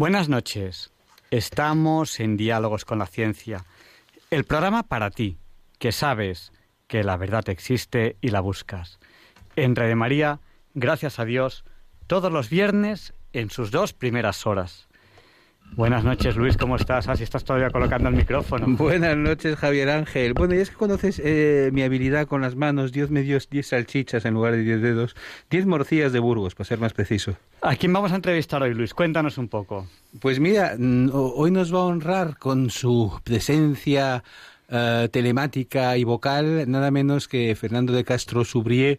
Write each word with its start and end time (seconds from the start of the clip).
Buenas 0.00 0.30
noches. 0.30 0.94
Estamos 1.30 2.20
en 2.20 2.38
Diálogos 2.38 2.86
con 2.86 3.00
la 3.00 3.04
Ciencia, 3.04 3.66
el 4.30 4.44
programa 4.44 4.84
para 4.84 5.10
ti, 5.10 5.36
que 5.78 5.92
sabes 5.92 6.54
que 6.86 7.04
la 7.04 7.18
verdad 7.18 7.46
existe 7.50 8.16
y 8.22 8.30
la 8.30 8.40
buscas. 8.40 8.98
En 9.56 9.76
Radio 9.76 9.96
María, 9.96 10.40
gracias 10.72 11.18
a 11.18 11.26
Dios, 11.26 11.66
todos 12.06 12.32
los 12.32 12.48
viernes 12.48 13.12
en 13.34 13.50
sus 13.50 13.70
dos 13.70 13.92
primeras 13.92 14.46
horas. 14.46 14.88
Buenas 15.76 16.04
noches, 16.04 16.36
Luis, 16.36 16.56
¿cómo 16.56 16.76
estás? 16.76 17.08
Ah, 17.08 17.16
si 17.16 17.22
estás 17.22 17.44
todavía 17.44 17.70
colocando 17.70 18.08
el 18.08 18.16
micrófono. 18.16 18.66
Buenas 18.76 19.16
noches, 19.16 19.56
Javier 19.56 19.88
Ángel. 19.88 20.34
Bueno, 20.34 20.54
y 20.54 20.58
es 20.58 20.70
que 20.70 20.76
conoces 20.76 21.20
eh, 21.24 21.70
mi 21.72 21.82
habilidad 21.82 22.26
con 22.26 22.40
las 22.40 22.56
manos. 22.56 22.92
Dios 22.92 23.10
me 23.10 23.22
dio 23.22 23.38
10 23.38 23.66
salchichas 23.66 24.24
en 24.24 24.34
lugar 24.34 24.52
de 24.52 24.62
10 24.62 24.82
dedos. 24.82 25.16
10 25.48 25.66
morcillas 25.66 26.12
de 26.12 26.18
Burgos, 26.18 26.54
para 26.54 26.66
ser 26.66 26.80
más 26.80 26.92
preciso. 26.92 27.36
¿A 27.62 27.76
quién 27.76 27.92
vamos 27.92 28.10
a 28.12 28.16
entrevistar 28.16 28.62
hoy, 28.62 28.74
Luis? 28.74 28.94
Cuéntanos 28.94 29.38
un 29.38 29.48
poco. 29.48 29.86
Pues 30.20 30.40
mira, 30.40 30.76
hoy 31.12 31.50
nos 31.52 31.72
va 31.72 31.78
a 31.78 31.84
honrar 31.84 32.36
con 32.36 32.68
su 32.70 33.20
presencia 33.22 34.24
eh, 34.68 35.08
telemática 35.12 35.96
y 35.96 36.04
vocal 36.04 36.68
nada 36.70 36.90
menos 36.90 37.28
que 37.28 37.54
Fernando 37.54 37.92
de 37.92 38.04
Castro 38.04 38.44
Subrié, 38.44 38.98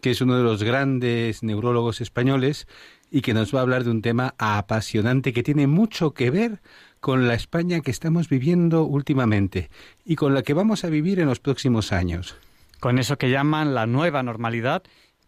que 0.00 0.10
es 0.10 0.20
uno 0.20 0.36
de 0.36 0.42
los 0.42 0.62
grandes 0.62 1.42
neurólogos 1.42 2.00
españoles 2.00 2.66
y 3.10 3.22
que 3.22 3.34
nos 3.34 3.54
va 3.54 3.58
a 3.58 3.62
hablar 3.62 3.84
de 3.84 3.90
un 3.90 4.02
tema 4.02 4.34
apasionante 4.38 5.32
que 5.32 5.42
tiene 5.42 5.66
mucho 5.66 6.12
que 6.12 6.30
ver 6.30 6.60
con 7.00 7.26
la 7.26 7.34
España 7.34 7.80
que 7.80 7.90
estamos 7.90 8.28
viviendo 8.28 8.84
últimamente 8.84 9.70
y 10.04 10.16
con 10.16 10.34
la 10.34 10.42
que 10.42 10.54
vamos 10.54 10.84
a 10.84 10.90
vivir 10.90 11.18
en 11.18 11.26
los 11.26 11.40
próximos 11.40 11.92
años. 11.92 12.36
Con 12.78 12.98
eso 12.98 13.18
que 13.18 13.30
llaman 13.30 13.74
la 13.74 13.86
nueva 13.86 14.22
normalidad 14.22 14.82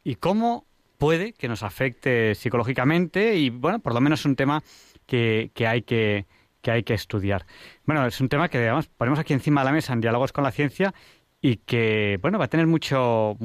y 0.05 0.17
cómo 0.17 0.67
puede 0.99 1.33
que 1.33 1.49
nos 1.49 1.63
afecte 1.63 2.35
psicológicamente 2.35 3.37
y, 3.37 3.51
bueno, 3.51 3.81
por 3.81 3.95
lo 3.95 4.01
menos 4.01 4.21
es 4.21 4.27
un 4.27 4.37
tema 4.37 4.63
que, 5.07 5.51
que 5.55 5.67
hay 5.67 5.83
que, 5.83 6.27
que 6.61 6.71
hay 6.71 6.83
que 6.85 6.95
estudiar. 6.95 7.45
Bueno, 7.85 8.07
es 8.07 8.21
un 8.21 8.29
tema 8.29 8.49
que 8.49 8.61
digamos, 8.61 8.87
ponemos 8.87 9.19
aquí 9.19 9.33
encima 9.33 9.63
de 9.63 9.65
la 9.67 9.73
mesa 9.73 9.93
en 9.93 10.01
diálogos 10.01 10.33
con 10.33 10.45
la 10.45 10.53
ciencia 10.53 10.95
y 11.41 11.57
que, 11.57 12.19
bueno, 12.23 12.39
va 12.39 12.45
a 12.45 12.49
tener 12.49 12.69
mucho, 12.69 13.37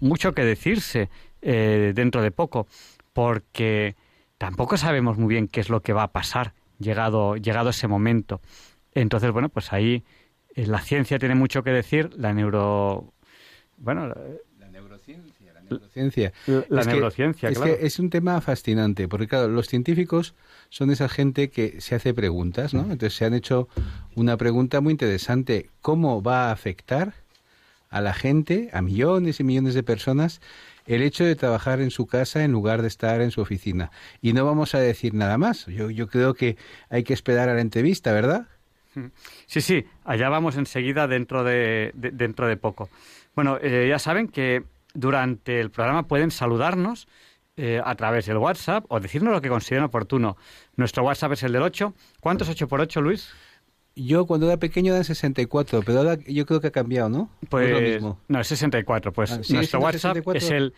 mucho 0.00 0.34
que 0.34 0.44
decirse 0.44 1.08
eh, 1.40 1.92
dentro 1.94 2.20
de 2.22 2.30
poco 2.30 2.66
porque 3.12 3.96
tampoco 4.38 4.76
sabemos 4.76 5.18
muy 5.18 5.28
bien 5.28 5.48
qué 5.48 5.60
es 5.60 5.68
lo 5.68 5.82
que 5.82 5.92
va 5.92 6.04
a 6.04 6.12
pasar 6.12 6.54
llegado, 6.78 7.36
llegado 7.36 7.70
ese 7.70 7.88
momento. 7.88 8.40
Entonces, 8.94 9.30
bueno, 9.30 9.48
pues 9.48 9.72
ahí 9.72 10.04
eh, 10.54 10.66
la 10.66 10.80
ciencia 10.80 11.18
tiene 11.18 11.34
mucho 11.34 11.62
que 11.62 11.70
decir, 11.70 12.10
la 12.16 12.32
neuro... 12.32 13.12
Bueno, 13.78 14.08
la 14.58 14.68
neurociencia, 14.68 15.52
la 15.52 15.62
neurociencia. 15.62 16.32
La, 16.68 16.82
es 16.82 16.86
neurociencia, 16.86 17.48
que, 17.48 17.54
claro. 17.54 17.72
Es 17.72 17.78
que 17.78 17.86
es 17.86 17.98
un 17.98 18.10
tema 18.10 18.40
fascinante, 18.40 19.08
porque 19.08 19.26
claro, 19.26 19.48
los 19.48 19.66
científicos 19.66 20.34
son 20.68 20.90
esa 20.90 21.08
gente 21.08 21.50
que 21.50 21.80
se 21.80 21.94
hace 21.94 22.14
preguntas, 22.14 22.74
¿no? 22.74 22.82
Entonces 22.82 23.14
se 23.14 23.24
han 23.24 23.34
hecho 23.34 23.68
una 24.14 24.36
pregunta 24.36 24.80
muy 24.80 24.92
interesante, 24.92 25.70
¿cómo 25.80 26.22
va 26.22 26.48
a 26.48 26.52
afectar 26.52 27.14
a 27.88 28.00
la 28.00 28.14
gente, 28.14 28.70
a 28.72 28.82
millones 28.82 29.40
y 29.40 29.44
millones 29.44 29.74
de 29.74 29.82
personas, 29.82 30.40
el 30.86 31.02
hecho 31.02 31.24
de 31.24 31.36
trabajar 31.36 31.80
en 31.80 31.90
su 31.90 32.06
casa 32.06 32.44
en 32.44 32.52
lugar 32.52 32.82
de 32.82 32.88
estar 32.88 33.20
en 33.20 33.30
su 33.30 33.40
oficina. 33.40 33.90
Y 34.20 34.32
no 34.32 34.44
vamos 34.44 34.74
a 34.74 34.80
decir 34.80 35.14
nada 35.14 35.38
más. 35.38 35.66
Yo, 35.66 35.90
yo 35.90 36.08
creo 36.08 36.34
que 36.34 36.56
hay 36.90 37.04
que 37.04 37.14
esperar 37.14 37.48
a 37.48 37.54
la 37.54 37.60
entrevista, 37.60 38.12
¿verdad? 38.12 38.46
Sí, 39.46 39.60
sí, 39.60 39.86
allá 40.04 40.28
vamos 40.28 40.56
enseguida 40.56 41.08
dentro 41.08 41.44
de, 41.44 41.92
de 41.94 42.10
dentro 42.10 42.46
de 42.46 42.56
poco. 42.56 42.90
Bueno, 43.34 43.58
eh, 43.62 43.86
ya 43.88 43.98
saben 43.98 44.28
que 44.28 44.64
durante 44.94 45.60
el 45.60 45.70
programa 45.70 46.02
pueden 46.06 46.30
saludarnos 46.30 47.08
eh, 47.56 47.82
a 47.84 47.94
través 47.96 48.24
del 48.26 48.38
WhatsApp 48.38 48.84
o 48.88 48.98
decirnos 48.98 49.32
lo 49.32 49.40
que 49.40 49.48
consideren 49.48 49.84
oportuno. 49.84 50.36
Nuestro 50.76 51.04
WhatsApp 51.04 51.32
es 51.32 51.42
el 51.42 51.52
del 51.52 51.62
8. 51.62 51.92
¿Cuánto 52.20 52.44
es 52.44 52.50
8 52.50 52.66
por 52.66 52.80
8, 52.80 53.00
Luis? 53.02 53.30
Yo 53.94 54.26
cuando 54.26 54.46
era 54.46 54.56
pequeño 54.56 54.94
era 54.94 55.04
64, 55.04 55.82
pero 55.84 55.98
ahora 55.98 56.16
yo 56.26 56.46
creo 56.46 56.60
que 56.60 56.68
ha 56.68 56.72
cambiado, 56.72 57.08
¿no? 57.10 57.28
Pues 57.50 57.68
¿No 57.70 57.76
es 57.76 57.82
lo 57.82 57.88
mismo? 57.90 58.18
no, 58.28 58.40
es 58.40 58.46
64. 58.46 59.12
Pues 59.12 59.32
Ah, 59.32 59.42
¿sigue 59.42 59.56
nuestro 59.58 59.80
WhatsApp 59.80 60.16
64? 60.16 60.38
es 60.38 60.50
el 60.50 60.72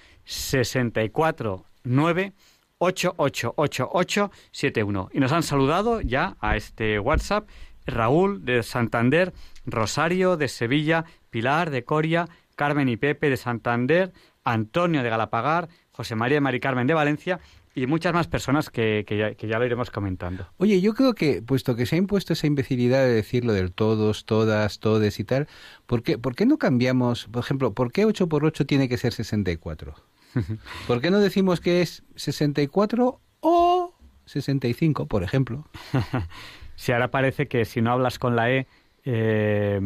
649888871 3.80 5.08
y 5.12 5.20
nos 5.20 5.32
han 5.32 5.42
saludado 5.42 6.00
ya 6.00 6.36
a 6.40 6.56
este 6.56 6.98
WhatsApp 6.98 7.48
Raúl 7.86 8.44
de 8.44 8.62
Santander, 8.62 9.32
Rosario 9.66 10.36
de 10.36 10.48
Sevilla, 10.48 11.04
Pilar 11.30 11.70
de 11.70 11.84
Coria, 11.84 12.28
Carmen 12.56 12.88
y 12.88 12.96
Pepe 12.96 13.28
de 13.30 13.36
Santander, 13.36 14.12
Antonio 14.44 15.02
de 15.02 15.10
Galapagar, 15.10 15.68
José 15.92 16.14
María 16.14 16.38
y 16.38 16.40
Mari 16.40 16.60
Carmen 16.60 16.86
de 16.86 16.94
Valencia 16.94 17.40
y 17.74 17.86
muchas 17.86 18.14
más 18.14 18.28
personas 18.28 18.70
que, 18.70 19.04
que 19.06 19.16
ya, 19.16 19.34
que 19.34 19.48
ya 19.48 19.58
lo 19.58 19.66
iremos 19.66 19.90
comentando. 19.90 20.46
Oye, 20.58 20.80
yo 20.80 20.94
creo 20.94 21.14
que, 21.14 21.42
puesto 21.42 21.74
que 21.74 21.86
se 21.86 21.96
ha 21.96 21.98
impuesto 21.98 22.32
esa 22.32 22.46
imbecilidad 22.46 23.02
de 23.02 23.12
decirlo 23.12 23.52
del 23.52 23.72
todos, 23.72 24.24
todas, 24.24 24.78
todes 24.78 25.18
y 25.18 25.24
tal, 25.24 25.48
¿por 25.86 26.02
qué, 26.02 26.18
¿por 26.18 26.36
qué 26.36 26.46
no 26.46 26.58
cambiamos, 26.58 27.26
por 27.26 27.42
ejemplo, 27.42 27.74
por 27.74 27.92
qué 27.92 28.04
8 28.04 28.28
por 28.28 28.44
8 28.44 28.66
tiene 28.66 28.88
que 28.88 28.96
ser 28.96 29.12
64? 29.12 29.94
¿Por 30.86 31.00
qué 31.00 31.10
no 31.10 31.18
decimos 31.20 31.60
que 31.60 31.82
es 31.82 32.02
64 32.16 33.20
o 33.40 33.94
65, 34.26 35.06
por 35.06 35.22
ejemplo? 35.22 35.68
Si 36.76 36.92
ahora 36.92 37.10
parece 37.10 37.46
que 37.46 37.64
si 37.64 37.80
no 37.80 37.92
hablas 37.92 38.18
con 38.18 38.34
la 38.36 38.50
E, 38.50 38.66
eh, 39.04 39.80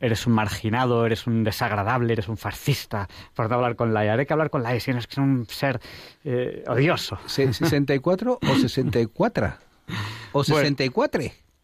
eres 0.00 0.26
un 0.26 0.32
marginado, 0.32 1.06
eres 1.06 1.26
un 1.26 1.44
desagradable, 1.44 2.12
eres 2.12 2.28
un 2.28 2.36
fascista 2.36 3.08
por 3.34 3.48
no 3.48 3.56
hablar 3.56 3.76
con 3.76 3.94
la 3.94 4.04
E. 4.20 4.26
Que 4.26 4.32
hablar 4.32 4.50
con 4.50 4.62
la 4.62 4.74
E, 4.74 4.80
si 4.80 4.92
no 4.92 4.98
es 4.98 5.06
que 5.06 5.12
es 5.12 5.18
un 5.18 5.46
ser 5.48 5.80
eh, 6.24 6.64
odioso. 6.66 7.18
Se- 7.26 7.46
¿64 7.48 8.38
o 8.42 8.54
64? 8.60 9.52
¿O 10.32 10.44
64? 10.44 11.22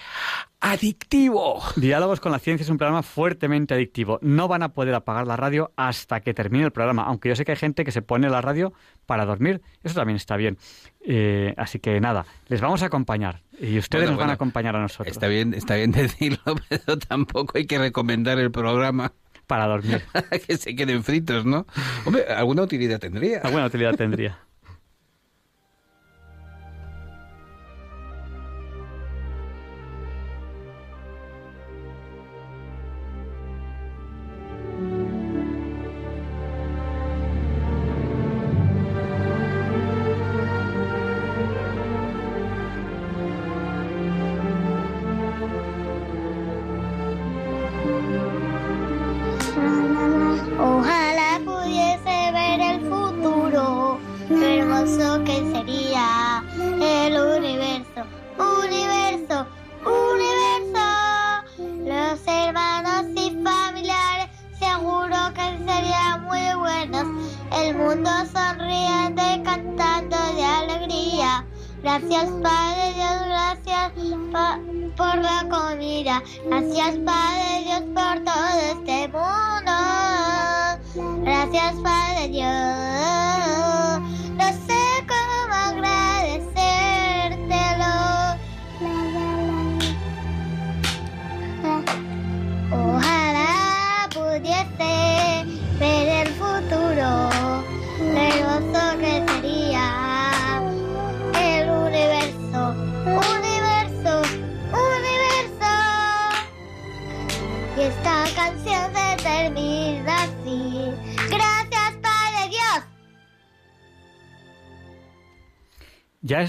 adictivo. 0.61 1.61
Diálogos 1.75 2.21
con 2.21 2.31
la 2.31 2.39
ciencia 2.39 2.63
es 2.63 2.69
un 2.69 2.77
programa 2.77 3.03
fuertemente 3.03 3.73
adictivo. 3.73 4.19
No 4.21 4.47
van 4.47 4.63
a 4.63 4.69
poder 4.69 4.95
apagar 4.95 5.27
la 5.27 5.35
radio 5.35 5.73
hasta 5.75 6.21
que 6.21 6.33
termine 6.33 6.63
el 6.63 6.71
programa, 6.71 7.03
aunque 7.03 7.27
yo 7.27 7.35
sé 7.35 7.43
que 7.43 7.51
hay 7.51 7.57
gente 7.57 7.83
que 7.83 7.91
se 7.91 8.01
pone 8.01 8.29
la 8.29 8.39
radio 8.39 8.71
para 9.05 9.25
dormir. 9.25 9.61
Eso 9.83 9.95
también 9.95 10.15
está 10.15 10.37
bien. 10.37 10.57
Eh, 11.01 11.53
así 11.57 11.79
que 11.79 11.99
nada, 11.99 12.25
les 12.47 12.61
vamos 12.61 12.83
a 12.83 12.85
acompañar 12.85 13.41
y 13.59 13.79
ustedes 13.79 14.05
Bueno, 14.05 14.11
nos 14.11 14.19
van 14.19 14.29
a 14.29 14.33
acompañar 14.33 14.77
a 14.77 14.79
nosotros 14.79 15.11
Está 15.11 15.27
bien, 15.27 15.53
está 15.53 15.75
bien 15.75 15.91
decirlo, 15.91 16.55
pero 16.69 16.97
tampoco 16.97 17.57
hay 17.57 17.65
que 17.65 17.77
recomendar 17.77 18.39
el 18.39 18.49
programa 18.49 19.11
para 19.45 19.67
dormir. 19.67 20.03
que 20.47 20.55
se 20.55 20.73
queden 20.73 21.03
fritos, 21.03 21.43
¿no? 21.45 21.67
Hombre, 22.05 22.27
alguna 22.29 22.61
utilidad 22.61 23.01
tendría. 23.01 23.39
Alguna 23.39 23.65
utilidad 23.65 23.95
tendría. 23.95 24.39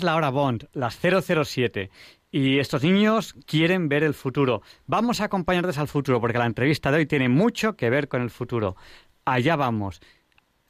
la 0.07 0.17
hora 0.17 0.31
Bond, 0.31 0.69
las 0.73 0.99
007. 0.99 1.91
Y 2.31 2.59
estos 2.59 2.83
niños 2.83 3.35
quieren 3.45 3.89
ver 3.89 4.03
el 4.03 4.15
futuro. 4.15 4.63
Vamos 4.87 5.21
a 5.21 5.25
acompañarles 5.25 5.79
al 5.79 5.89
futuro 5.89 6.21
porque 6.21 6.39
la 6.39 6.47
entrevista 6.47 6.91
de 6.91 6.99
hoy 6.99 7.07
tiene 7.07 7.29
mucho 7.29 7.77
que 7.77 7.91
ver 7.91 8.09
con 8.09 8.23
el 8.23 8.31
futuro. 8.31 8.77
Allá 9.25 9.57
vamos. 9.57 10.01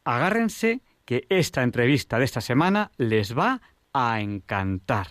Agárrense 0.05 0.81
que 1.05 1.27
esta 1.29 1.62
entrevista 1.62 2.19
de 2.19 2.25
esta 2.25 2.41
semana 2.41 2.91
les 2.97 3.37
va 3.37 3.61
a 3.93 4.21
encantar. 4.21 5.09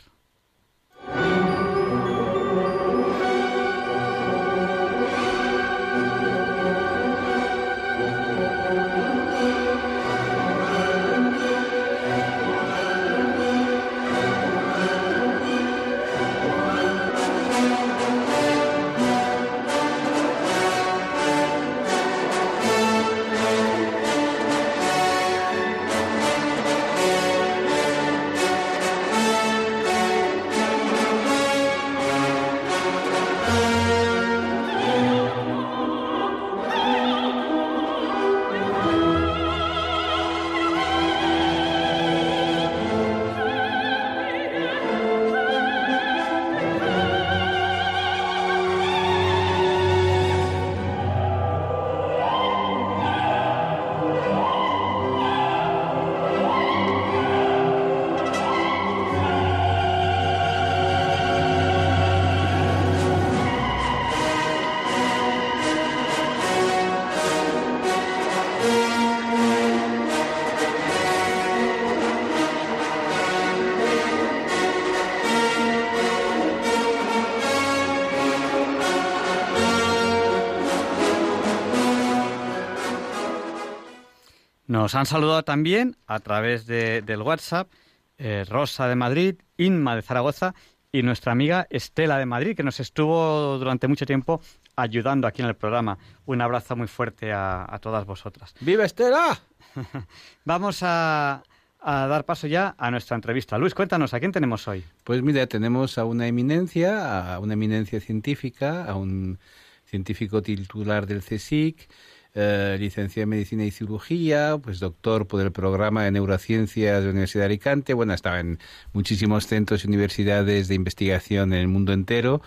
Nos 84.85 84.93
han 84.93 85.07
saludado 85.07 85.43
también 85.43 85.97
a 86.05 86.19
través 86.19 86.67
de, 86.67 87.01
del 87.01 87.23
WhatsApp 87.23 87.71
eh, 88.19 88.45
Rosa 88.47 88.87
de 88.87 88.93
Madrid, 88.93 89.37
Inma 89.57 89.95
de 89.95 90.03
Zaragoza 90.03 90.53
y 90.91 91.01
nuestra 91.01 91.31
amiga 91.31 91.65
Estela 91.71 92.19
de 92.19 92.27
Madrid, 92.27 92.55
que 92.55 92.61
nos 92.61 92.79
estuvo 92.79 93.57
durante 93.57 93.87
mucho 93.87 94.05
tiempo 94.05 94.41
ayudando 94.75 95.25
aquí 95.25 95.41
en 95.41 95.47
el 95.47 95.55
programa. 95.55 95.97
Un 96.27 96.39
abrazo 96.39 96.75
muy 96.75 96.85
fuerte 96.85 97.33
a, 97.33 97.65
a 97.67 97.79
todas 97.79 98.05
vosotras. 98.05 98.53
¡Viva 98.59 98.85
Estela! 98.85 99.39
Vamos 100.45 100.83
a, 100.83 101.41
a 101.81 102.05
dar 102.05 102.23
paso 102.25 102.45
ya 102.45 102.75
a 102.77 102.91
nuestra 102.91 103.15
entrevista. 103.15 103.57
Luis, 103.57 103.73
cuéntanos, 103.73 104.13
¿a 104.13 104.19
quién 104.19 104.33
tenemos 104.33 104.67
hoy? 104.67 104.83
Pues 105.03 105.23
mira, 105.23 105.47
tenemos 105.47 105.97
a 105.97 106.05
una 106.05 106.27
eminencia, 106.27 107.33
a 107.33 107.39
una 107.39 107.53
eminencia 107.53 107.99
científica, 107.99 108.85
a 108.85 108.93
un 108.93 109.39
científico 109.83 110.43
titular 110.43 111.07
del 111.07 111.23
CSIC, 111.23 111.89
eh, 112.35 112.75
licenciado 112.79 113.23
en 113.23 113.29
Medicina 113.29 113.63
y 113.63 113.71
Cirugía, 113.71 114.57
pues 114.61 114.79
doctor 114.79 115.25
por 115.25 115.41
el 115.41 115.53
programa 115.53 116.03
de 116.03 116.11
Neurociencias 116.11 116.99
de 116.99 117.05
la 117.05 117.11
Universidad 117.11 117.43
de 117.43 117.45
Alicante, 117.45 117.93
bueno, 117.93 118.13
estaba 118.13 118.41
en 118.41 118.59
muchísimos 118.91 119.47
centros 119.47 119.83
y 119.83 119.87
universidades 119.87 120.67
de 120.67 120.75
investigación 120.75 121.53
en 121.53 121.59
el 121.59 121.67
mundo 121.69 121.93
entero. 121.93 122.41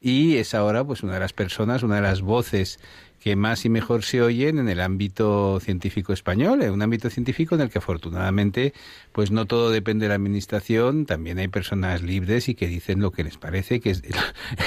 Y 0.00 0.36
es 0.36 0.54
ahora 0.54 0.84
pues 0.84 1.02
una 1.02 1.14
de 1.14 1.20
las 1.20 1.32
personas, 1.32 1.82
una 1.82 1.96
de 1.96 2.02
las 2.02 2.22
voces 2.22 2.78
que 3.24 3.36
más 3.36 3.64
y 3.64 3.70
mejor 3.70 4.02
se 4.02 4.20
oyen 4.20 4.58
en 4.58 4.68
el 4.68 4.82
ámbito 4.82 5.58
científico 5.58 6.12
español, 6.12 6.60
en 6.60 6.72
un 6.72 6.82
ámbito 6.82 7.08
científico 7.08 7.54
en 7.54 7.62
el 7.62 7.70
que 7.70 7.78
afortunadamente 7.78 8.74
pues 9.12 9.30
no 9.30 9.46
todo 9.46 9.70
depende 9.70 10.04
de 10.04 10.08
la 10.10 10.16
administración, 10.16 11.06
también 11.06 11.38
hay 11.38 11.48
personas 11.48 12.02
libres 12.02 12.50
y 12.50 12.54
que 12.54 12.68
dicen 12.68 13.00
lo 13.00 13.12
que 13.12 13.24
les 13.24 13.38
parece, 13.38 13.80
que 13.80 13.92
es 13.92 14.02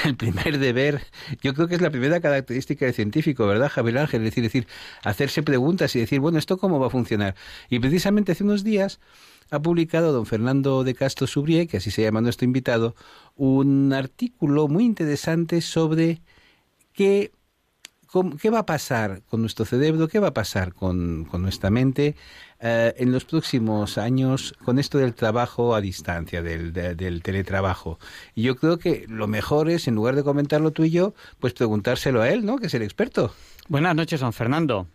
el, 0.04 0.16
primer 0.16 0.58
deber, 0.58 1.02
yo 1.40 1.54
creo 1.54 1.68
que 1.68 1.76
es 1.76 1.80
la 1.80 1.90
primera 1.90 2.18
característica 2.18 2.84
del 2.84 2.94
científico, 2.94 3.46
¿verdad, 3.46 3.68
Javier 3.68 3.98
Ángel? 3.98 4.22
Es 4.22 4.30
decir, 4.30 4.42
decir, 4.42 4.66
hacerse 5.04 5.44
preguntas 5.44 5.94
y 5.94 6.00
decir, 6.00 6.18
bueno, 6.18 6.36
¿esto 6.36 6.58
cómo 6.58 6.80
va 6.80 6.88
a 6.88 6.90
funcionar? 6.90 7.36
Y 7.70 7.78
precisamente 7.78 8.32
hace 8.32 8.42
unos 8.42 8.64
días 8.64 8.98
ha 9.52 9.62
publicado 9.62 10.10
don 10.10 10.26
Fernando 10.26 10.82
de 10.82 10.96
Castro 10.96 11.28
Subrié, 11.28 11.68
que 11.68 11.76
así 11.76 11.92
se 11.92 12.02
llama 12.02 12.22
nuestro 12.22 12.44
invitado, 12.44 12.96
un 13.36 13.92
artículo 13.92 14.66
muy 14.66 14.84
interesante 14.84 15.60
sobre 15.60 16.22
qué 16.92 17.30
¿Qué 18.40 18.48
va 18.48 18.60
a 18.60 18.66
pasar 18.66 19.20
con 19.28 19.42
nuestro 19.42 19.66
cerebro? 19.66 20.08
¿Qué 20.08 20.18
va 20.18 20.28
a 20.28 20.34
pasar 20.34 20.72
con, 20.72 21.26
con 21.26 21.42
nuestra 21.42 21.68
mente 21.68 22.16
eh, 22.58 22.94
en 22.96 23.12
los 23.12 23.26
próximos 23.26 23.98
años 23.98 24.54
con 24.64 24.78
esto 24.78 24.96
del 24.96 25.14
trabajo 25.14 25.74
a 25.74 25.82
distancia, 25.82 26.42
del, 26.42 26.72
de, 26.72 26.94
del, 26.94 27.22
teletrabajo? 27.22 27.98
Y 28.34 28.44
yo 28.44 28.56
creo 28.56 28.78
que 28.78 29.04
lo 29.08 29.26
mejor 29.26 29.68
es, 29.68 29.88
en 29.88 29.94
lugar 29.94 30.16
de 30.16 30.24
comentarlo 30.24 30.70
tú 30.70 30.84
y 30.84 30.90
yo, 30.90 31.12
pues 31.38 31.52
preguntárselo 31.52 32.22
a 32.22 32.30
él, 32.30 32.46
¿no? 32.46 32.56
Que 32.56 32.68
es 32.68 32.74
el 32.74 32.82
experto. 32.82 33.32
Buenas 33.68 33.94
noches, 33.94 34.20
don 34.20 34.32
Fernando. 34.32 34.86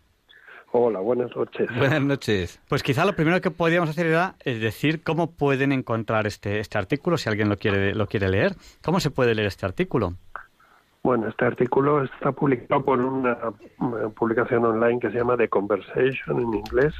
Hola, 0.71 0.99
buenas 1.01 1.35
noches. 1.35 1.67
Buenas 1.77 2.01
noches. 2.01 2.59
Pues 2.67 2.81
quizá 2.81 3.05
lo 3.05 3.15
primero 3.15 3.39
que 3.41 3.51
podríamos 3.51 3.89
hacer 3.89 4.07
era 4.07 4.37
es 4.43 4.59
decir 4.59 5.03
cómo 5.03 5.29
pueden 5.29 5.71
encontrar 5.71 6.25
este, 6.25 6.59
este 6.59 6.79
artículo, 6.79 7.19
si 7.19 7.29
alguien 7.29 7.47
lo 7.47 7.57
quiere, 7.57 7.93
lo 7.93 8.07
quiere 8.07 8.27
leer. 8.27 8.55
¿Cómo 8.83 8.99
se 8.99 9.11
puede 9.11 9.35
leer 9.35 9.49
este 9.49 9.67
artículo? 9.67 10.15
Bueno, 11.05 11.27
este 11.27 11.43
artículo 11.43 12.05
está 12.05 12.31
publicado 12.31 12.85
por 12.85 13.01
una, 13.01 13.37
publicación 14.15 14.63
online 14.63 15.01
que 15.01 15.11
se 15.11 15.17
llama 15.17 15.35
The 15.35 15.49
Conversation 15.49 16.39
en 16.39 16.53
inglés, 16.53 16.93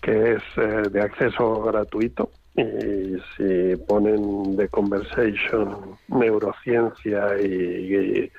que 0.00 0.32
es 0.32 0.42
eh, 0.56 0.88
de 0.90 1.02
acceso 1.02 1.62
gratuito. 1.64 2.30
Y 2.56 3.18
si 3.36 3.76
ponen 3.86 4.56
The 4.56 4.68
Conversation, 4.68 5.98
neurociencia 6.08 7.38
y 7.38 8.32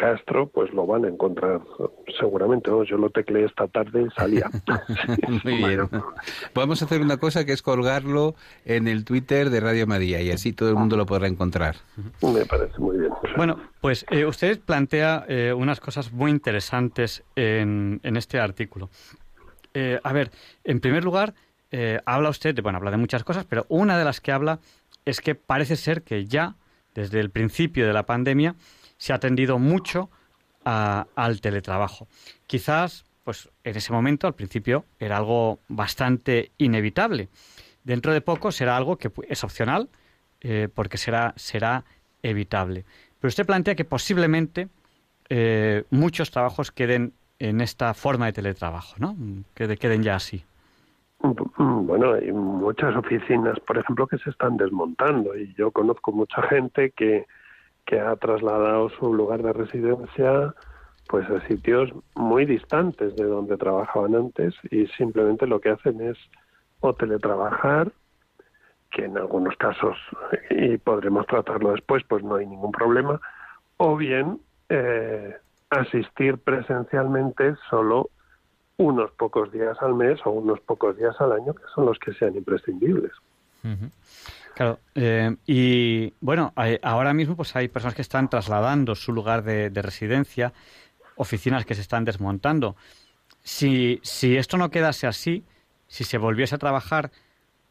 Castro, 0.00 0.48
pues 0.48 0.72
lo 0.72 0.86
van 0.86 1.04
a 1.04 1.08
encontrar 1.08 1.60
seguramente. 2.18 2.70
¿no? 2.70 2.84
Yo 2.84 2.96
lo 2.96 3.10
tecleé 3.10 3.44
esta 3.44 3.68
tarde 3.68 4.02
y 4.02 4.10
salía. 4.18 4.48
Muy 5.44 5.56
bien. 5.56 5.88
Vamos 6.54 6.80
a 6.80 6.86
hacer 6.86 7.02
una 7.02 7.18
cosa 7.18 7.44
que 7.44 7.52
es 7.52 7.60
colgarlo 7.60 8.34
en 8.64 8.88
el 8.88 9.04
Twitter 9.04 9.50
de 9.50 9.60
Radio 9.60 9.86
María 9.86 10.22
y 10.22 10.30
así 10.30 10.54
todo 10.54 10.70
el 10.70 10.76
mundo 10.76 10.96
lo 10.96 11.04
podrá 11.04 11.28
encontrar. 11.28 11.76
Me 12.22 12.46
parece 12.46 12.78
muy 12.78 12.96
bien. 12.96 13.12
Bueno, 13.36 13.58
pues 13.82 14.06
eh, 14.10 14.24
usted 14.24 14.58
plantea 14.60 15.26
eh, 15.28 15.52
unas 15.52 15.80
cosas 15.80 16.12
muy 16.12 16.30
interesantes 16.30 17.22
en, 17.36 18.00
en 18.02 18.16
este 18.16 18.40
artículo. 18.40 18.88
Eh, 19.74 20.00
a 20.02 20.12
ver, 20.12 20.30
en 20.64 20.80
primer 20.80 21.04
lugar, 21.04 21.34
eh, 21.70 22.00
habla 22.06 22.30
usted, 22.30 22.54
de, 22.54 22.62
bueno, 22.62 22.78
habla 22.78 22.90
de 22.90 22.96
muchas 22.96 23.22
cosas, 23.22 23.44
pero 23.44 23.66
una 23.68 23.98
de 23.98 24.04
las 24.04 24.20
que 24.20 24.32
habla 24.32 24.60
es 25.04 25.20
que 25.20 25.34
parece 25.34 25.76
ser 25.76 26.02
que 26.02 26.24
ya 26.24 26.54
desde 26.94 27.20
el 27.20 27.30
principio 27.30 27.86
de 27.86 27.92
la 27.92 28.04
pandemia 28.04 28.56
se 29.00 29.14
ha 29.14 29.16
atendido 29.16 29.58
mucho 29.58 30.10
al 30.62 31.40
teletrabajo. 31.40 32.06
Quizás, 32.46 33.06
pues 33.24 33.48
en 33.64 33.76
ese 33.76 33.94
momento, 33.94 34.26
al 34.26 34.34
principio, 34.34 34.84
era 34.98 35.16
algo 35.16 35.58
bastante 35.68 36.52
inevitable. 36.58 37.30
Dentro 37.82 38.12
de 38.12 38.20
poco 38.20 38.52
será 38.52 38.76
algo 38.76 38.98
que 38.98 39.10
es 39.26 39.42
opcional, 39.42 39.88
eh, 40.42 40.68
porque 40.72 40.98
será, 40.98 41.32
será 41.36 41.84
evitable. 42.22 42.84
Pero 43.18 43.30
usted 43.30 43.46
plantea 43.46 43.74
que 43.74 43.86
posiblemente 43.86 44.68
eh, 45.30 45.84
muchos 45.88 46.30
trabajos 46.30 46.70
queden 46.70 47.14
en 47.38 47.62
esta 47.62 47.94
forma 47.94 48.26
de 48.26 48.34
teletrabajo, 48.34 48.96
¿no? 48.98 49.16
Que 49.54 49.78
queden 49.78 50.02
ya 50.02 50.16
así. 50.16 50.44
Mm, 51.22 51.86
bueno, 51.86 52.12
hay 52.12 52.32
muchas 52.32 52.94
oficinas, 52.94 53.58
por 53.60 53.78
ejemplo, 53.78 54.06
que 54.06 54.18
se 54.18 54.28
están 54.28 54.58
desmontando 54.58 55.34
y 55.34 55.54
yo 55.54 55.70
conozco 55.70 56.12
mucha 56.12 56.42
gente 56.42 56.90
que, 56.90 57.24
que 57.90 57.98
ha 57.98 58.14
trasladado 58.14 58.88
su 58.90 59.12
lugar 59.12 59.42
de 59.42 59.52
residencia 59.52 60.54
pues 61.08 61.28
a 61.28 61.44
sitios 61.48 61.90
muy 62.14 62.46
distantes 62.46 63.16
de 63.16 63.24
donde 63.24 63.56
trabajaban 63.56 64.14
antes 64.14 64.54
y 64.70 64.86
simplemente 64.96 65.44
lo 65.48 65.60
que 65.60 65.70
hacen 65.70 66.00
es 66.00 66.16
o 66.78 66.94
teletrabajar, 66.94 67.90
que 68.92 69.06
en 69.06 69.18
algunos 69.18 69.56
casos, 69.56 69.98
y 70.50 70.78
podremos 70.78 71.26
tratarlo 71.26 71.72
después, 71.72 72.04
pues 72.08 72.22
no 72.22 72.36
hay 72.36 72.46
ningún 72.46 72.70
problema, 72.70 73.20
o 73.76 73.96
bien 73.96 74.40
eh, 74.68 75.36
asistir 75.68 76.38
presencialmente 76.38 77.56
solo 77.68 78.08
unos 78.76 79.10
pocos 79.12 79.50
días 79.50 79.76
al 79.82 79.94
mes 79.94 80.20
o 80.24 80.30
unos 80.30 80.60
pocos 80.60 80.96
días 80.96 81.20
al 81.20 81.32
año, 81.32 81.54
que 81.54 81.64
son 81.74 81.86
los 81.86 81.98
que 81.98 82.12
sean 82.12 82.36
imprescindibles. 82.36 83.12
Claro, 84.54 84.80
eh, 84.94 85.36
y 85.46 86.12
bueno, 86.20 86.52
ahora 86.82 87.14
mismo 87.14 87.36
pues 87.36 87.54
hay 87.56 87.68
personas 87.68 87.94
que 87.94 88.02
están 88.02 88.28
trasladando 88.28 88.94
su 88.94 89.12
lugar 89.12 89.42
de, 89.42 89.70
residencia, 89.82 90.52
oficinas 91.16 91.64
que 91.64 91.74
se 91.74 91.80
están 91.80 92.04
desmontando. 92.04 92.76
Si, 93.42 94.00
si 94.02 94.36
esto 94.36 94.56
no 94.56 94.70
quedase 94.70 95.06
así, 95.06 95.44
si 95.86 96.04
se 96.04 96.18
volviese 96.18 96.54
a 96.54 96.58
trabajar 96.58 97.10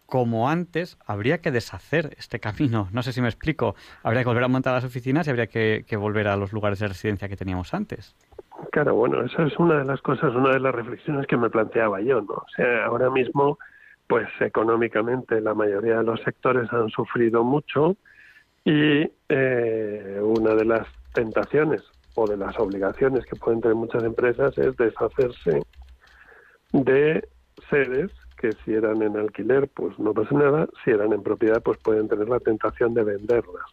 como 0.06 0.50
antes, 0.50 0.98
habría 1.06 1.40
que 1.40 1.52
deshacer 1.52 2.16
este 2.18 2.40
camino. 2.40 2.88
No 2.92 3.04
sé 3.04 3.14
si 3.14 3.22
me 3.22 3.28
explico. 3.28 3.76
Habría 4.02 4.24
que 4.24 4.30
volver 4.30 4.44
a 4.44 4.48
montar 4.48 4.74
las 4.74 4.84
oficinas 4.84 5.28
y 5.28 5.30
habría 5.30 5.48
que 5.48 5.98
volver 5.98 6.28
a 6.28 6.36
los 6.36 6.52
lugares 6.52 6.80
de 6.80 6.88
residencia 6.88 7.30
que 7.30 7.38
teníamos 7.38 7.74
antes. 7.76 8.16
Claro, 8.72 8.96
bueno, 8.96 9.24
esa 9.24 9.44
es 9.44 9.58
una 9.58 9.80
de 9.80 9.86
las 9.86 10.02
cosas, 10.02 10.36
una 10.36 10.52
de 10.52 10.60
las 10.60 10.76
reflexiones 10.76 11.26
que 11.28 11.38
me 11.38 11.50
planteaba 11.50 12.02
yo, 12.02 12.22
¿no? 12.22 12.34
O 12.34 12.46
sea, 12.56 12.86
ahora 12.86 13.10
mismo, 13.10 13.58
pues 14.10 14.28
económicamente 14.40 15.40
la 15.40 15.54
mayoría 15.54 15.98
de 15.98 16.04
los 16.04 16.20
sectores 16.22 16.68
han 16.74 16.90
sufrido 16.90 17.44
mucho 17.44 17.96
y 18.66 19.08
eh, 19.30 20.20
una 20.20 20.56
de 20.56 20.66
las 20.66 20.88
tentaciones 21.14 21.84
o 22.16 22.26
de 22.26 22.36
las 22.36 22.58
obligaciones 22.58 23.24
que 23.28 23.36
pueden 23.36 23.62
tener 23.62 23.76
muchas 23.76 24.04
empresas 24.04 24.58
es 24.58 24.76
deshacerse 24.78 25.62
de 26.74 27.30
sedes 27.70 28.10
que 28.40 28.54
si 28.66 28.74
eran 28.74 29.00
en 29.04 29.16
alquiler 29.16 29.68
pues 29.68 30.00
no 30.00 30.12
pasa 30.16 30.34
nada, 30.36 30.68
si 30.84 30.90
eran 30.90 31.14
en 31.14 31.22
propiedad 31.22 31.62
pues 31.62 31.78
pueden 31.78 32.08
tener 32.08 32.28
la 32.30 32.40
tentación 32.40 32.96
de 32.96 33.04
venderlas. 33.04 33.66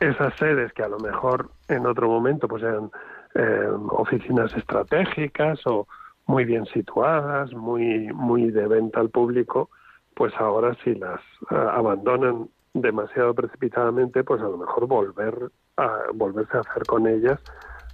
Esas 0.00 0.34
sedes 0.40 0.72
que 0.72 0.82
a 0.82 0.88
lo 0.88 0.98
mejor 0.98 1.50
en 1.68 1.86
otro 1.86 2.08
momento 2.08 2.48
pues 2.48 2.64
eran 2.64 2.90
eh, 3.36 3.68
oficinas 3.90 4.52
estratégicas 4.56 5.64
o 5.66 5.86
muy 6.30 6.44
bien 6.44 6.64
situadas, 6.66 7.52
muy, 7.52 8.06
muy 8.14 8.52
de 8.52 8.68
venta 8.68 9.00
al 9.00 9.10
público, 9.10 9.68
pues 10.14 10.32
ahora 10.38 10.76
si 10.84 10.94
las 10.94 11.20
eh, 11.50 11.56
abandonan 11.56 12.48
demasiado 12.72 13.34
precipitadamente, 13.34 14.22
pues 14.22 14.40
a 14.40 14.44
lo 14.44 14.56
mejor 14.56 14.86
volver 14.86 15.50
a 15.76 16.04
volverse 16.14 16.56
a 16.56 16.60
hacer 16.60 16.84
con 16.86 17.08
ellas 17.08 17.40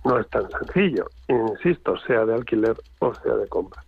no 0.04 0.18
es 0.18 0.28
tan 0.28 0.50
sencillo. 0.50 1.06
Insisto, 1.28 1.96
sea 2.06 2.26
de 2.26 2.34
alquiler 2.34 2.76
o 2.98 3.14
sea 3.14 3.36
de 3.36 3.48
compra. 3.48 3.82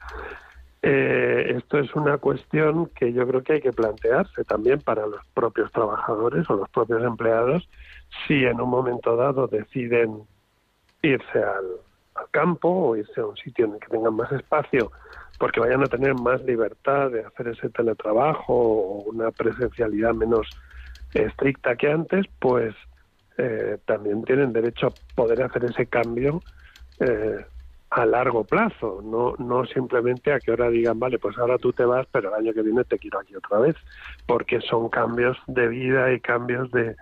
Eh, 0.81 1.53
esto 1.57 1.79
es 1.79 1.95
una 1.95 2.17
cuestión 2.17 2.87
que 2.87 3.13
yo 3.13 3.29
creo 3.29 3.43
que 3.43 3.55
hay 3.55 3.61
que 3.61 3.73
plantearse 3.73 4.45
también 4.45 4.81
para 4.81 5.07
los 5.07 5.21
propios 5.35 5.71
trabajadores 5.73 6.49
o 6.49 6.57
los 6.57 6.71
propios 6.71 7.03
empleados 7.05 7.69
si 8.27 8.45
en 8.47 8.61
un 8.63 8.71
momento 8.71 9.15
dado 9.15 9.47
deciden 9.47 10.23
irse 11.03 11.39
al, 11.39 11.67
campo 12.31 12.69
o 12.69 12.97
irse 12.97 13.21
a 13.21 13.27
un 13.27 13.37
sitio 13.37 13.67
en 13.67 13.75
el 13.75 13.81
que 13.81 13.89
tengan 13.89 14.15
más 14.15 14.31
espacio 14.33 14.91
porque 15.39 15.61
vayan 15.61 15.83
a 15.83 15.87
tener 15.87 16.15
más 16.15 16.43
libertad 16.43 17.11
de 17.11 17.25
hacer 17.25 17.49
ese 17.49 17.71
teletrabajo 17.71 18.53
o 18.53 19.03
una 19.05 19.31
presencialidad 19.31 20.13
menos 20.13 20.49
estricta 21.15 21.77
que 21.77 21.91
antes, 21.91 22.27
pues 22.41 22.75
eh, 23.39 23.79
también 23.87 24.25
tienen 24.25 24.53
derecho 24.53 24.89
a 24.89 25.15
poder 25.15 25.43
hacer 25.43 25.65
ese 25.65 25.87
cambio 25.87 26.43
eh, 26.99 27.45
a 27.91 28.05
largo 28.05 28.45
plazo, 28.45 29.01
no, 29.03 29.35
no 29.39 29.65
simplemente 29.65 30.33
a 30.33 30.41
que 30.41 30.51
ahora 30.51 30.69
digan, 30.69 30.99
vale, 30.99 31.19
pues 31.19 31.39
ahora 31.39 31.57
tú 31.57 31.73
te 31.73 31.85
vas, 31.85 32.07
pero 32.13 32.29
el 32.29 32.45
año 32.45 32.53
que 32.53 32.63
viene 32.63 32.85
te 32.85 32.99
quiero 32.99 33.21
aquí 33.21 33.35
otra 33.35 33.61
vez, 33.61 33.77
porque 34.27 34.61
son 34.61 34.91
cambios 34.91 35.39
de 35.47 35.69
vida 35.69 36.13
y 36.13 36.21
cambios 36.21 36.71
de, 36.73 36.97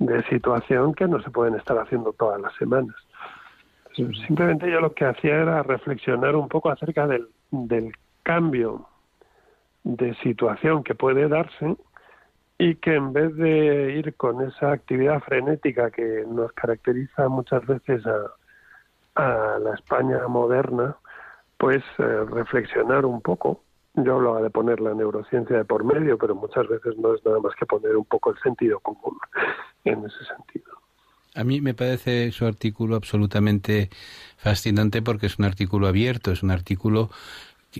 de 0.00 0.24
situación 0.24 0.94
que 0.94 1.06
no 1.06 1.22
se 1.22 1.30
pueden 1.30 1.54
estar 1.54 1.78
haciendo 1.78 2.12
todas 2.14 2.40
las 2.40 2.54
semanas. 2.56 2.96
Simplemente 3.94 4.70
yo 4.70 4.80
lo 4.80 4.92
que 4.92 5.04
hacía 5.04 5.36
era 5.36 5.62
reflexionar 5.62 6.34
un 6.34 6.48
poco 6.48 6.70
acerca 6.70 7.06
del, 7.06 7.28
del 7.50 7.92
cambio 8.22 8.88
de 9.84 10.14
situación 10.16 10.82
que 10.82 10.94
puede 10.94 11.28
darse 11.28 11.76
y 12.58 12.76
que 12.76 12.94
en 12.94 13.12
vez 13.12 13.34
de 13.36 13.92
ir 13.92 14.14
con 14.16 14.40
esa 14.42 14.72
actividad 14.72 15.20
frenética 15.20 15.90
que 15.90 16.24
nos 16.26 16.52
caracteriza 16.52 17.28
muchas 17.28 17.64
veces 17.66 18.02
a, 18.06 18.16
a 19.14 19.58
la 19.58 19.74
España 19.74 20.26
moderna, 20.28 20.96
pues 21.58 21.82
eh, 21.98 22.24
reflexionar 22.30 23.04
un 23.04 23.20
poco. 23.20 23.60
Yo 23.94 24.16
hablaba 24.16 24.42
de 24.42 24.50
poner 24.50 24.80
la 24.80 24.94
neurociencia 24.94 25.56
de 25.56 25.64
por 25.64 25.84
medio, 25.84 26.18
pero 26.18 26.34
muchas 26.34 26.66
veces 26.66 26.96
no 26.98 27.14
es 27.14 27.24
nada 27.24 27.38
más 27.38 27.54
que 27.54 27.66
poner 27.66 27.96
un 27.96 28.04
poco 28.04 28.30
el 28.30 28.38
sentido 28.38 28.80
común 28.80 29.18
en 29.84 30.04
ese 30.04 30.24
sentido. 30.24 30.73
A 31.34 31.42
mí 31.42 31.60
me 31.60 31.74
parece 31.74 32.30
su 32.30 32.46
artículo 32.46 32.94
absolutamente 32.94 33.90
fascinante 34.36 35.02
porque 35.02 35.26
es 35.26 35.38
un 35.38 35.44
artículo 35.44 35.88
abierto, 35.88 36.30
es 36.30 36.42
un 36.44 36.52
artículo 36.52 37.10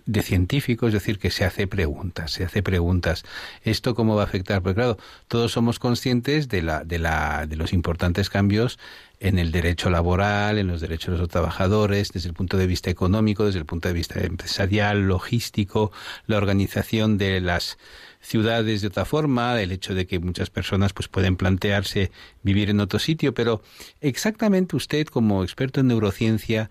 de 0.06 0.22
científico, 0.22 0.88
es 0.88 0.92
decir, 0.92 1.20
que 1.20 1.30
se 1.30 1.44
hace 1.44 1.68
preguntas, 1.68 2.32
se 2.32 2.44
hace 2.44 2.62
preguntas. 2.64 3.22
¿Esto 3.62 3.94
cómo 3.94 4.16
va 4.16 4.22
a 4.22 4.24
afectar? 4.24 4.60
Porque 4.60 4.76
claro, 4.76 4.98
todos 5.28 5.52
somos 5.52 5.78
conscientes 5.78 6.48
de, 6.48 6.62
la, 6.62 6.84
de, 6.84 6.98
la, 6.98 7.46
de 7.46 7.56
los 7.56 7.72
importantes 7.72 8.28
cambios 8.28 8.78
en 9.20 9.38
el 9.38 9.52
derecho 9.52 9.88
laboral, 9.88 10.58
en 10.58 10.66
los 10.66 10.80
derechos 10.80 11.14
de 11.14 11.18
los 11.18 11.28
trabajadores, 11.28 12.10
desde 12.12 12.28
el 12.28 12.34
punto 12.34 12.56
de 12.56 12.66
vista 12.66 12.90
económico, 12.90 13.46
desde 13.46 13.60
el 13.60 13.66
punto 13.66 13.88
de 13.88 13.94
vista 13.94 14.20
empresarial, 14.20 15.06
logístico, 15.06 15.92
la 16.26 16.38
organización 16.38 17.18
de 17.18 17.40
las 17.40 17.78
ciudades 18.24 18.80
de 18.80 18.88
otra 18.88 19.04
forma, 19.04 19.60
el 19.60 19.70
hecho 19.70 19.94
de 19.94 20.06
que 20.06 20.18
muchas 20.18 20.50
personas 20.50 20.92
pues 20.92 21.08
pueden 21.08 21.36
plantearse 21.36 22.10
vivir 22.42 22.70
en 22.70 22.80
otro 22.80 22.98
sitio, 22.98 23.34
pero 23.34 23.60
exactamente 24.00 24.76
usted 24.76 25.06
como 25.06 25.44
experto 25.44 25.80
en 25.80 25.88
neurociencia, 25.88 26.70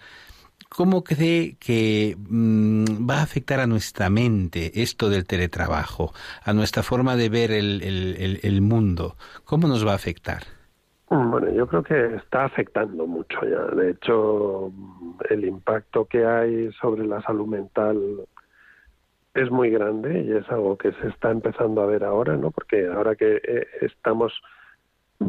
¿cómo 0.70 1.04
cree 1.04 1.56
que 1.60 2.18
mm, 2.18 3.08
va 3.08 3.20
a 3.20 3.24
afectar 3.24 3.60
a 3.60 3.68
nuestra 3.68 4.10
mente 4.10 4.82
esto 4.82 5.10
del 5.10 5.26
teletrabajo, 5.26 6.12
a 6.44 6.54
nuestra 6.54 6.82
forma 6.82 7.16
de 7.16 7.30
ver 7.30 7.52
el, 7.52 7.84
el, 7.84 8.40
el 8.42 8.62
mundo? 8.62 9.16
¿Cómo 9.46 9.68
nos 9.68 9.86
va 9.86 9.92
a 9.92 9.96
afectar? 9.96 10.44
Bueno, 11.10 11.52
yo 11.52 11.68
creo 11.68 11.84
que 11.84 12.16
está 12.16 12.46
afectando 12.46 13.06
mucho 13.06 13.38
ya. 13.44 13.76
De 13.76 13.92
hecho, 13.92 14.72
el 15.30 15.46
impacto 15.46 16.06
que 16.06 16.26
hay 16.26 16.72
sobre 16.82 17.06
la 17.06 17.22
salud 17.22 17.46
mental 17.46 18.26
es 19.34 19.50
muy 19.50 19.70
grande 19.70 20.22
y 20.22 20.32
es 20.32 20.50
algo 20.50 20.78
que 20.78 20.92
se 20.94 21.08
está 21.08 21.32
empezando 21.32 21.82
a 21.82 21.88
ver 21.88 22.04
ahora, 22.04 22.36
¿no? 22.36 22.52
Porque 22.52 22.88
ahora 22.88 23.16
que 23.16 23.42
eh, 23.44 23.68
estamos 23.82 24.34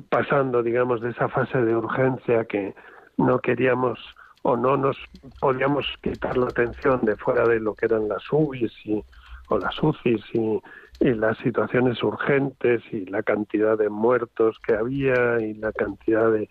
pasando, 0.09 0.63
digamos, 0.63 1.01
de 1.01 1.11
esa 1.11 1.29
fase 1.29 1.59
de 1.63 1.75
urgencia 1.75 2.45
que 2.45 2.75
no 3.17 3.39
queríamos 3.39 3.99
o 4.43 4.57
no 4.57 4.77
nos 4.77 4.99
podíamos 5.41 5.87
quitar 6.03 6.37
la 6.37 6.47
atención 6.47 7.01
de 7.03 7.17
fuera 7.17 7.47
de 7.49 7.61
lo 7.61 7.75
que 7.75 7.87
eran 7.87 8.09
las 8.09 8.23
UBIs 8.31 8.73
y, 8.85 9.03
o 9.49 9.59
las 9.59 9.83
UCIs 9.83 10.23
y, 10.35 10.61
y 11.01 11.15
las 11.15 11.39
situaciones 11.39 12.03
urgentes 12.03 12.83
y 12.93 13.07
la 13.07 13.23
cantidad 13.23 13.79
de 13.79 13.89
muertos 13.89 14.59
que 14.67 14.75
había 14.75 15.41
y 15.41 15.55
la 15.55 15.73
cantidad 15.73 16.31
de 16.31 16.49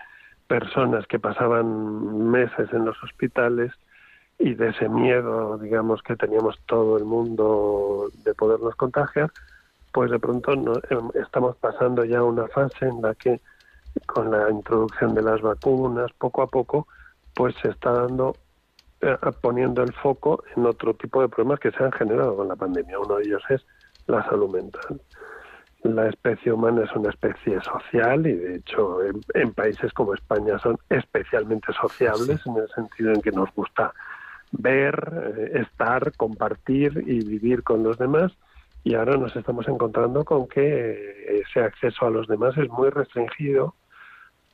personas 0.47 1.05
que 1.07 1.19
pasaban 1.19 2.31
meses 2.31 2.71
en 2.73 2.85
los 2.85 3.01
hospitales, 3.03 3.71
y 4.39 4.53
de 4.55 4.69
ese 4.69 4.89
miedo, 4.89 5.57
digamos, 5.57 6.01
que 6.03 6.15
teníamos 6.15 6.59
todo 6.65 6.97
el 6.97 7.05
mundo 7.05 8.09
de 8.23 8.33
podernos 8.33 8.75
contagiar, 8.75 9.31
pues 9.91 10.11
de 10.11 10.19
pronto 10.19 10.55
no, 10.55 10.73
em, 10.89 11.09
estamos 11.13 11.55
pasando 11.57 12.03
ya 12.03 12.23
una 12.23 12.47
fase 12.47 12.87
en 12.87 13.01
la 13.01 13.13
que 13.15 13.39
con 14.07 14.31
la 14.31 14.49
introducción 14.49 15.13
de 15.13 15.21
las 15.21 15.41
vacunas, 15.41 16.11
poco 16.17 16.41
a 16.41 16.47
poco, 16.47 16.87
pues 17.35 17.55
se 17.61 17.69
está 17.69 17.91
dando 17.91 18.35
eh, 19.01 19.17
poniendo 19.41 19.83
el 19.83 19.93
foco 19.93 20.43
en 20.55 20.65
otro 20.65 20.93
tipo 20.93 21.21
de 21.21 21.27
problemas 21.27 21.59
que 21.59 21.71
se 21.71 21.83
han 21.83 21.91
generado 21.91 22.37
con 22.37 22.47
la 22.47 22.55
pandemia. 22.55 22.99
Uno 22.99 23.17
de 23.17 23.23
ellos 23.25 23.43
es 23.49 23.65
la 24.07 24.23
salud 24.29 24.49
mental. 24.49 25.01
La 25.83 26.07
especie 26.07 26.53
humana 26.53 26.85
es 26.85 26.91
una 26.95 27.09
especie 27.09 27.59
social 27.61 28.25
y 28.25 28.33
de 28.33 28.55
hecho 28.55 28.99
en, 29.33 29.53
países 29.53 29.91
como 29.91 30.13
España 30.13 30.57
son 30.59 30.77
especialmente 30.89 31.73
sociables 31.73 32.39
en 32.45 32.55
el 32.55 32.69
sentido 32.69 33.11
en 33.11 33.21
que 33.21 33.31
nos 33.31 33.53
gusta 33.53 33.93
ver, 34.53 35.35
eh, 35.37 35.61
estar, 35.61 36.15
compartir 36.15 37.03
y 37.05 37.25
vivir 37.25 37.63
con 37.63 37.83
los 37.83 37.97
demás 37.97 38.31
y 38.83 38.95
ahora 38.95 39.17
nos 39.17 39.35
estamos 39.35 39.67
encontrando 39.67 40.25
con 40.25 40.47
que 40.47 40.91
eh, 40.91 41.41
ese 41.41 41.61
acceso 41.61 42.05
a 42.05 42.09
los 42.09 42.27
demás 42.27 42.57
es 42.57 42.69
muy 42.69 42.89
restringido 42.89 43.75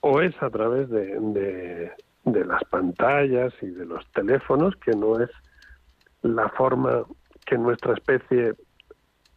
o 0.02 0.22
es 0.22 0.36
a 0.42 0.50
través 0.50 0.90
de, 0.90 1.92
de 2.24 2.46
las 2.46 2.64
pantallas 2.66 3.54
y 3.62 3.68
de 3.68 3.86
los 3.86 4.06
teléfonos, 4.12 4.76
que 4.78 4.92
no 4.92 5.20
es 5.20 5.30
la 6.22 6.50
forma 6.50 7.04
que 7.46 7.58
nuestra 7.58 7.94
especie 7.94 8.54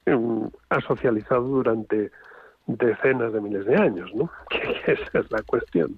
em, 0.07 0.51
ha 0.69 0.81
socializado 0.81 1.43
durante 1.43 2.11
decenas 2.67 3.33
de 3.33 3.41
miles 3.41 3.67
de 3.67 3.77
años, 3.77 4.15
¿no? 4.15 4.31
Que 4.51 4.93
esa 4.93 5.19
es 5.19 5.31
la 5.31 5.43
cuestión. 5.43 5.97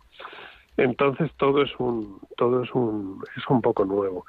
Entonces 0.77 1.31
todo 1.37 1.63
es 1.63 1.71
un 1.79 2.21
todo 2.37 2.63
es 2.63 2.73
un 2.73 3.23
es 3.37 3.49
un 3.49 3.61
poco 3.61 3.85
nuevo. 3.85 4.25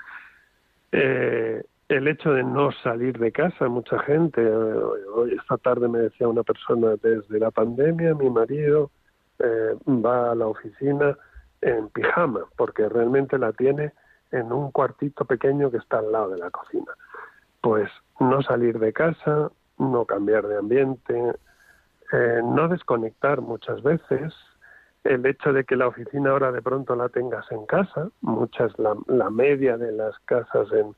Eh, 0.98 1.62
el 1.90 2.08
hecho 2.08 2.32
de 2.32 2.42
no 2.42 2.72
salir 2.72 3.20
de 3.20 3.34
casa, 3.34 3.68
mucha 3.68 4.00
gente, 4.00 4.42
hoy 4.50 5.34
esta 5.38 5.58
tarde 5.58 5.90
me 5.90 6.00
decía 6.00 6.26
una 6.30 6.44
persona 6.44 6.96
desde 7.04 7.38
la 7.38 7.52
pandemia, 7.52 8.16
mi 8.16 8.30
marido 8.30 8.92
eh, 9.40 9.76
va 9.86 10.32
a 10.32 10.36
la 10.36 10.48
oficina 10.48 11.18
en 11.60 11.90
pijama, 11.90 12.46
porque 12.56 12.88
realmente 12.88 13.38
la 13.38 13.52
tiene 13.52 13.92
en 14.32 14.54
un 14.54 14.72
cuartito 14.72 15.26
pequeño 15.26 15.70
que 15.70 15.78
está 15.78 16.00
al 16.00 16.14
lado 16.14 16.30
de 16.30 16.38
la 16.38 16.50
cocina. 16.50 16.94
Pues 17.60 17.90
no 18.22 18.42
salir 18.42 18.80
de 18.80 18.94
casa, 18.94 19.52
no 19.78 20.06
cambiar 20.06 20.48
de 20.48 20.58
ambiente, 20.58 21.34
eh, 22.14 22.42
no 22.42 22.70
desconectar 22.70 23.42
muchas 23.42 23.84
veces, 23.84 24.34
el 25.06 25.26
hecho 25.26 25.54
de 25.54 25.64
que 25.64 25.76
la 25.76 25.88
oficina 25.88 26.32
ahora 26.32 26.52
de 26.52 26.62
pronto 26.62 26.96
la 26.96 27.10
tengas 27.10 27.50
en 27.52 27.66
casa, 27.66 28.10
muchas, 28.22 28.78
la, 28.80 28.96
la 29.08 29.30
media 29.30 29.78
de 29.78 29.92
las 29.92 30.18
casas 30.26 30.68
en, 30.72 30.96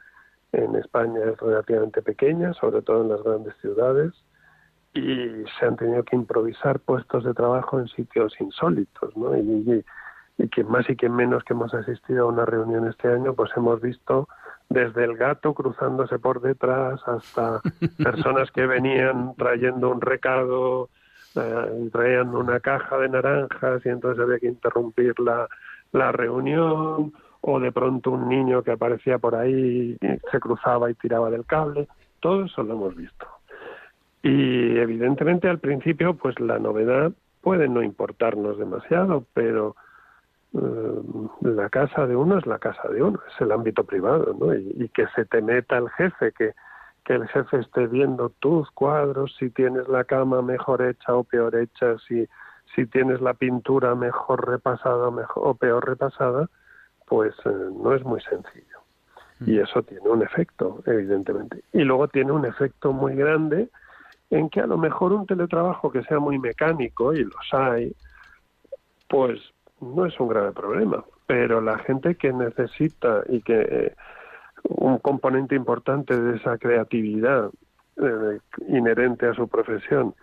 en 0.53 0.75
España 0.75 1.19
es 1.25 1.37
relativamente 1.39 2.01
pequeña, 2.01 2.53
sobre 2.53 2.81
todo 2.81 3.01
en 3.03 3.09
las 3.09 3.21
grandes 3.21 3.55
ciudades, 3.57 4.13
y 4.93 5.43
se 5.59 5.65
han 5.65 5.75
tenido 5.75 6.03
que 6.03 6.15
improvisar 6.15 6.79
puestos 6.79 7.25
de 7.25 7.33
trabajo 7.33 7.79
en 7.79 7.87
sitios 7.89 8.33
insólitos, 8.39 9.15
¿no? 9.15 9.37
Y, 9.37 9.83
y 10.37 10.47
quien 10.49 10.69
más 10.69 10.89
y 10.89 10.95
quien 10.95 11.13
menos 11.13 11.43
que 11.43 11.53
hemos 11.53 11.73
asistido 11.73 12.25
a 12.25 12.31
una 12.31 12.45
reunión 12.45 12.87
este 12.87 13.09
año, 13.09 13.33
pues 13.33 13.51
hemos 13.55 13.81
visto 13.81 14.27
desde 14.69 15.03
el 15.03 15.17
gato 15.17 15.53
cruzándose 15.53 16.19
por 16.19 16.41
detrás 16.41 17.01
hasta 17.07 17.61
personas 18.03 18.51
que 18.51 18.65
venían 18.65 19.33
trayendo 19.35 19.89
un 19.89 20.01
recado, 20.01 20.89
eh, 21.37 21.89
traían 21.91 22.35
una 22.35 22.59
caja 22.59 22.97
de 22.97 23.09
naranjas 23.09 23.85
y 23.85 23.89
entonces 23.89 24.23
había 24.23 24.39
que 24.39 24.47
interrumpir 24.47 25.13
la, 25.19 25.47
reunión, 26.11 27.13
o 27.41 27.59
de 27.59 27.71
pronto 27.71 28.11
un 28.11 28.27
niño 28.27 28.63
que 28.63 28.71
aparecía 28.71 29.17
por 29.19 29.35
ahí 29.35 29.97
y 30.01 30.07
se 30.31 30.39
cruzaba 30.39 30.91
y 30.91 30.95
tiraba 30.95 31.29
del 31.29 31.45
cable, 31.45 31.87
todo 32.19 32.45
eso 32.45 32.63
lo 32.63 32.73
hemos 32.73 32.95
visto. 32.95 33.25
Y 34.21 34.77
evidentemente 34.77 35.47
al 35.47 35.59
principio 35.59 36.15
pues 36.15 36.39
la 36.39 36.59
novedad 36.59 37.11
puede 37.41 37.69
no 37.69 37.81
importarnos 37.81 38.57
demasiado, 38.57 39.23
pero 39.33 39.75
eh, 40.53 41.01
la 41.41 41.69
casa 41.69 42.07
de 42.07 42.15
uno 42.15 42.37
es 42.37 42.45
la 42.45 42.59
casa 42.59 42.87
de 42.89 43.03
uno, 43.03 43.19
es 43.33 43.41
el 43.41 43.51
ámbito 43.51 43.83
privado, 43.83 44.35
¿no? 44.39 44.53
Y, 44.55 44.89
que 44.89 45.05
se 45.15 45.25
te 45.25 45.41
meta 45.41 45.77
el 45.77 45.89
jefe, 45.91 46.31
que, 46.31 46.53
que 47.07 47.13
el 47.13 47.25
jefe 47.29 47.59
esté 47.59 47.87
viendo 47.87 48.33
tus 48.41 48.69
cuadros, 48.71 49.33
si 49.39 49.49
tienes 49.49 49.87
la 49.87 50.03
cama 50.03 50.41
mejor 50.41 50.81
hecha 50.81 51.15
o 51.15 51.23
peor 51.23 51.55
hecha, 51.55 51.97
si, 52.05 52.27
si 52.75 52.85
tienes 52.85 53.21
la 53.21 53.33
pintura 53.33 53.95
mejor 53.95 54.45
repasada 54.45 55.09
mejor, 55.09 55.47
o 55.47 55.53
peor 55.53 55.87
repasada, 55.87 56.49
pues 57.05 57.33
eh, 57.45 57.69
no 57.81 57.93
es 57.95 58.03
muy 58.03 58.19
sencillo. 58.19 58.79
Y 59.39 59.51
mm. 59.51 59.59
eso 59.61 59.83
tiene 59.83 60.09
un 60.09 60.21
efecto, 60.21 60.83
evidentemente. 60.85 61.63
Y 61.71 61.85
luego 61.85 62.09
tiene 62.09 62.33
un 62.33 62.43
efecto 62.43 62.91
muy 62.91 63.15
grande 63.15 63.69
en 64.29 64.49
que 64.49 64.59
a 64.59 64.67
lo 64.67 64.77
mejor 64.77 65.13
un 65.13 65.25
teletrabajo 65.25 65.89
que 65.89 66.03
sea 66.03 66.19
muy 66.19 66.37
mecánico, 66.37 67.13
y 67.13 67.23
los 67.23 67.53
hay, 67.53 67.95
pues 69.07 69.39
no 69.79 70.05
es 70.05 70.19
un 70.19 70.27
grave 70.27 70.51
problema, 70.51 71.05
pero 71.25 71.61
la 71.61 71.77
gente 71.79 72.15
que 72.15 72.33
necesita 72.33 73.23
y 73.29 73.41
que 73.43 73.61
eh, 73.61 73.95
un 74.63 74.99
componente 74.99 75.55
importante 75.55 76.19
de 76.19 76.37
esa 76.37 76.57
creatividad 76.57 77.51
eh, 77.97 78.39
inherente 78.67 79.27
a 79.27 79.33
su 79.33 79.47
profesión 79.47 80.15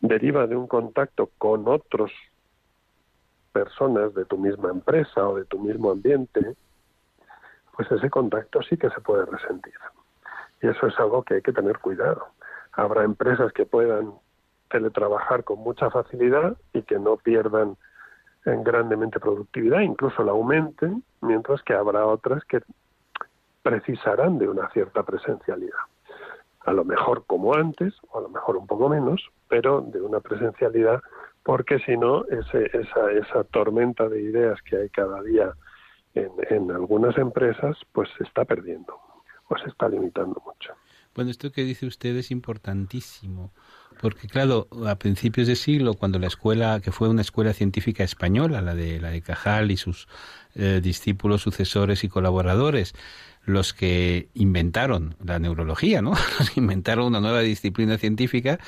deriva 0.00 0.46
de 0.46 0.56
un 0.56 0.66
contacto 0.66 1.30
con 1.38 1.66
otros 1.66 2.12
personas 3.52 4.14
de 4.14 4.24
tu 4.24 4.38
misma 4.38 4.70
empresa 4.70 5.26
o 5.28 5.36
de 5.36 5.44
tu 5.44 5.58
mismo 5.58 5.90
ambiente, 5.90 6.54
pues 7.76 7.90
ese 7.90 8.08
contacto 8.10 8.62
sí 8.62 8.76
que 8.76 8.90
se 8.90 9.00
puede 9.00 9.26
resentir. 9.26 9.74
Y 10.62 10.68
eso 10.68 10.86
es 10.86 10.98
algo 10.98 11.22
que 11.22 11.34
hay 11.34 11.42
que 11.42 11.52
tener 11.52 11.78
cuidado. 11.78 12.28
Habrá 12.72 13.02
empresas 13.04 13.52
que 13.52 13.66
puedan 13.66 14.12
teletrabajar 14.70 15.44
con 15.44 15.60
mucha 15.60 15.90
facilidad 15.90 16.56
y 16.72 16.82
que 16.82 16.98
no 16.98 17.16
pierdan 17.16 17.76
en 18.44 18.62
grandemente 18.62 19.18
productividad, 19.18 19.80
incluso 19.80 20.22
la 20.22 20.32
aumenten, 20.32 21.02
mientras 21.20 21.62
que 21.62 21.74
habrá 21.74 22.06
otras 22.06 22.44
que 22.44 22.60
precisarán 23.68 24.38
de 24.38 24.48
una 24.48 24.70
cierta 24.70 25.02
presencialidad. 25.02 25.84
A 26.60 26.72
lo 26.72 26.84
mejor 26.84 27.24
como 27.26 27.54
antes, 27.54 27.92
o 28.10 28.18
a 28.18 28.22
lo 28.22 28.30
mejor 28.30 28.56
un 28.56 28.66
poco 28.66 28.88
menos, 28.88 29.20
pero 29.48 29.82
de 29.82 30.00
una 30.00 30.20
presencialidad, 30.20 31.02
porque 31.42 31.78
si 31.80 31.96
no, 31.96 32.24
esa, 32.26 33.10
esa 33.12 33.44
tormenta 33.44 34.08
de 34.08 34.22
ideas 34.22 34.60
que 34.62 34.76
hay 34.76 34.88
cada 34.88 35.22
día 35.22 35.52
en, 36.14 36.30
en 36.48 36.70
algunas 36.70 37.16
empresas, 37.18 37.76
pues 37.92 38.08
se 38.16 38.24
está 38.24 38.44
perdiendo 38.46 38.98
o 39.48 39.58
se 39.58 39.68
está 39.68 39.88
limitando 39.88 40.42
mucho. 40.44 40.72
Bueno, 41.14 41.30
esto 41.30 41.50
que 41.50 41.64
dice 41.64 41.86
usted 41.86 42.16
es 42.16 42.30
importantísimo, 42.30 43.52
porque 44.00 44.28
claro, 44.28 44.68
a 44.86 44.96
principios 44.96 45.48
de 45.48 45.56
siglo, 45.56 45.94
cuando 45.94 46.18
la 46.18 46.28
escuela, 46.28 46.80
que 46.80 46.92
fue 46.92 47.08
una 47.08 47.22
escuela 47.22 47.52
científica 47.52 48.04
española, 48.04 48.62
la 48.62 48.74
de 48.74 49.00
la 49.00 49.10
de 49.10 49.20
Cajal 49.20 49.70
y 49.70 49.76
sus 49.76 50.06
eh, 50.54 50.80
discípulos, 50.82 51.42
sucesores 51.42 52.04
y 52.04 52.08
colaboradores, 52.08 52.94
los 53.48 53.72
que 53.72 54.28
inventaron 54.34 55.16
la 55.24 55.38
neurología, 55.38 56.02
¿no? 56.02 56.12
inventaron 56.56 57.06
una 57.06 57.20
nueva 57.20 57.40
disciplina 57.40 57.98
científica, 57.98 58.58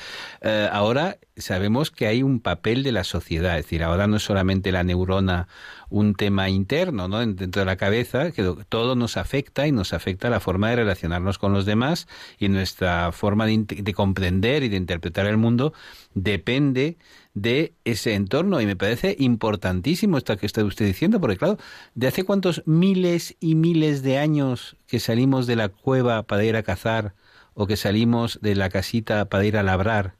eh, 0.41 0.67
ahora 0.71 1.17
sabemos 1.37 1.91
que 1.91 2.07
hay 2.07 2.23
un 2.23 2.39
papel 2.39 2.83
de 2.83 2.91
la 2.91 3.03
sociedad, 3.03 3.57
es 3.57 3.65
decir, 3.65 3.83
ahora 3.83 4.07
no 4.07 4.17
es 4.17 4.23
solamente 4.23 4.71
la 4.71 4.83
neurona 4.83 5.47
un 5.91 6.15
tema 6.15 6.49
interno, 6.49 7.07
¿no? 7.07 7.19
Dentro 7.19 7.61
de 7.61 7.65
la 7.65 7.75
cabeza, 7.75 8.31
que 8.31 8.55
todo 8.69 8.95
nos 8.95 9.17
afecta 9.17 9.67
y 9.67 9.71
nos 9.71 9.93
afecta 9.93 10.29
la 10.29 10.39
forma 10.39 10.69
de 10.69 10.77
relacionarnos 10.77 11.37
con 11.37 11.53
los 11.53 11.65
demás 11.65 12.07
y 12.39 12.47
nuestra 12.47 13.11
forma 13.11 13.45
de, 13.45 13.65
de 13.67 13.93
comprender 13.93 14.63
y 14.63 14.69
de 14.69 14.77
interpretar 14.77 15.27
el 15.27 15.37
mundo 15.37 15.73
depende 16.13 16.97
de 17.33 17.73
ese 17.85 18.15
entorno 18.15 18.61
y 18.61 18.65
me 18.65 18.75
parece 18.75 19.15
importantísimo 19.19 20.17
esto 20.17 20.35
que 20.37 20.45
está 20.45 20.63
usted 20.63 20.85
diciendo, 20.85 21.19
porque 21.19 21.37
claro, 21.37 21.57
¿de 21.93 22.07
hace 22.07 22.23
cuántos 22.23 22.63
miles 22.65 23.35
y 23.39 23.55
miles 23.55 24.01
de 24.01 24.17
años 24.17 24.77
que 24.87 24.99
salimos 24.99 25.45
de 25.45 25.57
la 25.57 25.69
cueva 25.69 26.23
para 26.23 26.43
ir 26.43 26.55
a 26.55 26.63
cazar 26.63 27.13
o 27.53 27.67
que 27.67 27.77
salimos 27.77 28.39
de 28.41 28.55
la 28.55 28.69
casita 28.69 29.25
para 29.25 29.45
ir 29.45 29.57
a 29.57 29.63
labrar? 29.63 30.15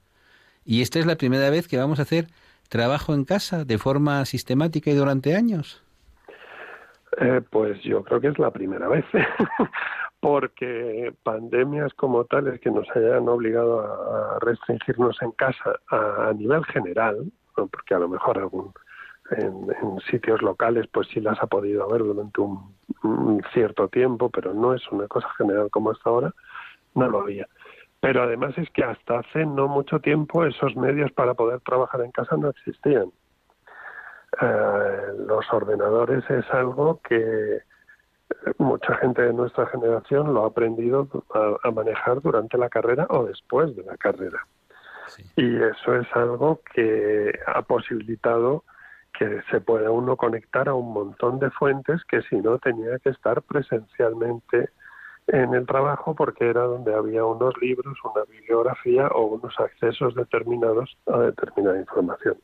Y 0.64 0.82
esta 0.82 0.98
es 0.98 1.06
la 1.06 1.16
primera 1.16 1.50
vez 1.50 1.66
que 1.66 1.78
vamos 1.78 1.98
a 1.98 2.02
hacer 2.02 2.28
trabajo 2.72 3.12
en 3.12 3.26
casa 3.26 3.66
de 3.66 3.76
forma 3.76 4.24
sistemática 4.24 4.90
y 4.90 4.94
durante 4.94 5.36
años. 5.36 5.84
Eh, 7.18 7.42
pues 7.50 7.78
yo 7.82 8.02
creo 8.02 8.18
que 8.18 8.28
es 8.28 8.38
la 8.38 8.50
primera 8.50 8.88
vez, 8.88 9.04
porque 10.20 11.12
pandemias 11.22 11.92
como 11.92 12.24
tales 12.24 12.58
que 12.60 12.70
nos 12.70 12.88
hayan 12.96 13.28
obligado 13.28 13.80
a, 13.80 14.38
restringirnos 14.40 15.20
en 15.20 15.32
casa 15.32 15.74
a, 15.90 16.32
nivel 16.32 16.64
general, 16.64 17.30
porque 17.54 17.94
a 17.94 17.98
lo 17.98 18.08
mejor 18.08 18.38
algún 18.38 18.72
en, 19.32 20.00
sitios 20.10 20.40
locales 20.40 20.86
pues 20.90 21.08
sí 21.08 21.20
las 21.20 21.38
ha 21.42 21.46
podido 21.46 21.84
haber 21.84 22.02
durante 22.02 22.40
un, 22.40 23.42
cierto 23.52 23.88
tiempo, 23.88 24.30
pero 24.30 24.54
no 24.54 24.72
es 24.72 24.80
una 24.90 25.06
cosa 25.08 25.28
general 25.36 25.68
como 25.70 25.90
hasta 25.90 26.08
ahora, 26.08 26.32
no 26.94 27.06
lo 27.06 27.20
había. 27.20 27.46
Pero 28.02 28.24
además 28.24 28.52
es 28.58 28.68
que 28.70 28.82
hasta 28.82 29.20
hace 29.20 29.46
no 29.46 29.68
mucho 29.68 30.00
tiempo 30.00 30.44
esos 30.44 30.74
medios 30.74 31.12
para 31.12 31.34
poder 31.34 31.60
trabajar 31.60 32.00
en 32.00 32.10
casa 32.10 32.36
no 32.36 32.50
existían. 32.50 33.12
Eh, 34.40 35.12
los 35.24 35.46
ordenadores 35.52 36.28
es 36.28 36.44
algo 36.50 37.00
que 37.08 37.60
mucha 38.58 38.96
gente 38.96 39.22
de 39.22 39.32
nuestra 39.32 39.66
generación 39.66 40.34
lo 40.34 40.42
ha 40.42 40.48
aprendido 40.48 41.06
a, 41.62 41.70
manejar 41.70 42.20
durante 42.20 42.58
la 42.58 42.68
carrera 42.68 43.06
o 43.08 43.24
después 43.24 43.76
de 43.76 43.84
la 43.84 43.96
carrera. 43.96 44.48
Y 45.36 45.62
eso 45.62 45.94
es 45.94 46.08
algo 46.16 46.60
que 46.74 47.38
ha 47.46 47.62
posibilitado 47.62 48.64
que 49.16 49.42
se 49.48 49.60
puede 49.60 49.88
uno 49.88 50.16
conectar 50.16 50.68
a 50.68 50.74
un 50.74 50.92
montón 50.92 51.38
de 51.38 51.52
fuentes 51.52 52.02
que 52.06 52.22
si 52.22 52.34
no 52.38 52.58
tenía 52.58 52.98
que 52.98 53.10
estar 53.10 53.42
presencialmente 53.42 54.70
en 55.28 55.54
el 55.54 55.66
trabajo 55.66 56.14
porque 56.14 56.48
era 56.48 56.62
donde 56.62 56.94
había 56.94 57.24
unos 57.24 57.54
libros, 57.60 57.96
una 58.04 58.24
bibliografía 58.24 59.08
o 59.08 59.26
unos 59.26 59.58
accesos 59.58 60.14
determinados 60.14 60.96
a 61.06 61.18
determinada 61.18 61.78
información. 61.78 62.36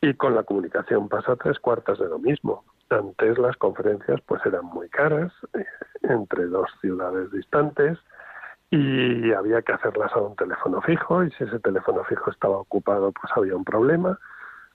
Y 0.00 0.14
con 0.14 0.34
la 0.34 0.44
comunicación 0.44 1.08
pasa 1.08 1.36
tres 1.36 1.58
cuartas 1.58 1.98
de 1.98 2.08
lo 2.08 2.18
mismo. 2.18 2.64
Antes 2.90 3.38
las 3.38 3.56
conferencias 3.56 4.20
pues 4.26 4.44
eran 4.46 4.64
muy 4.66 4.88
caras, 4.88 5.32
eh, 5.54 5.64
entre 6.02 6.46
dos 6.46 6.68
ciudades 6.80 7.30
distantes, 7.32 7.98
y 8.70 9.32
había 9.32 9.62
que 9.62 9.72
hacerlas 9.72 10.12
a 10.12 10.20
un 10.20 10.36
teléfono 10.36 10.80
fijo, 10.82 11.24
y 11.24 11.30
si 11.32 11.44
ese 11.44 11.58
teléfono 11.58 12.04
fijo 12.04 12.30
estaba 12.30 12.58
ocupado 12.58 13.12
pues 13.12 13.32
había 13.34 13.56
un 13.56 13.64
problema. 13.64 14.18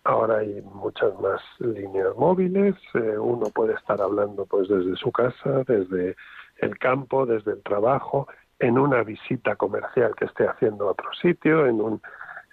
Ahora 0.04 0.40
hay 0.40 0.62
muchas 0.64 1.18
más 1.22 1.42
líneas 1.60 2.14
móviles, 2.18 2.76
eh, 2.96 3.18
uno 3.18 3.46
puede 3.54 3.74
estar 3.76 4.02
hablando 4.02 4.46
pues 4.46 4.68
desde 4.68 4.96
su 4.98 5.12
casa, 5.12 5.64
desde 5.66 6.18
el 6.64 6.78
campo, 6.78 7.26
desde 7.26 7.52
el 7.52 7.64
trabajo, 7.64 8.28
en 8.60 8.78
una 8.78 9.04
visita 9.04 9.56
comercial 9.56 10.16
que 10.16 10.26
esté 10.26 10.48
haciendo 10.48 10.88
a 10.88 10.92
otro 10.92 11.12
sitio, 11.22 11.66
en 11.66 11.82
un 11.82 12.02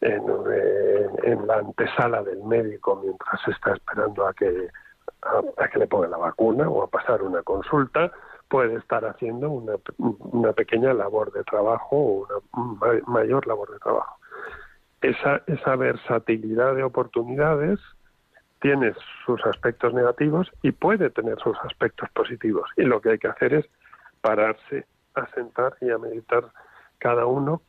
en, 0.01 1.47
la 1.47 1.59
antesala 1.59 2.23
del 2.23 2.43
médico 2.43 3.01
mientras 3.03 3.41
está 3.49 3.75
esperando 3.75 4.27
a 4.27 4.33
que 4.33 4.69
a, 5.23 5.69
que 5.69 5.79
le 5.79 5.87
ponga 5.87 6.09
la 6.09 6.17
vacuna 6.17 6.69
o 6.69 6.83
a 6.83 6.87
pasar 6.87 7.23
una 7.23 7.43
consulta, 7.43 8.11
puede 8.49 8.77
estar 8.77 9.05
haciendo 9.05 9.51
una, 9.51 9.75
una 9.99 10.53
pequeña 10.53 10.95
labor 10.95 11.31
de 11.33 11.45
trabajo 11.45 11.97
o 11.97 12.43
una 12.55 13.01
mayor 13.07 13.47
labor 13.47 13.71
de 13.71 13.79
trabajo. 13.79 14.17
Esa, 15.03 15.43
esa 15.47 15.77
versatilidad 15.77 16.75
de 16.75 16.83
oportunidades 16.83 17.79
tiene 18.61 18.93
sus 19.25 19.45
aspectos 19.47 19.95
negativos 19.95 20.51
y 20.63 20.73
puede 20.73 21.11
tener 21.11 21.39
sus 21.41 21.57
aspectos 21.65 22.09
positivos. 22.11 22.69
Y 22.77 22.83
lo 22.83 23.01
que 23.01 23.11
hay 23.11 23.19
que 23.19 23.29
hacer 23.29 23.55
es 23.55 23.67
pararse 24.21 24.87
a 25.15 25.27
sentar 25.35 25.77
y 25.81 25.91
a 25.91 25.99
meditar 25.99 26.45
cada 26.99 27.27
uno 27.27 27.63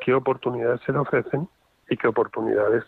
qué 0.00 0.14
oportunidades 0.14 0.80
se 0.82 0.92
le 0.92 0.98
ofrecen 0.98 1.48
y 1.88 1.96
qué 1.96 2.08
oportunidades, 2.08 2.84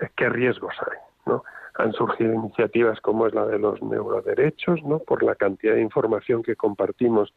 eh, 0.00 0.08
qué 0.16 0.28
riesgos 0.28 0.74
hay. 0.80 0.98
¿no? 1.26 1.44
Han 1.74 1.92
surgido 1.92 2.32
iniciativas 2.32 3.00
como 3.00 3.26
es 3.26 3.34
la 3.34 3.46
de 3.46 3.58
los 3.58 3.82
neuroderechos, 3.82 4.82
¿no? 4.84 4.98
por 4.98 5.22
la 5.22 5.34
cantidad 5.34 5.74
de 5.74 5.82
información 5.82 6.42
que 6.42 6.56
compartimos 6.56 7.32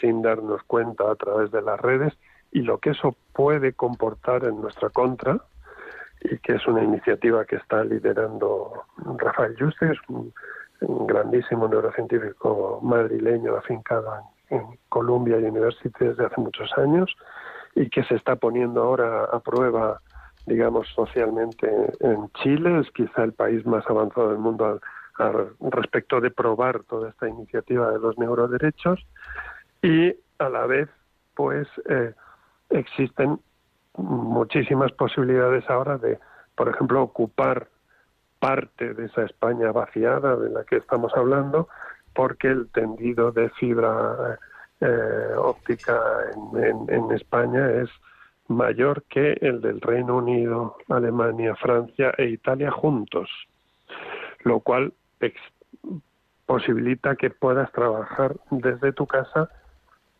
sin 0.00 0.22
darnos 0.22 0.62
cuenta 0.64 1.10
a 1.10 1.14
través 1.14 1.50
de 1.50 1.62
las 1.62 1.80
redes 1.80 2.12
y 2.52 2.60
lo 2.62 2.78
que 2.78 2.90
eso 2.90 3.16
puede 3.32 3.72
comportar 3.72 4.44
en 4.44 4.60
nuestra 4.60 4.90
contra, 4.90 5.40
y 6.22 6.38
que 6.38 6.54
es 6.54 6.66
una 6.66 6.82
iniciativa 6.82 7.44
que 7.44 7.56
está 7.56 7.84
liderando 7.84 8.84
Rafael 9.18 9.56
Juste, 9.58 9.92
es 9.92 9.98
un, 10.08 10.32
grandísimo 11.06 11.68
neurocientífico 11.68 12.80
madrileño 12.82 13.56
afincado 13.56 14.14
en, 14.14 14.35
en 14.50 14.78
Columbia 14.88 15.36
University 15.36 15.92
desde 15.98 16.26
hace 16.26 16.40
muchos 16.40 16.70
años 16.76 17.14
y 17.74 17.88
que 17.90 18.04
se 18.04 18.14
está 18.14 18.36
poniendo 18.36 18.82
ahora 18.82 19.24
a 19.24 19.40
prueba 19.40 20.00
digamos, 20.46 20.88
socialmente 20.94 21.68
en 22.00 22.30
Chile, 22.42 22.80
es 22.80 22.90
quizá 22.92 23.24
el 23.24 23.32
país 23.32 23.66
más 23.66 23.84
avanzado 23.90 24.30
del 24.30 24.38
mundo 24.38 24.80
al, 25.18 25.56
respecto 25.72 26.20
de 26.20 26.30
probar 26.30 26.84
toda 26.84 27.10
esta 27.10 27.28
iniciativa 27.28 27.90
de 27.90 27.98
los 27.98 28.16
neuroderechos 28.16 29.04
y 29.82 30.14
a 30.38 30.48
la 30.48 30.66
vez, 30.66 30.88
pues, 31.34 31.66
eh, 31.88 32.12
existen 32.70 33.40
muchísimas 33.96 34.92
posibilidades 34.92 35.68
ahora 35.68 35.98
de, 35.98 36.18
por 36.54 36.68
ejemplo, 36.68 37.02
ocupar 37.02 37.68
parte 38.38 38.94
de 38.94 39.06
esa 39.06 39.22
España 39.22 39.72
vaciada 39.72 40.36
de 40.36 40.50
la 40.50 40.64
que 40.64 40.76
estamos 40.76 41.12
hablando, 41.16 41.68
porque 42.16 42.48
el 42.48 42.68
tendido 42.70 43.30
de 43.30 43.50
fibra 43.50 44.38
eh, 44.80 45.34
óptica 45.36 46.00
en, 46.88 47.10
España 47.12 47.70
es 47.70 47.90
mayor 48.48 49.04
que 49.04 49.32
el 49.40 49.60
del 49.60 49.80
Reino 49.80 50.16
Unido, 50.16 50.76
Alemania, 50.88 51.54
Francia 51.56 52.14
e 52.16 52.24
Italia 52.24 52.70
juntos, 52.70 53.28
lo 54.44 54.60
cual 54.60 54.94
posibilita 56.46 57.16
que 57.16 57.30
puedas 57.30 57.70
trabajar 57.72 58.36
desde 58.50 58.92
tu 58.92 59.06
casa 59.06 59.50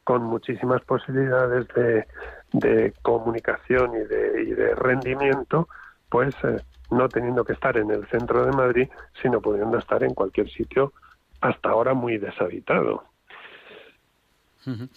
con 0.05 0.23
muchísimas 0.23 0.83
posibilidades 0.83 1.67
de, 1.75 2.93
comunicación 3.03 3.95
y 3.95 4.05
de, 4.05 4.43
y 4.43 4.51
de, 4.53 4.75
rendimiento, 4.75 5.69
pues 6.09 6.35
eh, 6.45 6.63
no 6.91 7.09
teniendo 7.09 7.45
que 7.45 7.55
estar 7.55 7.77
en 7.77 7.91
el 7.91 8.07
centro 8.09 8.45
de 8.45 8.53
Madrid, 8.53 8.89
sino 9.23 9.41
pudiendo 9.41 9.79
estar 9.79 10.03
en 10.03 10.15
cualquier 10.15 10.49
sitio 10.51 10.93
hasta 11.41 11.71
ahora 11.71 11.95
muy 11.95 12.19
deshabitado. 12.19 13.05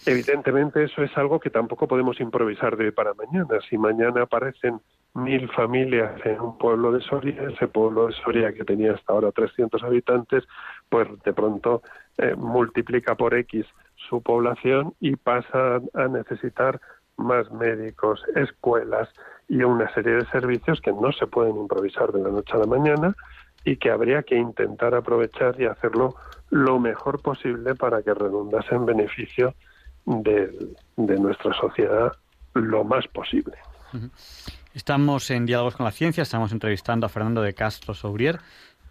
Evidentemente 0.04 0.82
eso 0.82 1.02
es 1.04 1.16
algo 1.16 1.38
que 1.38 1.48
tampoco 1.48 1.86
podemos 1.86 2.20
improvisar 2.20 2.76
de 2.76 2.90
para 2.90 3.14
mañana. 3.14 3.60
Si 3.68 3.78
mañana 3.78 4.22
aparecen 4.22 4.80
mil 5.14 5.48
familias 5.50 6.12
en 6.24 6.40
un 6.40 6.58
pueblo 6.58 6.90
de 6.92 7.00
Soria, 7.02 7.48
ese 7.48 7.68
pueblo 7.68 8.08
de 8.08 8.12
Soria 8.14 8.52
que 8.52 8.64
tenía 8.64 8.94
hasta 8.94 9.12
ahora 9.12 9.30
300 9.30 9.82
habitantes, 9.84 10.44
pues 10.88 11.08
de 11.22 11.32
pronto 11.32 11.82
eh, 12.18 12.34
multiplica 12.36 13.14
por 13.14 13.34
X 13.34 13.64
su 14.08 14.22
población 14.22 14.94
y 14.98 15.14
pasa 15.16 15.80
a 15.94 16.08
necesitar 16.08 16.80
más 17.16 17.50
médicos, 17.52 18.24
escuelas 18.34 19.08
y 19.48 19.62
una 19.62 19.92
serie 19.94 20.14
de 20.14 20.26
servicios 20.26 20.80
que 20.80 20.92
no 20.92 21.12
se 21.12 21.26
pueden 21.26 21.56
improvisar 21.56 22.12
de 22.12 22.22
la 22.22 22.30
noche 22.30 22.52
a 22.54 22.58
la 22.58 22.66
mañana 22.66 23.14
y 23.64 23.76
que 23.76 23.90
habría 23.90 24.22
que 24.22 24.36
intentar 24.36 24.94
aprovechar 24.94 25.60
y 25.60 25.66
hacerlo 25.66 26.14
lo 26.50 26.78
mejor 26.78 27.20
posible 27.20 27.74
para 27.74 28.02
que 28.02 28.14
redundase 28.14 28.74
en 28.74 28.86
beneficio 28.86 29.54
de, 30.06 30.50
nuestra 30.96 31.52
sociedad 31.54 32.12
lo 32.54 32.84
más 32.84 33.06
posible. 33.08 33.56
Estamos 34.74 35.30
en 35.30 35.46
Diálogos 35.46 35.76
con 35.76 35.84
la 35.84 35.92
Ciencia, 35.92 36.22
estamos 36.22 36.52
entrevistando 36.52 37.06
a 37.06 37.08
Fernando 37.08 37.42
de 37.42 37.54
Castro 37.54 37.94
Sobrier. 37.94 38.40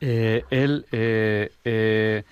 Eh, 0.02 0.44
él 0.50 0.86
eh, 0.92 1.52
eh, 1.66 2.24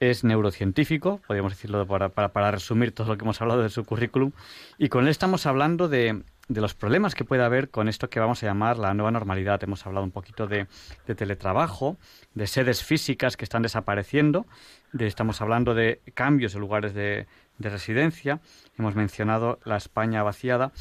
es 0.00 0.24
neurocientífico, 0.24 1.20
podríamos 1.26 1.52
decirlo 1.52 1.86
para, 1.86 2.08
para, 2.10 2.50
resumir 2.50 2.92
todo 2.92 3.08
lo 3.08 3.16
que 3.16 3.24
hemos 3.24 3.40
hablado 3.40 3.62
de 3.62 3.70
su 3.70 3.84
currículum, 3.84 4.32
y 4.78 4.88
con 4.88 5.04
él 5.04 5.10
estamos 5.10 5.46
hablando 5.46 5.88
de, 5.88 6.22
de 6.48 6.60
los 6.60 6.74
problemas 6.74 7.14
que 7.14 7.24
puede 7.24 7.42
haber 7.42 7.70
con 7.70 7.88
esto 7.88 8.10
que 8.10 8.20
vamos 8.20 8.42
a 8.42 8.46
llamar 8.46 8.78
la 8.78 8.92
nueva 8.94 9.10
normalidad. 9.10 9.62
Hemos 9.62 9.86
hablado 9.86 10.04
un 10.04 10.10
poquito 10.10 10.46
de, 10.46 10.66
teletrabajo, 11.06 11.96
de 12.34 12.46
sedes 12.46 12.82
físicas 12.82 13.36
que 13.36 13.44
están 13.44 13.62
desapareciendo, 13.62 14.46
de, 14.92 15.06
estamos 15.06 15.40
hablando 15.40 15.74
de 15.74 16.00
cambios 16.14 16.54
en 16.54 16.60
lugares 16.60 16.94
de, 16.94 17.26
residencia, 17.58 18.40
hemos 18.76 18.96
mencionado 18.96 19.60
la 19.64 19.76
España 19.76 20.22
vaciada. 20.22 20.72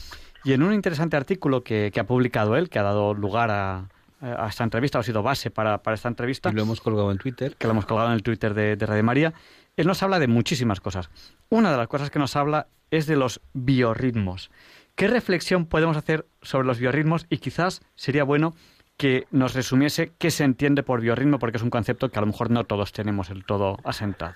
Y 0.44 0.54
en 0.54 0.64
un 0.64 0.74
interesante 0.74 1.16
artículo 1.16 1.64
que, 1.64 1.92
ha 1.98 2.04
publicado 2.04 2.58
él, 2.58 2.70
que 2.70 2.80
ha 2.80 2.84
dado 2.84 3.14
lugar 3.14 3.52
a, 3.52 3.88
esta 4.50 4.64
entrevista, 4.64 5.00
ha 5.00 5.04
sido 5.04 5.22
base 5.22 5.52
para, 5.52 5.82
esta 5.94 6.08
entrevista. 6.08 6.50
Y 6.50 6.54
lo 6.54 6.64
hemos 6.64 6.82
colgado 6.82 7.12
en 7.12 7.18
Twitter. 7.18 7.56
Que 7.58 7.68
lo 7.68 7.72
hemos 7.72 7.86
colgado 7.86 8.10
en 8.10 8.16
el 8.16 8.24
Twitter 8.24 8.54
de, 8.54 8.76
de 8.76 8.86
Radio 8.86 9.04
María. 9.04 9.34
Él 9.78 9.88
nos 9.88 10.02
habla 10.02 10.20
de 10.20 10.28
muchísimas 10.28 10.80
cosas. 10.80 11.10
Una 11.50 11.72
de 11.72 11.78
las 11.78 11.88
cosas 11.88 12.10
que 12.10 12.20
nos 12.20 12.36
habla 12.36 12.68
es 12.90 13.08
de 13.08 13.16
los 13.16 13.42
biorritmos. 13.54 14.52
¿Qué 14.96 15.08
reflexión 15.08 15.66
podemos 15.66 15.98
hacer 15.98 16.26
sobre 16.44 16.68
los 16.68 16.80
biorritmos? 16.80 17.26
Y 17.30 17.40
quizás 17.40 17.82
sería 17.96 18.24
bueno 18.24 18.54
que 18.96 19.26
nos 19.32 19.56
resumiese 19.56 20.12
qué 20.20 20.30
se 20.30 20.44
entiende 20.44 20.84
por 20.84 21.02
biorritmo, 21.02 21.40
porque 21.40 21.58
es 21.58 21.64
un 21.64 21.72
concepto 21.72 22.10
que 22.10 22.20
a 22.20 22.22
lo 22.22 22.28
mejor 22.28 22.52
no 22.52 22.64
todos 22.64 22.94
tenemos 22.94 23.32
el 23.32 23.44
todo 23.44 23.78
asentado. 23.84 24.36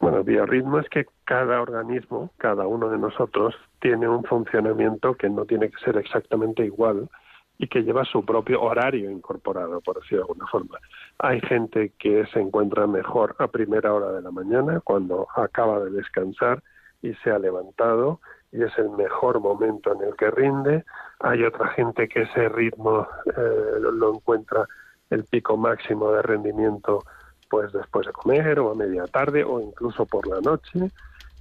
Bueno, 0.00 0.24
biorritmo 0.24 0.78
es 0.78 0.88
que 0.88 1.06
cada 1.24 1.60
organismo, 1.60 2.30
cada 2.38 2.66
uno 2.66 2.88
de 2.88 2.96
nosotros, 2.96 3.54
tiene 3.80 4.08
un 4.08 4.24
funcionamiento 4.24 5.14
que 5.14 5.28
no 5.28 5.44
tiene 5.44 5.70
que 5.70 5.84
ser 5.84 5.98
exactamente 5.98 6.64
igual 6.64 7.10
y 7.58 7.68
que 7.68 7.82
lleva 7.82 8.04
su 8.04 8.24
propio 8.24 8.62
horario 8.62 9.10
incorporado, 9.10 9.82
por 9.82 10.00
decirlo 10.00 10.18
de 10.18 10.22
alguna 10.22 10.46
forma. 10.46 10.78
Hay 11.18 11.40
gente 11.42 11.92
que 11.98 12.24
se 12.32 12.40
encuentra 12.40 12.86
mejor 12.86 13.36
a 13.38 13.48
primera 13.48 13.92
hora 13.92 14.12
de 14.12 14.22
la 14.22 14.30
mañana, 14.30 14.80
cuando 14.80 15.26
acaba 15.36 15.80
de 15.80 15.90
descansar 15.90 16.62
y 17.02 17.12
se 17.16 17.30
ha 17.30 17.38
levantado 17.38 18.20
y 18.52 18.62
es 18.62 18.76
el 18.78 18.90
mejor 18.90 19.40
momento 19.40 19.92
en 19.92 20.08
el 20.08 20.16
que 20.16 20.30
rinde. 20.30 20.84
Hay 21.20 21.44
otra 21.44 21.68
gente 21.68 22.08
que 22.08 22.22
ese 22.22 22.48
ritmo 22.48 23.06
eh, 23.26 23.80
lo 23.80 24.14
encuentra 24.14 24.66
el 25.10 25.24
pico 25.24 25.56
máximo 25.56 26.12
de 26.12 26.22
rendimiento 26.22 27.04
pues 27.48 27.72
después 27.72 28.06
de 28.06 28.12
comer 28.12 28.58
o 28.58 28.72
a 28.72 28.74
media 28.74 29.04
tarde 29.04 29.44
o 29.44 29.60
incluso 29.60 30.04
por 30.04 30.26
la 30.26 30.40
noche 30.40 30.90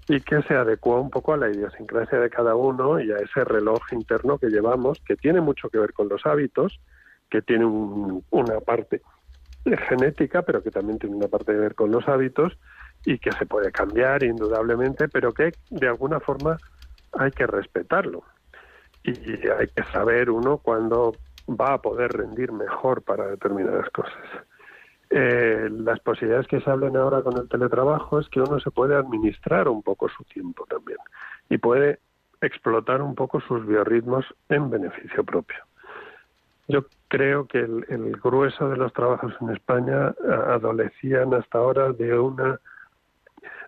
y 0.08 0.22
que 0.22 0.42
se 0.44 0.54
adecua 0.54 1.00
un 1.00 1.10
poco 1.10 1.34
a 1.34 1.38
la 1.38 1.50
idiosincrasia 1.50 2.20
de 2.20 2.30
cada 2.30 2.56
uno 2.56 3.00
y 3.00 3.12
a 3.12 3.18
ese 3.18 3.44
reloj 3.44 3.82
interno 3.92 4.38
que 4.38 4.48
llevamos 4.48 5.02
que 5.06 5.16
tiene 5.16 5.42
mucho 5.42 5.70
que 5.70 5.80
ver 5.80 5.94
con 5.94 6.10
los 6.10 6.26
hábitos, 6.26 6.80
que 7.30 7.42
tiene 7.42 7.66
una 7.66 8.60
parte 8.60 9.02
genética, 9.90 10.44
pero 10.44 10.62
que 10.62 10.70
también 10.70 11.00
tiene 11.00 11.16
una 11.16 11.28
parte 11.28 11.54
que 11.54 11.58
ver 11.58 11.74
con 11.74 11.90
los 11.90 12.08
hábitos 12.08 12.56
y 13.04 13.18
que 13.18 13.32
se 13.32 13.48
puede 13.48 13.72
cambiar 13.72 14.24
indudablemente, 14.24 15.08
pero 15.08 15.34
que 15.34 15.54
de 15.72 15.88
alguna 15.88 16.20
forma 16.20 16.58
hay 17.18 17.32
que 17.32 17.48
respetarlo 17.48 18.24
y 19.04 19.12
hay 19.48 19.68
que 19.68 19.84
saber 19.92 20.30
uno 20.30 20.58
cuándo 20.58 21.16
va 21.50 21.74
a 21.74 21.82
poder 21.82 22.12
rendir 22.12 22.52
mejor 22.52 23.04
para 23.04 23.28
determinadas 23.28 23.90
cosas. 23.92 24.24
Eh, 25.12 25.70
las 25.72 26.00
posibilidades 26.00 26.48
que 26.48 26.60
se 26.62 26.70
hablan 26.70 26.98
ahora 26.98 27.22
con 27.22 27.38
el 27.38 27.48
teletrabajo 27.48 28.20
es 28.20 28.28
que 28.30 28.42
uno 28.42 28.60
se 28.60 28.72
puede 28.72 28.96
administrar 28.96 29.68
un 29.68 29.84
poco 29.84 30.10
su 30.10 30.24
tiempo 30.24 30.66
también 30.68 30.98
y 31.50 31.58
puede 31.60 32.00
explotar 32.42 33.02
un 33.02 33.14
poco 33.14 33.40
sus 33.42 33.66
biorritmos 33.66 34.26
en 34.50 34.70
beneficio 34.70 35.24
propio. 35.24 35.58
Yo 36.68 36.86
creo 37.08 37.46
que 37.46 37.60
el, 37.60 37.86
el 37.90 38.18
grueso 38.18 38.70
de 38.70 38.78
los 38.78 38.92
trabajos 38.94 39.34
en 39.40 39.52
España 39.52 40.16
adolecían 40.48 41.34
hasta 41.36 41.60
ahora 41.60 41.92
de 41.92 42.18
una, 42.18 42.60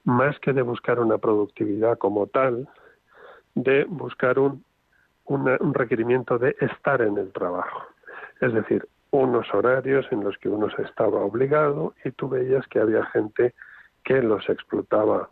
más 0.03 0.39
que 0.39 0.51
de 0.51 0.63
buscar 0.63 0.99
una 0.99 1.19
productividad 1.19 1.99
como 1.99 2.25
tal, 2.25 2.67
de 3.63 3.85
buscar 3.85 4.39
un, 4.39 4.63
un 5.25 5.73
requerimiento 5.73 6.37
de 6.37 6.55
estar 6.59 7.01
en 7.01 7.17
el 7.17 7.31
trabajo. 7.31 7.83
Es 8.39 8.53
decir, 8.53 8.87
unos 9.11 9.51
horarios 9.53 10.05
en 10.11 10.23
los 10.23 10.37
que 10.37 10.49
uno 10.49 10.69
se 10.69 10.83
estaba 10.83 11.19
obligado 11.21 11.93
y 12.03 12.11
tú 12.11 12.29
veías 12.29 12.67
que 12.67 12.79
había 12.79 13.05
gente 13.07 13.53
que 14.03 14.21
los 14.21 14.47
explotaba 14.49 15.29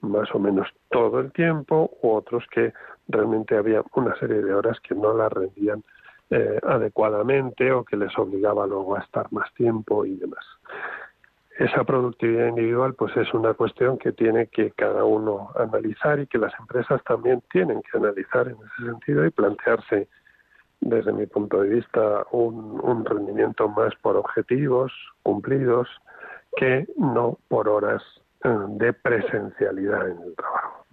más 0.00 0.32
o 0.34 0.38
menos 0.38 0.68
todo 0.90 1.20
el 1.20 1.32
tiempo 1.32 1.90
u 2.02 2.10
otros 2.10 2.44
que 2.50 2.72
realmente 3.08 3.56
había 3.56 3.82
una 3.94 4.16
serie 4.16 4.42
de 4.42 4.54
horas 4.54 4.78
que 4.80 4.94
no 4.94 5.14
las 5.14 5.32
rendían 5.32 5.82
eh, 6.30 6.58
adecuadamente 6.62 7.72
o 7.72 7.84
que 7.84 7.96
les 7.96 8.16
obligaba 8.18 8.66
luego 8.66 8.96
a 8.96 9.00
estar 9.00 9.30
más 9.32 9.52
tiempo 9.54 10.04
y 10.04 10.16
demás. 10.16 10.44
Esa 11.58 11.84
productividad 11.84 12.48
individual 12.48 12.94
pues 12.94 13.16
es 13.16 13.32
una 13.32 13.54
cuestión 13.54 13.96
que 13.96 14.12
tiene 14.12 14.48
que 14.48 14.72
cada 14.72 15.04
uno 15.04 15.50
analizar 15.56 16.20
y 16.20 16.26
que 16.26 16.36
las 16.36 16.52
empresas 16.60 17.02
también 17.04 17.42
tienen 17.50 17.80
que 17.80 17.96
analizar 17.96 18.48
en 18.48 18.56
ese 18.56 18.90
sentido 18.90 19.24
y 19.24 19.30
plantearse 19.30 20.08
desde 20.80 21.12
mi 21.12 21.26
punto 21.26 21.62
de 21.62 21.70
vista 21.70 22.26
un, 22.32 23.04
rendimiento 23.06 23.68
más 23.68 23.94
por 24.02 24.16
objetivos 24.16 24.92
cumplidos 25.22 25.88
que 26.56 26.86
no 26.98 27.38
por 27.48 27.68
horas 27.68 28.02
eh, 28.44 28.48
de 28.70 28.92
presencialidad 28.92 30.10
en 30.10 30.22
el 30.22 30.36
trabajo. 30.36 30.84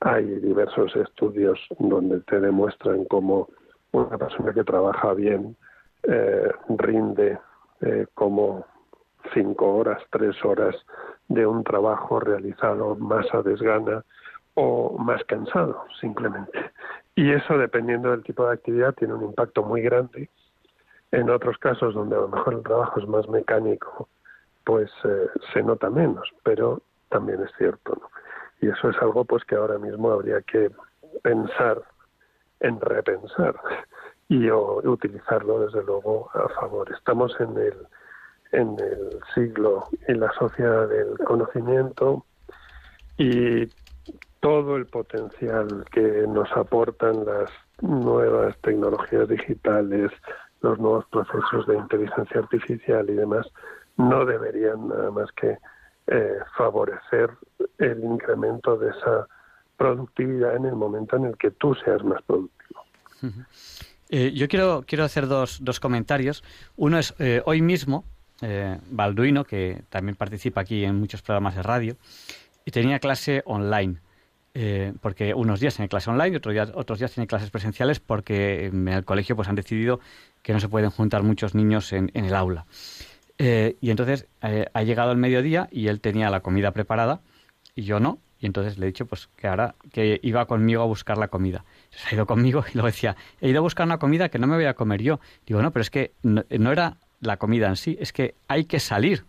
Hay 0.00 0.24
diversos 0.24 0.94
estudios 0.94 1.58
donde 1.80 2.20
te 2.20 2.38
demuestran 2.38 3.06
cómo 3.06 3.48
una 3.90 4.16
persona 4.16 4.52
que 4.52 4.62
trabaja 4.62 5.14
bien 5.14 5.56
eh, 6.04 6.52
rinde 6.68 7.38
eh, 7.80 8.06
como 8.14 8.64
cinco 9.32 9.76
horas, 9.76 10.02
tres 10.10 10.36
horas 10.44 10.74
de 11.28 11.46
un 11.46 11.64
trabajo 11.64 12.20
realizado 12.20 12.96
más 12.96 13.26
a 13.34 13.42
desgana 13.42 14.04
o 14.54 14.96
más 14.98 15.22
cansado, 15.24 15.84
simplemente. 16.00 16.70
Y 17.14 17.32
eso, 17.32 17.58
dependiendo 17.58 18.10
del 18.10 18.22
tipo 18.22 18.46
de 18.46 18.54
actividad, 18.54 18.94
tiene 18.94 19.14
un 19.14 19.24
impacto 19.24 19.62
muy 19.62 19.82
grande. 19.82 20.28
En 21.12 21.30
otros 21.30 21.56
casos, 21.58 21.94
donde 21.94 22.16
a 22.16 22.20
lo 22.20 22.28
mejor 22.28 22.54
el 22.54 22.62
trabajo 22.62 23.00
es 23.00 23.06
más 23.06 23.28
mecánico, 23.28 24.08
pues 24.64 24.90
eh, 25.04 25.28
se 25.52 25.62
nota 25.62 25.88
menos, 25.90 26.28
pero 26.42 26.82
también 27.08 27.42
es 27.42 27.50
cierto. 27.56 28.00
Y 28.60 28.68
eso 28.68 28.90
es 28.90 28.96
algo 29.00 29.24
pues 29.24 29.44
que 29.44 29.54
ahora 29.54 29.78
mismo 29.78 30.10
habría 30.10 30.40
que 30.42 30.70
pensar 31.22 31.82
en 32.60 32.80
repensar 32.80 33.54
y 34.28 34.50
utilizarlo 34.50 35.60
desde 35.60 35.84
luego 35.84 36.30
a 36.34 36.48
favor. 36.60 36.90
Estamos 36.92 37.32
en 37.40 37.56
el 37.56 37.86
en 38.52 38.76
el 38.78 39.18
siglo 39.34 39.88
en 40.06 40.20
la 40.20 40.32
sociedad 40.38 40.88
del 40.88 41.18
conocimiento 41.18 42.24
y 43.18 43.66
todo 44.40 44.76
el 44.76 44.86
potencial 44.86 45.84
que 45.90 46.24
nos 46.28 46.50
aportan 46.52 47.24
las 47.24 47.50
nuevas 47.80 48.56
tecnologías 48.58 49.28
digitales, 49.28 50.10
los 50.60 50.78
nuevos 50.78 51.04
procesos 51.06 51.66
de 51.66 51.76
inteligencia 51.76 52.40
artificial 52.40 53.08
y 53.10 53.14
demás, 53.14 53.46
no 53.96 54.24
deberían 54.24 54.88
nada 54.88 55.10
más 55.10 55.30
que 55.32 55.58
eh, 56.06 56.38
favorecer 56.56 57.30
el 57.78 58.04
incremento 58.04 58.76
de 58.76 58.90
esa 58.90 59.26
productividad 59.76 60.56
en 60.56 60.66
el 60.66 60.74
momento 60.74 61.16
en 61.16 61.26
el 61.26 61.36
que 61.36 61.50
tú 61.50 61.74
seas 61.74 62.02
más 62.04 62.22
productivo. 62.22 62.82
Eh, 64.08 64.32
yo 64.32 64.46
quiero, 64.48 64.84
quiero 64.86 65.04
hacer 65.04 65.26
dos, 65.26 65.58
dos 65.64 65.80
comentarios. 65.80 66.44
Uno 66.76 66.98
es, 66.98 67.14
eh, 67.18 67.42
hoy 67.44 67.60
mismo, 67.60 68.04
Balduino, 68.90 69.44
que 69.44 69.82
también 69.88 70.16
participa 70.16 70.60
aquí 70.60 70.84
en 70.84 70.96
muchos 70.96 71.22
programas 71.22 71.54
de 71.54 71.62
radio, 71.62 71.96
y 72.64 72.70
tenía 72.70 72.98
clase 72.98 73.42
online. 73.46 73.96
porque 75.00 75.34
unos 75.34 75.60
días 75.60 75.76
tiene 75.76 75.88
clase 75.88 76.10
online 76.10 76.34
y 76.34 76.36
otros 76.36 76.52
días, 76.52 76.72
otros 76.74 76.98
días 76.98 77.12
tiene 77.12 77.26
clases 77.26 77.50
presenciales 77.50 78.00
porque 78.00 78.66
en 78.66 78.88
el 78.88 79.04
colegio 79.04 79.36
pues 79.36 79.48
han 79.48 79.54
decidido 79.54 80.00
que 80.42 80.52
no 80.52 80.60
se 80.60 80.68
pueden 80.68 80.90
juntar 80.90 81.22
muchos 81.22 81.54
niños 81.54 81.92
en, 81.92 82.10
en 82.14 82.24
el 82.24 82.34
aula. 82.34 82.66
Eh, 83.38 83.76
y 83.80 83.90
entonces 83.90 84.26
eh, 84.42 84.66
ha 84.72 84.82
llegado 84.82 85.12
el 85.12 85.18
mediodía 85.18 85.68
y 85.70 85.88
él 85.88 86.00
tenía 86.00 86.30
la 86.30 86.40
comida 86.40 86.72
preparada 86.72 87.20
y 87.74 87.82
yo 87.82 88.00
no. 88.00 88.18
Y 88.38 88.46
entonces 88.46 88.76
le 88.78 88.86
he 88.86 88.88
dicho 88.88 89.06
pues 89.06 89.28
que 89.36 89.46
ahora 89.46 89.74
que 89.92 90.20
iba 90.22 90.44
conmigo 90.46 90.82
a 90.82 90.86
buscar 90.86 91.16
la 91.16 91.28
comida. 91.28 91.64
Se 91.90 92.08
ha 92.08 92.14
ido 92.14 92.26
conmigo 92.26 92.64
y 92.70 92.74
luego 92.74 92.86
decía, 92.86 93.16
he 93.40 93.48
ido 93.48 93.58
a 93.58 93.62
buscar 93.62 93.86
una 93.86 93.98
comida 93.98 94.28
que 94.28 94.38
no 94.38 94.46
me 94.46 94.56
voy 94.56 94.66
a 94.66 94.74
comer 94.74 95.02
yo. 95.02 95.20
Digo, 95.46 95.62
no, 95.62 95.70
pero 95.70 95.82
es 95.82 95.90
que 95.90 96.12
no, 96.22 96.44
era 96.70 96.96
la 97.20 97.36
comida 97.36 97.68
en 97.68 97.76
sí, 97.76 97.96
es 98.00 98.12
que 98.12 98.34
hay 98.48 98.64
que 98.64 98.80
salir. 98.80 99.24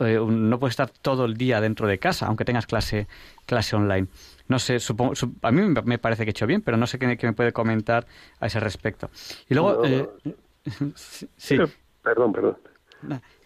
Eh, 0.00 0.18
no 0.26 0.58
puedes 0.58 0.72
estar 0.72 0.90
todo 0.90 1.24
el 1.24 1.36
día 1.36 1.60
dentro 1.60 1.86
de 1.86 1.98
casa, 1.98 2.26
aunque 2.26 2.44
tengas 2.44 2.66
clase, 2.66 3.06
clase 3.46 3.76
online. 3.76 4.08
No 4.48 4.58
sé, 4.58 4.78
supongo, 4.80 5.12
a 5.42 5.52
mí 5.52 5.62
me 5.84 5.98
parece 5.98 6.24
que 6.24 6.30
he 6.30 6.32
hecho 6.32 6.46
bien, 6.46 6.62
pero 6.62 6.76
no 6.76 6.86
sé 6.86 6.98
qué, 6.98 7.06
me 7.06 7.32
puede 7.32 7.52
comentar 7.52 8.06
a 8.40 8.46
ese 8.46 8.60
respecto. 8.60 9.10
Y 9.48 9.54
luego... 9.54 9.82
sí. 11.36 11.58
Perdón, 12.02 12.32
perdón. 12.32 12.56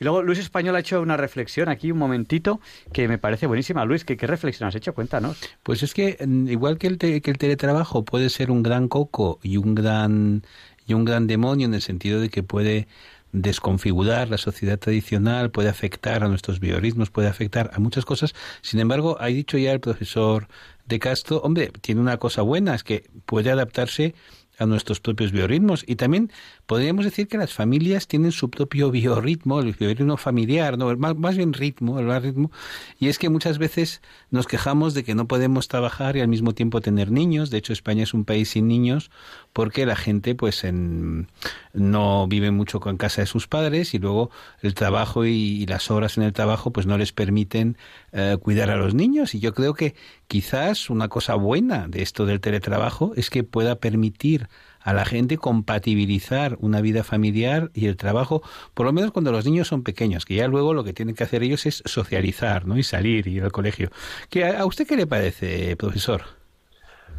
Y 0.00 0.04
luego 0.04 0.22
Luis 0.22 0.38
Español 0.38 0.74
ha 0.76 0.80
hecho 0.80 1.00
una 1.00 1.16
reflexión 1.16 1.68
aquí, 1.68 1.92
un 1.92 1.98
momentito, 1.98 2.60
que 2.92 3.08
me 3.08 3.18
parece 3.18 3.46
buenísima. 3.46 3.84
Luis, 3.84 4.04
¿qué, 4.04 4.16
qué 4.16 4.26
reflexión 4.26 4.68
has 4.68 4.74
hecho? 4.74 4.94
Cuéntanos. 4.94 5.40
Pues 5.62 5.82
es 5.82 5.94
que 5.94 6.18
mm, 6.24 6.48
igual 6.48 6.78
que 6.78 6.88
el, 6.88 6.98
que 6.98 7.30
el 7.30 7.38
teletrabajo 7.38 8.04
puede 8.04 8.30
ser 8.30 8.50
un 8.50 8.62
gran 8.62 8.88
coco 8.88 9.38
y 9.42 9.56
un 9.56 9.74
gran, 9.74 10.42
y 10.86 10.94
un 10.94 11.04
gran 11.04 11.26
demonio 11.26 11.66
en 11.66 11.74
el 11.74 11.82
sentido 11.82 12.20
de 12.20 12.30
que 12.30 12.42
puede 12.42 12.88
desconfigurar 13.34 14.30
la 14.30 14.38
sociedad 14.38 14.78
tradicional, 14.78 15.50
puede 15.50 15.68
afectar 15.68 16.22
a 16.22 16.28
nuestros 16.28 16.60
biorritmos, 16.60 17.10
puede 17.10 17.28
afectar 17.28 17.70
a 17.74 17.80
muchas 17.80 18.04
cosas. 18.04 18.32
Sin 18.62 18.78
embargo, 18.78 19.16
ha 19.20 19.26
dicho 19.26 19.58
ya 19.58 19.72
el 19.72 19.80
profesor 19.80 20.46
de 20.86 21.00
Castro, 21.00 21.38
hombre, 21.38 21.72
tiene 21.80 22.00
una 22.00 22.16
cosa 22.18 22.42
buena, 22.42 22.76
es 22.76 22.84
que 22.84 23.10
puede 23.26 23.50
adaptarse 23.50 24.14
a 24.58 24.66
nuestros 24.66 25.00
propios 25.00 25.32
biorritmos 25.32 25.84
y 25.84 25.96
también 25.96 26.30
podríamos 26.66 27.04
decir 27.04 27.28
que 27.28 27.38
las 27.38 27.52
familias 27.52 28.06
tienen 28.06 28.32
su 28.32 28.50
propio 28.50 28.90
biorritmo, 28.90 29.60
el 29.60 29.72
biorritmo 29.72 30.16
familiar, 30.16 30.78
no, 30.78 30.96
más, 30.96 31.16
más, 31.16 31.36
bien 31.36 31.52
ritmo, 31.52 31.98
el 31.98 32.22
ritmo, 32.22 32.50
y 32.98 33.08
es 33.08 33.18
que 33.18 33.28
muchas 33.28 33.58
veces 33.58 34.00
nos 34.30 34.46
quejamos 34.46 34.94
de 34.94 35.04
que 35.04 35.14
no 35.14 35.28
podemos 35.28 35.68
trabajar 35.68 36.16
y 36.16 36.20
al 36.20 36.28
mismo 36.28 36.54
tiempo 36.54 36.80
tener 36.80 37.10
niños. 37.10 37.50
De 37.50 37.58
hecho, 37.58 37.72
España 37.72 38.02
es 38.02 38.14
un 38.14 38.24
país 38.24 38.50
sin 38.50 38.68
niños 38.68 39.10
porque 39.52 39.86
la 39.86 39.96
gente 39.96 40.34
pues 40.34 40.64
en, 40.64 41.28
no 41.72 42.26
vive 42.26 42.50
mucho 42.50 42.80
con 42.80 42.96
casa 42.96 43.20
de 43.20 43.26
sus 43.26 43.46
padres 43.46 43.94
y 43.94 43.98
luego 43.98 44.30
el 44.62 44.74
trabajo 44.74 45.24
y, 45.24 45.64
las 45.66 45.90
horas 45.90 46.18
en 46.18 46.24
el 46.24 46.32
trabajo 46.32 46.72
pues 46.72 46.86
no 46.86 46.98
les 46.98 47.12
permiten 47.12 47.78
eh, 48.12 48.36
cuidar 48.40 48.70
a 48.70 48.76
los 48.76 48.94
niños. 48.94 49.34
Y 49.34 49.40
yo 49.40 49.54
creo 49.54 49.74
que 49.74 49.94
quizás 50.28 50.90
una 50.90 51.08
cosa 51.08 51.34
buena 51.34 51.88
de 51.88 52.02
esto 52.02 52.26
del 52.26 52.40
teletrabajo 52.40 53.12
es 53.16 53.30
que 53.30 53.44
pueda 53.44 53.76
permitir 53.76 54.48
a 54.84 54.92
la 54.92 55.04
gente 55.04 55.38
compatibilizar 55.38 56.56
una 56.60 56.80
vida 56.82 57.02
familiar 57.02 57.70
y 57.74 57.86
el 57.86 57.96
trabajo, 57.96 58.42
por 58.74 58.86
lo 58.86 58.92
menos 58.92 59.10
cuando 59.12 59.32
los 59.32 59.46
niños 59.46 59.66
son 59.66 59.82
pequeños, 59.82 60.26
que 60.26 60.34
ya 60.34 60.46
luego 60.46 60.74
lo 60.74 60.84
que 60.84 60.92
tienen 60.92 61.14
que 61.14 61.24
hacer 61.24 61.42
ellos 61.42 61.64
es 61.66 61.82
socializar, 61.86 62.66
¿no? 62.66 62.76
Y 62.76 62.82
salir 62.82 63.26
y 63.26 63.36
ir 63.36 63.44
al 63.44 63.52
colegio. 63.52 63.88
¿Qué, 64.28 64.44
¿A 64.44 64.64
usted 64.66 64.86
qué 64.86 64.96
le 64.96 65.06
parece, 65.06 65.74
profesor? 65.76 66.20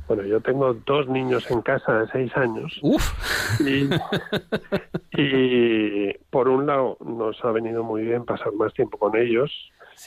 Bueno, 0.08 0.24
yo 0.24 0.40
tengo 0.42 0.76
dos 0.86 1.08
niños 1.08 1.50
en 1.50 1.64
casa 1.64 2.02
de 2.02 2.08
seis 2.12 2.32
años. 2.38 2.78
Uf. 2.84 3.12
Y, 3.60 3.90
y, 5.20 6.14
por 6.30 6.48
un 6.48 6.68
lado 6.68 6.98
nos 7.04 7.44
ha 7.44 7.52
venido 7.52 7.84
muy 7.84 8.04
bien 8.04 8.26
pasar 8.26 8.54
más 8.54 8.74
tiempo 8.76 9.00
con 9.00 9.18
ellos 9.18 9.52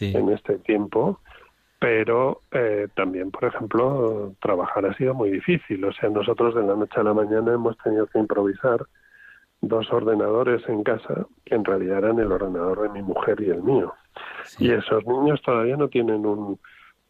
en 0.00 0.28
este 0.28 0.58
tiempo 0.58 1.18
pero 1.78 2.40
eh, 2.50 2.88
también, 2.94 3.30
por 3.30 3.44
ejemplo, 3.44 4.34
trabajar 4.40 4.86
ha 4.86 4.94
sido 4.94 5.14
muy 5.14 5.30
difícil. 5.30 5.84
O 5.84 5.92
sea, 5.92 6.08
nosotros 6.08 6.54
de 6.54 6.62
la 6.62 6.74
noche 6.74 7.00
a 7.00 7.04
la 7.04 7.14
mañana 7.14 7.54
hemos 7.54 7.78
tenido 7.78 8.06
que 8.06 8.18
improvisar 8.18 8.84
dos 9.60 9.92
ordenadores 9.92 10.68
en 10.68 10.82
casa 10.82 11.26
que 11.44 11.54
en 11.54 11.64
realidad 11.64 11.98
eran 11.98 12.18
el 12.18 12.32
ordenador 12.32 12.82
de 12.82 12.88
mi 12.90 13.02
mujer 13.02 13.40
y 13.40 13.50
el 13.50 13.62
mío. 13.62 13.94
Y 14.58 14.72
esos 14.72 15.06
niños 15.06 15.40
todavía 15.42 15.76
no 15.76 15.88
tienen 15.88 16.26
un, 16.26 16.58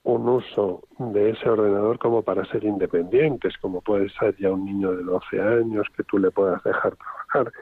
un 0.02 0.28
uso 0.28 0.82
de 0.98 1.30
ese 1.30 1.48
ordenador 1.48 1.98
como 1.98 2.22
para 2.22 2.44
ser 2.46 2.64
independientes, 2.64 3.56
como 3.58 3.80
puede 3.80 4.08
ser 4.10 4.36
ya 4.36 4.50
un 4.50 4.64
niño 4.64 4.92
de 4.92 5.02
12 5.02 5.40
años 5.40 5.86
que 5.96 6.04
tú 6.04 6.18
le 6.18 6.30
puedas 6.30 6.62
dejar 6.64 6.96
trabajar, 6.96 7.52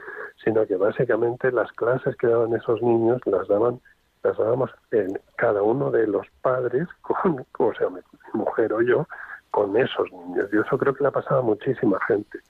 sino 0.44 0.66
que 0.66 0.76
básicamente 0.76 1.50
las 1.50 1.70
clases 1.72 2.16
que 2.16 2.26
daban 2.26 2.54
esos 2.54 2.82
niños 2.82 3.20
las 3.26 3.48
daban 3.48 3.80
las 4.26 4.70
en 4.90 5.18
cada 5.36 5.62
uno 5.62 5.90
de 5.90 6.06
los 6.06 6.26
padres, 6.42 6.88
con, 7.02 7.44
o 7.58 7.74
sea, 7.74 7.88
mi, 7.88 8.00
mujer 8.32 8.72
o 8.72 8.82
yo, 8.82 9.06
con 9.50 9.76
esos 9.76 10.10
niños. 10.12 10.48
Y 10.52 10.58
eso 10.58 10.76
creo 10.76 10.94
que 10.94 11.02
le 11.02 11.08
ha 11.08 11.12
pasado 11.12 11.40
a 11.40 11.42
muchísima 11.42 11.98
gente. 12.06 12.40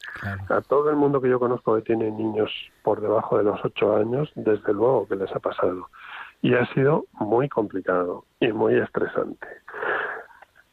A 0.49 0.61
todo 0.61 0.91
el 0.91 0.97
mundo 0.97 1.21
que 1.21 1.29
yo 1.29 1.39
conozco 1.39 1.77
que 1.77 1.83
tiene 1.83 2.11
niños 2.11 2.51
por 2.83 3.01
debajo 3.01 3.39
de 3.39 3.45
los 3.45 3.65
ocho 3.65 3.97
años, 3.97 4.33
desde 4.35 4.73
luego 4.73 5.07
que 5.07 5.17
les 5.17 5.31
ha 5.35 5.39
pasado. 5.39 5.89
y 6.43 6.55
ha 6.55 6.67
sido 6.75 7.07
muy 7.13 7.49
complicado 7.49 8.25
y 8.41 8.53
muy 8.53 8.77
estresante. 8.77 9.47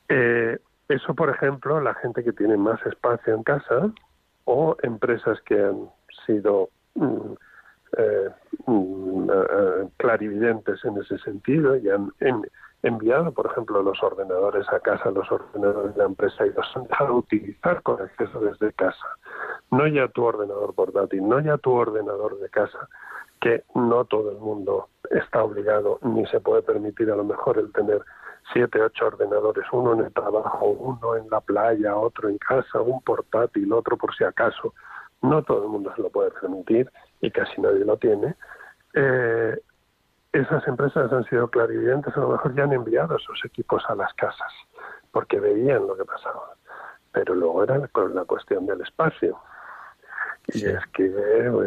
Eh, 0.10 0.60
eso, 0.90 1.14
por 1.14 1.30
ejemplo, 1.30 1.80
la 1.82 1.94
gente 1.96 2.24
que 2.24 2.34
tiene 2.34 2.58
más 2.58 2.84
espacio 2.86 3.34
en 3.34 3.44
casa 3.44 3.92
o 4.46 4.76
empresas 4.84 5.40
que 5.42 5.60
han 5.60 5.90
sido 6.26 6.70
mm, 6.96 7.34
eh, 7.98 8.30
mm, 8.66 9.30
eh, 9.30 9.88
clarividentes 9.98 10.84
en 10.86 10.98
ese 10.98 11.18
sentido 11.20 11.76
y 11.76 11.90
han 11.90 12.12
enviado, 12.84 13.32
por 13.32 13.46
ejemplo, 13.48 13.82
los 13.82 14.02
ordenadores 14.04 14.68
a 14.70 14.80
casa, 14.80 15.10
los 15.10 15.32
ordenadores 15.32 15.94
de 15.96 16.00
la 16.00 16.06
empresa 16.06 16.46
y 16.46 16.52
los 16.52 16.66
han 16.76 16.84
dejado 16.88 17.16
utilizar 17.16 17.82
con 17.82 18.02
acceso 18.02 18.40
desde 18.42 18.74
casa. 18.74 19.08
No 19.72 19.88
ya 19.88 20.10
tu 20.10 20.24
ordenador 20.24 20.76
portátil, 20.76 21.28
no 21.28 21.40
ya 21.40 21.58
tu 21.58 21.72
ordenador 21.72 22.38
de 22.40 22.50
casa, 22.50 22.90
que 23.40 23.64
no 23.74 24.06
todo 24.06 24.32
el 24.32 24.38
mundo 24.38 24.90
está 25.12 25.44
obligado 25.44 26.00
ni 26.02 26.26
se 26.28 26.40
puede 26.40 26.62
permitir 26.62 27.10
a 27.10 27.16
lo 27.16 27.24
mejor 27.24 27.58
el 27.58 27.72
tener 27.72 28.02
siete, 28.52 28.82
ocho 28.82 29.08
ordenadores, 29.08 29.66
uno 29.72 29.94
en 29.94 30.02
el 30.02 30.14
trabajo, 30.14 30.66
uno 30.66 31.16
en 31.16 31.30
la 31.30 31.40
playa, 31.40 31.96
otro 31.96 32.28
en 32.28 32.38
casa, 32.38 32.82
un 32.82 33.02
portátil, 33.02 33.72
otro 33.72 33.98
por 33.98 34.14
si 34.16 34.26
acaso. 34.26 34.74
No 35.22 35.42
todo 35.44 35.64
el 35.64 35.70
mundo 35.70 35.94
se 35.96 36.02
lo 36.02 36.10
puede 36.10 36.32
permitir 36.32 36.92
y 37.24 37.32
casi 37.32 37.60
nadie 37.62 37.86
lo 37.86 37.98
tiene. 37.98 38.36
Eh, 38.94 39.58
esas 40.34 40.68
empresas 40.68 41.12
han 41.12 41.24
sido 41.26 41.48
clarividentes, 41.48 42.16
a 42.18 42.20
lo 42.20 42.30
mejor 42.30 42.54
ya 42.54 42.64
han 42.64 42.74
enviado 42.74 43.18
sus 43.20 43.44
equipos 43.46 43.82
a 43.88 43.96
las 43.96 44.14
casas, 44.16 44.52
porque 45.12 45.40
veían 45.40 45.88
lo 45.88 45.96
que 45.96 46.04
pasaba. 46.04 46.56
Pero 47.14 47.34
luego 47.34 47.64
era 47.64 47.78
la 47.78 48.26
cuestión 48.26 48.66
del 48.66 48.82
espacio. 48.82 49.40
Y 50.48 50.66
es 50.66 50.86
que 50.94 51.06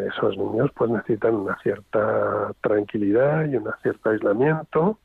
esos 0.07 0.37
niños 0.37 0.69
pues 0.75 0.91
necesitan 0.91 1.33
una 1.33 1.57
cierta 1.63 2.53
tranquilidad 2.61 3.45
y 3.45 3.55
un 3.55 3.67
cierto 3.81 4.11
aislamiento. 4.11 4.99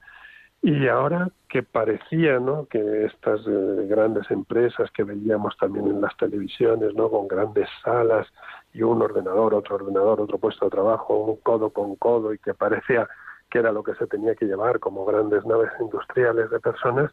Y 0.60 0.86
ahora 0.88 1.28
que 1.48 1.62
parecía, 1.62 2.38
¿no? 2.38 2.66
Que 2.66 3.06
estas 3.06 3.40
eh, 3.46 3.86
grandes 3.88 4.30
empresas 4.30 4.90
que 4.90 5.04
veíamos 5.04 5.56
también 5.56 5.86
en 5.86 6.00
las 6.02 6.14
televisiones, 6.18 6.94
¿no? 6.94 7.08
Con 7.08 7.26
grandes 7.26 7.68
salas 7.82 8.26
y 8.72 8.82
un 8.82 9.02
ordenador, 9.02 9.54
otro 9.54 9.76
ordenador, 9.76 10.20
otro 10.20 10.38
puesto 10.38 10.66
de 10.66 10.70
trabajo, 10.70 11.16
un 11.16 11.36
codo 11.36 11.70
con 11.70 11.96
codo 11.96 12.32
y 12.32 12.38
que 12.38 12.54
parecía 12.54 13.08
que 13.50 13.58
era 13.58 13.70
lo 13.70 13.82
que 13.82 13.94
se 13.96 14.06
tenía 14.06 14.34
que 14.34 14.46
llevar 14.46 14.80
como 14.80 15.04
grandes 15.04 15.44
naves 15.44 15.70
industriales 15.78 16.50
de 16.50 16.58
personas, 16.58 17.10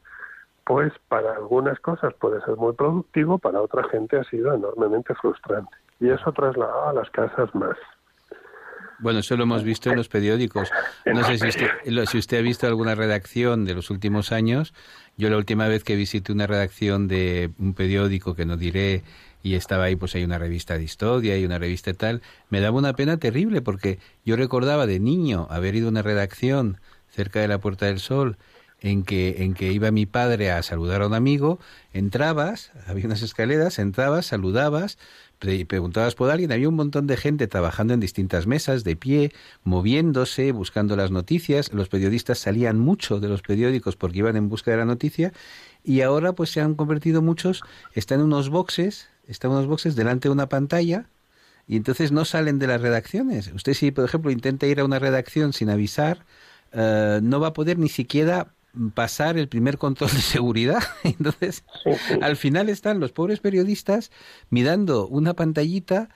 pues 0.65 0.93
para 1.09 1.33
algunas 1.33 1.79
cosas 1.79 2.13
puede 2.13 2.39
ser 2.45 2.55
muy 2.55 2.73
productivo, 2.73 3.37
para 3.39 3.61
otra 3.61 3.83
gente 3.89 4.17
ha 4.17 4.23
sido 4.23 4.53
enormemente 4.53 5.13
frustrante. 5.15 5.75
Y 5.99 6.09
eso 6.09 6.31
trasladado 6.31 6.89
a 6.89 6.93
las 6.93 7.09
casas 7.09 7.53
más. 7.53 7.75
Bueno, 8.99 9.19
eso 9.19 9.35
lo 9.37 9.43
hemos 9.43 9.63
visto 9.63 9.89
en 9.89 9.95
los 9.95 10.09
periódicos. 10.09 10.69
No 11.05 11.23
sé 11.23 11.37
si 11.37 11.47
usted, 11.47 12.05
si 12.05 12.17
usted 12.17 12.37
ha 12.37 12.41
visto 12.41 12.67
alguna 12.67 12.95
redacción 12.95 13.65
de 13.65 13.73
los 13.73 13.89
últimos 13.89 14.31
años. 14.31 14.73
Yo 15.17 15.29
la 15.29 15.37
última 15.37 15.67
vez 15.67 15.83
que 15.83 15.95
visité 15.95 16.31
una 16.31 16.47
redacción 16.47 17.07
de 17.07 17.49
un 17.59 17.73
periódico 17.73 18.35
que 18.35 18.45
no 18.45 18.57
diré 18.57 19.03
y 19.41 19.55
estaba 19.55 19.85
ahí, 19.85 19.95
pues 19.95 20.15
hay 20.15 20.23
una 20.23 20.37
revista 20.37 20.77
de 20.77 20.83
historia 20.83 21.37
y 21.37 21.45
una 21.45 21.59
revista 21.59 21.93
tal, 21.93 22.21
me 22.49 22.59
daba 22.59 22.77
una 22.77 22.93
pena 22.93 23.17
terrible 23.17 23.61
porque 23.61 23.99
yo 24.25 24.35
recordaba 24.35 24.85
de 24.85 24.99
niño 24.99 25.47
haber 25.49 25.75
ido 25.75 25.87
a 25.87 25.91
una 25.91 26.01
redacción 26.01 26.79
cerca 27.09 27.39
de 27.39 27.47
la 27.47 27.59
Puerta 27.59 27.85
del 27.85 27.99
Sol 27.99 28.37
en 28.81 29.03
que, 29.03 29.43
en 29.43 29.53
que 29.53 29.71
iba 29.71 29.91
mi 29.91 30.05
padre 30.05 30.51
a 30.51 30.63
saludar 30.63 31.01
a 31.01 31.07
un 31.07 31.13
amigo, 31.13 31.59
entrabas, 31.93 32.71
había 32.87 33.05
unas 33.05 33.21
escaleras, 33.21 33.79
entrabas, 33.79 34.27
saludabas, 34.27 34.97
preguntabas 35.39 36.15
por 36.15 36.31
alguien, 36.31 36.51
había 36.51 36.69
un 36.69 36.75
montón 36.75 37.07
de 37.07 37.17
gente 37.17 37.47
trabajando 37.47 37.93
en 37.93 37.99
distintas 37.99 38.47
mesas, 38.47 38.83
de 38.83 38.95
pie, 38.95 39.33
moviéndose, 39.63 40.51
buscando 40.51 40.95
las 40.95 41.11
noticias, 41.11 41.73
los 41.73 41.89
periodistas 41.89 42.39
salían 42.39 42.79
mucho 42.79 43.19
de 43.19 43.29
los 43.29 43.41
periódicos 43.41 43.95
porque 43.95 44.19
iban 44.19 44.35
en 44.35 44.49
busca 44.49 44.71
de 44.71 44.77
la 44.77 44.85
noticia, 44.85 45.33
y 45.83 46.01
ahora 46.01 46.33
pues 46.33 46.49
se 46.51 46.61
han 46.61 46.75
convertido 46.75 47.21
muchos, 47.21 47.63
están 47.93 48.19
en 48.19 48.27
unos 48.27 48.49
boxes, 48.49 49.09
están 49.29 49.51
unos 49.51 49.67
boxes 49.67 49.95
delante 49.95 50.27
de 50.27 50.33
una 50.33 50.49
pantalla 50.49 51.07
y 51.67 51.77
entonces 51.77 52.11
no 52.11 52.25
salen 52.25 52.59
de 52.59 52.67
las 52.67 52.81
redacciones. 52.81 53.51
Usted 53.53 53.73
si, 53.75 53.91
por 53.91 54.03
ejemplo, 54.03 54.31
intenta 54.31 54.65
ir 54.65 54.79
a 54.79 54.85
una 54.85 54.99
redacción 54.99 55.53
sin 55.53 55.69
avisar, 55.69 56.25
eh, 56.73 57.19
no 57.21 57.39
va 57.39 57.49
a 57.49 57.53
poder 57.53 57.77
ni 57.77 57.89
siquiera 57.89 58.53
pasar 58.93 59.37
el 59.37 59.47
primer 59.47 59.77
control 59.77 60.11
de 60.11 60.21
seguridad. 60.21 60.81
Entonces, 61.03 61.63
al 62.21 62.35
final 62.35 62.69
están 62.69 62.99
los 62.99 63.11
pobres 63.11 63.39
periodistas 63.39 64.11
mirando 64.49 65.07
una 65.07 65.35
pantallita 65.35 66.09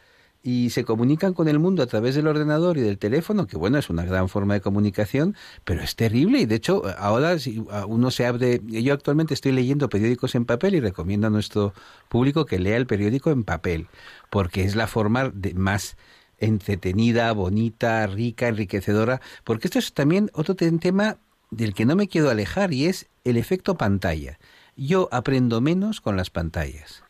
y 0.44 0.72
se 0.72 0.84
comunican 0.84 1.34
con 1.34 1.48
el 1.48 1.58
mundo 1.58 1.82
a 1.82 1.88
través 1.88 2.16
del 2.16 2.28
ordenador 2.28 2.78
y 2.78 2.82
del 2.82 2.98
teléfono, 2.98 3.48
que 3.48 3.56
bueno, 3.56 3.78
es 3.78 3.90
una 3.90 4.04
gran 4.04 4.28
forma 4.28 4.54
de 4.54 4.62
comunicación, 4.62 5.36
pero 5.64 5.82
es 5.82 5.96
terrible 5.96 6.40
y 6.40 6.46
de 6.46 6.56
hecho 6.56 6.84
ahora 6.98 7.40
si 7.40 7.66
uno 7.88 8.12
se 8.12 8.26
abre, 8.26 8.62
yo 8.68 8.94
actualmente 8.94 9.34
estoy 9.34 9.54
leyendo 9.54 9.88
periódicos 9.88 10.36
en 10.36 10.44
papel 10.44 10.76
y 10.76 10.82
recomiendo 10.82 11.28
a 11.28 11.30
nuestro 11.30 11.74
público 12.10 12.46
que 12.46 12.60
lea 12.60 12.76
el 12.76 12.86
periódico 12.86 13.32
en 13.32 13.46
papel, 13.46 13.88
porque 14.30 14.66
es 14.66 14.76
la 14.76 14.88
forma 14.88 15.30
de 15.34 15.54
más 15.54 15.96
entretenida, 16.40 17.32
bonita, 17.32 18.06
rica, 18.08 18.50
enriquecedora, 18.50 19.22
porque 19.46 19.68
esto 19.68 19.80
es 19.80 19.94
también 19.94 20.30
otro 20.34 20.56
tema 20.56 21.18
del 21.52 21.74
que 21.74 21.86
no 21.86 21.96
me 21.96 22.10
quiero 22.10 22.30
alejar 22.30 22.74
y 22.74 22.88
es 22.88 23.08
el 23.24 23.38
efecto 23.38 23.76
pantalla. 23.76 24.40
Yo 24.76 25.08
aprendo 25.12 25.62
menos 25.62 26.02
con 26.02 26.18
las 26.18 26.30
pantallas. 26.30 27.04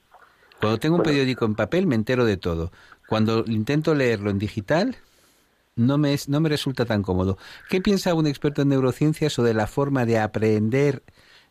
Cuando 0.63 0.79
tengo 0.79 0.95
un 0.95 1.03
periódico 1.03 1.43
en 1.43 1.55
papel 1.55 1.87
me 1.87 1.95
entero 1.95 2.23
de 2.23 2.37
todo. 2.37 2.71
Cuando 3.13 3.43
intento 3.45 3.93
leerlo 3.93 4.31
en 4.31 4.39
digital, 4.39 4.95
no 5.75 5.99
me, 5.99 6.15
no 6.27 6.39
me 6.39 6.49
resulta 6.49 6.83
tan 6.85 7.03
cómodo. 7.03 7.37
¿Qué 7.69 7.79
piensa 7.79 8.15
un 8.15 8.25
experto 8.25 8.63
en 8.63 8.69
neurociencias 8.69 9.33
sobre 9.33 9.53
la 9.53 9.67
forma 9.67 10.07
de 10.07 10.17
aprender 10.17 11.03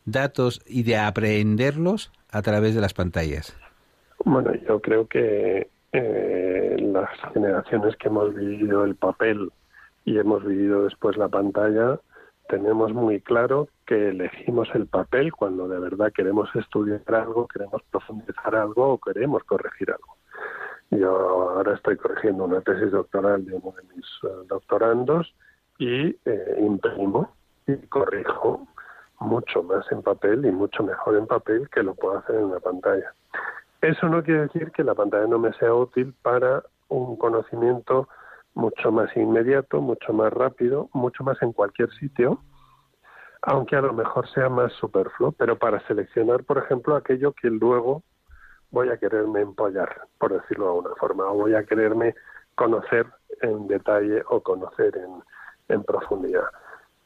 datos 0.05 0.61
y 0.66 0.83
de 0.83 0.96
aprenderlos 0.96 2.11
a 2.33 2.42
través 2.42 2.75
de 2.75 2.81
las 2.81 2.94
pantallas? 2.94 3.57
Bueno, 4.25 4.53
yo 4.66 4.81
creo 4.81 5.07
que 5.07 5.68
eh, 5.92 6.77
las 6.81 7.11
generaciones 7.33 7.94
que 7.94 8.09
hemos 8.09 8.35
vivido 8.35 8.85
el 8.85 8.96
papel 8.96 9.53
y 10.05 10.18
hemos 10.18 10.44
vivido 10.44 10.83
después 10.83 11.16
la 11.16 11.29
pantalla, 11.29 12.01
tenemos 12.48 12.92
muy 12.92 13.20
claro 13.20 13.68
que 13.87 14.09
elegimos 14.09 14.68
el 14.75 14.88
papel 14.88 15.31
cuando 15.33 15.68
de 15.68 15.79
verdad 15.79 16.11
queremos 16.12 16.48
estudiar 16.57 17.03
algo, 17.14 17.46
queremos 17.46 17.83
profundizar 17.88 18.57
algo 18.57 18.94
o 18.94 18.98
queremos 18.98 19.44
corregir 19.44 19.92
algo. 19.92 20.16
Yo 20.92 21.11
ahora 21.11 21.72
estoy 21.72 21.96
corrigiendo 21.96 22.44
una 22.44 22.61
tesis 22.61 22.90
doctoral 22.90 23.46
de 23.46 23.55
uno 23.55 23.72
de 23.72 23.94
mis 23.94 24.05
eh, 24.24 24.46
doctorandos 24.46 25.35
y 25.78 26.14
eh, 26.26 26.57
imprimo 26.61 27.35
y 27.66 27.76
corrijo 27.87 28.68
mucho 29.18 29.62
más 29.62 29.90
en 29.90 30.02
papel 30.02 30.44
y 30.44 30.50
mucho 30.50 30.83
mejor 30.83 31.17
en 31.17 31.27
papel 31.27 31.71
que 31.71 31.83
lo 31.83 31.94
puedo 31.94 32.19
hacer 32.19 32.37
en 32.37 32.44
una 32.44 32.60
pantalla. 32.60 33.14
Eso 33.81 34.06
no 34.10 34.23
quiere 34.23 34.42
decir 34.42 34.71
que 34.73 34.85
la 34.85 34.94
pantalla 34.94 35.27
no 35.27 35.38
me 35.38 35.54
sea 35.54 35.73
útil 35.75 36.14
para 36.21 36.62
un 36.88 37.17
conocimiento 37.17 38.08
mucho 38.52 38.92
más 38.92 39.17
inmediato, 39.17 39.81
mucho 39.81 40.12
más 40.12 40.31
rápido, 40.31 40.90
mucho 40.92 41.25
más 41.25 41.40
en 41.40 41.52
cualquier 41.52 41.90
sitio, 41.94 42.42
aunque 43.40 43.77
a 43.77 43.81
lo 43.81 43.94
mejor 43.94 44.29
sea 44.29 44.50
más 44.50 44.75
superfluo, 44.75 45.33
pero 45.33 45.58
para 45.58 45.81
seleccionar, 45.87 46.44
por 46.44 46.58
ejemplo, 46.58 46.96
aquello 46.96 47.33
que 47.33 47.48
luego 47.48 48.02
voy 48.73 48.88
a 48.88 48.96
quererme 48.96 49.42
empollar, 49.42 50.08
por 50.18 50.33
decirlo 50.33 50.64
de 50.64 50.70
alguna 50.70 50.94
forma, 50.96 51.31
o 51.31 51.35
voy 51.35 51.54
a 51.54 51.62
quererme 51.64 52.14
conocer 52.54 53.06
en 53.42 53.68
detalle 53.68 54.23
o 54.29 54.40
conocer 54.40 54.96
en, 54.96 55.23
en 55.68 55.85
profundidad. 55.85 56.46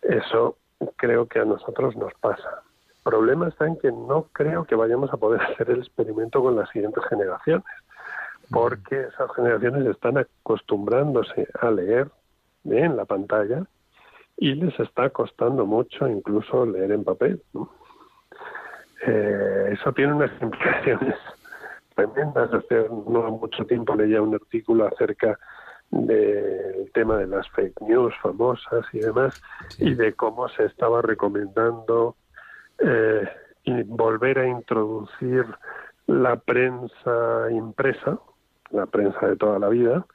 Eso 0.00 0.56
creo 0.96 1.26
que 1.26 1.40
a 1.40 1.44
nosotros 1.44 1.96
nos 1.96 2.14
pasa. 2.14 2.62
El 2.88 3.02
problema 3.02 3.48
está 3.48 3.66
en 3.66 3.76
que 3.78 3.90
no 3.90 4.28
creo 4.32 4.64
que 4.64 4.74
vayamos 4.74 5.12
a 5.12 5.16
poder 5.16 5.42
hacer 5.52 5.70
el 5.70 5.80
experimento 5.80 6.40
con 6.40 6.56
las 6.56 6.70
siguientes 6.70 7.04
generaciones, 7.08 7.66
porque 8.50 9.00
esas 9.00 9.30
generaciones 9.34 9.86
están 9.86 10.18
acostumbrándose 10.18 11.48
a 11.60 11.70
leer 11.70 12.10
en 12.64 12.96
la 12.96 13.04
pantalla 13.04 13.64
y 14.36 14.54
les 14.54 14.78
está 14.78 15.10
costando 15.10 15.66
mucho 15.66 16.06
incluso 16.06 16.64
leer 16.64 16.92
en 16.92 17.04
papel. 17.04 17.42
Eh, 19.04 19.70
eso 19.72 19.92
tiene 19.92 20.14
unas 20.14 20.30
implicaciones 20.42 21.16
tremendas. 21.96 22.52
Hace 22.52 22.88
no 22.88 23.22
mucho 23.32 23.64
tiempo 23.64 23.96
leía 23.96 24.22
un 24.22 24.34
artículo 24.34 24.86
acerca 24.86 25.36
del 25.90 26.90
tema 26.92 27.16
de 27.18 27.26
las 27.26 27.48
fake 27.50 27.80
news 27.82 28.14
famosas 28.22 28.86
y 28.92 29.00
demás, 29.00 29.40
y 29.78 29.94
de 29.94 30.12
cómo 30.14 30.48
se 30.48 30.64
estaba 30.64 31.02
recomendando 31.02 32.16
eh, 32.78 33.28
y 33.64 33.82
volver 33.82 34.38
a 34.38 34.48
introducir 34.48 35.44
la 36.06 36.36
prensa 36.36 37.50
impresa, 37.50 38.18
la 38.70 38.86
prensa 38.86 39.26
de 39.26 39.36
toda 39.36 39.58
la 39.58 39.68
vida, 39.68 40.06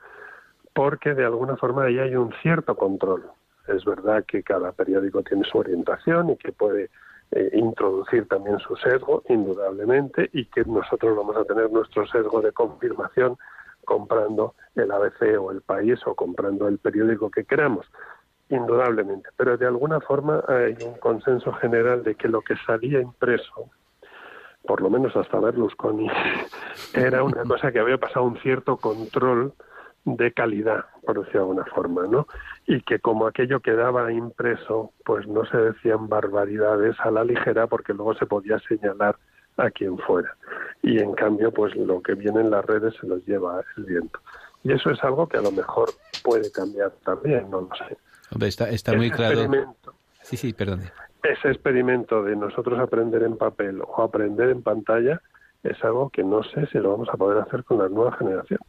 porque 0.73 1.13
de 1.13 1.25
alguna 1.25 1.57
forma 1.57 1.83
ahí 1.85 1.99
hay 1.99 2.15
un 2.15 2.33
cierto 2.41 2.75
control. 2.75 3.23
Es 3.67 3.85
verdad 3.85 4.23
que 4.25 4.43
cada 4.43 4.71
periódico 4.71 5.21
tiene 5.23 5.43
su 5.43 5.57
orientación 5.57 6.29
y 6.31 6.37
que 6.37 6.51
puede 6.51 6.89
eh, 7.31 7.49
introducir 7.53 8.27
también 8.27 8.59
su 8.59 8.75
sesgo, 8.75 9.23
indudablemente, 9.29 10.29
y 10.33 10.45
que 10.45 10.65
nosotros 10.65 11.15
vamos 11.15 11.37
a 11.37 11.45
tener 11.45 11.71
nuestro 11.71 12.05
sesgo 12.07 12.41
de 12.41 12.51
confirmación 12.51 13.37
comprando 13.85 14.55
el 14.75 14.91
ABC 14.91 15.39
o 15.39 15.51
el 15.51 15.61
país 15.61 15.99
o 16.05 16.13
comprando 16.13 16.67
el 16.67 16.77
periódico 16.77 17.31
que 17.31 17.45
queramos. 17.45 17.85
indudablemente, 18.49 19.29
pero 19.37 19.55
de 19.55 19.65
alguna 19.65 20.01
forma 20.01 20.43
hay 20.45 20.75
un 20.85 20.95
consenso 20.95 21.53
general 21.53 22.03
de 22.03 22.15
que 22.15 22.27
lo 22.27 22.41
que 22.41 22.57
salía 22.65 22.99
impreso, 22.99 23.69
por 24.67 24.81
lo 24.81 24.89
menos 24.89 25.15
hasta 25.15 25.39
Berlusconi, 25.39 26.09
era 26.93 27.23
una 27.23 27.43
cosa 27.43 27.71
que 27.71 27.79
había 27.79 27.97
pasado 27.97 28.25
un 28.25 28.37
cierto 28.39 28.75
control 28.75 29.53
de 30.05 30.33
calidad, 30.33 30.85
por 31.05 31.19
decirlo 31.19 31.41
de 31.41 31.47
alguna 31.47 31.65
forma, 31.65 32.07
¿no? 32.07 32.27
Y 32.65 32.81
que 32.81 32.99
como 32.99 33.27
aquello 33.27 33.59
quedaba 33.59 34.11
impreso, 34.11 34.91
pues 35.05 35.27
no 35.27 35.45
se 35.45 35.57
decían 35.57 36.09
barbaridades 36.09 36.95
a 36.99 37.11
la 37.11 37.23
ligera 37.23 37.67
porque 37.67 37.93
luego 37.93 38.15
se 38.15 38.25
podía 38.25 38.59
señalar 38.67 39.17
a 39.57 39.69
quien 39.69 39.97
fuera. 39.99 40.35
Y 40.81 40.99
en 40.99 41.13
cambio, 41.13 41.51
pues 41.51 41.75
lo 41.75 42.01
que 42.01 42.15
viene 42.15 42.41
en 42.41 42.49
las 42.49 42.65
redes 42.65 42.95
se 42.99 43.07
los 43.07 43.25
lleva 43.25 43.63
el 43.77 43.83
viento. 43.83 44.19
Y 44.63 44.71
eso 44.73 44.89
es 44.91 45.03
algo 45.03 45.27
que 45.27 45.37
a 45.37 45.41
lo 45.41 45.51
mejor 45.51 45.89
puede 46.23 46.51
cambiar 46.51 46.91
también, 47.03 47.49
no 47.49 47.61
lo 47.61 47.69
sé. 47.75 47.97
Hombre, 48.31 48.49
está, 48.49 48.69
está 48.69 48.93
muy 48.93 49.11
claro. 49.11 49.49
Sí, 50.21 50.37
sí, 50.37 50.53
perdón. 50.53 50.81
Ese 51.23 51.49
experimento 51.49 52.23
de 52.23 52.35
nosotros 52.35 52.79
aprender 52.79 53.23
en 53.23 53.37
papel 53.37 53.81
o 53.81 54.01
aprender 54.01 54.49
en 54.49 54.63
pantalla 54.63 55.21
es 55.63 55.83
algo 55.83 56.09
que 56.09 56.23
no 56.23 56.41
sé 56.43 56.65
si 56.67 56.79
lo 56.79 56.91
vamos 56.91 57.09
a 57.09 57.17
poder 57.17 57.39
hacer 57.39 57.63
con 57.63 57.79
las 57.79 57.91
nuevas 57.91 58.17
generaciones. 58.17 58.67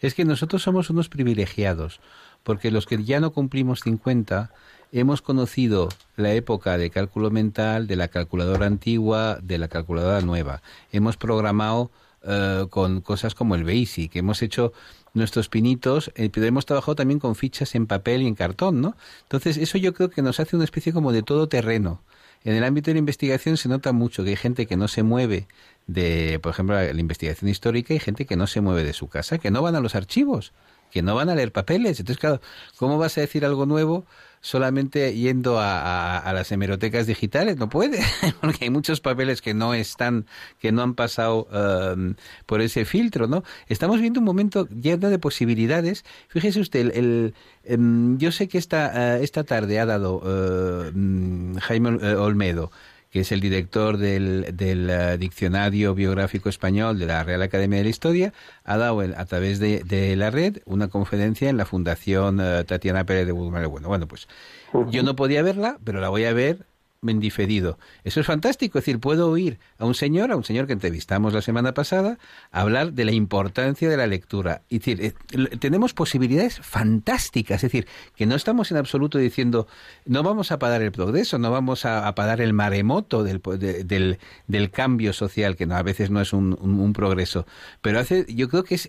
Es 0.00 0.14
que 0.14 0.24
nosotros 0.24 0.62
somos 0.62 0.90
unos 0.90 1.08
privilegiados, 1.08 2.00
porque 2.42 2.70
los 2.70 2.86
que 2.86 3.02
ya 3.02 3.20
no 3.20 3.32
cumplimos 3.32 3.80
50 3.80 4.50
hemos 4.92 5.22
conocido 5.22 5.88
la 6.16 6.32
época 6.32 6.78
de 6.78 6.90
cálculo 6.90 7.30
mental, 7.30 7.86
de 7.86 7.96
la 7.96 8.08
calculadora 8.08 8.66
antigua, 8.66 9.38
de 9.42 9.58
la 9.58 9.68
calculadora 9.68 10.20
nueva. 10.20 10.62
Hemos 10.92 11.16
programado 11.16 11.90
eh, 12.22 12.66
con 12.70 13.00
cosas 13.00 13.34
como 13.34 13.54
el 13.54 13.64
BASIC, 13.64 14.16
hemos 14.16 14.40
hecho 14.42 14.72
nuestros 15.14 15.48
pinitos, 15.48 16.10
eh, 16.14 16.30
pero 16.32 16.46
hemos 16.46 16.64
trabajado 16.64 16.96
también 16.96 17.20
con 17.20 17.34
fichas 17.34 17.74
en 17.74 17.86
papel 17.86 18.22
y 18.22 18.26
en 18.26 18.34
cartón, 18.34 18.80
¿no? 18.80 18.96
Entonces, 19.22 19.56
eso 19.56 19.78
yo 19.78 19.94
creo 19.94 20.10
que 20.10 20.22
nos 20.22 20.40
hace 20.40 20.56
una 20.56 20.64
especie 20.64 20.92
como 20.92 21.12
de 21.12 21.22
todo 21.22 21.48
terreno. 21.48 22.00
En 22.44 22.54
el 22.54 22.64
ámbito 22.64 22.90
de 22.90 22.94
la 22.94 22.98
investigación 22.98 23.56
se 23.56 23.68
nota 23.70 23.92
mucho 23.92 24.22
que 24.22 24.30
hay 24.30 24.36
gente 24.36 24.66
que 24.66 24.76
no 24.76 24.86
se 24.86 25.02
mueve 25.02 25.48
de, 25.86 26.38
por 26.42 26.52
ejemplo, 26.52 26.76
la 26.76 27.00
investigación 27.00 27.48
histórica 27.50 27.94
y 27.94 27.98
gente 27.98 28.26
que 28.26 28.36
no 28.36 28.46
se 28.46 28.60
mueve 28.60 28.84
de 28.84 28.92
su 28.92 29.08
casa, 29.08 29.38
que 29.38 29.50
no 29.50 29.62
van 29.62 29.74
a 29.76 29.80
los 29.80 29.94
archivos, 29.94 30.52
que 30.90 31.02
no 31.02 31.14
van 31.14 31.30
a 31.30 31.34
leer 31.34 31.52
papeles. 31.52 31.98
Entonces, 32.00 32.20
claro, 32.20 32.42
¿cómo 32.76 32.98
vas 32.98 33.16
a 33.16 33.22
decir 33.22 33.46
algo 33.46 33.64
nuevo 33.64 34.04
solamente 34.44 35.14
yendo 35.14 35.58
a, 35.58 36.18
a, 36.18 36.32
las 36.34 36.52
hemerotecas 36.52 37.06
digitales? 37.06 37.56
No 37.56 37.70
puede, 37.70 38.00
porque 38.42 38.64
hay 38.64 38.70
muchos 38.70 39.00
papeles 39.00 39.40
que 39.40 39.54
no 39.54 39.72
están, 39.72 40.26
que 40.58 40.70
no 40.70 40.82
han 40.82 40.94
pasado 40.94 41.48
um, 41.50 42.14
por 42.44 42.60
ese 42.60 42.84
filtro, 42.84 43.26
¿no? 43.26 43.42
Estamos 43.68 44.02
viendo 44.02 44.20
un 44.20 44.26
momento 44.26 44.68
lleno 44.68 45.08
de 45.08 45.18
posibilidades. 45.18 46.04
Fíjese 46.28 46.60
usted, 46.60 46.94
el, 46.94 47.34
em, 47.64 48.18
yo 48.18 48.32
sé 48.32 48.46
que 48.46 48.58
esta, 48.58 49.16
uh, 49.18 49.22
esta 49.22 49.44
tarde 49.44 49.80
ha 49.80 49.86
dado 49.86 50.16
uh, 50.16 51.58
Jaime 51.60 51.88
Olmedo 52.16 52.70
que 53.14 53.20
es 53.20 53.30
el 53.30 53.38
director 53.38 53.96
del, 53.96 54.56
del 54.56 54.90
uh, 54.90 55.16
Diccionario 55.16 55.94
Biográfico 55.94 56.48
Español 56.48 56.98
de 56.98 57.06
la 57.06 57.22
Real 57.22 57.42
Academia 57.42 57.78
de 57.78 57.84
la 57.84 57.90
Historia, 57.90 58.32
ha 58.64 58.76
dado 58.76 59.02
a 59.02 59.24
través 59.26 59.60
de, 59.60 59.84
de, 59.84 60.16
la 60.16 60.32
red 60.32 60.58
una 60.64 60.88
conferencia 60.88 61.48
en 61.48 61.56
la 61.56 61.64
Fundación 61.64 62.40
uh, 62.40 62.64
Tatiana 62.64 63.06
Pérez 63.06 63.26
de 63.26 63.30
Bueno, 63.30 63.68
bueno, 63.70 64.08
pues 64.08 64.26
yo 64.90 65.04
no 65.04 65.14
podía 65.14 65.44
verla, 65.44 65.78
pero 65.84 66.00
la 66.00 66.08
voy 66.08 66.24
a 66.24 66.32
ver 66.32 66.66
Eso 68.04 68.20
es 68.20 68.26
fantástico. 68.26 68.78
Es 68.78 68.84
decir, 68.84 69.00
puedo 69.00 69.30
oír 69.30 69.58
a 69.78 69.84
un 69.84 69.94
señor, 69.94 70.32
a 70.32 70.36
un 70.36 70.44
señor 70.44 70.66
que 70.66 70.72
entrevistamos 70.72 71.32
la 71.32 71.42
semana 71.42 71.74
pasada, 71.74 72.18
hablar 72.50 72.92
de 72.92 73.04
la 73.04 73.12
importancia 73.12 73.88
de 73.88 73.96
la 73.96 74.06
lectura. 74.06 74.62
Es 74.70 74.80
decir, 74.80 75.04
eh, 75.04 75.56
tenemos 75.58 75.94
posibilidades 75.94 76.58
fantásticas. 76.60 77.56
Es 77.56 77.72
decir, 77.72 77.86
que 78.16 78.26
no 78.26 78.34
estamos 78.34 78.70
en 78.70 78.78
absoluto 78.78 79.18
diciendo, 79.18 79.66
no 80.04 80.22
vamos 80.22 80.50
a 80.52 80.58
parar 80.58 80.82
el 80.82 80.92
progreso, 80.92 81.38
no 81.38 81.50
vamos 81.50 81.84
a, 81.84 82.14
parar 82.14 82.40
el 82.40 82.52
maremoto 82.52 83.24
del, 83.24 83.40
de, 83.58 84.18
del, 84.46 84.70
cambio 84.70 85.12
social, 85.12 85.56
que 85.56 85.64
a 85.64 85.82
veces 85.82 86.10
no 86.10 86.20
es 86.20 86.32
un, 86.32 86.56
un, 86.60 86.80
un 86.80 86.92
progreso. 86.92 87.46
Pero 87.80 87.98
hace, 87.98 88.26
yo 88.28 88.48
creo 88.48 88.64
que 88.64 88.74
es 88.74 88.88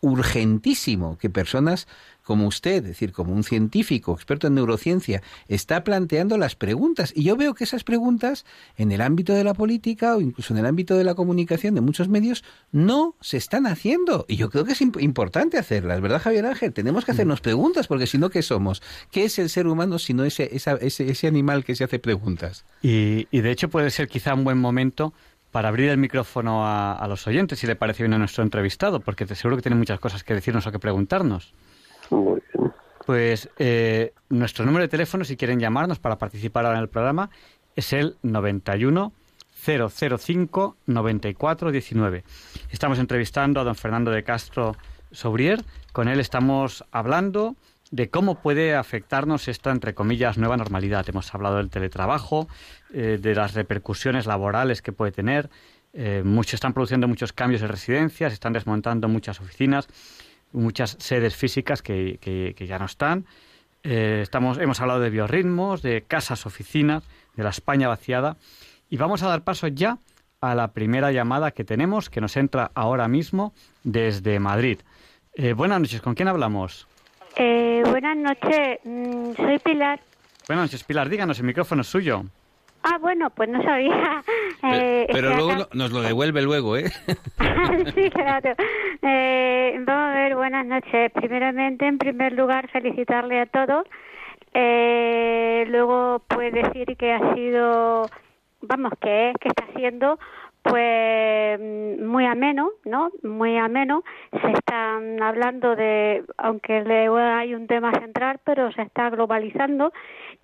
urgentísimo 0.00 1.18
que 1.18 1.30
personas 1.30 1.86
como 2.26 2.48
usted, 2.48 2.78
es 2.78 2.84
decir, 2.84 3.12
como 3.12 3.32
un 3.32 3.44
científico 3.44 4.12
experto 4.12 4.48
en 4.48 4.56
neurociencia, 4.56 5.22
está 5.46 5.84
planteando 5.84 6.36
las 6.36 6.56
preguntas. 6.56 7.12
Y 7.14 7.22
yo 7.22 7.36
veo 7.36 7.54
que 7.54 7.62
esas 7.62 7.84
preguntas, 7.84 8.44
en 8.76 8.90
el 8.90 9.00
ámbito 9.00 9.32
de 9.32 9.44
la 9.44 9.54
política 9.54 10.16
o 10.16 10.20
incluso 10.20 10.52
en 10.52 10.58
el 10.58 10.66
ámbito 10.66 10.96
de 10.96 11.04
la 11.04 11.14
comunicación 11.14 11.76
de 11.76 11.82
muchos 11.82 12.08
medios, 12.08 12.42
no 12.72 13.14
se 13.20 13.36
están 13.36 13.68
haciendo. 13.68 14.26
Y 14.28 14.34
yo 14.34 14.50
creo 14.50 14.64
que 14.64 14.72
es 14.72 14.80
imp 14.80 15.00
importante 15.00 15.56
hacerlas, 15.56 16.00
¿verdad, 16.00 16.20
Javier 16.20 16.46
Ángel? 16.46 16.72
Tenemos 16.72 17.04
que 17.04 17.12
hacernos 17.12 17.40
preguntas, 17.40 17.86
porque 17.86 18.08
si 18.08 18.18
no, 18.18 18.28
¿qué 18.28 18.42
somos? 18.42 18.82
¿Qué 19.12 19.24
es 19.24 19.38
el 19.38 19.48
ser 19.48 19.68
humano 19.68 20.00
si 20.00 20.12
no 20.12 20.24
ese, 20.24 20.50
ese, 20.52 20.80
ese 20.80 21.26
animal 21.28 21.64
que 21.64 21.76
se 21.76 21.84
hace 21.84 22.00
preguntas? 22.00 22.64
Y, 22.82 23.28
y 23.30 23.40
de 23.40 23.52
hecho 23.52 23.70
puede 23.70 23.92
ser 23.92 24.08
quizá 24.08 24.34
un 24.34 24.42
buen 24.42 24.58
momento 24.58 25.14
para 25.52 25.68
abrir 25.68 25.90
el 25.90 25.98
micrófono 25.98 26.66
a, 26.66 26.92
a, 26.92 27.06
los 27.06 27.24
oyentes, 27.28 27.60
si 27.60 27.68
le 27.68 27.76
parece 27.76 28.02
bien 28.02 28.14
a 28.14 28.18
nuestro 28.18 28.42
entrevistado, 28.42 28.98
porque 28.98 29.26
te 29.26 29.36
seguro 29.36 29.54
que 29.54 29.62
tiene 29.62 29.76
muchas 29.76 30.00
cosas 30.00 30.24
que 30.24 30.34
decirnos 30.34 30.66
o 30.66 30.72
que 30.72 30.80
preguntarnos. 30.80 31.54
Pues 33.06 33.48
eh, 33.58 34.12
nuestro 34.28 34.64
número 34.64 34.82
de 34.82 34.88
teléfono, 34.88 35.24
si 35.24 35.36
quieren 35.36 35.60
llamarnos 35.60 35.98
para 35.98 36.18
participar 36.18 36.66
ahora 36.66 36.78
en 36.78 36.82
el 36.82 36.88
programa, 36.88 37.30
es 37.76 37.92
el 37.92 38.16
91 38.22 39.12
005 39.64 40.76
94 40.86 41.70
19. 41.70 42.24
Estamos 42.70 42.98
entrevistando 42.98 43.60
a 43.60 43.64
don 43.64 43.74
Fernando 43.74 44.10
de 44.10 44.22
Castro 44.22 44.76
Sobrier. 45.10 45.64
Con 45.92 46.08
él 46.08 46.20
estamos 46.20 46.84
hablando 46.90 47.56
de 47.90 48.10
cómo 48.10 48.40
puede 48.40 48.74
afectarnos 48.74 49.48
esta, 49.48 49.70
entre 49.70 49.94
comillas, 49.94 50.38
nueva 50.38 50.56
normalidad. 50.56 51.08
Hemos 51.08 51.32
hablado 51.34 51.56
del 51.56 51.70
teletrabajo, 51.70 52.48
eh, 52.92 53.18
de 53.20 53.34
las 53.34 53.54
repercusiones 53.54 54.26
laborales 54.26 54.82
que 54.82 54.92
puede 54.92 55.12
tener. 55.12 55.48
Eh, 55.92 56.22
muchos 56.24 56.54
están 56.54 56.74
produciendo 56.74 57.08
muchos 57.08 57.32
cambios 57.32 57.62
en 57.62 57.68
residencias, 57.68 58.32
están 58.32 58.52
desmontando 58.52 59.08
muchas 59.08 59.40
oficinas 59.40 59.88
muchas 60.56 60.96
sedes 60.98 61.36
físicas 61.36 61.82
que, 61.82 62.18
que, 62.20 62.54
que 62.56 62.66
ya 62.66 62.78
no 62.78 62.86
están. 62.86 63.26
Eh, 63.84 64.20
estamos, 64.22 64.58
hemos 64.58 64.80
hablado 64.80 65.00
de 65.00 65.10
biorritmos, 65.10 65.82
de 65.82 66.02
casas, 66.02 66.44
oficinas, 66.46 67.04
de 67.36 67.44
la 67.44 67.50
España 67.50 67.86
vaciada. 67.88 68.36
Y 68.90 68.96
vamos 68.96 69.22
a 69.22 69.28
dar 69.28 69.42
paso 69.42 69.68
ya 69.68 69.98
a 70.40 70.54
la 70.54 70.72
primera 70.72 71.12
llamada 71.12 71.52
que 71.52 71.64
tenemos, 71.64 72.10
que 72.10 72.20
nos 72.20 72.36
entra 72.36 72.70
ahora 72.74 73.06
mismo 73.08 73.52
desde 73.84 74.40
Madrid. 74.40 74.80
Eh, 75.34 75.52
buenas 75.52 75.80
noches, 75.80 76.00
¿con 76.00 76.14
quién 76.14 76.28
hablamos? 76.28 76.88
Eh, 77.36 77.82
buenas 77.86 78.16
noches, 78.16 78.80
mm, 78.84 79.32
soy 79.36 79.58
Pilar. 79.58 80.00
Buenas 80.48 80.64
noches, 80.66 80.84
Pilar, 80.84 81.08
díganos, 81.08 81.38
el 81.38 81.44
micrófono 81.46 81.82
es 81.82 81.88
suyo. 81.88 82.24
Ah, 82.82 82.98
bueno, 83.00 83.30
pues 83.30 83.48
no 83.48 83.62
sabía. 83.62 84.22
Eh, 84.74 85.06
pero, 85.12 85.34
luego 85.34 85.68
nos 85.72 85.92
lo 85.92 86.00
devuelve 86.02 86.42
luego, 86.42 86.76
¿eh? 86.76 86.90
sí, 87.94 88.10
claro. 88.10 88.54
Eh, 89.02 89.76
vamos 89.80 90.10
a 90.10 90.14
ver, 90.14 90.34
buenas 90.34 90.66
noches. 90.66 91.12
Primeramente, 91.12 91.86
en 91.86 91.98
primer 91.98 92.32
lugar, 92.32 92.68
felicitarle 92.70 93.40
a 93.40 93.46
todos. 93.46 93.84
Eh, 94.54 95.64
luego, 95.68 96.22
pues 96.28 96.52
decir 96.52 96.96
que 96.96 97.12
ha 97.12 97.34
sido, 97.34 98.06
vamos, 98.62 98.92
que 99.00 99.30
es, 99.30 99.36
que 99.38 99.48
está 99.48 99.66
siendo, 99.76 100.18
pues 100.62 101.60
muy 102.00 102.24
ameno, 102.24 102.70
¿no? 102.84 103.10
Muy 103.22 103.56
ameno. 103.56 104.02
Se 104.32 104.50
están 104.50 105.22
hablando 105.22 105.76
de, 105.76 106.24
aunque 106.38 106.84
hay 107.18 107.54
un 107.54 107.66
tema 107.66 107.92
central, 107.92 108.40
pero 108.44 108.72
se 108.72 108.82
está 108.82 109.10
globalizando. 109.10 109.92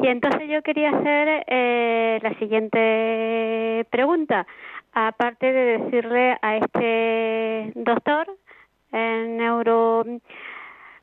Y 0.00 0.06
entonces 0.08 0.48
yo 0.48 0.62
quería 0.62 0.90
hacer 0.90 1.44
eh, 1.46 2.18
la 2.22 2.34
siguiente 2.38 3.86
pregunta. 3.90 4.46
Aparte 4.92 5.52
de 5.52 5.78
decirle 5.78 6.36
a 6.42 6.56
este 6.56 7.72
doctor 7.74 8.26
en 8.92 9.38
neuro, 9.38 10.04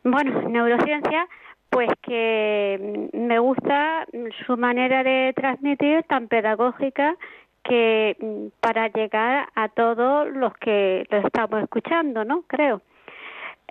bueno, 0.04 0.42
neurociencia, 0.50 1.28
pues 1.70 1.90
que 2.02 3.10
me 3.14 3.40
gusta 3.40 4.06
su 4.46 4.58
manera 4.58 5.04
de 5.04 5.34
transmitir 5.36 6.04
tan 6.04 6.28
pedagógica 6.28 7.16
que 7.64 8.50
para 8.60 8.88
llegar 8.90 9.50
a 9.56 9.70
todos 9.70 10.30
los 10.30 10.54
que 10.58 11.06
lo 11.10 11.18
estamos 11.20 11.64
escuchando, 11.64 12.26
¿no? 12.26 12.44
Creo. 12.48 12.82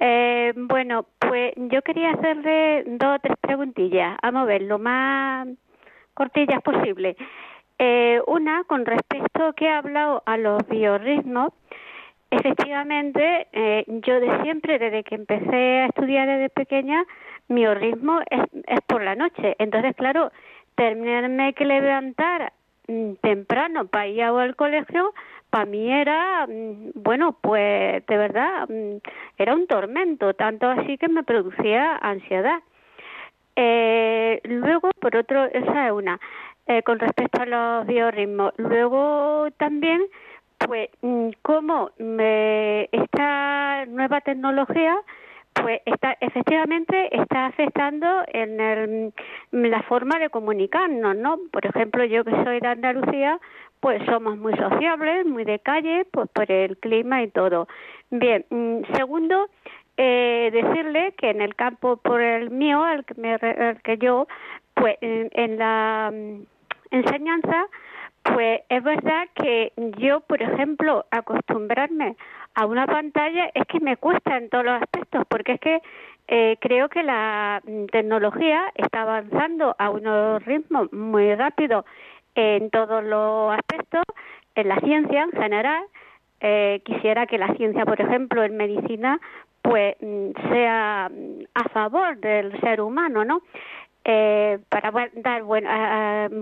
Eh, 0.01 0.53
bueno, 0.57 1.07
pues 1.19 1.53
yo 1.57 1.83
quería 1.83 2.13
hacerle 2.13 2.85
dos 2.87 3.17
o 3.17 3.19
tres 3.21 3.37
preguntillas. 3.41 4.17
Vamos 4.23 4.43
a 4.43 4.47
ver, 4.47 4.63
lo 4.63 4.79
más 4.79 5.49
cortillas 6.15 6.63
posible. 6.63 7.17
Eh, 7.79 8.21
una, 8.27 8.65
con 8.65 8.85
respecto 8.85 9.53
que 9.55 9.69
ha 9.69 9.79
hablado 9.79 10.23
a 10.27 10.37
los 10.37 10.67
biorritmos, 10.69 11.53
efectivamente, 12.31 13.49
eh, 13.53 13.85
yo 13.87 14.21
de 14.21 14.43
siempre, 14.43 14.79
desde 14.79 15.05
que 15.05 15.15
empecé 15.15 15.81
a 15.81 15.87
estudiar 15.87 16.29
desde 16.29 16.51
pequeña, 16.51 17.05
mi 17.49 17.67
ritmo 17.67 18.21
es, 18.31 18.41
es 18.67 18.81
por 18.87 19.03
la 19.03 19.15
noche. 19.15 19.57
Entonces, 19.59 19.97
claro, 19.97 20.31
tenerme 20.77 21.55
que 21.55 21.65
levantar 21.65 22.53
mm, 22.87 23.15
temprano 23.21 23.87
para 23.87 24.07
ir 24.07 24.23
al 24.23 24.55
colegio, 24.55 25.13
para 25.51 25.67
mí 25.67 25.91
era, 25.93 26.47
mm, 26.47 26.93
bueno, 26.95 27.37
pues 27.41 28.05
de 28.07 28.17
verdad, 28.17 28.69
mm, 28.69 28.99
era 29.39 29.55
un 29.55 29.67
tormento, 29.67 30.35
tanto 30.35 30.69
así 30.69 30.99
que 30.99 31.09
me 31.09 31.23
producía 31.23 31.97
ansiedad. 31.97 32.61
Eh, 33.57 34.41
luego, 34.45 34.91
por 35.01 35.17
otro, 35.17 35.45
esa 35.47 35.87
es 35.87 35.93
una, 35.93 36.21
eh, 36.67 36.83
con 36.83 36.99
respecto 36.99 37.43
a 37.43 37.47
los 37.47 37.87
biorritmos. 37.87 38.53
Luego 38.59 39.49
también, 39.57 40.03
pues, 40.59 40.91
mm, 41.03 41.31
cómo 41.43 41.91
me, 41.99 42.89
esta 42.93 43.85
nueva 43.87 44.21
tecnología 44.21 44.97
pues 45.63 45.81
está, 45.85 46.17
efectivamente 46.21 47.09
está 47.17 47.47
afectando 47.47 48.07
en 48.33 48.61
el, 48.61 49.13
la 49.53 49.83
forma 49.83 50.19
de 50.19 50.31
comunicarnos, 50.31 51.17
¿no? 51.17 51.39
Por 51.51 51.67
ejemplo, 51.67 52.05
yo 52.05 52.25
que 52.25 52.45
soy 52.45 52.61
de 52.61 52.69
Andalucía, 52.69 53.39
pues 53.81 54.03
somos 54.07 54.37
muy 54.37 54.55
sociables, 54.55 55.27
muy 55.27 55.45
de 55.45 55.59
calle, 55.59 56.07
pues 56.11 56.29
por 56.31 56.51
el 56.51 56.77
clima 56.79 57.23
y 57.23 57.29
todo. 57.29 57.69
Bien, 58.11 58.45
mm, 58.51 58.83
segundo, 58.95 59.49
eh, 59.97 60.51
decirle 60.53 61.13
que 61.17 61.31
en 61.31 61.41
el 61.41 61.55
campo 61.55 61.97
por 61.97 62.21
el 62.21 62.51
mío, 62.51 62.87
el 62.87 63.05
que, 63.05 63.15
me, 63.15 63.35
el 63.35 63.81
que 63.83 63.99
yo, 63.99 64.27
pues 64.75 64.97
en, 65.01 65.59
la 65.59 66.13
mm, 66.13 66.43
enseñanza, 66.91 67.67
pues 68.23 68.61
es 68.69 68.83
verdad 68.83 69.29
que 69.35 69.73
yo, 69.99 70.21
por 70.21 70.43
ejemplo, 70.43 71.07
acostumbrarme 71.11 72.17
a 72.59 72.67
una 72.67 72.87
pantalla 72.87 73.53
es 73.55 73.65
que 73.69 73.79
me 73.79 73.97
cuesta 73.97 74.37
en 74.37 74.49
todos 74.49 74.65
los 74.65 74.83
aspectos, 74.83 75.25
porque 75.29 75.53
es 75.53 75.61
que 75.61 75.81
eh, 76.27 76.57
creo 76.61 76.89
que 76.89 77.05
la 77.05 77.63
mm, 77.65 77.85
tecnología 77.87 78.73
está 78.75 79.03
avanzando 79.03 79.77
a 79.79 79.91
unos 79.91 80.45
ritmos 80.45 80.93
muy 80.93 81.37
rápidos 81.37 81.85
en 82.35 82.69
todos 82.71 83.05
los 83.05 83.57
aspectos, 83.57 84.03
en 84.57 84.67
la 84.67 84.81
ciencia 84.81 85.23
en 85.23 85.31
general. 85.41 85.85
Eh, 86.41 86.83
quisiera 86.85 87.27
que 87.27 87.39
la 87.39 87.55
ciencia, 87.55 87.85
por 87.85 88.01
ejemplo, 88.01 88.43
en 88.43 88.57
medicina, 88.57 89.21
pues 89.63 89.95
mm, 90.01 90.31
sea 90.51 91.11
mm, 91.13 91.45
a 91.55 91.69
favor 91.69 92.19
del 92.19 92.61
ser 92.61 92.81
humano, 92.81 93.25
¿no? 93.25 93.43
Eh, 94.05 94.59
para 94.69 94.91
dar 95.15 95.45
buen, 95.45 95.65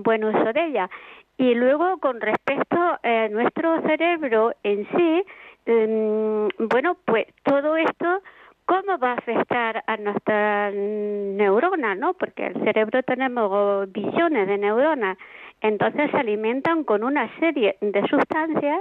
buen 0.03 0.25
uso 0.25 0.51
de 0.55 0.65
ella. 0.65 0.89
Y 1.37 1.55
luego, 1.55 1.99
con 1.99 2.23
respecto 2.23 2.79
a 3.03 3.29
nuestro 3.29 3.83
cerebro 3.83 4.55
en 4.63 4.89
sí, 4.97 5.25
em, 5.67 6.49
bueno, 6.59 6.97
pues 7.05 7.27
todo 7.43 7.77
esto, 7.77 8.23
¿cómo 8.65 8.99
va 8.99 9.13
a 9.13 9.19
afectar 9.19 9.85
a 9.87 9.97
nuestras 9.97 10.75
neuronas, 10.75 11.99
no? 11.99 12.15
Porque 12.15 12.47
el 12.47 12.55
cerebro 12.65 13.03
tenemos 13.03 13.91
billones 13.93 14.49
de 14.49 14.59
neuronas, 14.59 15.19
entonces 15.61 16.11
se 16.11 16.17
alimentan 16.17 16.85
con 16.85 17.05
una 17.05 17.29
serie 17.39 17.77
de 17.81 18.07
sustancias 18.09 18.81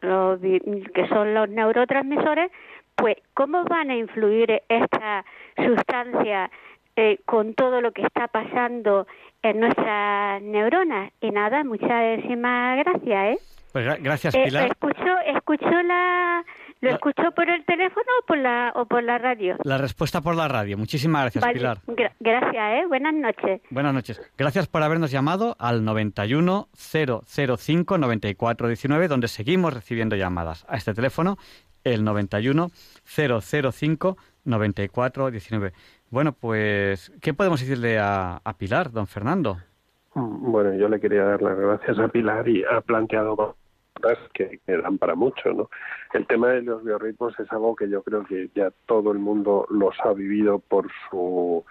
que 0.00 1.08
son 1.08 1.34
los 1.34 1.48
neurotransmisores, 1.48 2.50
pues 2.94 3.16
¿cómo 3.34 3.64
van 3.64 3.90
a 3.90 3.96
influir 3.96 4.62
estas 4.68 5.24
sustancias 5.56 6.50
eh, 6.96 7.18
con 7.24 7.54
todo 7.54 7.80
lo 7.80 7.92
que 7.92 8.02
está 8.02 8.28
pasando 8.28 9.06
en 9.42 9.60
nuestras 9.60 10.42
neuronas? 10.42 11.12
Y 11.20 11.30
nada, 11.30 11.64
muchísimas 11.64 12.78
gracias, 12.78 13.36
¿eh? 13.36 13.55
Pues 13.76 14.02
gracias, 14.02 14.34
eh, 14.34 14.44
Pilar. 14.46 14.68
escucho, 14.68 15.18
escucho 15.26 15.82
la 15.82 16.42
¿Lo 16.80 16.90
escuchó 16.92 17.30
por 17.32 17.50
el 17.50 17.62
teléfono 17.66 18.06
o 18.22 18.26
por 18.26 18.38
la, 18.38 18.72
o 18.74 18.86
por 18.86 19.02
la 19.02 19.18
radio? 19.18 19.58
La 19.64 19.76
respuesta 19.76 20.22
por 20.22 20.34
la 20.34 20.48
radio. 20.48 20.78
Muchísimas 20.78 21.24
gracias, 21.24 21.44
Pilar. 21.52 21.78
gracias, 22.18 22.54
¿eh? 22.54 22.86
Buenas 22.88 23.12
noches. 23.12 23.60
Buenas 23.68 23.92
noches. 23.92 24.22
Gracias 24.38 24.66
por 24.66 24.82
habernos 24.82 25.10
llamado 25.10 25.56
al 25.58 25.84
91 25.84 26.68
005 26.74 27.98
9419, 27.98 29.08
donde 29.08 29.28
seguimos 29.28 29.74
recibiendo 29.74 30.16
llamadas. 30.16 30.64
A 30.70 30.78
este 30.78 30.94
teléfono, 30.94 31.36
el 31.84 32.02
91 32.02 32.68
005 33.04 34.16
9419. 34.44 35.72
Bueno, 36.08 36.32
pues, 36.32 37.12
¿qué 37.20 37.34
podemos 37.34 37.60
decirle 37.60 37.98
a, 37.98 38.40
a 38.42 38.56
Pilar, 38.56 38.90
don 38.90 39.06
Fernando? 39.06 39.58
Bueno, 40.14 40.72
yo 40.72 40.88
le 40.88 40.98
quería 40.98 41.24
dar 41.24 41.42
las 41.42 41.58
gracias 41.58 41.98
a 41.98 42.08
Pilar 42.08 42.48
y 42.48 42.64
ha 42.64 42.80
planteado 42.80 43.54
que, 44.32 44.60
que, 44.64 44.76
dan 44.76 44.98
para 44.98 45.14
mucho, 45.14 45.52
¿no? 45.52 45.70
El 46.12 46.26
tema 46.26 46.50
de 46.50 46.62
los 46.62 46.84
biorritmos 46.84 47.38
es 47.38 47.50
algo 47.52 47.74
que 47.76 47.88
yo 47.88 48.02
creo 48.02 48.24
que 48.24 48.50
ya 48.54 48.70
todo 48.86 49.12
el 49.12 49.18
mundo 49.18 49.66
los 49.70 49.94
ha 50.04 50.12
vivido 50.12 50.58
por 50.58 50.88
su 51.10 51.64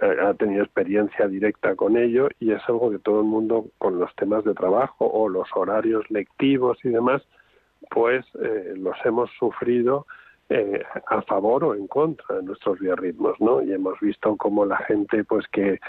eh, 0.00 0.16
ha 0.22 0.34
tenido 0.34 0.64
experiencia 0.64 1.28
directa 1.28 1.76
con 1.76 1.96
ello 1.96 2.28
y 2.40 2.52
es 2.52 2.62
algo 2.68 2.90
que 2.90 2.98
todo 2.98 3.20
el 3.20 3.26
mundo 3.26 3.66
con 3.78 3.98
los 3.98 4.14
temas 4.16 4.44
de 4.44 4.54
trabajo 4.54 5.06
o 5.06 5.28
los 5.28 5.48
horarios 5.54 6.10
lectivos 6.10 6.78
y 6.82 6.88
demás 6.88 7.22
pues 7.90 8.24
eh, 8.42 8.74
los 8.76 8.96
hemos 9.04 9.30
sufrido 9.38 10.06
eh, 10.48 10.82
a 11.08 11.22
favor 11.22 11.64
o 11.64 11.74
en 11.74 11.88
contra 11.88 12.36
de 12.36 12.42
nuestros 12.42 12.78
biorritmos, 12.78 13.40
¿no? 13.40 13.62
Y 13.62 13.72
hemos 13.72 13.98
visto 14.00 14.36
cómo 14.36 14.64
la 14.64 14.76
gente 14.78 15.24
pues 15.24 15.46
que 15.48 15.80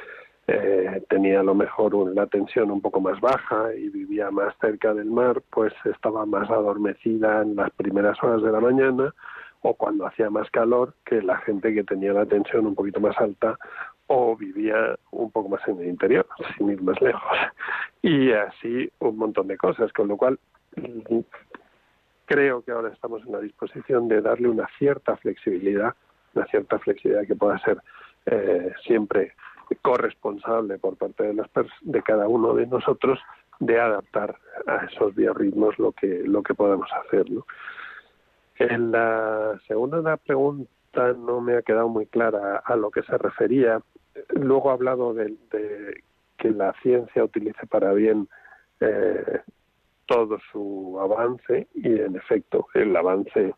eh, 0.48 1.04
tenía 1.10 1.42
a 1.42 1.44
lo 1.44 1.54
mejor 1.54 1.94
la 2.16 2.26
tensión 2.28 2.72
un 2.72 2.82
poco 2.82 3.02
más 3.02 3.20
baja 3.20 3.74
y 3.76 3.90
vivía 3.90 4.32
más 4.32 4.56
cerca 4.62 4.94
del 4.94 5.12
mar, 5.12 5.42
pues 5.50 5.74
estaba 5.84 6.26
más 6.26 6.50
adormecida 6.50 7.42
en 7.42 7.58
las 7.58 7.70
primeras 7.72 8.22
horas 8.24 8.42
de 8.42 8.52
la 8.52 8.62
mañana 8.62 9.14
o 9.62 9.74
cuando 9.74 10.06
hacía 10.06 10.30
más 10.30 10.50
calor 10.52 10.94
que 11.06 11.22
la 11.22 11.38
gente 11.40 11.74
que 11.74 11.84
tenía 11.84 12.14
la 12.14 12.26
tensión 12.26 12.66
un 12.66 12.76
poquito 12.76 13.02
más 13.02 13.18
alta 13.20 13.58
o 14.08 14.38
vivía 14.38 14.98
un 15.12 15.32
poco 15.32 15.50
más 15.50 15.68
en 15.68 15.82
el 15.82 15.88
interior, 15.90 16.26
sin 16.58 16.70
ir 16.70 16.82
más 16.82 17.00
lejos. 17.02 17.38
Y 18.02 18.32
así 18.32 18.90
un 19.00 19.18
montón 19.18 19.48
de 19.48 19.58
cosas, 19.58 19.92
con 19.92 20.08
lo 20.08 20.16
cual 20.16 20.40
creo 22.26 22.62
que 22.62 22.72
ahora 22.72 22.90
estamos 22.90 23.26
en 23.26 23.34
la 23.34 23.42
disposición 23.42 24.08
de 24.08 24.22
darle 24.22 24.48
una 24.48 24.68
cierta 24.78 25.18
flexibilidad, 25.18 25.94
una 26.36 26.46
cierta 26.46 26.80
flexibilidad 26.80 27.28
que 27.28 27.36
pueda 27.36 27.60
ser 27.60 27.82
eh, 28.28 28.72
siempre 28.86 29.34
corresponsable 29.82 30.78
por 30.78 30.96
parte 30.98 31.24
de, 31.24 31.34
las 31.34 31.50
de 31.82 32.02
cada 32.04 32.28
uno 32.28 32.54
de 32.54 32.68
nosotros 32.68 33.20
de 33.60 33.80
adaptar 33.80 34.36
a 34.68 34.86
esos 34.86 35.16
biorritmos 35.16 35.78
lo 35.80 35.92
que 35.92 36.24
lo 36.26 36.44
que 36.44 36.54
podemos 36.54 36.90
hacer 36.94 37.26
en 38.60 38.92
la 38.92 39.60
segunda 39.68 40.18
pregunta 40.18 40.70
no 41.18 41.42
me 41.42 41.58
ha 41.58 41.62
quedado 41.62 41.90
muy 41.90 42.08
clara 42.08 42.58
a 42.58 42.76
lo 42.76 42.90
que 42.90 43.04
se 43.04 43.18
refería. 43.18 43.82
Luego 44.30 44.72
ha 44.72 44.74
hablado 44.74 45.14
de, 45.14 45.36
que 46.38 46.50
la 46.50 46.74
ciencia 46.82 47.24
utilice 47.24 47.68
para 47.68 47.94
bien 47.94 48.28
eh, 48.80 49.42
todo 50.08 50.40
su 50.52 50.98
avance 51.00 51.68
y 51.76 52.00
en 52.00 52.16
efecto 52.16 52.68
el 52.74 52.96
avance 52.96 53.54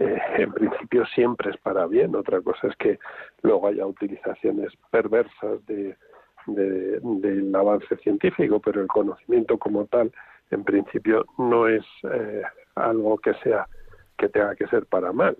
eh, 0.00 0.18
en 0.38 0.52
principio 0.52 1.04
siempre 1.06 1.50
es 1.50 1.56
para 1.58 1.86
bien. 1.86 2.14
Otra 2.14 2.40
cosa 2.40 2.68
es 2.68 2.76
que 2.76 2.98
luego 3.42 3.68
haya 3.68 3.84
utilizaciones 3.84 4.72
perversas 4.90 5.64
de, 5.66 5.96
del 6.46 7.54
avance 7.54 7.96
científico, 7.96 8.60
pero 8.60 8.80
el 8.80 8.86
conocimiento 8.86 9.58
como 9.58 9.86
tal, 9.86 10.12
en 10.50 10.64
principio, 10.64 11.26
no 11.36 11.66
es 11.66 11.84
eh, 12.04 12.42
algo 12.76 13.18
que 13.18 13.34
sea 13.34 13.66
que 14.16 14.28
tenga 14.28 14.54
que 14.54 14.66
ser 14.68 14.86
para 14.86 15.12
mal. 15.12 15.36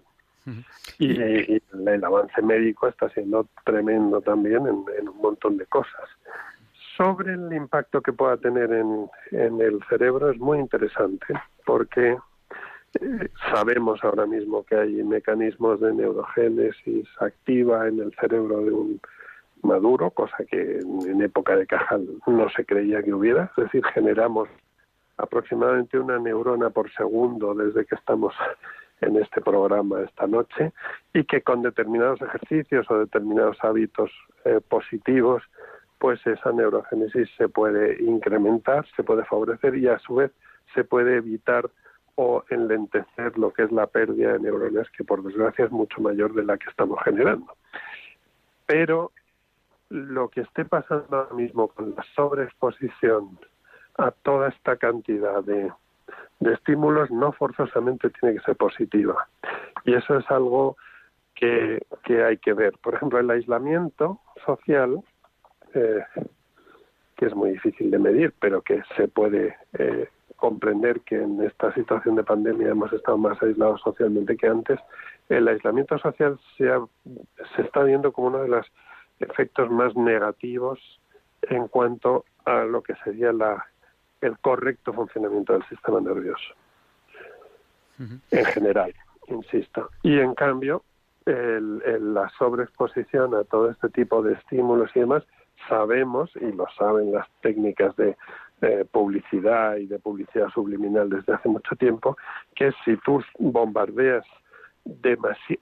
Y, 0.98 1.20
el 1.20 2.04
avance 2.04 2.40
médico 2.40 2.88
está 2.88 3.10
siendo 3.10 3.46
tremendo 3.64 4.22
también 4.22 4.66
en, 4.66 4.84
en, 4.98 5.08
un 5.08 5.18
montón 5.20 5.58
de 5.58 5.66
cosas. 5.66 6.08
Sobre 6.96 7.34
el 7.34 7.52
impacto 7.52 8.00
que 8.00 8.14
pueda 8.14 8.38
tener 8.38 8.72
en, 8.72 9.10
en 9.30 9.60
el 9.60 9.78
cerebro 9.90 10.30
es 10.30 10.38
muy 10.38 10.58
interesante 10.58 11.26
porque 11.66 12.16
sabemos 13.52 14.02
ahora 14.02 14.26
mismo 14.26 14.64
que 14.64 14.76
hay 14.76 15.02
mecanismos 15.04 15.80
de 15.80 15.92
neurogénesis 15.92 17.06
activa 17.20 17.86
en 17.86 18.00
el 18.00 18.14
cerebro 18.14 18.60
de 18.60 18.72
un 18.72 19.00
maduro, 19.62 20.10
cosa 20.10 20.36
que 20.50 20.78
en 20.78 21.20
época 21.20 21.56
de 21.56 21.66
Cajal 21.66 22.06
no 22.26 22.48
se 22.50 22.64
creía 22.64 23.02
que 23.02 23.12
hubiera, 23.12 23.50
es 23.56 23.64
decir, 23.64 23.84
generamos 23.86 24.48
aproximadamente 25.16 25.98
una 25.98 26.18
neurona 26.18 26.70
por 26.70 26.90
segundo 26.92 27.54
desde 27.54 27.84
que 27.84 27.96
estamos 27.96 28.34
en 29.00 29.16
este 29.16 29.40
programa 29.40 30.02
esta 30.02 30.26
noche 30.26 30.72
y 31.12 31.24
que 31.24 31.42
con 31.42 31.62
determinados 31.62 32.20
ejercicios 32.22 32.90
o 32.90 32.98
determinados 32.98 33.56
hábitos 33.62 34.10
eh, 34.44 34.60
positivos, 34.66 35.42
pues 35.98 36.24
esa 36.26 36.52
neurogénesis 36.52 37.28
se 37.36 37.48
puede 37.48 38.02
incrementar, 38.02 38.86
se 38.96 39.02
puede 39.02 39.24
favorecer 39.24 39.76
y 39.76 39.88
a 39.88 39.98
su 39.98 40.16
vez 40.16 40.30
se 40.74 40.84
puede 40.84 41.16
evitar 41.16 41.68
o 42.20 42.42
enlentecer 42.50 43.38
lo 43.38 43.52
que 43.52 43.62
es 43.62 43.70
la 43.70 43.86
pérdida 43.86 44.32
de 44.32 44.40
neuronas, 44.40 44.90
que 44.90 45.04
por 45.04 45.22
desgracia 45.22 45.66
es 45.66 45.70
mucho 45.70 46.00
mayor 46.00 46.34
de 46.34 46.42
la 46.42 46.58
que 46.58 46.68
estamos 46.68 46.98
generando. 47.04 47.54
Pero 48.66 49.12
lo 49.88 50.28
que 50.28 50.40
esté 50.40 50.64
pasando 50.64 51.16
ahora 51.16 51.34
mismo 51.34 51.68
con 51.68 51.94
la 51.94 52.04
sobreexposición 52.16 53.38
a 53.98 54.10
toda 54.10 54.48
esta 54.48 54.76
cantidad 54.76 55.44
de, 55.44 55.70
estímulos 56.40 57.08
no 57.12 57.30
forzosamente 57.30 58.10
tiene 58.10 58.34
que 58.34 58.44
ser 58.44 58.56
positiva. 58.56 59.28
Y 59.84 59.94
eso 59.94 60.18
es 60.18 60.28
algo 60.28 60.76
que, 61.36 61.80
hay 62.08 62.38
que 62.38 62.52
ver. 62.52 62.76
Por 62.82 62.96
ejemplo, 62.96 63.20
el 63.20 63.30
aislamiento 63.30 64.18
social, 64.44 65.04
eh, 65.72 66.02
que 67.16 67.26
es 67.26 67.34
muy 67.36 67.50
difícil 67.50 67.92
de 67.92 67.98
medir, 68.00 68.34
pero 68.40 68.60
que 68.60 68.82
se 68.96 69.06
puede 69.06 69.56
eh, 69.74 70.08
comprender 70.38 71.00
que 71.00 71.16
en 71.16 71.42
esta 71.42 71.74
situación 71.74 72.14
de 72.14 72.22
pandemia 72.22 72.68
hemos 72.68 72.92
estado 72.92 73.18
más 73.18 73.42
aislados 73.42 73.80
socialmente 73.82 74.36
que 74.36 74.46
antes, 74.46 74.78
el 75.28 75.46
aislamiento 75.48 75.98
social 75.98 76.38
se, 76.56 76.70
se 77.54 77.62
está 77.62 77.82
viendo 77.82 78.12
como 78.12 78.28
una 78.28 78.38
de 78.38 78.48
las 78.48 78.66
efectos 79.18 79.68
más 79.70 79.94
negativos 79.96 80.78
en 81.42 81.68
cuanto 81.68 82.24
a 82.44 82.64
lo 82.64 82.82
que 82.82 82.94
sería 83.04 83.32
la, 83.32 83.66
el 84.20 84.38
correcto 84.38 84.92
funcionamiento 84.92 85.52
del 85.52 85.64
sistema 85.66 86.00
nervioso. 86.00 86.54
En 88.30 88.44
general, 88.44 88.94
insisto. 89.26 89.90
Y 90.04 90.20
en 90.20 90.34
cambio, 90.34 90.84
el, 91.26 92.14
la 92.14 92.30
sobreexposición 92.38 93.34
a 93.34 93.42
todo 93.42 93.70
este 93.70 93.88
tipo 93.88 94.22
de 94.22 94.34
estímulos 94.34 94.90
y 94.94 95.00
demás, 95.00 95.24
sabemos, 95.68 96.30
y 96.36 96.52
lo 96.52 96.66
saben 96.78 97.12
las 97.12 97.26
técnicas 97.40 97.96
de 97.96 98.16
publicidad 98.90 99.76
y 99.76 99.86
de 99.86 99.98
publicidad 99.98 100.48
subliminal 100.48 101.08
desde 101.08 101.34
hace 101.34 101.48
mucho 101.48 101.76
tiempo, 101.76 102.16
que 102.54 102.72
si 102.84 102.96
tú 102.98 103.22
bombardeas 103.38 104.24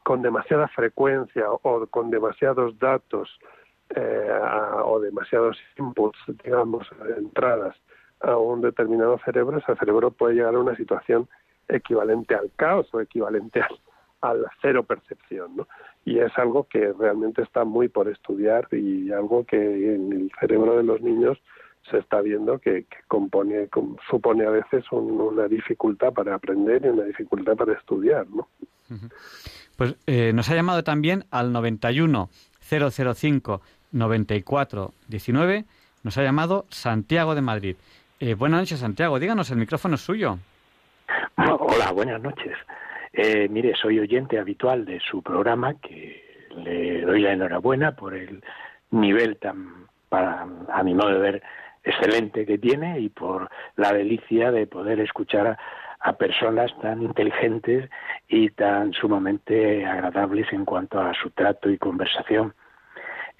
con 0.02 0.22
demasiada 0.22 0.68
frecuencia 0.68 1.50
o 1.50 1.86
con 1.86 2.10
demasiados 2.10 2.78
datos 2.78 3.28
eh, 3.94 4.40
o 4.84 5.00
demasiados 5.00 5.56
inputs, 5.78 6.18
digamos, 6.44 6.88
entradas 7.16 7.76
a 8.20 8.36
un 8.36 8.60
determinado 8.60 9.18
cerebro, 9.24 9.58
ese 9.58 9.76
cerebro 9.76 10.10
puede 10.10 10.34
llegar 10.34 10.54
a 10.54 10.58
una 10.58 10.76
situación 10.76 11.28
equivalente 11.68 12.34
al 12.34 12.50
caos 12.56 12.88
o 12.92 13.00
equivalente 13.00 13.62
al, 14.22 14.46
cero 14.60 14.82
percepción, 14.82 15.56
¿no? 15.56 15.68
Y 16.04 16.18
es 16.18 16.36
algo 16.36 16.64
que 16.64 16.92
realmente 16.92 17.42
está 17.42 17.64
muy 17.64 17.88
por 17.88 18.08
estudiar 18.08 18.66
y 18.72 19.12
algo 19.12 19.44
que 19.44 19.94
en 19.94 20.12
el 20.12 20.32
cerebro 20.40 20.76
de 20.76 20.82
los 20.82 21.00
niños 21.00 21.38
se 21.90 21.98
está 21.98 22.20
viendo 22.20 22.58
que, 22.58 22.86
compone, 23.08 23.68
supone 24.10 24.46
a 24.46 24.50
veces 24.50 24.84
una 24.90 25.48
dificultad 25.48 26.12
para 26.12 26.34
aprender 26.34 26.84
y 26.84 26.88
una 26.88 27.04
dificultad 27.04 27.56
para 27.56 27.74
estudiar, 27.74 28.26
¿no? 28.28 28.48
Pues 29.76 29.96
eh, 30.06 30.32
nos 30.32 30.48
ha 30.50 30.54
llamado 30.54 30.84
también 30.84 31.24
al 31.30 31.52
91 31.52 32.30
005 32.60 33.60
94 33.92 34.92
19, 35.08 35.64
nos 36.02 36.18
ha 36.18 36.22
llamado 36.22 36.66
Santiago 36.70 37.34
de 37.34 37.42
Madrid. 37.42 37.76
Eh, 38.18 38.34
buenas 38.34 38.60
noches, 38.60 38.80
Santiago. 38.80 39.18
Díganos, 39.18 39.50
el 39.50 39.58
micrófono 39.58 39.96
es 39.96 40.00
suyo. 40.00 40.38
Hola, 41.36 41.92
buenas 41.92 42.20
noches. 42.22 42.56
Eh, 43.12 43.48
mire, 43.48 43.74
soy 43.74 43.98
oyente 43.98 44.38
habitual 44.38 44.84
de 44.84 45.00
su 45.00 45.22
programa, 45.22 45.74
que 45.80 46.48
le 46.56 47.02
doy 47.02 47.20
la 47.20 47.32
enhorabuena 47.32 47.92
por 47.92 48.14
el 48.14 48.42
nivel 48.90 49.36
tan, 49.38 49.86
para, 50.08 50.46
a 50.72 50.82
mi 50.82 50.94
modo 50.94 51.10
de 51.10 51.18
ver, 51.18 51.42
excelente 51.86 52.44
que 52.44 52.58
tiene 52.58 52.98
y 52.98 53.08
por 53.08 53.48
la 53.76 53.92
delicia 53.92 54.50
de 54.50 54.66
poder 54.66 55.00
escuchar 55.00 55.56
a, 56.00 56.12
personas 56.14 56.70
tan 56.82 57.02
inteligentes 57.02 57.88
y 58.28 58.50
tan 58.50 58.92
sumamente 58.92 59.84
agradables 59.86 60.52
en 60.52 60.64
cuanto 60.64 61.00
a 61.00 61.12
su 61.14 61.30
trato 61.30 61.70
y 61.70 61.78
conversación. 61.78 62.54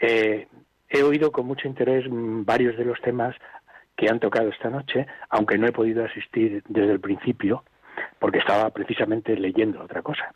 Eh, 0.01 0.49
he 0.89 1.03
oído 1.03 1.31
con 1.31 1.47
mucho 1.47 1.69
interés 1.69 2.07
varios 2.09 2.77
de 2.77 2.85
los 2.85 3.01
temas 3.03 3.37
que 3.97 4.09
han 4.09 4.21
tocado 4.21 4.49
esta 4.49 4.71
noche, 4.71 5.07
aunque 5.31 5.59
no 5.59 5.67
he 5.67 5.73
podido 5.73 6.05
asistir 6.05 6.63
desde 6.69 6.93
el 6.93 7.01
principio, 7.01 7.65
porque 8.19 8.39
estaba 8.39 8.71
precisamente 8.71 9.37
leyendo 9.37 9.83
otra 9.83 10.03
cosa. 10.03 10.35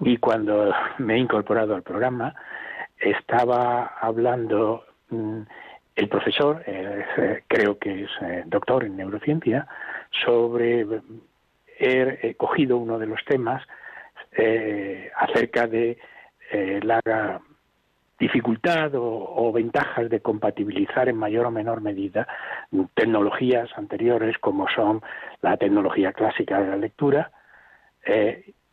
Y 0.00 0.18
cuando 0.18 0.74
me 0.98 1.14
he 1.14 1.18
incorporado 1.18 1.74
al 1.74 1.82
programa, 1.82 2.34
estaba 2.98 3.94
hablando 4.00 4.84
mm, 5.10 5.42
el 5.96 6.08
profesor, 6.08 6.62
eh, 6.66 7.42
creo 7.48 7.78
que 7.78 8.04
es 8.04 8.10
eh, 8.20 8.42
doctor 8.46 8.84
en 8.84 8.96
neurociencia, 8.96 9.66
sobre 10.24 10.82
he, 11.78 12.18
he, 12.22 12.34
cogido 12.34 12.76
uno 12.76 12.98
de 12.98 13.06
los 13.06 13.24
temas 13.24 13.66
eh, 14.32 15.10
acerca 15.16 15.66
de 15.66 15.98
la 16.82 17.40
dificultad 18.20 18.92
o, 18.94 19.50
ventajas 19.52 20.08
de 20.08 20.20
compatibilizar 20.20 21.08
en 21.08 21.16
mayor 21.16 21.46
o 21.46 21.50
menor 21.50 21.80
medida 21.80 22.28
tecnologías 22.94 23.68
anteriores 23.76 24.38
como 24.38 24.68
son 24.68 25.02
la 25.42 25.56
tecnología 25.56 26.12
clásica 26.12 26.60
de 26.60 26.68
la 26.68 26.76
lectura 26.76 27.32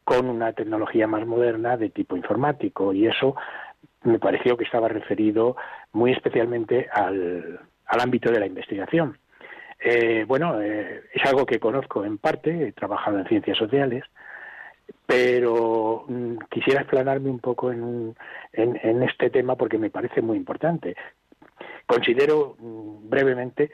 con 0.04 0.30
una 0.30 0.54
tecnología 0.54 1.08
más 1.08 1.26
moderna 1.26 1.78
de 1.78 1.90
tipo 1.90 2.16
informático. 2.16 2.94
Y 2.94 3.08
eso 3.08 3.36
me 4.04 4.20
pareció 4.20 4.58
que 4.58 4.66
estaba 4.66 4.88
referido 4.88 5.56
muy 5.92 6.12
especialmente 6.12 6.88
al, 6.92 7.60
ámbito 7.88 8.32
de 8.32 8.40
la 8.40 8.48
investigación. 8.48 9.18
Eh, 9.80 10.26
bueno, 10.28 10.62
eh, 10.62 11.04
es 11.14 11.26
algo 11.26 11.46
que 11.46 11.60
conozco 11.60 12.06
en 12.06 12.18
parte, 12.18 12.68
he 12.68 12.72
trabajado 12.72 13.20
en 13.20 13.28
ciencias 13.28 13.58
sociales, 13.58 14.04
pero 15.06 16.06
mm, 16.08 16.38
quisiera 16.50 16.82
explanarme 16.82 17.30
un 17.30 17.40
poco 17.40 17.72
en, 17.72 18.16
en, 18.54 19.04
este 19.04 19.30
tema 19.30 19.56
porque 19.56 19.78
me 19.78 19.90
parece 19.90 20.22
muy 20.22 20.38
importante. 20.38 20.96
Considero 21.86 22.56
mm, 22.60 23.10
brevemente 23.10 23.72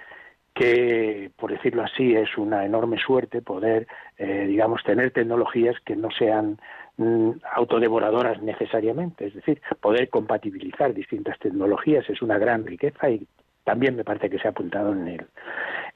que, 0.53 1.31
por 1.37 1.51
decirlo 1.51 1.83
así, 1.83 2.15
es 2.15 2.37
una 2.37 2.65
enorme 2.65 2.97
suerte 2.97 3.41
poder, 3.41 3.87
eh, 4.17 4.45
digamos, 4.47 4.83
tener 4.83 5.11
tecnologías 5.11 5.79
que 5.85 5.95
no 5.95 6.09
sean 6.11 6.59
Mm, 6.99 7.39
autodevoradoras 7.53 8.41
necesariamente, 8.41 9.27
es 9.27 9.33
decir, 9.33 9.61
poder 9.79 10.09
compatibilizar 10.09 10.93
distintas 10.93 11.39
tecnologías 11.39 12.09
es 12.09 12.21
una 12.21 12.37
gran 12.37 12.65
riqueza 12.65 13.09
y 13.09 13.25
también 13.63 13.95
me 13.95 14.03
parece 14.03 14.29
que 14.29 14.37
se 14.37 14.49
ha 14.49 14.51
apuntado 14.51 14.91
en, 14.91 15.07
el, 15.07 15.25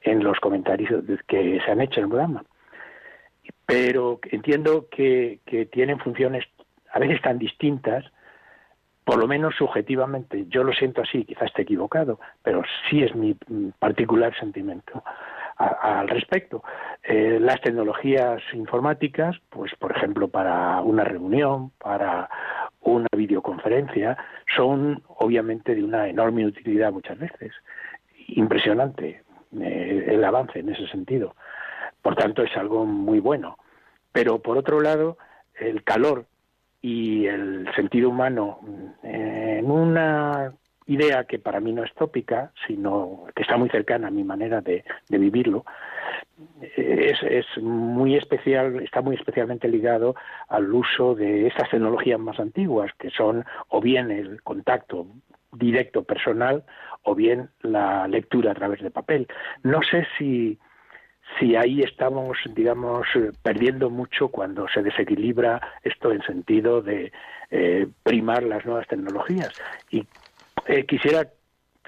en 0.01 0.23
los 0.23 0.39
comentarios 0.39 1.03
que 1.27 1.59
se 1.59 1.69
han 1.69 1.81
hecho 1.81 1.99
en 1.99 2.05
el 2.05 2.09
programa. 2.09 2.45
Pero 3.65 4.21
entiendo 4.31 4.87
que, 4.89 5.41
que 5.45 5.65
tienen 5.65 5.99
funciones 5.99 6.45
a 6.93 6.99
veces 6.99 7.21
tan 7.21 7.37
distintas, 7.37 8.05
por 9.03 9.17
lo 9.17 9.27
menos 9.27 9.55
subjetivamente, 9.57 10.45
yo 10.47 10.63
lo 10.63 10.71
siento 10.71 11.01
así, 11.01 11.25
quizás 11.25 11.47
esté 11.47 11.63
equivocado, 11.63 12.17
pero 12.43 12.63
sí 12.89 13.03
es 13.03 13.13
mi 13.13 13.35
particular 13.77 14.33
sentimiento 14.39 15.03
al 15.57 16.07
respecto. 16.07 16.63
Eh, 17.03 17.37
las 17.39 17.61
tecnologías 17.61 18.41
informáticas, 18.53 19.35
pues 19.49 19.73
por 19.75 19.95
ejemplo 19.95 20.27
para 20.27 20.81
una 20.81 21.03
reunión, 21.03 21.71
para 21.77 22.29
una 22.81 23.07
videoconferencia, 23.15 24.17
son 24.55 25.03
obviamente 25.07 25.75
de 25.75 25.83
una 25.83 26.07
enorme 26.07 26.45
utilidad 26.45 26.91
muchas 26.91 27.17
veces. 27.19 27.53
Impresionante 28.27 29.23
eh, 29.61 30.05
el 30.07 30.23
avance 30.23 30.59
en 30.59 30.69
ese 30.69 30.87
sentido. 30.87 31.35
Por 32.01 32.15
tanto, 32.15 32.43
es 32.43 32.55
algo 32.57 32.85
muy 32.85 33.19
bueno. 33.19 33.57
Pero 34.11 34.39
por 34.39 34.57
otro 34.57 34.81
lado, 34.81 35.17
el 35.55 35.83
calor 35.83 36.25
y 36.81 37.27
el 37.27 37.67
sentido 37.75 38.09
humano 38.09 38.59
eh, 39.03 39.57
en 39.59 39.71
una 39.71 40.53
idea 40.87 41.23
que 41.25 41.39
para 41.39 41.59
mí 41.59 41.71
no 41.71 41.83
es 41.83 41.93
tópica, 41.93 42.51
sino 42.67 43.25
que 43.35 43.43
está 43.43 43.57
muy 43.57 43.69
cercana 43.69 44.07
a 44.07 44.11
mi 44.11 44.23
manera 44.23 44.61
de, 44.61 44.83
vivirlo, 45.09 45.65
es, 46.75 47.21
es, 47.23 47.45
muy 47.61 48.15
especial, 48.15 48.81
está 48.83 49.01
muy 49.01 49.15
especialmente 49.15 49.67
ligado 49.67 50.15
al 50.47 50.73
uso 50.73 51.15
de 51.15 51.47
estas 51.47 51.69
tecnologías 51.69 52.19
más 52.19 52.39
antiguas, 52.39 52.91
que 52.97 53.09
son 53.09 53.45
o 53.69 53.81
bien 53.81 54.11
el 54.11 54.41
contacto 54.41 55.07
directo 55.51 56.03
personal 56.03 56.63
o 57.03 57.15
bien 57.15 57.49
la 57.61 58.07
lectura 58.07 58.51
a 58.51 58.55
través 58.55 58.81
de 58.81 58.91
papel. 58.91 59.27
No 59.61 59.81
sé 59.83 60.07
si 60.17 60.59
si 61.39 61.55
ahí 61.55 61.81
estamos, 61.81 62.37
digamos, 62.53 63.07
perdiendo 63.41 63.89
mucho 63.89 64.27
cuando 64.27 64.67
se 64.67 64.83
desequilibra 64.83 65.61
esto 65.81 66.11
en 66.11 66.21
sentido 66.23 66.81
de 66.81 67.11
eh, 67.49 67.87
primar 68.03 68.43
las 68.43 68.65
nuevas 68.65 68.87
tecnologías. 68.87 69.49
Y 69.89 70.05
eh, 70.67 70.85
quisiera 70.85 71.27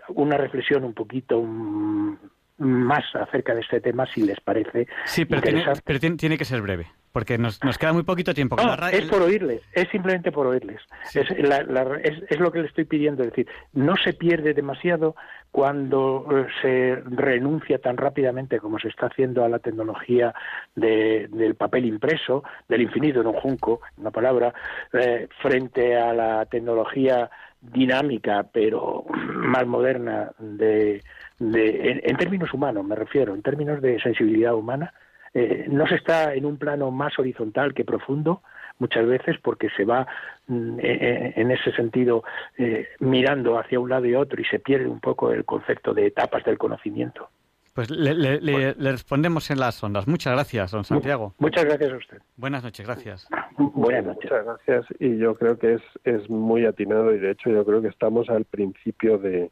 una 0.10 0.38
reflexión 0.38 0.84
un 0.84 0.94
poquito 0.94 1.42
mm, 1.42 2.16
más 2.58 3.04
acerca 3.16 3.54
de 3.54 3.62
este 3.62 3.82
tema, 3.82 4.06
si 4.06 4.22
les 4.22 4.40
parece. 4.40 4.88
Sí, 5.06 5.26
pero, 5.26 5.42
tiene, 5.42 6.18
tiene, 6.18 6.38
que 6.38 6.46
ser 6.46 6.62
breve, 6.62 6.88
porque 7.12 7.38
nos, 7.38 7.62
nos 7.64 7.78
queda 7.78 7.92
muy 7.92 8.04
poquito 8.04 8.34
tiempo. 8.34 8.56
es 8.92 9.06
por 9.06 9.22
oírles, 9.22 9.62
es 9.74 9.90
simplemente 9.90 10.32
por 10.32 10.48
oírles. 10.48 10.82
Es, 11.14 11.30
es, 11.32 12.40
lo 12.40 12.52
que 12.52 12.60
le 12.60 12.68
estoy 12.68 12.86
pidiendo, 12.86 13.24
es 13.24 13.30
decir, 13.32 13.48
no 13.74 13.96
se 13.98 14.14
pierde 14.14 14.54
demasiado 14.54 15.16
cuando 15.52 16.28
eh, 16.32 16.48
se 16.62 16.96
renuncia 17.06 17.80
tan 17.80 17.98
rápidamente 17.98 18.60
como 18.60 18.80
se 18.80 18.90
está 18.90 19.08
haciendo 19.08 19.44
a 19.44 19.50
la 19.50 19.60
tecnología 19.60 20.34
del 20.76 21.56
papel 21.56 21.86
impreso, 21.86 22.44
del 22.70 22.82
infinito 22.82 23.22
en 23.22 23.28
un 23.28 23.34
junco, 23.34 23.82
una 23.98 24.12
palabra, 24.12 24.54
eh, 24.94 25.28
frente 25.42 25.98
a 25.98 26.14
la 26.14 26.46
tecnología 26.46 27.30
dinámica, 27.72 28.46
pero 28.52 29.06
más 29.34 29.66
moderna, 29.66 30.32
de, 30.40 31.02
de 31.40 32.02
en, 32.04 32.18
términos 32.18 32.54
humanos 32.54 32.86
me 32.86 32.96
refiero, 32.96 33.34
en 33.34 33.42
términos 33.42 33.82
de 33.82 34.00
sensibilidad 34.00 34.56
humana, 34.56 34.94
eh, 35.34 35.66
no 35.70 35.86
se 35.88 35.96
está 35.96 36.34
en 36.34 36.46
un 36.46 36.58
plano 36.58 36.92
más 36.92 37.18
horizontal 37.20 37.74
que 37.74 37.84
profundo, 37.84 38.42
muchas 38.80 39.06
veces 39.06 39.38
porque 39.42 39.70
se 39.76 39.86
va 39.86 40.08
mm, 40.48 40.80
e, 40.80 40.92
e, 40.92 41.42
en 41.42 41.52
ese 41.52 41.72
sentido 41.74 42.24
eh, 42.58 42.88
mirando 43.00 43.58
hacia 43.58 43.80
un 43.80 43.90
lado 43.90 44.06
y 44.06 44.16
otro 44.16 44.42
y 44.42 44.46
se 44.46 44.60
pierde 44.60 44.88
un 44.88 45.00
poco 45.00 45.32
el 45.32 45.46
concepto 45.46 45.94
de 45.94 46.08
etapas 46.08 46.44
del 46.44 46.58
conocimiento. 46.58 47.30
Pues 47.76 47.90
le, 47.92 48.74
respondemos 48.74 49.52
en 49.52 49.60
las 49.60 49.84
ondas. 49.84 50.08
Muchas 50.08 50.32
gracias, 50.32 50.72
don 50.72 50.86
Santiago. 50.86 51.36
Muchas 51.40 51.66
gracias 51.66 51.92
a 51.92 51.98
usted. 51.98 52.18
Buenas 52.38 52.64
noches, 52.64 52.86
gracias. 52.86 53.28
Buenas 53.58 54.06
noches. 54.06 54.32
Muchas 54.32 54.46
gracias 54.46 54.86
y 54.98 55.18
yo 55.18 55.36
creo 55.36 55.60
que 55.60 55.74
es, 55.74 55.82
es 56.06 56.30
muy 56.30 56.66
atinado 56.66 57.14
y 57.14 57.20
de 57.20 57.32
hecho 57.32 57.50
yo 57.50 57.66
creo 57.66 57.82
que 57.82 57.90
estamos 57.90 58.30
al 58.30 58.46
principio 58.46 59.18
de, 59.18 59.52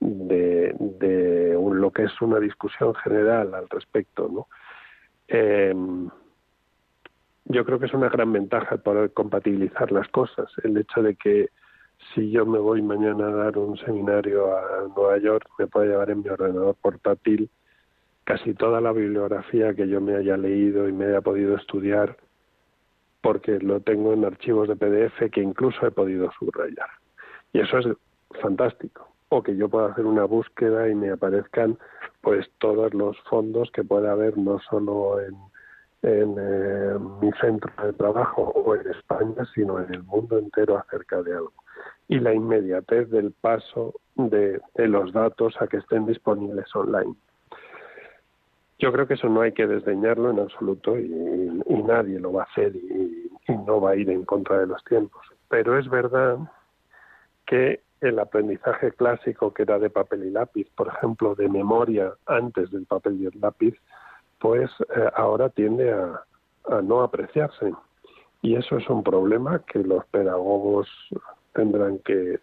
de, 0.00 0.74
de 0.76 1.56
lo 1.72 1.92
que 1.92 2.02
es 2.02 2.20
una 2.20 2.40
discusión 2.40 2.96
general 2.96 3.54
al 3.54 3.68
respecto, 3.68 4.28
¿no? 4.28 4.48
Eh, 5.28 5.72
yo 7.44 7.64
creo 7.64 7.78
que 7.78 7.86
es 7.86 7.94
una 7.94 8.08
gran 8.08 8.32
ventaja 8.32 8.76
poder 8.78 9.12
compatibilizar 9.12 9.92
las 9.92 10.08
cosas. 10.08 10.50
El 10.64 10.76
hecho 10.78 11.00
de 11.00 11.14
que 11.14 11.50
si 12.14 12.30
yo 12.30 12.46
me 12.46 12.58
voy 12.58 12.82
mañana 12.82 13.28
a 13.28 13.30
dar 13.30 13.58
un 13.58 13.76
seminario 13.78 14.56
a 14.56 14.88
Nueva 14.94 15.18
York, 15.18 15.48
me 15.58 15.66
pueda 15.66 15.86
llevar 15.86 16.10
en 16.10 16.22
mi 16.22 16.28
ordenador 16.28 16.74
portátil 16.80 17.50
casi 18.24 18.54
toda 18.54 18.80
la 18.80 18.92
bibliografía 18.92 19.74
que 19.74 19.88
yo 19.88 20.00
me 20.00 20.16
haya 20.16 20.36
leído 20.36 20.88
y 20.88 20.92
me 20.92 21.06
haya 21.06 21.20
podido 21.20 21.56
estudiar, 21.56 22.16
porque 23.20 23.58
lo 23.58 23.80
tengo 23.80 24.12
en 24.12 24.24
archivos 24.24 24.68
de 24.68 24.76
PDF 24.76 25.30
que 25.30 25.40
incluso 25.40 25.86
he 25.86 25.90
podido 25.90 26.30
subrayar. 26.38 26.88
Y 27.52 27.60
eso 27.60 27.78
es 27.78 27.86
fantástico. 28.40 29.08
O 29.28 29.42
que 29.42 29.56
yo 29.56 29.68
pueda 29.68 29.88
hacer 29.88 30.04
una 30.04 30.24
búsqueda 30.24 30.88
y 30.88 30.94
me 30.94 31.10
aparezcan 31.10 31.78
pues 32.20 32.48
todos 32.58 32.94
los 32.94 33.18
fondos 33.22 33.70
que 33.72 33.82
pueda 33.82 34.12
haber 34.12 34.36
no 34.38 34.58
solo 34.60 35.20
en 35.20 35.34
en 36.02 36.34
eh, 36.36 36.98
mi 37.20 37.30
centro 37.40 37.72
de 37.84 37.92
trabajo 37.92 38.42
o 38.42 38.74
en 38.74 38.88
España, 38.90 39.44
sino 39.54 39.78
en 39.78 39.94
el 39.94 40.02
mundo 40.02 40.38
entero 40.38 40.78
acerca 40.78 41.22
de 41.22 41.32
algo. 41.32 41.52
Y 42.08 42.18
la 42.18 42.34
inmediatez 42.34 43.10
del 43.10 43.32
paso 43.32 43.94
de, 44.16 44.60
los 44.76 45.12
datos 45.12 45.54
a 45.60 45.66
que 45.66 45.78
estén 45.78 46.06
disponibles 46.06 46.74
online. 46.74 47.14
Yo 48.78 48.92
creo 48.92 49.06
que 49.06 49.14
eso 49.14 49.28
no 49.28 49.42
hay 49.42 49.52
que 49.52 49.66
desdeñarlo 49.66 50.30
en 50.30 50.40
absoluto 50.40 50.98
y, 50.98 51.08
nadie 51.84 52.20
lo 52.20 52.32
va 52.32 52.42
a 52.42 52.46
hacer 52.46 52.76
y, 52.76 53.30
no 53.66 53.80
va 53.80 53.90
a 53.90 53.96
ir 53.96 54.08
en 54.10 54.24
contra 54.24 54.58
de 54.58 54.66
los 54.66 54.82
tiempos. 54.84 55.22
Pero 55.48 55.78
es 55.78 55.88
verdad 55.88 56.38
que 57.46 57.80
el 58.00 58.18
aprendizaje 58.18 58.92
clásico 58.92 59.52
que 59.52 59.62
era 59.62 59.78
de 59.78 59.90
papel 59.90 60.24
y 60.24 60.30
lápiz, 60.30 60.68
por 60.74 60.88
ejemplo, 60.88 61.34
de 61.34 61.48
memoria 61.48 62.12
antes 62.26 62.70
del 62.70 62.86
papel 62.86 63.20
y 63.20 63.26
el 63.26 63.40
lápiz, 63.40 63.74
pues 64.40 64.70
eh, 64.96 65.08
ahora 65.14 65.48
tiende 65.50 65.92
a, 65.92 66.22
no 66.82 67.02
apreciarse. 67.02 67.72
Y 68.42 68.56
eso 68.56 68.76
es 68.76 68.88
un 68.88 69.02
problema 69.02 69.60
que 69.60 69.78
los 69.80 70.04
pedagogos 70.06 70.88
tendrán 71.52 71.98
que, 71.98 72.40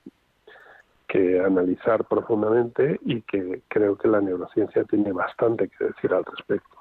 que 1.07 1.39
analizar 1.39 2.05
profundamente 2.05 2.99
y 3.05 3.21
que 3.21 3.61
creo 3.67 3.97
que 3.97 4.07
la 4.07 4.21
neurociencia 4.21 4.83
tiene 4.83 5.11
bastante 5.11 5.69
que 5.69 5.85
decir 5.85 6.13
al 6.13 6.25
respecto. 6.25 6.77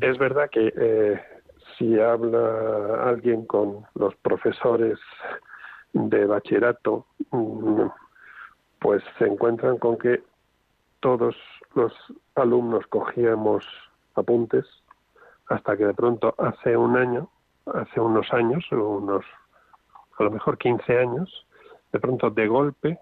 Es 0.00 0.18
verdad 0.18 0.50
que 0.50 0.72
eh, 0.76 1.20
si 1.78 1.98
habla 1.98 3.08
alguien 3.08 3.46
con 3.46 3.86
los 3.94 4.14
profesores 4.16 4.98
de 5.92 6.26
bachillerato, 6.26 7.06
mm, 7.30 7.86
pues 8.78 9.02
se 9.18 9.26
encuentran 9.26 9.78
con 9.78 9.96
que 9.96 10.22
todos 11.00 11.36
los 11.74 11.92
alumnos 12.34 12.86
cogíamos 12.88 13.64
apuntes 14.14 14.66
hasta 15.48 15.76
que 15.76 15.86
de 15.86 15.94
pronto 15.94 16.34
hace 16.38 16.76
un 16.76 16.96
año, 16.96 17.28
hace 17.66 18.00
unos 18.00 18.32
años, 18.32 18.64
unos 18.70 19.24
a 20.20 20.24
lo 20.24 20.30
mejor 20.30 20.58
15 20.58 20.98
años, 20.98 21.46
de 21.92 21.98
pronto 21.98 22.30
de 22.30 22.46
golpe 22.46 22.98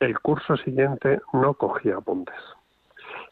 el 0.00 0.18
curso 0.20 0.56
siguiente 0.58 1.20
no 1.32 1.54
cogía 1.54 1.96
apuntes. 1.96 2.36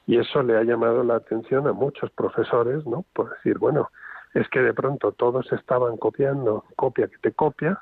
Y 0.07 0.18
eso 0.18 0.42
le 0.42 0.57
ha 0.57 0.64
llamado 0.64 1.02
la 1.05 1.16
atención 1.16 1.66
a 1.66 1.72
muchos 1.72 2.11
profesores, 2.11 2.86
¿no? 2.86 3.05
Por 3.12 3.30
decir, 3.30 3.59
bueno, 3.59 3.90
es 4.32 4.48
que 4.48 4.61
de 4.61 4.72
pronto 4.72 5.12
todos 5.12 5.52
estaban 5.52 5.96
copiando, 5.96 6.64
copia 6.76 7.09
que 7.09 7.18
te 7.18 7.32
copia, 7.32 7.78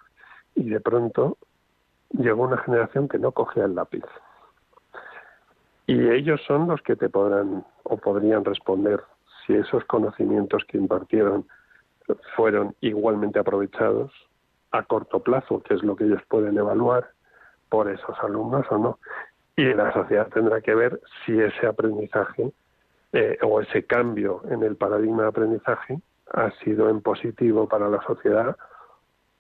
y 0.55 0.71
de 0.71 0.81
pronto 0.81 1.39
llegó 2.11 2.43
una 2.43 2.59
generación 2.59 3.09
que 3.09 3.19
no 3.19 3.33
cogía 3.33 3.65
el 3.65 3.75
lápiz. 3.75 4.05
Y 5.87 6.09
ellos 6.09 6.41
son 6.47 6.69
los 6.69 6.83
que 6.83 6.97
te 6.97 7.09
podrán 7.09 7.65
o 7.85 7.97
podrían 7.97 8.45
responder 8.45 9.03
si 9.47 9.55
esos 9.55 9.85
conocimientos 9.85 10.65
que 10.67 10.79
impartieron 10.79 11.47
fueron 12.37 12.75
igualmente 12.81 13.39
aprovechados 13.39 14.13
a 14.73 14.83
corto 14.83 15.21
plazo, 15.21 15.63
que 15.63 15.75
es 15.75 15.83
lo 15.83 15.97
que 15.97 16.05
ellos 16.05 16.23
pueden 16.29 16.57
evaluar 16.59 17.11
por 17.69 17.89
esos 17.89 18.19
alumnos 18.21 18.67
o 18.71 18.79
no. 18.79 18.99
Y 19.57 19.65
la 19.75 19.93
sociedad 19.93 20.29
tendrá 20.29 20.61
que 20.61 20.75
ver 20.75 21.01
si 21.25 21.39
ese 21.39 21.67
aprendizaje 21.67 22.53
eh, 23.13 23.39
o 23.43 23.61
ese 23.61 23.85
cambio 23.85 24.43
en 24.51 24.63
el 24.63 24.77
paradigma 24.77 25.23
de 25.23 25.29
aprendizaje 25.29 26.01
ha 26.33 26.51
sido 26.63 26.89
en 26.89 27.03
positivo 27.03 27.69
para 27.69 27.89
la 27.89 28.03
sociedad 28.03 28.57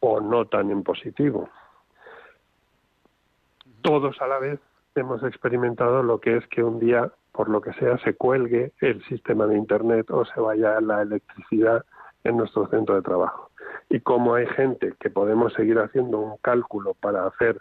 o 0.00 0.20
no 0.20 0.44
tan 0.46 0.70
en 0.70 0.82
positivo. 0.82 1.48
Todos 3.80 4.20
a 4.20 4.26
la 4.26 4.38
vez 4.38 4.60
hemos 4.94 5.22
experimentado 5.22 6.02
lo 6.02 6.20
que 6.20 6.36
es 6.36 6.46
que 6.48 6.62
un 6.62 6.78
día, 6.78 7.10
por 7.32 7.48
lo 7.48 7.60
que 7.60 7.72
sea, 7.74 7.96
se 7.98 8.14
cuelgue 8.14 8.72
el 8.80 9.02
sistema 9.04 9.46
de 9.46 9.56
Internet 9.56 10.10
o 10.10 10.24
se 10.24 10.40
vaya 10.40 10.80
la 10.80 11.02
electricidad 11.02 11.84
en 12.24 12.36
nuestro 12.36 12.68
centro 12.68 12.94
de 12.94 13.02
trabajo. 13.02 13.51
Y 13.88 14.00
como 14.00 14.34
hay 14.34 14.46
gente 14.46 14.94
que 14.98 15.10
podemos 15.10 15.52
seguir 15.54 15.78
haciendo 15.78 16.18
un 16.18 16.36
cálculo 16.38 16.94
para 16.94 17.26
hacer 17.26 17.60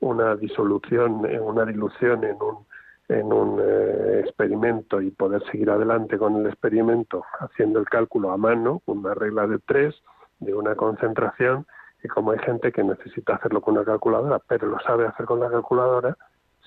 una 0.00 0.36
disolución, 0.36 1.26
eh, 1.26 1.40
una 1.40 1.64
dilución 1.64 2.24
en 2.24 2.36
un, 2.40 2.66
en 3.08 3.32
un 3.32 3.60
eh, 3.60 4.20
experimento 4.20 5.00
y 5.00 5.10
poder 5.10 5.42
seguir 5.50 5.70
adelante 5.70 6.18
con 6.18 6.36
el 6.36 6.46
experimento 6.46 7.24
haciendo 7.40 7.80
el 7.80 7.88
cálculo 7.88 8.30
a 8.30 8.36
mano, 8.36 8.82
una 8.86 9.14
regla 9.14 9.46
de 9.46 9.58
tres, 9.58 9.94
de 10.40 10.54
una 10.54 10.74
concentración, 10.74 11.66
y 12.02 12.08
como 12.08 12.30
hay 12.30 12.38
gente 12.38 12.70
que 12.70 12.84
necesita 12.84 13.34
hacerlo 13.34 13.60
con 13.60 13.76
una 13.76 13.84
calculadora, 13.84 14.40
pero 14.46 14.68
lo 14.68 14.78
sabe 14.80 15.06
hacer 15.06 15.26
con 15.26 15.40
la 15.40 15.50
calculadora, 15.50 16.16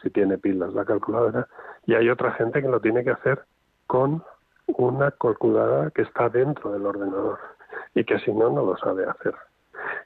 si 0.02 0.10
tiene 0.10 0.38
pilas 0.38 0.74
la 0.74 0.84
calculadora, 0.84 1.48
y 1.86 1.94
hay 1.94 2.10
otra 2.10 2.32
gente 2.34 2.62
que 2.62 2.68
lo 2.68 2.82
tiene 2.82 3.04
que 3.04 3.12
hacer 3.12 3.46
con 3.88 4.24
una 4.68 5.12
calculadora 5.12 5.92
que 5.92 6.02
está 6.02 6.30
dentro 6.30 6.72
del 6.72 6.86
ordenador 6.86 7.40
y 7.96 8.04
que 8.04 8.20
si 8.20 8.32
no, 8.32 8.50
no 8.50 8.66
lo 8.66 8.78
sabe 8.78 9.06
hacer. 9.06 9.36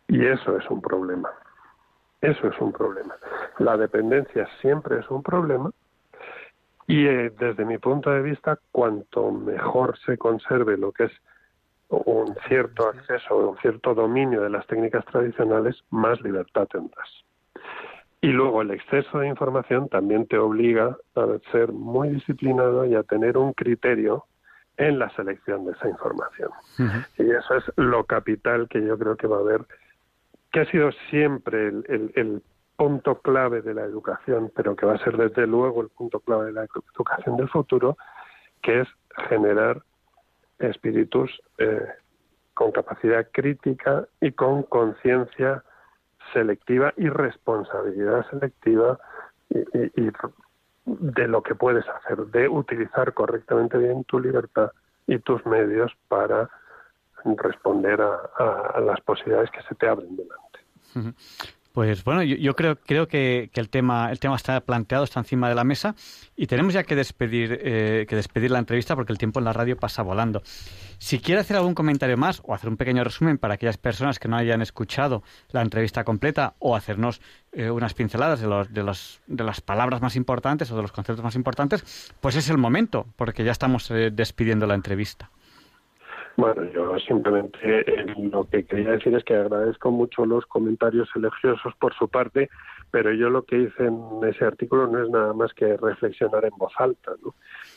Y 0.08 0.26
eso 0.26 0.58
es 0.58 0.70
un 0.70 0.82
problema. 0.82 1.30
Eso 2.22 2.48
es 2.48 2.60
un 2.60 2.72
problema. 2.72 3.16
La 3.60 3.78
dependencia 3.78 4.48
siempre 4.62 5.00
es 5.00 5.10
un 5.10 5.22
problema 5.22 5.72
y 6.88 7.08
eh, 7.08 7.32
desde 7.40 7.66
mi 7.66 7.78
punto 7.78 8.12
de 8.12 8.22
vista, 8.22 8.60
cuanto 8.72 9.32
mejor 9.32 9.98
se 10.06 10.18
conserve 10.18 10.78
lo 10.78 10.92
que 10.92 11.06
es 11.06 11.12
un 11.90 12.36
cierto 12.48 12.88
acceso, 12.88 13.50
un 13.50 13.58
cierto 13.58 13.94
dominio 13.94 14.42
de 14.42 14.50
las 14.50 14.66
técnicas 14.68 15.06
tradicionales, 15.06 15.84
más 15.90 16.22
libertad 16.22 16.68
tendrás. 16.68 17.10
Y 18.22 18.28
luego 18.28 18.62
el 18.62 18.72
exceso 18.72 19.20
de 19.20 19.28
información 19.28 19.88
también 19.90 20.28
te 20.28 20.38
obliga 20.38 20.98
a 21.16 21.26
ser 21.52 21.72
muy 21.72 22.10
disciplinado 22.10 22.86
y 22.86 22.96
a 22.96 23.04
tener 23.04 23.38
un 23.38 23.54
criterio 23.54 24.26
en 24.78 25.00
la 25.00 25.10
selección 25.12 25.66
de 25.66 25.72
esa 25.72 25.90
información. 25.90 26.50
Y 27.18 27.30
eso 27.30 27.56
es 27.56 27.64
lo 27.78 28.04
capital 28.04 28.68
que 28.68 28.86
yo 28.86 28.98
creo 28.98 29.16
que 29.16 29.28
va 29.28 29.38
a 29.38 29.42
haber, 29.42 29.66
que 30.52 30.62
ha 30.62 30.72
sido 30.72 30.92
siempre 31.10 31.68
el, 31.68 32.42
punto 32.78 33.22
clave 33.22 33.62
de 33.62 33.74
la 33.74 33.84
educación, 33.84 34.52
pero 34.54 34.76
que 34.76 34.86
va 34.86 34.96
a 34.96 34.98
ser 34.98 35.16
desde 35.16 35.48
luego 35.48 35.82
el 35.82 35.88
punto 35.88 36.20
clave 36.20 36.48
de 36.48 36.52
la 36.52 36.66
educación 36.66 37.38
del 37.38 37.48
futuro, 37.48 37.96
que 38.62 38.82
es 38.82 38.88
generar 39.30 39.82
espíritus 40.60 41.32
eh, 41.58 41.88
con 42.54 42.74
capacidad 42.74 43.28
crítica 43.32 44.06
y 44.20 44.34
con 44.34 44.64
conciencia 44.64 45.64
selectiva 46.34 46.94
y 46.98 47.08
responsabilidad 47.08 48.26
selectiva 48.30 49.00
y, 49.50 50.12
de 50.86 51.28
lo 51.28 51.42
que 51.42 51.56
puedes 51.56 51.88
hacer, 51.88 52.26
de 52.28 52.48
utilizar 52.48 53.14
correctamente 53.14 53.78
bien 53.78 54.04
tu 54.04 54.20
libertad 54.20 54.72
y 55.08 55.20
tus 55.20 55.46
medios 55.46 55.92
para 56.08 56.50
responder 57.38 58.02
a, 58.02 58.80
las 58.82 59.02
posibilidades 59.02 59.50
que 59.50 59.64
se 59.64 59.76
te 59.76 59.88
abren 59.88 60.16
delante. 60.16 61.16
Pues 61.76 62.06
bueno, 62.06 62.24
yo, 62.24 62.56
creo, 62.56 62.78
creo 62.78 63.10
que, 63.10 63.50
el, 63.54 63.70
tema, 63.70 64.10
el 64.10 64.18
tema 64.18 64.38
está 64.38 64.62
planteado, 64.62 65.04
está 65.04 65.20
encima 65.20 65.50
de 65.50 65.56
la 65.56 65.66
mesa 65.66 65.94
y 66.38 66.48
tenemos 66.48 66.74
ya 66.74 66.84
que 66.84 66.96
despedir, 66.96 67.60
eh, 67.62 68.06
que 68.08 68.16
despedir 68.16 68.50
la 68.50 68.60
entrevista 68.60 68.96
porque 68.96 69.12
el 69.12 69.18
tiempo 69.18 69.40
en 69.40 69.46
la 69.46 69.52
radio 69.52 69.76
pasa 69.76 70.02
volando. 70.02 70.42
Si 71.00 71.20
quiere 71.20 71.42
hacer 71.42 71.58
algún 71.58 71.74
comentario 71.74 72.16
más 72.16 72.42
o 72.46 72.54
hacer 72.54 72.70
un 72.70 72.78
pequeño 72.78 73.04
resumen 73.04 73.38
para 73.38 73.56
aquellas 73.56 73.76
personas 73.76 74.20
que 74.20 74.30
no 74.30 74.38
hayan 74.38 74.62
escuchado 74.62 75.22
la 75.52 75.64
entrevista 75.64 76.06
completa 76.06 76.54
o 76.60 76.78
hacernos 76.78 77.20
eh, 77.52 77.70
unas 77.70 77.94
pinceladas 77.94 78.40
de, 78.40 78.48
los, 78.48 78.74
de, 78.74 78.82
los, 78.82 79.20
de 79.28 79.44
las 79.44 79.60
palabras 79.60 80.02
más 80.02 80.16
importantes 80.16 80.72
o 80.72 80.78
de 80.78 80.82
los 80.82 80.94
conceptos 80.94 81.26
más 81.26 81.36
importantes, 81.36 81.84
pues 82.22 82.38
es 82.38 82.50
el 82.50 82.58
momento 82.58 83.06
porque 83.18 83.44
ya 83.44 83.52
estamos 83.52 83.92
eh, 83.92 84.12
despidiendo 84.14 84.66
la 84.66 84.76
entrevista. 84.76 85.30
Bueno, 86.38 86.64
yo 86.74 87.00
simplemente 87.00 87.58
eh, 87.64 88.14
lo 88.18 88.44
que 88.44 88.66
quería 88.66 88.92
decir 88.92 89.16
es 89.16 89.24
que 89.24 89.36
agradezco 89.36 89.90
mucho 89.90 90.26
los 90.26 90.46
comentarios 90.46 91.10
elogiosos 91.16 91.74
por 91.80 91.94
su 91.94 92.10
parte, 92.10 92.50
pero 92.92 93.14
yo 93.14 93.30
lo 93.30 93.44
que 93.44 93.58
hice 93.58 93.86
en 93.86 94.00
ese 94.28 94.44
artículo 94.44 94.88
no 94.88 95.02
es 95.02 95.10
nada 95.10 95.34
más 95.34 95.54
que 95.54 95.78
reflexionar 95.78 96.44
en 96.44 96.58
voz 96.58 96.74
alta, 96.78 97.12
¿no? 97.24 97.34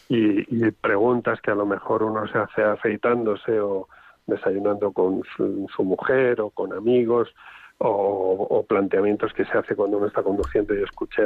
y, 0.09 0.67
y 0.67 0.71
preguntas 0.73 1.41
que 1.41 1.53
a 1.53 1.55
lo 1.55 1.67
mejor 1.67 2.03
uno 2.03 2.27
se 2.27 2.39
hace 2.39 2.63
afeitándose 2.63 3.61
o 3.61 3.89
desayunando 4.29 4.93
con 4.93 5.23
su, 5.37 5.85
mujer 5.85 6.41
o 6.41 6.51
con 6.51 6.73
amigos 6.73 7.35
o, 7.79 8.65
planteamientos 8.69 9.33
que 9.33 9.45
se 9.45 9.57
hace 9.57 9.75
cuando 9.75 9.99
uno 9.99 10.07
está 10.07 10.23
conduciendo 10.23 10.75
y 10.75 10.83
escucha 10.83 11.23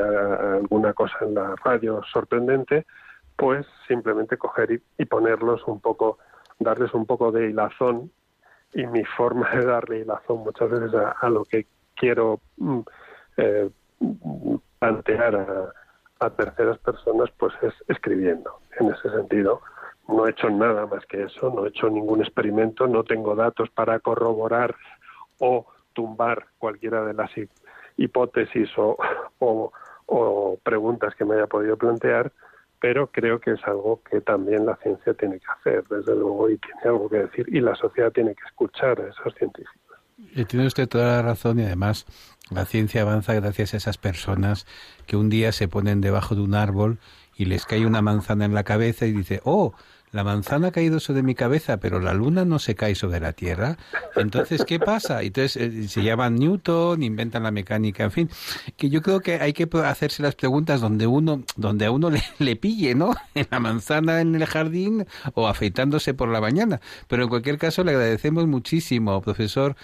alguna 0.57 0.93
cosa 0.93 1.16
en 1.22 1.35
la 1.35 1.55
radio 1.64 2.03
sorprendente, 2.12 2.87
pues 3.37 3.66
simplemente 3.89 4.37
coger 4.37 4.83
y 4.99 5.05
ponerlos 5.07 5.66
un 5.66 5.80
poco 5.80 6.18
darles 6.59 6.93
un 6.95 7.07
poco 7.07 7.33
de 7.33 7.51
hilazón 7.51 8.11
y 8.73 8.87
mi 8.87 9.05
forma 9.17 9.51
de 9.51 9.65
darle 9.65 10.01
hilazón 10.01 10.39
muchas 10.39 10.71
veces 10.71 10.93
a, 10.95 11.29
lo 11.29 11.45
que 11.45 11.67
quiero 11.95 12.41
mm, 12.57 12.81
eh, 13.37 13.71
plantear 14.79 15.73
a, 16.21 16.31
terceras 16.31 16.79
personas 16.79 17.31
pues 17.37 17.53
es 17.63 17.75
escribiendo. 17.89 18.61
En 18.79 18.93
ese 18.93 19.11
sentido 19.11 19.61
no 20.07 20.27
he 20.27 20.31
hecho 20.31 20.49
nada 20.51 20.87
más 20.87 21.05
que 21.07 21.25
eso 21.25 21.51
no 21.51 21.65
he 21.65 21.71
hecho 21.71 21.91
ningún 21.91 22.21
experimento 22.21 22.87
no 22.87 23.03
tengo 23.03 23.35
datos 23.35 23.71
para 23.71 23.99
corroborar 23.99 24.75
o 25.39 25.67
tumbar 25.95 26.47
cualquiera 26.59 27.05
de 27.05 27.15
las 27.15 27.31
hipótesis 27.97 28.71
o 28.77 28.99
preguntas 30.63 31.15
que 31.17 31.25
me 31.25 31.35
haya 31.35 31.47
podido 31.49 31.77
plantear 31.77 32.33
pero 32.83 33.07
creo 33.07 33.39
que 33.39 33.53
es 33.53 33.61
algo 33.64 34.03
que 34.11 34.20
también 34.20 34.66
la 34.66 34.74
ciencia 34.83 35.14
tiene 35.14 35.39
que 35.39 35.47
hacer, 35.57 35.85
desde 35.89 36.16
luego, 36.16 36.51
y 36.51 36.59
tiene 36.59 36.80
algo 36.85 37.09
que 37.09 37.18
decir, 37.18 37.47
y 37.49 37.61
la 37.61 37.76
sociedad 37.76 38.11
tiene 38.11 38.35
que 38.35 38.43
escuchar 38.45 39.01
a 39.01 39.09
esos 39.09 39.33
científicos. 39.37 39.97
Y 40.35 40.45
tiene 40.47 40.66
usted 40.66 40.89
toda 40.89 41.18
la 41.18 41.22
razón, 41.22 41.61
y 41.61 41.62
además 41.62 42.07
la 42.51 42.64
ciencia 42.64 43.03
avanza 43.03 43.35
gracias 43.35 43.72
a 43.72 43.76
esas 43.76 43.99
personas 43.99 44.66
que 45.07 45.16
un 45.16 45.30
día 45.30 45.53
se 45.53 45.68
ponen 45.68 46.01
debajo 46.01 46.35
de 46.35 46.41
un 46.41 46.57
árbol 46.57 46.99
y 47.37 47.45
les 47.45 47.66
cae 47.66 47.87
una 47.87 48.03
manzana 48.03 48.47
en 48.47 48.53
la 48.53 48.64
cabeza 48.64 49.07
y 49.07 49.12
dice, 49.12 49.41
oh, 49.45 49.74
la 50.13 50.25
manzana 50.25 50.69
ha 50.69 50.73
caído 50.73 51.01
sobre 51.01 51.23
mi 51.23 51.35
cabeza, 51.35 51.79
pero 51.79 51.99
la 51.99 52.13
luna 52.13 52.45
no 52.45 52.59
se 52.59 52.75
cae 52.75 52.95
sobre 52.95 53.19
la 53.19 53.33
Tierra. 53.33 53.79
Entonces, 54.15 54.65
¿qué 54.67 54.79
pasa? 54.79 55.23
Entonces, 55.23 55.57
eh, 55.57 55.89
se 55.89 56.03
llaman 56.03 56.37
Newton, 56.37 57.03
inventan 57.03 57.45
la 57.45 57.51
mecánica, 57.51 58.05
en 58.05 58.11
fin, 58.11 58.31
que 58.77 58.91
yo 58.91 59.01
creo 59.01 59.21
que 59.21 59.41
hay 59.41 59.55
que 59.55 59.67
hacerse 59.85 60.23
las 60.23 60.35
preguntas 60.35 60.83
donde 60.83 61.07
uno, 61.07 61.43
donde 61.57 61.87
a 61.87 61.91
uno 61.91 62.11
le, 62.39 62.57
pille, 62.57 62.95
¿no? 62.95 63.15
En 63.35 63.47
la 63.51 63.61
manzana 63.61 64.21
en 64.21 64.35
el 64.35 64.45
jardín 64.45 65.07
o 65.33 65.49
afeitándose 65.49 66.13
por 66.13 66.29
la 66.29 66.41
mañana. 66.43 66.83
Pero 67.09 67.23
en 67.23 67.31
cualquier 67.31 67.57
caso, 67.57 67.83
le 67.83 67.93
agradecemos 67.93 68.47
muchísimo, 68.47 69.23
profesor, 69.23 69.77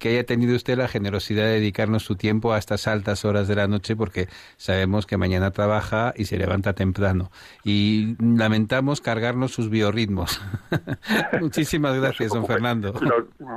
que 0.00 0.08
haya 0.08 0.26
tenido 0.26 0.56
usted 0.56 0.76
la 0.76 0.88
generosidad 0.88 1.44
de 1.44 1.60
dedicarnos 1.60 2.02
su 2.04 2.16
tiempo 2.16 2.52
a 2.52 2.58
estas 2.58 2.88
altas 2.88 3.24
horas 3.24 3.46
de 3.46 3.54
la 3.54 3.68
noche, 3.68 3.94
porque 3.94 4.28
sabemos 4.56 5.06
que 5.06 5.16
mañana 5.16 5.52
trabaja 5.52 6.12
y 6.16 6.24
se 6.24 6.36
levanta 6.36 6.72
temprano. 6.72 7.30
Y 7.62 8.16
lamentamos 8.18 9.00
cargarnos 9.00 9.52
sus 9.52 9.70
biorritmos. 9.76 10.40
Muchísimas 11.40 11.98
gracias, 12.00 12.32
don 12.32 12.46
Fernando. 12.46 12.92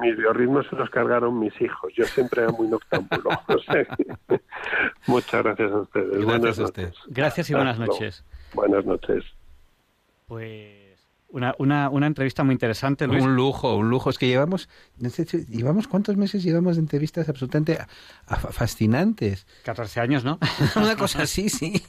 mis 0.02 0.18
biorritmos 0.18 0.68
se 0.70 0.76
los 0.76 0.90
cargaron 0.90 1.40
mis 1.40 1.60
hijos. 1.62 1.92
Yo 1.96 2.06
siempre 2.06 2.44
era 2.44 2.52
muy 2.52 2.68
noctámbulo. 2.68 3.30
Muchas 5.08 5.44
gracias 5.44 5.72
a 5.72 5.78
ustedes. 5.80 6.26
Gracias 6.26 6.60
a 6.60 6.64
usted. 6.64 6.94
Gracias 7.08 7.50
y 7.50 7.54
buenas 7.54 7.80
noches. 7.80 8.24
Buenas 8.54 8.86
noches. 8.86 9.24
Pues 10.28 10.79
una, 11.30 11.56
una, 11.60 11.90
una 11.90 12.08
entrevista 12.08 12.44
muy 12.44 12.54
interesante, 12.54 13.08
Luis. 13.08 13.24
Un 13.24 13.36
lujo, 13.36 13.76
un 13.76 13.90
lujo. 13.90 14.10
Es 14.10 14.18
que 14.18 14.28
llevamos, 14.28 14.70
llevamos 15.48 15.88
¿cuántos 15.88 16.18
meses 16.18 16.44
llevamos 16.44 16.76
de 16.76 16.82
entrevistas 16.82 17.30
absolutamente 17.30 17.78
fascinantes? 18.52 19.46
14 19.64 20.00
años, 20.00 20.24
¿no? 20.24 20.40
una 20.76 20.96
cosa 20.96 21.24
así, 21.24 21.50
sí. 21.50 21.82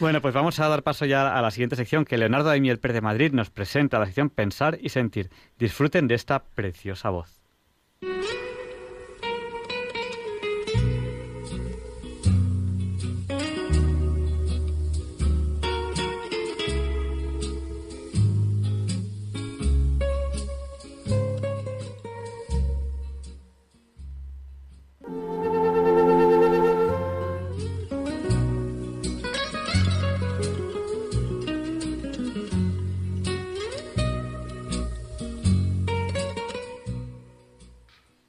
bueno, 0.00 0.20
pues 0.20 0.34
vamos 0.34 0.58
a 0.60 0.68
dar 0.68 0.82
paso 0.82 1.04
ya 1.04 1.36
a 1.36 1.42
la 1.42 1.50
siguiente 1.50 1.76
sección 1.76 2.04
que 2.04 2.18
Leonardo 2.18 2.48
Daimiel 2.48 2.78
Per 2.78 2.92
de 2.92 3.00
Madrid 3.00 3.32
nos 3.32 3.50
presenta, 3.50 3.98
la 3.98 4.06
sección 4.06 4.30
Pensar 4.30 4.78
y 4.80 4.88
Sentir. 4.88 5.30
Disfruten 5.58 6.08
de 6.08 6.14
esta 6.14 6.44
preciosa 6.44 7.10
voz. 7.10 7.40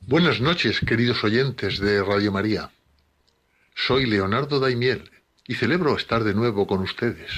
Buenas 0.10 0.42
noches, 0.42 0.80
queridos 0.80 1.24
oyentes 1.24 1.78
de 1.78 2.04
Radio 2.04 2.32
María. 2.32 2.72
Soy 3.76 4.08
Leonardo 4.08 4.60
Daimiel 4.60 5.12
y 5.46 5.54
celebro 5.54 5.96
estar 5.96 6.24
de 6.24 6.34
nuevo 6.34 6.66
con 6.66 6.80
ustedes. 6.80 7.30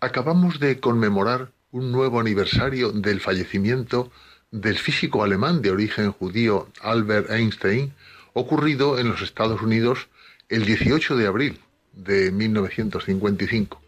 Acabamos 0.00 0.60
de 0.60 0.80
conmemorar 0.80 1.52
un 1.72 1.92
nuevo 1.92 2.20
aniversario 2.20 2.90
del 2.90 3.20
fallecimiento 3.20 4.10
del 4.50 4.78
físico 4.78 5.22
alemán 5.22 5.60
de 5.60 5.72
origen 5.72 6.10
judío 6.10 6.70
Albert 6.80 7.30
Einstein, 7.30 7.92
ocurrido 8.32 8.98
en 8.98 9.10
los 9.10 9.20
Estados 9.20 9.60
Unidos 9.60 10.08
el 10.48 10.64
18 10.64 11.18
de 11.18 11.26
abril 11.26 11.60
de 11.92 12.32
1955. 12.32 13.78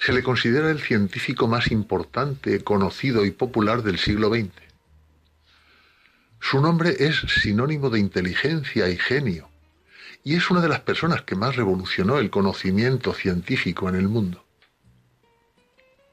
Se 0.00 0.14
le 0.14 0.22
considera 0.22 0.70
el 0.70 0.80
científico 0.80 1.48
más 1.48 1.70
importante, 1.70 2.64
conocido 2.64 3.26
y 3.26 3.30
popular 3.30 3.82
del 3.82 3.98
siglo 3.98 4.30
XX. 4.30 4.65
Su 6.48 6.60
nombre 6.60 6.94
es 7.00 7.16
sinónimo 7.42 7.90
de 7.90 7.98
inteligencia 7.98 8.88
y 8.88 8.96
genio, 8.96 9.48
y 10.22 10.36
es 10.36 10.48
una 10.48 10.60
de 10.60 10.68
las 10.68 10.78
personas 10.78 11.22
que 11.22 11.34
más 11.34 11.56
revolucionó 11.56 12.20
el 12.20 12.30
conocimiento 12.30 13.14
científico 13.14 13.88
en 13.88 13.96
el 13.96 14.06
mundo. 14.06 14.44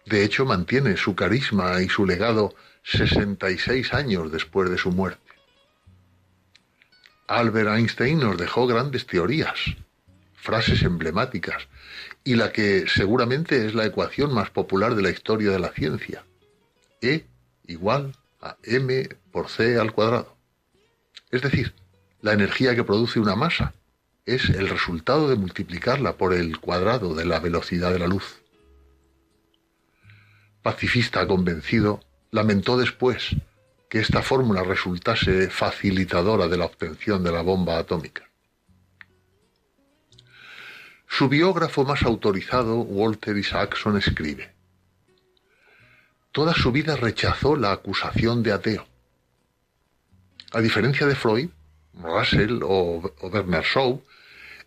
De 0.07 0.23
hecho, 0.23 0.43
mantiene 0.47 0.97
su 0.97 1.13
carisma 1.13 1.79
y 1.83 1.87
su 1.87 2.07
legado 2.07 2.55
66 2.81 3.93
años 3.93 4.31
después 4.31 4.71
de 4.71 4.79
su 4.79 4.91
muerte. 4.91 5.21
Albert 7.27 7.69
Einstein 7.69 8.19
nos 8.19 8.35
dejó 8.35 8.65
grandes 8.65 9.05
teorías, 9.05 9.59
frases 10.33 10.81
emblemáticas, 10.81 11.67
y 12.23 12.33
la 12.33 12.51
que 12.51 12.85
seguramente 12.87 13.67
es 13.67 13.75
la 13.75 13.85
ecuación 13.85 14.33
más 14.33 14.49
popular 14.49 14.95
de 14.95 15.03
la 15.03 15.11
historia 15.11 15.51
de 15.51 15.59
la 15.59 15.69
ciencia. 15.69 16.25
E 17.03 17.27
igual 17.67 18.15
a 18.41 18.57
m 18.63 19.09
por 19.33 19.49
c 19.49 19.77
al 19.77 19.91
cuadrado. 19.91 20.37
Es 21.31 21.41
decir, 21.41 21.73
la 22.21 22.31
energía 22.31 22.75
que 22.75 22.85
produce 22.85 23.19
una 23.19 23.35
masa 23.35 23.73
es 24.25 24.49
el 24.49 24.69
resultado 24.69 25.27
de 25.27 25.35
multiplicarla 25.35 26.15
por 26.15 26.33
el 26.33 26.59
cuadrado 26.59 27.13
de 27.15 27.25
la 27.25 27.39
velocidad 27.39 27.91
de 27.91 27.99
la 27.99 28.07
luz. 28.07 28.41
Pacifista 30.61 31.27
convencido, 31.27 31.99
lamentó 32.31 32.77
después 32.77 33.35
que 33.89 33.99
esta 33.99 34.21
fórmula 34.21 34.63
resultase 34.63 35.49
facilitadora 35.49 36.47
de 36.47 36.57
la 36.57 36.65
obtención 36.65 37.23
de 37.23 37.31
la 37.31 37.41
bomba 37.41 37.77
atómica. 37.77 38.29
Su 41.07 41.27
biógrafo 41.27 41.83
más 41.83 42.03
autorizado, 42.03 42.77
Walter 42.79 43.37
Isaacson, 43.37 43.97
escribe, 43.97 44.53
Toda 46.31 46.53
su 46.53 46.71
vida 46.71 46.95
rechazó 46.95 47.55
la 47.55 47.71
acusación 47.71 48.41
de 48.41 48.53
ateo. 48.53 48.92
A 50.53 50.61
diferencia 50.61 51.07
de 51.07 51.15
Freud, 51.15 51.49
Russell 51.95 52.59
o, 52.61 53.01
Bernard 53.31 53.63
Shaw, 53.63 54.03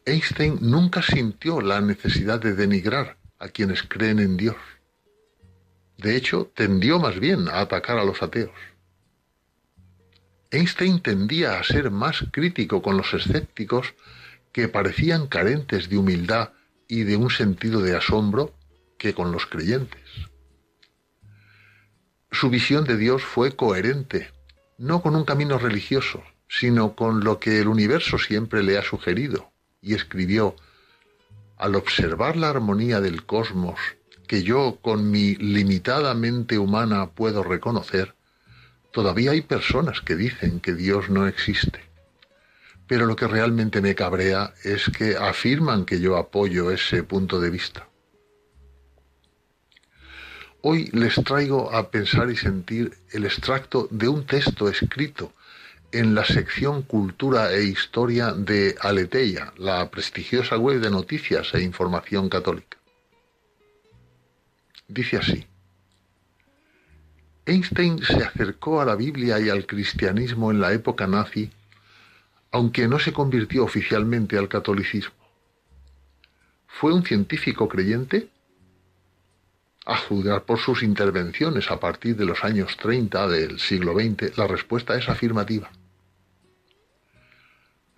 Einstein 0.05 0.59
nunca 0.61 1.01
sintió 1.01 1.61
la 1.61 1.80
necesidad 1.80 2.41
de 2.41 2.55
denigrar 2.55 3.18
a 3.39 3.49
quienes 3.49 3.84
creen 3.84 4.18
en 4.18 4.37
Dios. 4.37 4.57
De 5.97 6.16
hecho, 6.16 6.51
tendió 6.57 6.99
más 6.99 7.20
bien 7.20 7.49
a 7.49 7.61
atacar 7.61 7.99
a 7.99 8.05
los 8.05 8.20
ateos. 8.20 8.51
Einstein 10.51 11.01
tendía 11.01 11.61
a 11.61 11.62
ser 11.62 11.93
más 11.93 12.24
crítico 12.32 12.82
con 12.82 12.97
los 12.97 13.14
escépticos 13.14 13.95
que 14.53 14.66
parecían 14.66 15.28
carentes 15.28 15.89
de 15.89 15.99
humildad 15.99 16.51
y 16.89 17.05
de 17.05 17.16
un 17.16 17.30
sentido 17.30 17.80
de 17.80 17.97
asombro 17.97 18.55
que 18.99 19.14
con 19.14 19.30
los 19.30 19.47
creyentes. 19.47 20.03
Su 22.32 22.51
visión 22.51 22.84
de 22.84 22.97
Dios 22.97 23.22
fue 23.22 23.55
coherente, 23.55 24.36
no 24.78 25.02
con 25.02 25.16
un 25.16 25.24
camino 25.24 25.58
religioso, 25.58 26.22
sino 26.48 26.94
con 26.94 27.24
lo 27.24 27.38
que 27.38 27.60
el 27.60 27.68
universo 27.68 28.18
siempre 28.18 28.62
le 28.62 28.78
ha 28.78 28.82
sugerido, 28.82 29.50
y 29.80 29.94
escribió, 29.94 30.56
al 31.56 31.74
observar 31.74 32.36
la 32.36 32.50
armonía 32.50 33.00
del 33.00 33.24
cosmos 33.24 33.78
que 34.26 34.42
yo 34.42 34.78
con 34.82 35.10
mi 35.10 35.36
limitada 35.36 36.14
mente 36.14 36.58
humana 36.58 37.10
puedo 37.10 37.42
reconocer, 37.42 38.14
todavía 38.92 39.30
hay 39.30 39.42
personas 39.42 40.00
que 40.00 40.16
dicen 40.16 40.60
que 40.60 40.74
Dios 40.74 41.08
no 41.08 41.26
existe. 41.26 41.80
Pero 42.86 43.06
lo 43.06 43.16
que 43.16 43.26
realmente 43.26 43.80
me 43.80 43.94
cabrea 43.94 44.52
es 44.62 44.90
que 44.96 45.16
afirman 45.16 45.84
que 45.84 46.00
yo 46.00 46.16
apoyo 46.16 46.70
ese 46.70 47.02
punto 47.02 47.40
de 47.40 47.50
vista. 47.50 47.88
Hoy 50.68 50.90
les 50.92 51.14
traigo 51.14 51.72
a 51.72 51.92
pensar 51.92 52.28
y 52.28 52.36
sentir 52.36 52.98
el 53.12 53.24
extracto 53.24 53.86
de 53.92 54.08
un 54.08 54.26
texto 54.26 54.68
escrito 54.68 55.32
en 55.92 56.12
la 56.16 56.24
sección 56.24 56.82
Cultura 56.82 57.52
e 57.52 57.62
Historia 57.62 58.32
de 58.32 58.74
Aleteia, 58.80 59.52
la 59.58 59.88
prestigiosa 59.92 60.58
web 60.58 60.80
de 60.80 60.90
noticias 60.90 61.54
e 61.54 61.62
información 61.62 62.28
católica. 62.28 62.78
Dice 64.88 65.18
así. 65.18 65.46
Einstein 67.44 68.02
se 68.02 68.24
acercó 68.24 68.80
a 68.80 68.84
la 68.86 68.96
Biblia 68.96 69.38
y 69.38 69.48
al 69.48 69.66
cristianismo 69.66 70.50
en 70.50 70.60
la 70.60 70.72
época 70.72 71.06
nazi 71.06 71.48
aunque 72.50 72.88
no 72.88 72.98
se 72.98 73.12
convirtió 73.12 73.62
oficialmente 73.62 74.36
al 74.36 74.48
catolicismo. 74.48 75.14
¿Fue 76.66 76.92
un 76.92 77.04
científico 77.04 77.68
creyente? 77.68 78.30
A 79.87 79.97
juzgar 79.97 80.45
por 80.45 80.59
sus 80.59 80.82
intervenciones 80.82 81.70
a 81.70 81.80
partir 81.80 82.16
de 82.16 82.26
los 82.26 82.45
años 82.45 82.76
30 82.76 83.28
del 83.28 83.59
siglo 83.59 83.95
XX, 83.95 84.37
la 84.37 84.47
respuesta 84.47 84.97
es 84.97 85.09
afirmativa. 85.09 85.70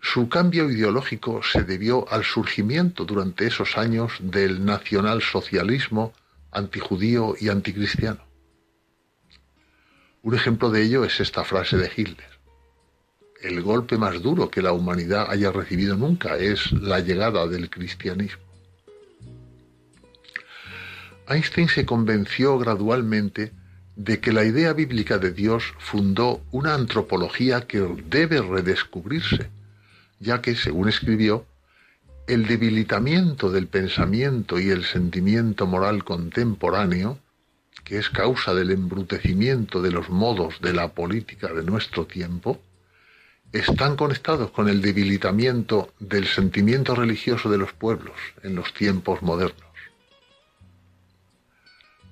Su 0.01 0.29
cambio 0.29 0.71
ideológico 0.71 1.43
se 1.43 1.65
debió 1.65 2.09
al 2.13 2.25
surgimiento 2.25 3.05
durante 3.05 3.47
esos 3.47 3.77
años 3.77 4.13
del 4.21 4.65
nacionalsocialismo 4.65 6.13
antijudío 6.53 7.35
y 7.41 7.49
anticristiano. 7.49 8.21
Un 10.23 10.35
ejemplo 10.37 10.71
de 10.71 10.83
ello 10.83 11.05
es 11.05 11.19
esta 11.19 11.43
frase 11.43 11.77
de 11.77 11.91
Hitler 11.97 12.39
el 13.41 13.63
golpe 13.63 13.97
más 13.99 14.21
duro 14.21 14.51
que 14.51 14.63
la 14.63 14.73
humanidad 14.73 15.31
haya 15.31 15.53
recibido 15.53 15.97
nunca 15.97 16.37
es 16.37 16.73
la 16.73 17.01
llegada 17.01 17.47
del 17.47 17.71
cristianismo. 17.71 18.48
Einstein 21.29 21.69
se 21.69 21.85
convenció 21.85 22.59
gradualmente 22.59 23.53
de 23.97 24.21
que 24.21 24.33
la 24.33 24.45
idea 24.45 24.73
bíblica 24.73 25.19
de 25.19 25.33
Dios 25.33 25.75
fundó 25.79 26.41
una 26.53 26.75
antropología 26.75 27.67
que 27.67 27.81
debe 28.09 28.41
redescubrirse, 28.41 29.51
ya 30.21 30.41
que, 30.41 30.55
según 30.55 30.89
escribió, 30.89 31.45
el 32.27 32.47
debilitamiento 32.47 33.51
del 33.51 33.67
pensamiento 33.67 34.61
y 34.61 34.71
el 34.71 34.85
sentimiento 34.85 35.67
moral 35.67 36.05
contemporáneo, 36.05 37.19
que 37.85 37.99
es 37.99 38.09
causa 38.11 38.55
del 38.55 38.71
embrutecimiento 38.71 39.83
de 39.83 39.91
los 39.91 40.11
modos 40.11 40.61
de 40.61 40.73
la 40.73 40.89
política 40.89 41.53
de 41.53 41.63
nuestro 41.63 42.07
tiempo, 42.07 42.61
están 43.53 43.97
conectados 43.97 44.51
con 44.51 44.69
el 44.69 44.83
debilitamiento 44.83 45.93
del 45.99 46.27
sentimiento 46.27 46.95
religioso 46.95 47.51
de 47.51 47.59
los 47.59 47.73
pueblos 47.73 48.15
en 48.43 48.55
los 48.55 48.75
tiempos 48.75 49.23
modernos. 49.23 49.68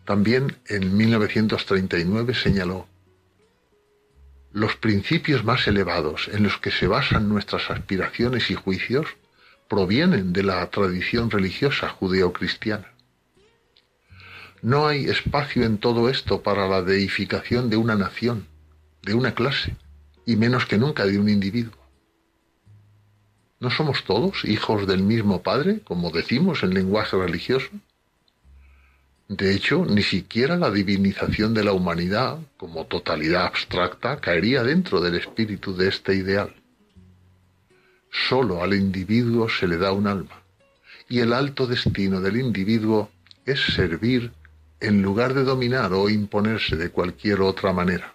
También 0.07 0.57
en 0.69 0.97
1939 0.97 2.35
señaló, 2.35 2.87
los 4.53 4.77
principios 4.77 5.45
más 5.45 5.67
elevados 5.67 6.29
en 6.33 6.45
los 6.45 6.59
que 6.59 6.71
se 6.71 6.87
basan 6.87 7.29
nuestras 7.29 7.71
aspiraciones 7.71 8.51
y 8.51 8.55
juicios 8.55 9.07
provienen 9.69 10.33
de 10.33 10.45
la 10.45 10.65
tradición 10.71 11.29
religiosa 11.29 11.89
judeocristiana. 11.89 12.93
No 14.63 14.87
hay 14.87 15.07
espacio 15.07 15.65
en 15.65 15.79
todo 15.79 16.09
esto 16.09 16.41
para 16.41 16.69
la 16.69 16.83
deificación 16.83 17.69
de 17.69 17.77
una 17.77 17.97
nación, 17.97 18.47
de 19.03 19.15
una 19.15 19.35
clase, 19.35 19.77
y 20.25 20.37
menos 20.37 20.67
que 20.67 20.79
nunca 20.79 21.05
de 21.05 21.19
un 21.19 21.29
individuo. 21.29 21.77
¿No 23.59 23.71
somos 23.71 24.05
todos 24.05 24.45
hijos 24.45 24.87
del 24.87 25.03
mismo 25.03 25.43
Padre, 25.43 25.81
como 25.81 26.13
decimos 26.13 26.63
en 26.63 26.75
lenguaje 26.75 27.17
religioso? 27.17 27.71
De 29.29 29.53
hecho, 29.55 29.85
ni 29.85 30.03
siquiera 30.03 30.57
la 30.57 30.71
divinización 30.71 31.53
de 31.53 31.65
la 31.65 31.73
humanidad, 31.73 32.39
como 32.57 32.87
totalidad 32.87 33.47
abstracta, 33.47 34.21
caería 34.21 34.63
dentro 34.63 35.01
del 35.01 35.17
espíritu 35.17 35.75
de 35.75 35.89
este 35.89 36.15
ideal. 36.15 36.55
Solo 38.29 38.63
al 38.63 38.75
individuo 38.75 39.49
se 39.49 39.67
le 39.67 39.79
da 39.79 39.91
un 39.91 40.07
alma, 40.07 40.43
y 41.09 41.19
el 41.19 41.33
alto 41.33 41.67
destino 41.67 42.21
del 42.21 42.37
individuo 42.37 43.11
es 43.45 43.61
servir 43.75 44.33
en 44.79 45.03
lugar 45.03 45.35
de 45.35 45.43
dominar 45.43 45.93
o 45.93 46.09
imponerse 46.09 46.77
de 46.77 46.91
cualquier 46.91 47.41
otra 47.41 47.73
manera. 47.73 48.15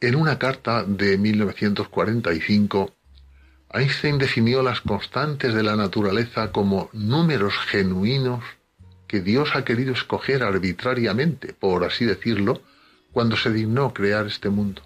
En 0.00 0.14
una 0.14 0.38
carta 0.38 0.84
de 0.84 1.18
1945, 1.18 2.94
Einstein 3.74 4.18
definió 4.18 4.62
las 4.62 4.80
constantes 4.80 5.52
de 5.52 5.64
la 5.64 5.74
naturaleza 5.74 6.52
como 6.52 6.88
números 6.92 7.54
genuinos 7.66 8.44
que 9.08 9.20
Dios 9.20 9.50
ha 9.54 9.64
querido 9.64 9.92
escoger 9.92 10.44
arbitrariamente, 10.44 11.52
por 11.52 11.84
así 11.84 12.04
decirlo, 12.04 12.62
cuando 13.12 13.36
se 13.36 13.52
dignó 13.52 13.92
crear 13.92 14.26
este 14.26 14.48
mundo. 14.48 14.82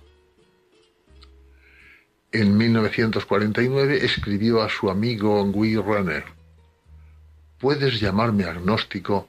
En 2.33 2.57
1949 2.57 4.05
escribió 4.05 4.63
a 4.63 4.69
su 4.69 4.91
amigo 4.91 5.45
Guy 5.45 5.77
Runner, 5.77 6.25
Puedes 7.59 8.01
llamarme 8.01 8.45
agnóstico, 8.45 9.29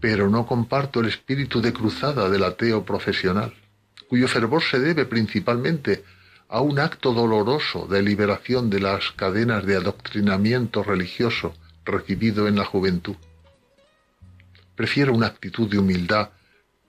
pero 0.00 0.30
no 0.30 0.46
comparto 0.46 1.00
el 1.00 1.08
espíritu 1.08 1.60
de 1.60 1.72
cruzada 1.72 2.30
del 2.30 2.44
ateo 2.44 2.84
profesional 2.84 3.54
cuyo 4.08 4.28
fervor 4.28 4.62
se 4.62 4.78
debe 4.78 5.06
principalmente 5.06 6.04
a 6.48 6.60
un 6.60 6.78
acto 6.78 7.12
doloroso 7.12 7.86
de 7.86 8.02
liberación 8.02 8.70
de 8.70 8.80
las 8.80 9.12
cadenas 9.12 9.64
de 9.64 9.76
adoctrinamiento 9.76 10.82
religioso 10.82 11.54
recibido 11.84 12.48
en 12.48 12.56
la 12.56 12.64
juventud. 12.64 13.16
Prefiero 14.76 15.14
una 15.14 15.26
actitud 15.28 15.68
de 15.68 15.78
humildad 15.78 16.30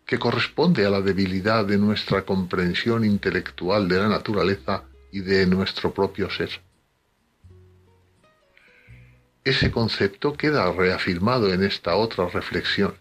que 0.05 0.19
corresponde 0.19 0.85
a 0.85 0.89
la 0.89 1.01
debilidad 1.01 1.65
de 1.65 1.77
nuestra 1.77 2.23
comprensión 2.23 3.03
intelectual 3.05 3.87
de 3.87 3.99
la 3.99 4.07
naturaleza 4.07 4.83
y 5.11 5.21
de 5.21 5.45
nuestro 5.47 5.93
propio 5.93 6.29
ser. 6.29 6.61
Ese 9.43 9.71
concepto 9.71 10.33
queda 10.33 10.71
reafirmado 10.71 11.53
en 11.53 11.63
esta 11.63 11.95
otra 11.95 12.27
reflexión. 12.27 12.95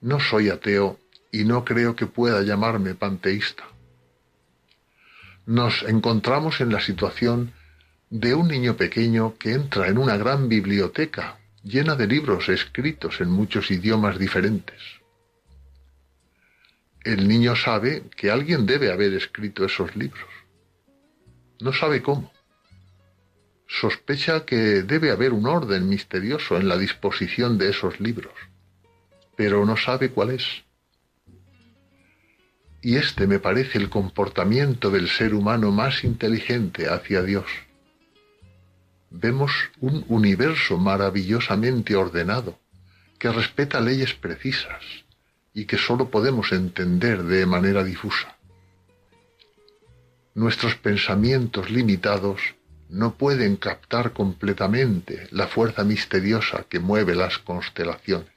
No 0.00 0.20
soy 0.20 0.50
ateo 0.50 0.98
y 1.30 1.44
no 1.44 1.64
creo 1.64 1.94
que 1.94 2.06
pueda 2.06 2.42
llamarme 2.42 2.94
panteísta. 2.94 3.64
Nos 5.46 5.84
encontramos 5.84 6.60
en 6.60 6.72
la 6.72 6.80
situación 6.80 7.52
de 8.10 8.34
un 8.34 8.48
niño 8.48 8.76
pequeño 8.76 9.36
que 9.38 9.52
entra 9.52 9.86
en 9.86 9.96
una 9.96 10.16
gran 10.16 10.48
biblioteca 10.48 11.38
llena 11.62 11.94
de 11.94 12.08
libros 12.08 12.48
escritos 12.48 13.20
en 13.20 13.30
muchos 13.30 13.70
idiomas 13.70 14.18
diferentes. 14.18 14.80
El 17.04 17.28
niño 17.28 17.54
sabe 17.54 18.10
que 18.16 18.32
alguien 18.32 18.66
debe 18.66 18.90
haber 18.90 19.14
escrito 19.14 19.64
esos 19.64 19.94
libros. 19.94 20.28
No 21.60 21.72
sabe 21.72 22.02
cómo. 22.02 22.32
Sospecha 23.68 24.44
que 24.44 24.82
debe 24.82 25.12
haber 25.12 25.32
un 25.32 25.46
orden 25.46 25.88
misterioso 25.88 26.56
en 26.56 26.66
la 26.66 26.76
disposición 26.76 27.56
de 27.56 27.70
esos 27.70 28.00
libros, 28.00 28.34
pero 29.36 29.64
no 29.64 29.76
sabe 29.76 30.10
cuál 30.10 30.30
es. 30.30 30.65
Y 32.86 32.98
este 32.98 33.26
me 33.26 33.40
parece 33.40 33.78
el 33.78 33.90
comportamiento 33.90 34.92
del 34.92 35.08
ser 35.08 35.34
humano 35.34 35.72
más 35.72 36.04
inteligente 36.04 36.88
hacia 36.88 37.20
Dios. 37.24 37.46
Vemos 39.10 39.50
un 39.80 40.04
universo 40.06 40.78
maravillosamente 40.78 41.96
ordenado, 41.96 42.60
que 43.18 43.32
respeta 43.32 43.80
leyes 43.80 44.14
precisas 44.14 44.84
y 45.52 45.64
que 45.64 45.78
sólo 45.78 46.12
podemos 46.12 46.52
entender 46.52 47.24
de 47.24 47.44
manera 47.44 47.82
difusa. 47.82 48.36
Nuestros 50.36 50.76
pensamientos 50.76 51.68
limitados 51.70 52.40
no 52.88 53.16
pueden 53.16 53.56
captar 53.56 54.12
completamente 54.12 55.26
la 55.32 55.48
fuerza 55.48 55.82
misteriosa 55.82 56.66
que 56.68 56.78
mueve 56.78 57.16
las 57.16 57.38
constelaciones. 57.38 58.35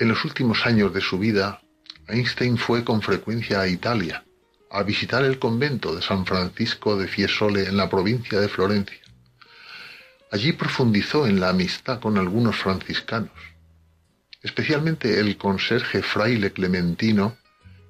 En 0.00 0.08
los 0.08 0.24
últimos 0.24 0.64
años 0.64 0.94
de 0.94 1.02
su 1.02 1.18
vida, 1.18 1.60
Einstein 2.08 2.56
fue 2.56 2.84
con 2.84 3.02
frecuencia 3.02 3.60
a 3.60 3.68
Italia, 3.68 4.24
a 4.70 4.82
visitar 4.82 5.22
el 5.26 5.38
convento 5.38 5.94
de 5.94 6.00
San 6.00 6.24
Francisco 6.24 6.96
de 6.96 7.06
Fiesole 7.06 7.64
en 7.64 7.76
la 7.76 7.90
provincia 7.90 8.40
de 8.40 8.48
Florencia. 8.48 8.96
Allí 10.32 10.52
profundizó 10.52 11.26
en 11.26 11.38
la 11.38 11.50
amistad 11.50 12.00
con 12.00 12.16
algunos 12.16 12.56
franciscanos, 12.56 13.38
especialmente 14.42 15.20
el 15.20 15.36
conserje 15.36 16.02
fraile 16.02 16.50
Clementino 16.50 17.36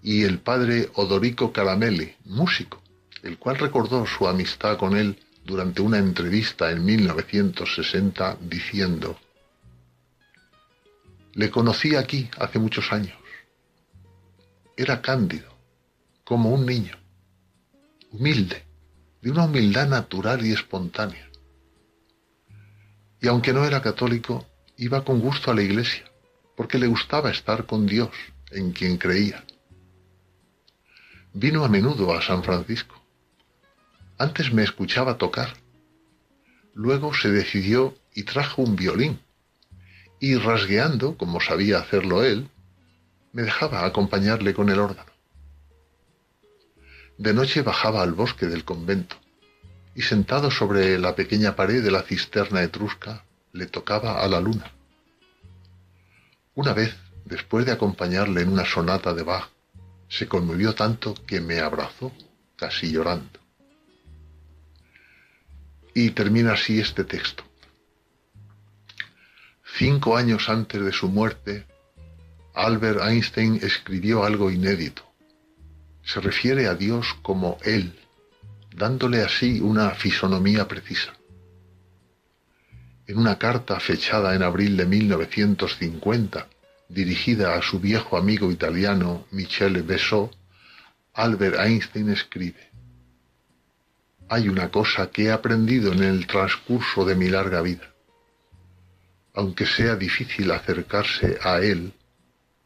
y 0.03 0.25
el 0.25 0.41
padre 0.41 0.91
Odorico 0.95 1.53
Caramelli, 1.53 2.17
músico, 2.25 2.83
el 3.23 3.39
cual 3.39 3.57
recordó 3.57 4.05
su 4.05 4.27
amistad 4.27 4.79
con 4.79 4.97
él 4.97 5.17
durante 5.45 5.81
una 5.81 5.99
entrevista 5.99 6.73
en 6.73 6.85
1960 6.85 8.37
diciendo, 8.41 9.17
Le 11.35 11.51
conocí 11.51 11.95
aquí 11.95 12.29
hace 12.39 12.59
muchos 12.59 12.93
años. 12.93 13.17
Era 14.77 15.01
cándido, 15.01 15.49
como 16.25 16.51
un 16.51 16.67
niño, 16.67 16.97
humilde, 18.11 18.65
de 19.23 19.31
una 19.31 19.45
humildad 19.45 19.89
natural 19.89 20.45
y 20.45 20.53
espontánea. 20.53 21.31
Y 23.21 23.29
aunque 23.29 23.53
no 23.53 23.65
era 23.65 23.83
católico, 23.83 24.47
iba 24.77 25.05
con 25.05 25.21
gusto 25.21 25.51
a 25.51 25.55
la 25.55 25.63
iglesia, 25.63 26.05
porque 26.57 26.79
le 26.79 26.87
gustaba 26.87 27.31
estar 27.31 27.67
con 27.67 27.87
Dios, 27.87 28.11
en 28.51 28.73
quien 28.73 28.97
creía. 28.97 29.45
Vino 31.33 31.65
a 31.65 31.69
menudo 31.69 32.13
a 32.13 32.23
San 32.23 32.43
Francisco. 32.43 33.01
Antes 34.19 34.53
me 34.53 34.65
escuchaba 34.65 35.17
tocar. 35.17 35.55
Luego 36.75 37.15
se 37.15 37.31
decidió 37.31 37.95
y 38.15 38.25
trajo 38.25 38.63
un 38.63 38.75
violín. 38.75 39.21
Y 40.21 40.37
rasgueando, 40.37 41.17
como 41.17 41.41
sabía 41.41 41.79
hacerlo 41.79 42.23
él, 42.23 42.49
me 43.33 43.43
dejaba 43.43 43.87
acompañarle 43.87 44.55
con 44.55 44.69
el 44.69 44.79
órgano. 44.79 45.11
De 47.17 47.35
noche 47.35 47.63
bajaba 47.63 48.03
al 48.03 48.13
bosque 48.13 48.47
del 48.47 48.65
convento 48.65 49.17
y 49.95 50.03
sentado 50.03 50.51
sobre 50.51 50.99
la 50.99 51.15
pequeña 51.17 51.57
pared 51.57 51.83
de 51.83 51.91
la 51.91 52.03
cisterna 52.03 52.63
etrusca 52.63 53.25
le 53.53 53.67
tocaba 53.67 54.23
a 54.23 54.29
la 54.29 54.41
luna. 54.41 54.73
Una 56.55 56.73
vez, 56.73 56.97
después 57.25 57.67
de 57.67 57.73
acompañarle 57.73 58.43
en 58.43 58.51
una 58.51 58.65
sonata 58.65 59.15
de 59.15 59.23
Bach, 59.23 59.49
se 60.09 60.29
conmovió 60.29 60.75
tanto 60.75 61.15
que 61.27 61.41
me 61.41 61.61
abrazó, 61.61 62.13
casi 62.57 62.91
llorando. 62.91 63.39
Y 65.95 66.11
termina 66.11 66.53
así 66.53 66.81
este 66.81 67.05
texto. 67.05 67.45
Cinco 69.77 70.17
años 70.17 70.49
antes 70.49 70.83
de 70.85 70.93
su 70.93 71.09
muerte, 71.09 71.67
Albert 72.55 73.01
Einstein 73.03 73.61
escribió 73.63 74.25
algo 74.25 74.51
inédito. 74.51 75.03
Se 76.03 76.21
refiere 76.21 76.67
a 76.67 76.75
Dios 76.75 77.15
como 77.23 77.59
Él, 77.63 77.99
dándole 78.75 79.23
así 79.23 79.61
una 79.61 79.91
fisonomía 79.91 80.67
precisa. 80.69 81.13
En 83.07 83.19
una 83.19 83.39
carta 83.39 83.81
fechada 83.81 84.35
en 84.35 84.43
abril 84.43 84.77
de 84.77 84.87
1950, 84.87 86.47
dirigida 86.89 87.55
a 87.55 87.63
su 87.63 87.81
viejo 87.81 88.17
amigo 88.17 88.51
italiano 88.51 89.27
Michele 89.31 89.83
Besot, 89.83 90.37
Albert 91.15 91.59
Einstein 91.59 92.11
escribe, 92.11 92.71
Hay 94.29 94.49
una 94.49 94.71
cosa 94.71 95.11
que 95.11 95.25
he 95.25 95.33
aprendido 95.33 95.93
en 95.93 96.03
el 96.03 96.27
transcurso 96.27 97.05
de 97.05 97.15
mi 97.15 97.29
larga 97.29 97.63
vida. 97.63 97.90
Aunque 99.35 99.67
sea 99.67 99.97
difícil 99.97 100.51
acercarse 100.51 101.39
a 101.43 101.61
él, 101.61 101.93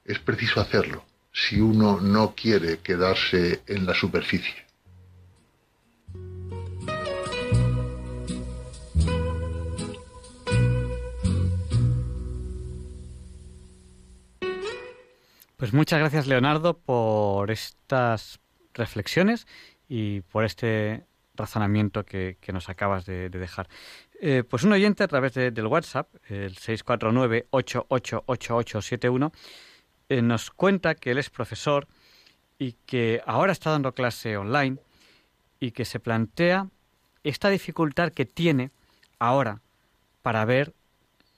es 0.05 0.19
preciso 0.19 0.61
hacerlo 0.61 1.05
si 1.33 1.61
uno 1.61 2.01
no 2.01 2.35
quiere 2.35 2.79
quedarse 2.79 3.62
en 3.67 3.87
la 3.87 3.95
superficie. 3.95 4.65
Pues 15.57 15.73
muchas 15.73 15.99
gracias, 15.99 16.27
Leonardo, 16.27 16.77
por 16.79 17.51
estas 17.51 18.39
reflexiones 18.75 19.47
y 19.89 20.21
por 20.21 20.45
este 20.45 21.05
razonamiento 21.35 22.05
que, 22.05 22.37
nos 22.53 22.69
acabas 22.69 23.07
de, 23.07 23.29
dejar. 23.31 23.69
Eh, 24.27 24.43
pues 24.43 24.64
un 24.64 24.72
oyente 24.72 25.05
a 25.05 25.07
través 25.07 25.35
del 25.35 25.66
WhatsApp, 25.66 26.09
el 26.31 26.57
649-888871, 26.57 29.33
eh, 30.09 30.22
nos 30.22 30.51
cuenta 30.51 30.95
que 30.95 31.11
él 31.11 31.18
es 31.18 31.29
profesor 31.29 31.87
y 32.59 32.72
que 32.87 33.20
ahora 33.27 33.53
está 33.53 33.68
dando 33.68 33.93
clase 33.93 34.39
online 34.39 34.79
y 35.61 35.72
que 35.72 35.85
se 35.85 36.01
plantea 36.01 36.68
esta 37.22 37.51
dificultad 37.51 38.12
que 38.12 38.25
tiene 38.25 38.70
ahora 39.18 39.61
para 40.22 40.47
ver 40.47 40.72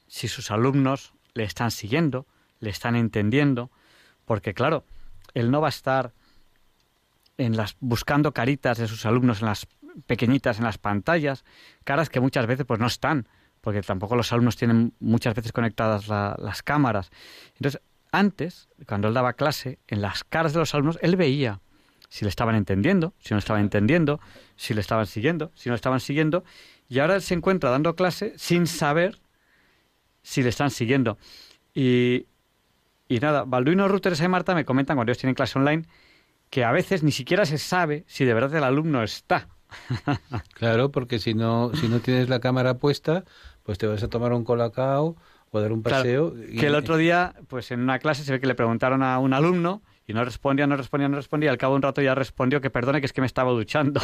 si 0.07 0.28
sus 0.28 0.53
alumnos 0.53 1.12
le 1.34 1.43
están 1.43 1.72
siguiendo, 1.72 2.24
le 2.61 2.70
están 2.70 2.95
entendiendo, 2.95 3.68
porque 4.26 4.55
claro, 4.55 4.84
él 5.34 5.51
no 5.51 5.61
va 5.61 5.66
a 5.66 5.70
estar 5.70 6.12
buscando 7.80 8.30
caritas 8.30 8.78
de 8.78 8.87
sus 8.87 9.05
alumnos 9.07 9.41
en 9.41 9.47
las 9.47 9.66
pequeñitas 10.07 10.59
en 10.59 10.64
las 10.64 10.78
pantallas, 10.78 11.44
caras 11.84 12.11
que 12.11 12.20
muchas 12.20 12.47
veces 12.47 12.66
pues 12.66 12.80
no 12.80 12.86
están, 12.86 13.28
porque 13.61 13.82
tampoco 13.82 14.16
los 14.16 14.32
alumnos 14.32 14.57
tienen 14.57 14.92
muchas 15.01 15.34
veces 15.34 15.53
conectadas 15.53 16.09
las 16.09 16.62
cámaras. 16.62 17.11
Entonces, 17.55 17.80
antes, 18.12 18.68
cuando 18.86 19.09
él 19.09 19.14
daba 19.14 19.32
clase, 19.32 19.78
en 19.88 20.03
las 20.03 20.24
caras 20.24 20.53
de 20.53 20.61
los 20.61 20.74
alumnos, 20.74 20.99
él 21.03 21.16
veía 21.16 21.61
si 22.09 22.24
le 22.24 22.28
estaban 22.28 22.55
entendiendo, 22.55 23.14
si 23.18 23.34
no 23.34 23.38
estaban 23.38 23.62
entendiendo, 23.62 24.20
si 24.57 24.74
le 24.74 24.80
estaban 24.80 25.07
siguiendo, 25.07 25.51
si 25.55 25.68
no 25.68 25.74
estaban 25.74 26.01
siguiendo, 26.01 26.44
y 26.88 27.01
ahora 27.01 27.16
él 27.16 27.22
se 27.22 27.34
encuentra 27.34 27.70
dando 27.70 27.97
clase 27.97 28.32
sin 28.36 28.66
saber 28.66 29.18
si 30.22 30.42
le 30.42 30.51
están 30.51 30.70
siguiendo. 30.70 31.18
Y, 31.74 32.26
y 33.09 33.18
nada, 33.18 33.44
Balduino, 33.44 33.88
Ruter 33.88 34.14
y 34.18 34.28
Marta 34.28 34.55
me 34.55 34.64
comentan 34.64 34.97
cuando 34.97 35.11
ellos 35.11 35.18
tienen 35.18 35.34
clase 35.34 35.59
online 35.59 35.84
que 36.51 36.64
a 36.64 36.72
veces 36.72 37.03
ni 37.03 37.12
siquiera 37.12 37.44
se 37.44 37.59
sabe 37.59 38.05
si 38.07 38.24
de 38.24 38.34
verdad 38.34 38.55
el 38.55 38.64
alumno 38.64 39.03
está. 39.03 39.49
Claro, 40.55 40.91
porque 40.91 41.18
si 41.18 41.35
no, 41.35 41.72
si 41.74 41.89
no 41.89 42.01
tienes 42.01 42.29
la 42.29 42.41
cámara 42.41 42.79
puesta, 42.79 43.24
pues 43.62 43.79
te 43.79 43.87
vas 43.87 44.03
a 44.03 44.09
tomar 44.09 44.33
un 44.33 44.45
colacao 44.45 45.16
o 45.51 45.61
dar 45.61 45.72
un 45.72 45.83
paseo. 45.83 46.35
Que 46.35 46.66
el 46.66 46.74
otro 46.74 46.97
día, 46.97 47.35
pues 47.49 47.70
en 47.70 47.81
una 47.81 47.99
clase 47.99 48.24
se 48.24 48.33
ve 48.33 48.41
que 48.41 48.47
le 48.47 48.55
preguntaron 48.55 49.03
a 49.03 49.18
un 49.18 49.33
alumno 49.33 49.83
y 50.07 50.12
no 50.12 50.24
respondía, 50.24 50.66
no 50.66 50.77
respondía, 50.77 51.09
no 51.09 51.16
respondía. 51.16 51.49
Y 51.49 51.51
al 51.51 51.59
cabo 51.59 51.74
de 51.74 51.77
un 51.77 51.83
rato 51.83 52.01
ya 52.01 52.14
respondió 52.14 52.61
que 52.61 52.71
perdone, 52.71 53.00
que 53.00 53.07
es 53.07 53.13
que 53.13 53.21
me 53.21 53.26
estaba 53.26 53.50
duchando. 53.50 54.00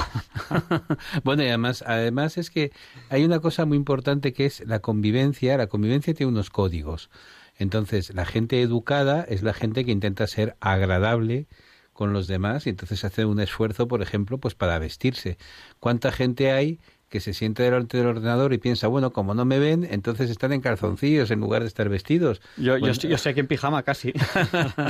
bueno, 1.25 1.45
y 1.45 1.47
además, 1.47 1.85
además 1.87 2.39
es 2.39 2.51
que 2.51 2.73
hay 3.09 3.25
una 3.25 3.41
cosa 3.41 3.67
muy 3.67 3.77
importante 3.77 4.33
que 4.33 4.47
es 4.47 4.67
la 4.67 4.81
convivencia. 4.81 5.57
La 5.57 5.69
convivencia 5.69 6.13
tiene 6.13 6.33
unos 6.33 6.51
códigos. 6.51 7.09
Entonces, 7.57 8.15
la 8.15 8.25
gente 8.25 8.61
educada 8.63 9.25
es 9.29 9.43
la 9.43 9.53
gente 9.53 9.85
que 9.85 9.93
intenta 9.93 10.27
ser 10.27 10.57
agradable 10.61 11.47
con 11.93 12.13
los 12.13 12.27
demás 12.27 12.67
y 12.67 12.71
entonces 12.71 13.05
hace 13.05 13.25
un 13.25 13.41
esfuerzo, 13.41 13.89
por 13.89 14.03
ejemplo, 14.03 14.39
pues 14.39 14.55
para 14.55 14.79
vestirse. 14.79 15.39
¿Cuánta 15.79 16.13
gente 16.13 16.53
hay 16.53 16.79
que 17.13 17.21
se 17.21 17.35
siente 17.35 17.63
delante 17.63 17.99
del 17.99 18.07
ordenador 18.07 18.55
y 18.55 18.59
piensa, 18.59 18.89
bueno, 18.89 19.13
como 19.13 19.35
no 19.35 19.45
me 19.45 19.59
ven, 19.59 19.87
entonces 19.89 20.31
están 20.31 20.51
en 20.55 20.63
calzoncillos 20.63 21.31
en 21.31 21.41
lugar 21.41 21.61
de 21.61 21.69
estar 21.69 21.91
vestidos. 21.91 22.41
Yo, 22.57 22.79
yo, 22.79 22.89
estoy, 22.89 23.11
yo 23.11 23.17
estoy 23.17 23.33
aquí 23.33 23.41
en 23.41 23.49
pijama 23.49 23.83
casi. 23.83 24.15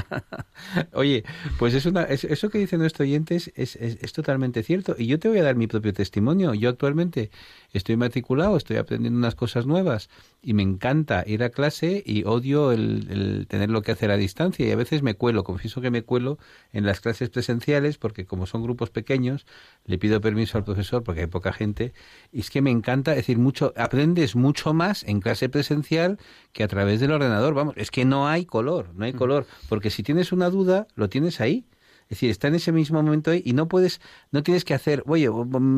Oye, 0.93 1.25
pues 1.59 1.75
es 1.75 1.85
una, 1.85 2.05
eso 2.05 2.49
que 2.49 2.59
dice 2.59 2.79
nuestro 2.79 3.03
oyente 3.03 3.35
es, 3.35 3.51
es, 3.57 3.75
es, 3.75 4.13
totalmente 4.13 4.63
cierto. 4.63 4.95
Y 4.97 5.09
yo 5.09 5.19
te 5.19 5.29
voy 5.29 5.39
a 5.39 5.43
dar 5.43 5.57
mi 5.57 5.67
propio 5.67 5.93
testimonio. 5.93 6.55
Yo 6.55 6.69
actualmente 6.69 7.33
estoy 7.73 7.97
matriculado, 7.97 8.57
estoy 8.57 8.77
aprendiendo 8.77 9.19
unas 9.19 9.35
cosas 9.35 9.67
nuevas 9.67 10.09
y 10.43 10.55
me 10.55 10.63
encanta 10.63 11.25
ir 11.27 11.43
a 11.43 11.51
clase 11.51 12.03
y 12.05 12.25
odio 12.25 12.73
el, 12.73 13.09
el 13.11 13.47
tener 13.49 13.71
lo 13.71 13.83
que 13.83 13.93
hacer 13.93 14.11
a 14.11 14.17
distancia. 14.17 14.67
Y 14.67 14.71
a 14.71 14.77
veces 14.77 15.03
me 15.03 15.15
cuelo, 15.15 15.45
confieso 15.45 15.81
que 15.81 15.91
me 15.91 16.03
cuelo 16.03 16.39
en 16.73 16.85
las 16.85 17.01
clases 17.01 17.31
presenciales 17.31 17.99
porque 17.99 18.27
como 18.27 18.47
son 18.47 18.63
grupos 18.63 18.91
pequeños, 18.91 19.47
le 19.85 19.99
pido 19.99 20.21
permiso 20.21 20.59
al 20.59 20.65
profesor 20.65 21.03
porque 21.03 21.23
hay 21.23 21.27
poca 21.27 21.53
gente 21.53 21.93
y 22.33 22.41
es 22.41 22.51
que 22.51 22.63
me 22.63 22.71
encanta, 22.71 23.15
decir, 23.15 23.39
mucho, 23.39 23.73
aprendes 23.77 24.37
mucho 24.37 24.75
más 24.75 25.05
en 25.05 25.21
clase 25.21 25.49
presencial 25.49 26.19
que 26.53 26.65
a 26.65 26.69
través 26.69 27.01
del 27.01 27.13
ordenador. 27.13 27.55
Vamos, 27.55 27.75
es 27.77 27.91
que 27.91 28.05
no 28.05 28.29
hay 28.29 28.45
color, 28.45 28.91
no 28.95 29.05
hay 29.05 29.13
color, 29.13 29.47
porque 29.69 29.91
si 29.91 30.03
tienes 30.03 30.33
una 30.33 30.51
duda, 30.51 30.87
lo 30.95 31.09
tienes 31.09 31.41
ahí. 31.41 31.65
Es 32.13 32.17
decir, 32.17 32.31
está 32.31 32.49
en 32.49 32.57
ese 32.57 32.73
mismo 32.73 33.03
momento 33.03 33.31
ahí 33.31 33.41
y 33.43 33.55
no 33.55 33.69
puedes, 33.69 34.03
no 34.33 34.43
tienes 34.43 34.67
que 34.67 34.75
hacer, 34.75 35.03
oye, 35.07 35.31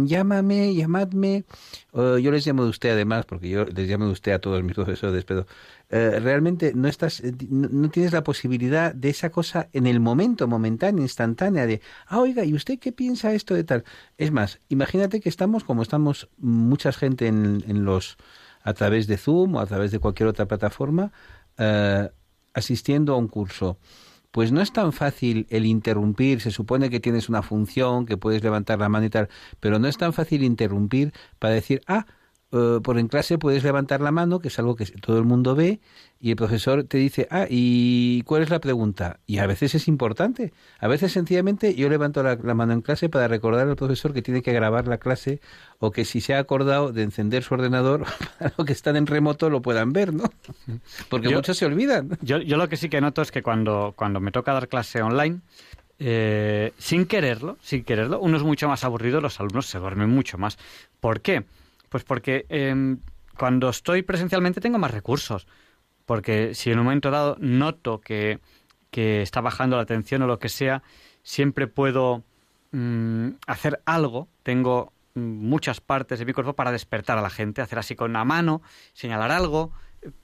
llámame, 0.05 0.75
llamadme. 0.75 1.45
yo 1.93 2.33
les 2.33 2.45
llamo 2.45 2.65
de 2.65 2.71
usted 2.71 2.91
además, 2.91 3.25
porque 3.25 3.49
yo 3.49 3.65
les 3.67 3.89
llamo 3.89 4.07
de 4.07 4.11
usted 4.11 4.33
a 4.33 4.41
todos 4.41 4.61
mis 4.65 4.75
profesores, 4.75 5.25
pero 5.25 5.47
eh, 5.91 6.19
realmente 6.19 6.73
no 6.75 6.89
estás, 6.89 7.21
eh, 7.21 7.33
no, 7.49 7.89
tienes 7.89 8.13
la 8.13 8.25
posibilidad 8.25 8.93
de 8.93 9.11
esa 9.11 9.31
cosa 9.31 9.69
en 9.73 9.87
el 9.87 10.01
momento, 10.01 10.49
momentánea, 10.49 11.03
instantánea, 11.03 11.67
de, 11.67 11.81
ah, 12.09 12.19
oiga, 12.19 12.45
¿y 12.45 12.53
usted 12.53 12.81
qué 12.81 12.91
piensa 12.91 13.33
esto 13.33 13.55
de 13.55 13.63
tal? 13.63 13.85
Es 14.19 14.33
más, 14.33 14.59
imagínate 14.69 15.21
que 15.21 15.29
estamos 15.29 15.63
como 15.63 15.83
estamos 15.83 16.29
mucha 16.37 16.91
gente 16.91 17.29
en, 17.29 17.63
en 17.69 17.85
los, 17.85 18.17
a 18.65 18.75
través 18.75 19.07
de 19.07 19.19
Zoom 19.19 19.55
o 19.55 19.61
a 19.61 19.67
través 19.67 19.93
de 19.93 20.01
cualquier 20.01 20.29
otra 20.29 20.47
plataforma, 20.49 21.13
eh, 21.59 22.11
asistiendo 22.55 23.15
a 23.15 23.19
un 23.19 23.29
curso 23.29 23.79
pues 24.35 24.51
no 24.51 24.61
es 24.61 24.73
tan 24.73 24.93
fácil 24.93 25.47
el 25.49 25.65
interrumpir. 25.65 26.41
Se 26.41 26.51
supone 26.51 26.91
que 26.91 26.99
tienes 26.99 27.29
una 27.29 27.41
función, 27.43 28.05
que 28.05 28.17
puedes 28.17 28.43
levantar 28.43 28.81
la 28.81 28.89
mano 28.89 29.07
y 29.07 29.09
tal, 29.09 29.29
pero 29.61 29.79
no 29.79 29.87
es 29.87 29.97
tan 29.97 30.13
fácil 30.13 30.43
interrumpir 30.43 31.13
para 31.39 31.55
decir, 31.55 31.83
ah, 31.87 32.07
eh, 32.55 32.81
por 32.81 32.99
en 32.99 33.09
clase 33.09 33.37
puedes 33.37 33.65
levantar 33.65 34.01
la 34.01 34.13
mano, 34.13 34.39
que 34.39 34.49
es 34.49 34.59
algo 34.61 34.77
que 34.77 34.87
todo 34.87 35.19
el 35.19 35.25
mundo 35.25 35.57
ve, 35.57 35.81
y 36.21 36.31
el 36.31 36.37
profesor 36.37 36.85
te 36.85 36.99
dice, 36.99 37.27
ah, 37.31 37.47
¿y 37.51 38.23
cuál 38.23 38.43
es 38.43 38.51
la 38.51 38.61
pregunta? 38.61 39.19
Y 39.27 39.39
a 39.39 39.47
veces 39.47 39.75
es 39.75 39.89
importante. 39.89 40.53
A 40.79 40.87
veces 40.87 41.11
sencillamente 41.13 41.75
yo 41.75 41.89
levanto 41.89 42.23
la, 42.23 42.37
mano 42.55 42.73
en 42.73 42.81
clase 42.81 43.09
para 43.09 43.27
recordar 43.27 43.69
al 43.69 43.75
profesor 43.75 44.15
que 44.15 44.23
tiene 44.23 44.41
que 44.41 44.53
grabar 44.53 44.87
la 44.87 44.99
clase 44.99 45.41
o 45.81 45.91
que 45.91 46.05
si 46.05 46.21
se 46.21 46.35
ha 46.35 46.39
acordado 46.39 46.93
de 46.93 47.03
encender 47.03 47.43
su 47.43 47.55
ordenador 47.55 48.05
para 48.39 48.55
los 48.57 48.67
que 48.67 48.73
están 48.73 48.95
en 48.95 49.07
remoto 49.07 49.51
lo 49.51 49.61
puedan 49.61 49.93
ver, 49.93 50.15
¿no? 50.15 50.31
Porque 51.11 51.35
muchos 51.35 51.57
se 51.57 51.67
olvidan. 51.67 52.17
Yo, 52.23 52.39
yo 52.39 52.57
lo 52.57 52.69
que 52.69 52.77
sí 52.77 52.89
que 52.89 53.01
noto 53.01 53.21
es 53.21 53.33
que 53.33 53.43
cuando, 53.43 53.95
cuando 53.97 54.21
me 54.21 54.31
toca 54.31 54.53
dar 54.53 54.69
clase 54.69 55.03
online, 55.03 55.41
eh, 55.99 56.73
sin 56.79 57.07
quererlo, 57.07 57.59
sin 57.61 57.83
quererlo, 57.85 58.21
uno 58.21 58.37
es 58.37 58.45
mucho 58.45 58.69
más 58.69 58.85
aburrido, 58.85 59.21
los 59.21 59.41
alumnos 59.41 59.67
se 59.67 59.79
duermen 59.79 60.09
mucho 60.09 60.39
más. 60.39 60.57
¿Por 61.01 61.21
qué? 61.21 61.45
Pues 61.95 62.03
porque 62.03 62.45
em, 62.49 62.99
cuando 63.39 63.69
estoy 63.69 64.03
presencialmente 64.03 64.61
tengo 64.61 64.81
más 64.81 64.91
recursos. 64.91 65.47
Porque 66.07 66.53
si 66.53 66.73
en 66.73 66.81
un 66.81 66.87
momento 66.87 67.09
dado 67.13 67.37
noto 67.39 68.01
que, 68.01 68.41
que 68.91 69.23
está 69.23 69.41
bajando 69.41 69.77
la 69.77 69.85
atención 69.85 70.21
o 70.23 70.27
lo 70.27 70.41
que 70.41 70.49
sea, 70.49 70.83
siempre 71.23 71.69
puedo 71.69 72.25
mm, 72.73 73.29
hacer 73.47 73.81
algo. 73.85 74.27
Tengo 74.43 74.93
mm, 75.15 75.21
muchas 75.21 75.81
partes 75.81 76.19
de 76.19 76.25
mi 76.25 76.33
cuerpo 76.33 76.55
para 76.55 76.73
despertar 76.73 77.17
a 77.17 77.23
la 77.23 77.31
gente, 77.31 77.63
hacer 77.63 77.79
así 77.79 77.95
con 77.95 78.13
la 78.13 78.25
mano, 78.25 78.61
señalar 78.93 79.31
algo, 79.31 79.71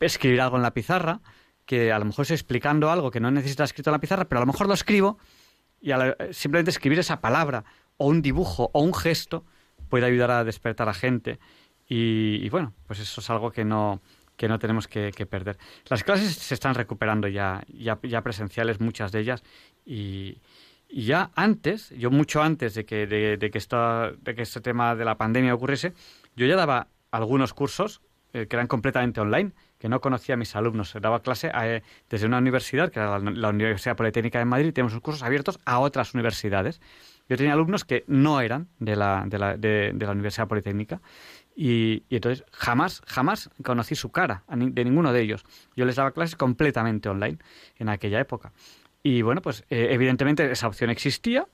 escribir 0.01 0.41
algo 0.41 0.57
en 0.57 0.63
la 0.63 0.75
pizarra, 0.75 1.21
que 1.67 1.93
a 1.93 2.01
lo 2.01 2.05
mejor 2.05 2.25
estoy 2.25 2.35
explicando 2.35 2.91
algo 2.91 3.13
que 3.13 3.21
no 3.21 3.31
necesita 3.31 3.63
escrito 3.63 3.91
en 3.91 3.93
la 3.93 4.01
pizarra, 4.01 4.25
pero 4.25 4.41
a 4.41 4.43
lo 4.43 4.53
mejor 4.53 4.67
lo 4.67 4.75
escribo 4.75 5.19
y 5.81 5.93
simplemente 6.33 6.73
escribir 6.73 6.99
esa 6.99 7.21
palabra 7.21 7.63
o 7.97 8.09
un 8.09 8.23
dibujo 8.23 8.71
o 8.73 8.81
un 8.81 8.93
gesto 8.93 9.45
puede 9.89 10.07
ayudar 10.07 10.31
a 10.31 10.43
despertar 10.43 10.89
a 10.89 10.91
la 10.91 10.95
gente. 10.95 11.39
Y, 11.93 12.49
bueno, 12.51 12.73
pues 12.87 13.01
eso 13.01 13.21
es 13.21 13.31
algo 13.31 13.51
que 13.51 13.65
no, 13.65 14.01
que 14.37 14.47
no 14.47 14.61
tenemos 14.61 14.87
que, 14.87 15.11
perder. 15.29 15.59
Las 15.89 16.05
clases 16.05 16.37
se 16.37 16.55
están 16.55 16.77
recuperando 16.77 17.27
ya, 17.27 17.65
ya, 17.67 17.99
ya 18.05 18.23
presenciales, 18.23 18.81
muchas 18.81 19.11
de 19.11 19.19
ellas, 19.19 19.43
y, 19.85 20.39
ya 20.89 21.33
antes, 21.35 21.91
yo 21.91 22.13
mucho 22.13 22.43
antes 22.43 22.75
de 22.75 22.85
que, 22.85 23.09
de, 23.09 23.39
que 23.39 23.59
de 23.59 24.35
que 24.37 24.43
este 24.43 24.61
tema 24.61 24.95
de 24.95 25.05
la 25.05 25.17
pandemia 25.17 25.53
ocurriese, 25.53 25.93
yo 26.37 26.47
ya 26.47 26.55
daba 26.55 26.87
algunos 27.11 27.55
cursos 27.55 28.03
eh, 28.33 28.47
que 28.47 28.55
eran 28.55 28.69
completamente 28.69 29.21
online, 29.21 29.51
que 29.81 29.89
no 29.89 30.01
conocía 30.01 30.35
a 30.35 30.39
mis 30.39 30.55
alumnos. 30.55 30.95
Daba 31.01 31.23
clase 31.23 31.51
eh, 31.53 31.83
desde 32.09 32.27
una 32.27 32.39
universidad, 32.39 32.93
que 32.93 33.01
era 33.01 33.19
la, 33.19 33.49
Universidad 33.49 33.97
Politécnica 33.97 34.39
de 34.39 34.45
Madrid, 34.45 34.69
y 34.69 34.73
tenemos 34.73 34.99
cursos 35.01 35.25
abiertos 35.25 35.59
a 35.65 35.81
otras 35.81 36.15
universidades. 36.15 36.81
Yo 37.29 37.37
tenía 37.37 37.55
alumnos 37.55 37.85
que 37.85 38.05
no 38.07 38.41
eran 38.41 38.69
de 38.79 38.95
la, 38.95 39.25
de 39.27 39.39
la, 39.39 39.57
de, 39.57 39.93
la 39.99 40.13
Universidad 40.13 40.47
Politécnica 40.47 41.01
y, 41.63 42.05
entonces 42.09 42.43
jamás, 42.53 43.03
jamás 43.07 43.51
conocí 43.63 43.95
su 43.95 44.11
cara 44.11 44.45
de 44.49 44.83
ninguno 44.83 45.13
de 45.13 45.21
ellos. 45.21 45.45
Yo 45.77 45.85
les 45.85 45.97
daba 45.97 46.13
clases 46.13 46.35
completamente 46.35 47.11
online 47.11 47.37
en 47.77 47.91
aquella 47.91 48.19
época. 48.19 48.55
Y 49.03 49.21
bueno, 49.21 49.43
pues 49.43 49.65
eh, 49.69 49.89
evidentemente 49.91 50.51
esa 50.51 50.69
opción 50.69 50.89
existía, 50.89 51.47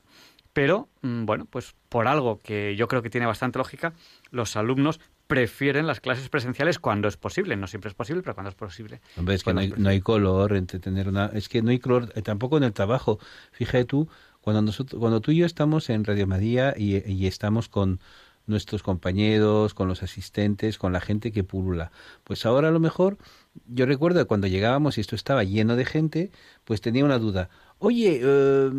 pero 0.53 0.89
mm, 1.03 1.25
bueno, 1.25 1.47
pues 1.51 1.75
por 1.89 2.07
algo 2.07 2.39
que 2.39 2.77
yo 2.77 2.87
creo 2.87 3.03
que 3.03 3.11
tiene 3.11 3.27
bastante 3.27 3.59
lógica, 3.59 3.95
los 4.31 4.55
alumnos 4.55 5.01
prefieren 5.27 5.89
las 5.89 5.99
clases 5.99 6.29
presenciales 6.29 6.79
cuando 6.79 7.09
es 7.09 7.17
posible. 7.17 7.57
No 7.57 7.67
siempre 7.67 7.89
es 7.89 7.95
posible, 7.97 8.23
pero 8.23 8.37
cuando 8.37 8.51
es 8.51 8.55
posible. 8.55 9.01
Hombre, 9.17 9.35
es 9.35 9.43
que 9.43 9.53
no 9.55 9.59
hay, 9.59 9.75
no 9.77 9.89
hay, 9.89 10.01
color 10.01 10.55
entre 10.55 10.79
tener 10.79 11.09
una... 11.09 11.27
Es 11.35 11.49
que 11.49 11.63
no 11.63 11.71
hay 11.71 11.81
color 11.81 12.13
eh, 12.15 12.23
tampoco 12.23 12.59
en 12.59 12.63
el 12.63 12.73
trabajo. 12.73 13.19
Fíjate 13.51 13.87
tú, 13.87 14.09
cuando, 14.47 14.63
nosotros, 14.63 15.01
cuando 15.01 15.21
tú 15.21 15.33
y 15.33 15.39
yo 15.39 15.47
estamos 15.47 15.91
en 15.91 16.05
Radio 16.05 16.29
María 16.29 16.73
y, 16.77 17.27
estamos 17.27 17.69
con 17.69 17.99
nuestros 18.47 18.83
compañeros, 18.83 19.75
con 19.75 19.89
los 19.89 20.03
asistentes, 20.03 20.79
con 20.79 20.93
la 20.93 21.01
gente 21.01 21.33
que 21.33 21.45
pulula. 21.45 21.91
Pues 22.25 22.47
ahora 22.47 22.69
a 22.69 22.71
lo 22.71 22.81
mejor, 22.81 23.19
yo 23.67 23.87
recuerdo 23.87 24.21
que 24.21 24.27
cuando 24.27 24.47
llegábamos 24.47 24.99
y 24.99 25.01
esto 25.01 25.17
estaba 25.17 25.45
lleno 25.45 25.77
de 25.77 25.85
gente, 25.85 26.31
pues 26.65 26.81
tenía 26.81 27.05
una 27.05 27.19
duda. 27.19 27.51
Oye, 27.79 28.21
eh, 28.23 28.71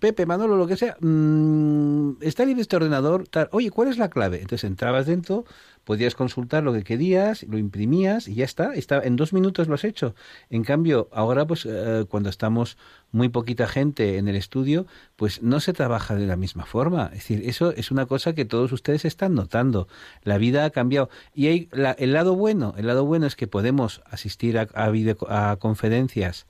Pepe, 0.00 0.24
Manolo, 0.24 0.56
lo 0.56 0.66
que 0.66 0.78
sea, 0.78 0.96
mm, 0.98 2.22
está 2.22 2.46
libre 2.46 2.62
este 2.62 2.76
ordenador, 2.76 3.24
oye, 3.50 3.70
¿cuál 3.70 3.88
es 3.88 3.98
la 3.98 4.08
clave? 4.08 4.40
Entonces 4.40 4.64
entrabas 4.64 5.04
dentro, 5.04 5.44
podías 5.84 6.14
consultar 6.14 6.62
lo 6.64 6.72
que 6.72 6.84
querías, 6.84 7.42
lo 7.42 7.58
imprimías 7.58 8.26
y 8.26 8.36
ya 8.36 8.46
está, 8.46 8.72
está 8.74 9.02
en 9.02 9.16
dos 9.16 9.34
minutos 9.34 9.68
lo 9.68 9.74
has 9.74 9.84
hecho. 9.84 10.14
En 10.48 10.64
cambio, 10.64 11.10
ahora 11.12 11.46
pues 11.46 11.66
eh, 11.66 12.06
cuando 12.08 12.30
estamos 12.30 12.78
muy 13.12 13.28
poquita 13.28 13.68
gente 13.68 14.16
en 14.16 14.26
el 14.26 14.36
estudio, 14.36 14.86
pues 15.16 15.42
no 15.42 15.60
se 15.60 15.74
trabaja 15.74 16.14
de 16.14 16.26
la 16.26 16.36
misma 16.36 16.64
forma. 16.64 17.06
Es 17.12 17.28
decir, 17.28 17.42
eso 17.44 17.72
es 17.72 17.90
una 17.90 18.06
cosa 18.06 18.34
que 18.34 18.46
todos 18.46 18.72
ustedes 18.72 19.04
están 19.04 19.34
notando. 19.34 19.86
La 20.22 20.38
vida 20.38 20.64
ha 20.64 20.70
cambiado. 20.70 21.10
Y 21.34 21.48
hay 21.48 21.68
el 21.98 22.12
lado 22.14 22.34
bueno, 22.36 22.72
el 22.78 22.86
lado 22.86 23.04
bueno 23.04 23.26
es 23.26 23.36
que 23.36 23.46
podemos 23.48 24.00
asistir 24.06 24.58
a, 24.58 24.66
a 24.72 25.56
conferencias 25.56 26.46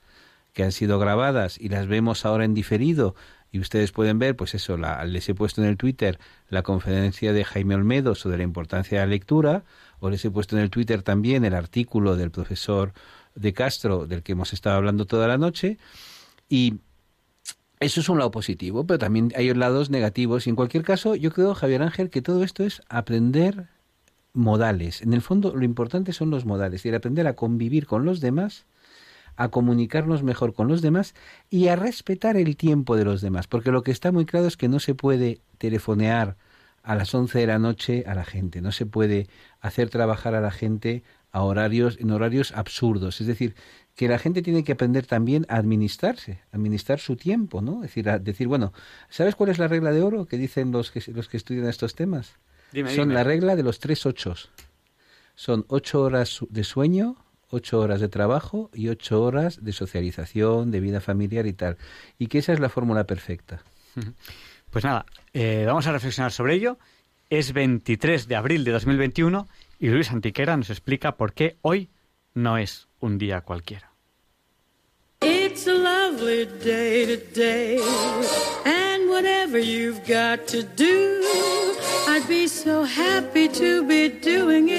que 0.59 0.65
han 0.65 0.73
sido 0.73 0.99
grabadas 0.99 1.57
y 1.57 1.69
las 1.69 1.87
vemos 1.87 2.25
ahora 2.25 2.43
en 2.43 2.53
diferido 2.53 3.15
y 3.49 3.61
ustedes 3.61 3.93
pueden 3.93 4.19
ver, 4.19 4.35
pues 4.35 4.55
eso, 4.55 4.75
la, 4.75 5.05
les 5.05 5.29
he 5.29 5.33
puesto 5.33 5.61
en 5.61 5.69
el 5.69 5.77
Twitter 5.77 6.19
la 6.49 6.63
conferencia 6.63 7.31
de 7.31 7.45
Jaime 7.45 7.75
Olmedo 7.75 8.13
sobre 8.13 8.35
la 8.35 8.43
importancia 8.43 8.99
de 8.99 9.05
la 9.05 9.09
lectura, 9.09 9.63
o 10.01 10.09
les 10.09 10.25
he 10.25 10.29
puesto 10.29 10.57
en 10.57 10.61
el 10.61 10.69
Twitter 10.69 11.01
también 11.01 11.45
el 11.45 11.53
artículo 11.55 12.17
del 12.17 12.29
profesor 12.29 12.91
de 13.35 13.53
Castro, 13.53 14.05
del 14.05 14.21
que 14.21 14.33
hemos 14.33 14.51
estado 14.51 14.75
hablando 14.75 15.05
toda 15.05 15.29
la 15.29 15.37
noche, 15.37 15.77
y 16.49 16.79
eso 17.79 18.01
es 18.01 18.09
un 18.09 18.17
lado 18.17 18.31
positivo, 18.31 18.85
pero 18.85 18.99
también 18.99 19.31
hay 19.37 19.53
lados 19.53 19.89
negativos, 19.89 20.45
y 20.45 20.49
en 20.49 20.57
cualquier 20.57 20.83
caso, 20.83 21.15
yo 21.15 21.31
creo, 21.31 21.55
Javier 21.55 21.83
Ángel, 21.83 22.09
que 22.09 22.21
todo 22.21 22.43
esto 22.43 22.65
es 22.65 22.81
aprender 22.89 23.69
modales. 24.33 25.01
En 25.03 25.13
el 25.13 25.21
fondo, 25.21 25.55
lo 25.55 25.63
importante 25.63 26.11
son 26.11 26.29
los 26.31 26.43
modales, 26.43 26.83
y 26.83 26.89
el 26.89 26.95
aprender 26.95 27.27
a 27.27 27.37
convivir 27.37 27.85
con 27.85 28.03
los 28.03 28.19
demás, 28.19 28.65
a 29.35 29.49
comunicarnos 29.49 30.23
mejor 30.23 30.53
con 30.53 30.67
los 30.67 30.81
demás 30.81 31.15
y 31.49 31.67
a 31.67 31.75
respetar 31.75 32.37
el 32.37 32.57
tiempo 32.57 32.95
de 32.95 33.05
los 33.05 33.21
demás, 33.21 33.47
porque 33.47 33.71
lo 33.71 33.83
que 33.83 33.91
está 33.91 34.11
muy 34.11 34.25
claro 34.25 34.47
es 34.47 34.57
que 34.57 34.69
no 34.69 34.79
se 34.79 34.95
puede 34.95 35.41
telefonear 35.57 36.37
a 36.83 36.95
las 36.95 37.13
11 37.13 37.39
de 37.39 37.47
la 37.47 37.59
noche 37.59 38.03
a 38.07 38.15
la 38.15 38.25
gente, 38.25 38.61
no 38.61 38.71
se 38.71 38.85
puede 38.85 39.27
hacer 39.59 39.89
trabajar 39.89 40.35
a 40.35 40.41
la 40.41 40.51
gente 40.51 41.03
a 41.31 41.43
horarios 41.43 41.97
en 41.99 42.11
horarios 42.11 42.51
absurdos, 42.53 43.21
es 43.21 43.27
decir, 43.27 43.55
que 43.95 44.07
la 44.07 44.17
gente 44.17 44.41
tiene 44.41 44.63
que 44.63 44.71
aprender 44.71 45.05
también 45.05 45.45
a 45.49 45.57
administrarse, 45.57 46.41
administrar 46.51 46.99
su 46.99 47.17
tiempo, 47.17 47.61
¿no? 47.61 47.83
Es 47.83 47.89
decir, 47.89 48.09
a 48.09 48.17
decir, 48.17 48.47
bueno, 48.47 48.71
¿sabes 49.09 49.35
cuál 49.35 49.49
es 49.49 49.59
la 49.59 49.67
regla 49.67 49.91
de 49.91 50.01
oro 50.01 50.25
que 50.25 50.37
dicen 50.37 50.71
los 50.71 50.89
que 50.89 51.03
los 51.11 51.27
que 51.27 51.37
estudian 51.37 51.67
estos 51.67 51.95
temas? 51.95 52.37
Son 52.95 53.13
la 53.13 53.23
regla 53.23 53.55
de 53.55 53.63
los 53.63 53.79
tres 53.79 54.05
ochos. 54.05 54.51
Son 55.35 55.65
ocho 55.67 56.01
horas 56.01 56.39
de 56.49 56.63
sueño, 56.63 57.17
ocho 57.49 57.79
horas 57.79 58.01
de 58.01 58.09
trabajo 58.09 58.69
y 58.73 58.89
ocho 58.89 59.21
horas 59.21 59.63
de 59.63 59.73
socialización, 59.73 60.71
de 60.71 60.79
vida 60.79 61.01
familiar 61.01 61.45
y 61.45 61.53
tal. 61.53 61.77
Y 62.17 62.27
que 62.27 62.39
esa 62.39 62.53
es 62.53 62.59
la 62.59 62.69
fórmula 62.69 63.05
perfecta. 63.05 63.61
Pues 64.69 64.83
nada, 64.85 65.05
eh, 65.33 65.63
vamos 65.65 65.87
a 65.87 65.91
reflexionar 65.91 66.31
sobre 66.31 66.55
ello. 66.55 66.77
Es 67.29 67.53
23 67.53 68.27
de 68.27 68.35
abril 68.35 68.63
de 68.63 68.71
2021 68.71 69.47
y 69.79 69.89
Luis 69.89 70.11
Antiquera 70.11 70.57
nos 70.57 70.69
explica 70.69 71.15
por 71.15 71.33
qué 71.33 71.57
hoy 71.61 71.89
no 72.33 72.57
es 72.57 72.87
un 72.99 73.17
día 73.17 73.41
cualquiera. 73.41 73.89
It's 75.21 75.67
a 75.67 75.73
lovely 75.73 76.45
day 76.63 77.17
today, 77.17 77.81
and 78.65 79.09
whatever 79.09 79.59
you've 79.59 79.99
got 80.07 80.47
to 80.47 80.63
do, 80.63 81.21
I'd 82.07 82.25
be 82.29 82.47
so 82.47 82.85
happy 82.85 83.49
to 83.49 83.83
be 83.83 84.07
doing 84.07 84.69
it 84.69 84.78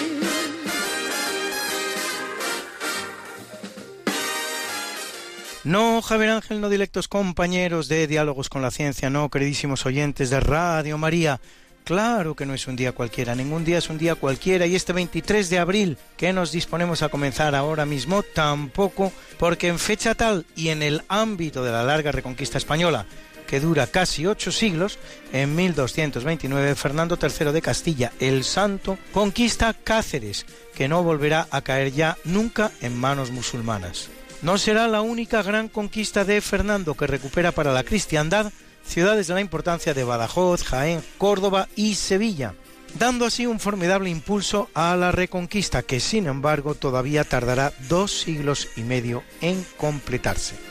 No, 5.71 6.01
Javier 6.01 6.31
Ángel, 6.31 6.59
no 6.59 6.67
directos 6.67 7.07
compañeros 7.07 7.87
de 7.87 8.05
Diálogos 8.05 8.49
con 8.49 8.61
la 8.61 8.71
Ciencia, 8.71 9.09
no, 9.09 9.29
queridísimos 9.29 9.85
oyentes 9.85 10.29
de 10.29 10.41
Radio 10.41 10.97
María. 10.97 11.39
Claro 11.85 12.35
que 12.35 12.45
no 12.45 12.53
es 12.53 12.67
un 12.67 12.75
día 12.75 12.91
cualquiera, 12.91 13.35
ningún 13.35 13.63
día 13.63 13.77
es 13.77 13.89
un 13.89 13.97
día 13.97 14.15
cualquiera 14.15 14.65
y 14.65 14.75
este 14.75 14.91
23 14.91 15.49
de 15.49 15.59
abril 15.59 15.97
que 16.17 16.33
nos 16.33 16.51
disponemos 16.51 17.03
a 17.03 17.07
comenzar 17.07 17.55
ahora 17.55 17.85
mismo 17.85 18.21
tampoco, 18.21 19.13
porque 19.39 19.69
en 19.69 19.79
fecha 19.79 20.13
tal 20.13 20.45
y 20.57 20.67
en 20.67 20.83
el 20.83 21.03
ámbito 21.07 21.63
de 21.63 21.71
la 21.71 21.85
larga 21.85 22.11
reconquista 22.11 22.57
española, 22.57 23.05
que 23.47 23.61
dura 23.61 23.87
casi 23.87 24.25
ocho 24.27 24.51
siglos, 24.51 24.99
en 25.31 25.55
1229 25.55 26.75
Fernando 26.75 27.17
III 27.17 27.53
de 27.53 27.61
Castilla, 27.61 28.11
el 28.19 28.43
Santo, 28.43 28.97
conquista 29.13 29.73
Cáceres, 29.73 30.45
que 30.75 30.89
no 30.89 31.01
volverá 31.01 31.47
a 31.49 31.61
caer 31.61 31.93
ya 31.93 32.17
nunca 32.25 32.71
en 32.81 32.97
manos 32.97 33.31
musulmanas. 33.31 34.09
No 34.41 34.57
será 34.57 34.87
la 34.87 35.01
única 35.01 35.43
gran 35.43 35.69
conquista 35.69 36.25
de 36.25 36.41
Fernando 36.41 36.95
que 36.95 37.05
recupera 37.05 37.51
para 37.51 37.73
la 37.73 37.83
cristiandad 37.83 38.51
ciudades 38.83 39.27
de 39.27 39.35
la 39.35 39.41
importancia 39.41 39.93
de 39.93 40.03
Badajoz, 40.03 40.63
Jaén, 40.63 41.03
Córdoba 41.19 41.67
y 41.75 41.93
Sevilla, 41.93 42.55
dando 42.97 43.25
así 43.25 43.45
un 43.45 43.59
formidable 43.59 44.09
impulso 44.09 44.69
a 44.73 44.95
la 44.95 45.11
reconquista 45.11 45.83
que 45.83 45.99
sin 45.99 46.25
embargo 46.25 46.73
todavía 46.73 47.23
tardará 47.23 47.71
dos 47.87 48.11
siglos 48.11 48.67
y 48.75 48.81
medio 48.81 49.23
en 49.41 49.63
completarse. 49.77 50.70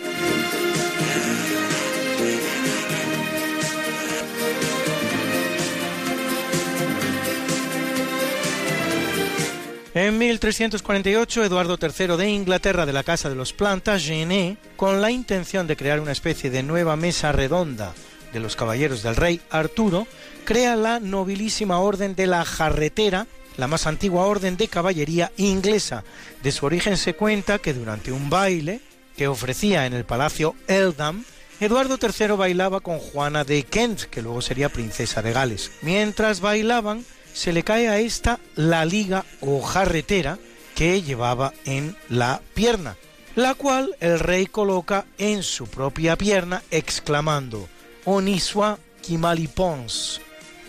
En 9.93 10.19
1348, 10.19 11.45
Eduardo 11.45 11.77
III 11.77 12.17
de 12.17 12.31
Inglaterra 12.31 12.87
de 12.87 12.93
la 12.93 13.03
Casa 13.03 13.29
de 13.29 13.35
los 13.35 13.53
Plantagenet, 13.53 14.57
con 14.77 15.01
la 15.01 15.11
intención 15.11 15.67
de 15.67 15.77
crear 15.77 15.99
una 15.99 16.13
especie 16.13 16.49
de 16.49 16.63
nueva 16.63 16.95
mesa 16.95 17.33
redonda 17.33 17.93
de 18.33 18.39
los 18.39 18.55
caballeros 18.55 19.03
del 19.03 19.17
rey 19.17 19.41
Arturo, 19.51 20.07
crea 20.45 20.77
la 20.77 21.01
nobilísima 21.01 21.81
orden 21.81 22.15
de 22.15 22.29
la 22.29 22.45
jarretera, 22.45 23.27
la 23.57 23.67
más 23.67 23.89
antigua 23.89 24.27
orden 24.27 24.57
de 24.57 24.69
caballería 24.69 25.33
inglesa. 25.37 26.05
De 26.45 26.53
su 26.53 26.67
origen 26.67 26.97
se 26.97 27.15
cuenta 27.15 27.59
que 27.59 27.75
durante 27.75 28.13
un 28.13 28.31
baile 28.31 28.81
que 29.17 29.27
ofrecía 29.27 29.87
en 29.87 29.95
el 29.95 30.05
palacio 30.05 30.55
Eldam, 30.69 31.25
Eduardo 31.59 31.99
III 32.01 32.37
bailaba 32.37 32.79
con 32.79 33.01
Juana 33.01 33.43
de 33.43 33.65
Kent, 33.65 34.03
que 34.03 34.23
luego 34.23 34.41
sería 34.41 34.69
princesa 34.69 35.21
de 35.21 35.33
Gales. 35.33 35.73
Mientras 35.83 36.41
bailaban, 36.41 37.05
se 37.33 37.53
le 37.53 37.63
cae 37.63 37.89
a 37.89 37.99
esta 37.99 38.39
la 38.55 38.85
liga 38.85 39.25
o 39.41 39.61
jarretera 39.63 40.39
que 40.75 41.03
llevaba 41.03 41.53
en 41.65 41.97
la 42.09 42.41
pierna, 42.55 42.97
la 43.35 43.55
cual 43.55 43.97
el 44.01 44.19
rey 44.19 44.47
coloca 44.47 45.05
en 45.19 45.43
su 45.43 45.67
propia 45.67 46.17
pierna 46.17 46.63
exclamando 46.71 47.69
Onisua 48.05 48.79
Kimalipons, 49.03 50.21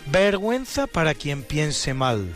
vergüenza 0.08 0.88
para 0.88 1.14
quien 1.14 1.44
piense 1.44 1.94
mal, 1.94 2.34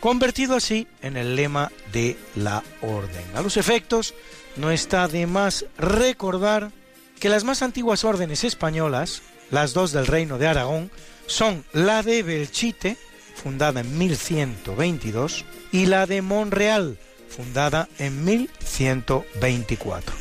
convertido 0.00 0.56
así 0.56 0.86
en 1.02 1.16
el 1.16 1.36
lema 1.36 1.72
de 1.92 2.16
la 2.36 2.62
orden. 2.82 3.24
A 3.34 3.42
los 3.42 3.56
efectos, 3.56 4.14
no 4.56 4.70
está 4.70 5.08
de 5.08 5.26
más 5.26 5.64
recordar 5.76 6.72
que 7.20 7.28
las 7.28 7.44
más 7.44 7.62
antiguas 7.62 8.04
órdenes 8.04 8.44
españolas, 8.44 9.22
las 9.50 9.72
dos 9.72 9.92
del 9.92 10.06
reino 10.06 10.38
de 10.38 10.46
Aragón, 10.46 10.90
son 11.26 11.64
la 11.72 12.02
de 12.02 12.22
Belchite, 12.22 12.96
fundada 13.42 13.80
en 13.80 13.96
1122, 13.98 15.44
y 15.72 15.86
la 15.86 16.06
de 16.06 16.22
Monreal, 16.22 16.98
fundada 17.28 17.88
en 17.98 18.24
1124. 18.24 20.14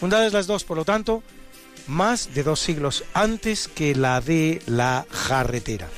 Fundadas 0.00 0.32
las 0.32 0.46
dos, 0.46 0.64
por 0.64 0.76
lo 0.78 0.84
tanto, 0.84 1.22
más 1.86 2.34
de 2.34 2.42
dos 2.42 2.60
siglos 2.60 3.04
antes 3.14 3.68
que 3.68 3.94
la 3.94 4.20
de 4.20 4.62
la 4.66 5.06
jarretera. 5.10 5.88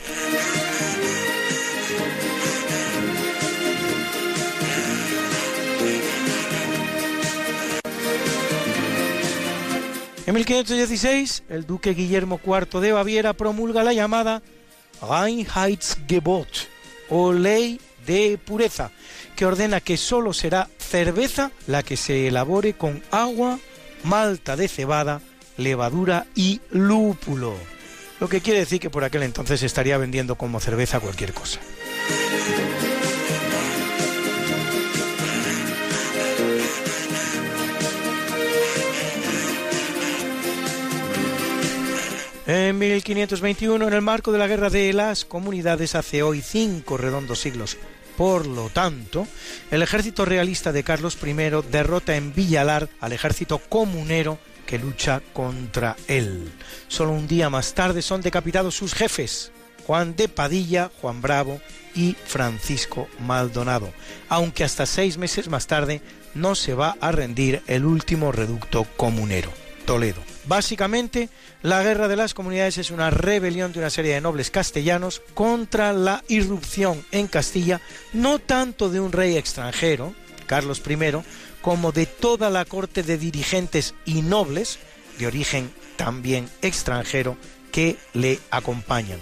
En 10.27 10.35
1516, 10.35 11.45
el 11.51 11.67
duque 11.67 11.93
Guillermo 11.93 12.41
IV 12.45 12.81
de 12.81 12.93
Baviera 12.93 13.35
promulga 13.35 13.85
la 13.85 13.93
llamada 13.93 14.43
Reinheitsgebot 15.03 16.49
o 17.11 17.33
ley 17.33 17.81
de 18.07 18.39
pureza, 18.39 18.91
que 19.37 19.47
ordena 19.47 19.81
que 19.81 19.97
sólo 19.97 20.33
será 20.33 20.69
cerveza 20.79 21.51
la 21.67 21.83
que 21.83 21.97
se 21.97 22.29
elabore 22.29 22.75
con 22.75 23.03
agua, 23.11 23.59
malta 24.05 24.57
de 24.57 24.69
cebada, 24.69 25.21
levadura 25.57 26.27
y 26.35 26.61
lúpulo. 26.71 27.55
Lo 28.21 28.29
que 28.29 28.41
quiere 28.41 28.61
decir 28.61 28.81
que 28.81 28.91
por 28.91 29.05
aquel 29.05 29.23
entonces 29.23 29.63
estaría 29.63 29.99
vendiendo 29.99 30.37
como 30.37 30.61
cerveza 30.61 31.01
cualquier 31.01 31.33
cosa. 31.33 31.61
En 42.47 42.79
1521, 42.79 43.89
en 43.89 43.95
el 43.95 44.03
marco 44.03 44.31
de 44.31 44.39
la 44.39 44.47
Guerra 44.47 44.69
de 44.69 44.93
las 44.93 45.25
Comunidades, 45.25 45.95
hace 45.95 46.23
hoy 46.23 46.43
cinco 46.43 46.99
redondos 46.99 47.41
siglos. 47.41 47.79
Por 48.19 48.47
lo 48.47 48.69
tanto, 48.69 49.27
el 49.71 49.81
ejército 49.81 50.27
realista 50.27 50.71
de 50.71 50.85
Carlos 50.85 51.17
I 51.25 51.33
derrota 51.71 52.17
en 52.17 52.35
Villalar 52.35 52.91
al 53.01 53.15
ejército 53.15 53.59
comunero 53.59 54.39
que 54.67 54.79
lucha 54.79 55.23
contra 55.33 55.97
él. 56.07 56.53
Solo 56.87 57.13
un 57.13 57.27
día 57.27 57.49
más 57.49 57.73
tarde 57.73 58.03
son 58.03 58.21
decapitados 58.21 58.75
sus 58.77 58.93
jefes, 58.93 59.51
Juan 59.87 60.15
de 60.15 60.29
Padilla, 60.29 60.91
Juan 61.01 61.23
Bravo 61.23 61.63
y 61.95 62.15
Francisco 62.27 63.09
Maldonado, 63.21 63.91
aunque 64.29 64.65
hasta 64.65 64.85
seis 64.85 65.17
meses 65.17 65.49
más 65.49 65.67
tarde 65.67 66.03
no 66.35 66.55
se 66.55 66.75
va 66.75 66.97
a 67.01 67.11
rendir 67.11 67.63
el 67.69 67.87
último 67.87 68.33
reducto 68.33 68.85
comunero, 68.97 69.51
Toledo. 69.87 70.34
Básicamente, 70.47 71.31
la 71.63 71.83
guerra 71.83 72.09
de 72.09 72.17
las 72.17 72.35
comunidades 72.35 72.79
es 72.79 72.91
una 72.91 73.11
rebelión 73.11 73.73
de 73.73 73.79
una 73.79 73.91
serie 73.91 74.15
de 74.15 74.21
nobles 74.21 74.51
castellanos 74.51 75.23
contra 75.33 75.93
la 75.93 76.23
irrupción 76.29 77.05
en 77.13 77.29
Castilla 77.29 77.81
no 78.13 78.39
tanto 78.39 78.91
de 78.91 79.01
un 79.01 79.13
rey 79.13 79.37
extranjero, 79.37 80.15
Carlos 80.47 80.83
I, 80.87 80.99
como 81.63 81.93
de 81.93 82.05
toda 82.07 82.51
la 82.51 82.67
corte 82.67 83.03
de 83.03 83.17
dirigentes 83.17 83.95
y 84.05 84.21
nobles, 84.21 84.79
de 85.19 85.27
origen 85.27 85.73
también 85.97 86.49
extranjero, 86.61 87.39
que 87.73 87.97
le 88.13 88.39
acompañan. 88.51 89.19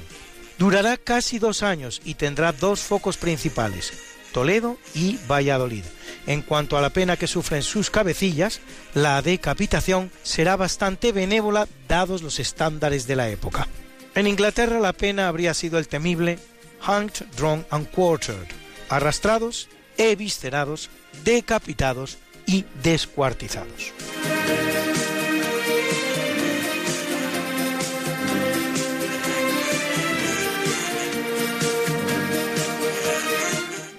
Durará 0.59 0.97
casi 0.97 1.39
dos 1.39 1.63
años 1.63 2.03
y 2.05 2.15
tendrá 2.15 2.53
dos 2.53 2.81
focos 2.81 3.17
principales, 3.17 3.93
Toledo 4.33 4.77
y 4.95 5.19
Valladolid. 5.31 5.85
En 6.27 6.43
cuanto 6.43 6.79
a 6.79 6.81
la 6.81 6.91
pena 6.91 7.17
que 7.17 7.27
sufren 7.27 7.63
sus 7.63 7.91
cabecillas, 7.91 8.61
la 8.95 9.21
decapitación 9.23 10.11
será 10.23 10.57
bastante 10.57 11.13
benévola 11.13 11.67
dados 11.89 12.23
los 12.23 12.39
estándares 12.39 13.07
de 13.07 13.17
la 13.17 13.29
época. 13.29 13.67
En 14.15 14.27
Inglaterra 14.27 14.79
la 14.79 14.93
pena 14.93 15.29
habría 15.29 15.55
sido 15.55 15.79
el 15.79 15.89
temible 15.89 16.39
hanged, 16.81 17.27
drawn 17.37 17.67
and 17.71 17.89
quartered, 17.91 18.49
arrastrados, 18.89 19.69
eviscerados, 19.97 20.91
decapitados 21.25 22.19
y 22.47 22.65
descuartizados. 22.83 23.93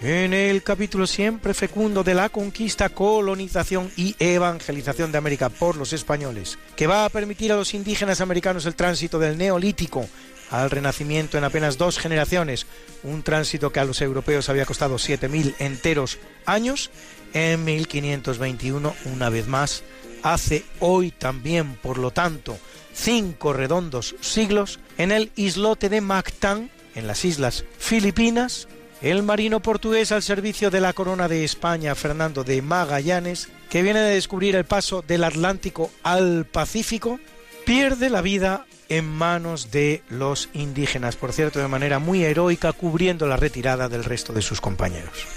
En 0.05 0.33
el 0.33 0.63
capítulo 0.63 1.07
siempre 1.07 1.53
fecundo 1.53 2.03
de 2.03 2.13
la 2.13 2.27
conquista, 2.27 2.89
colonización 2.89 3.89
y 3.95 4.17
evangelización 4.19 5.13
de 5.13 5.17
América 5.17 5.47
por 5.47 5.77
los 5.77 5.93
españoles, 5.93 6.59
que 6.75 6.87
va 6.87 7.05
a 7.05 7.09
permitir 7.09 7.53
a 7.53 7.55
los 7.55 7.73
indígenas 7.73 8.19
americanos 8.19 8.65
el 8.65 8.75
tránsito 8.75 9.17
del 9.17 9.37
neolítico 9.37 10.05
al 10.51 10.69
renacimiento 10.69 11.37
en 11.37 11.45
apenas 11.45 11.77
dos 11.77 11.99
generaciones, 11.99 12.67
un 13.03 13.23
tránsito 13.23 13.71
que 13.71 13.79
a 13.79 13.85
los 13.85 14.01
europeos 14.01 14.49
había 14.49 14.65
costado 14.65 14.95
7.000 14.95 15.55
enteros 15.59 16.19
años, 16.45 16.91
en 17.33 17.63
1521, 17.63 18.93
una 19.05 19.29
vez 19.29 19.47
más, 19.47 19.83
hace 20.21 20.65
hoy 20.81 21.11
también, 21.11 21.75
por 21.75 21.97
lo 21.97 22.11
tanto, 22.11 22.57
cinco 22.93 23.53
redondos 23.53 24.15
siglos, 24.19 24.81
en 24.97 25.13
el 25.13 25.31
islote 25.37 25.87
de 25.87 26.01
Mactán, 26.01 26.69
en 26.93 27.07
las 27.07 27.23
islas 27.23 27.63
Filipinas, 27.79 28.67
el 29.03 29.21
marino 29.21 29.59
portugués 29.59 30.13
al 30.13 30.23
servicio 30.23 30.71
de 30.71 30.79
la 30.79 30.93
corona 30.93 31.27
de 31.27 31.43
España, 31.43 31.93
Fernando 31.93 32.45
de 32.45 32.61
Magallanes, 32.61 33.49
que 33.69 33.81
viene 33.81 33.99
de 33.99 34.15
descubrir 34.15 34.55
el 34.55 34.63
paso 34.63 35.03
del 35.05 35.25
Atlántico 35.25 35.91
al 36.03 36.45
Pacífico, 36.45 37.19
pierde 37.65 38.09
la 38.09 38.21
vida 38.21 38.65
en 38.87 39.05
manos 39.05 39.71
de 39.71 40.03
los 40.09 40.49
indígenas, 40.53 41.17
por 41.17 41.33
cierto, 41.33 41.59
de 41.59 41.67
manera 41.67 41.99
muy 41.99 42.23
heroica, 42.23 42.71
cubriendo 42.71 43.27
la 43.27 43.35
retirada 43.35 43.89
del 43.89 44.05
resto 44.05 44.31
de 44.31 44.41
sus 44.41 44.61
compañeros. 44.61 45.27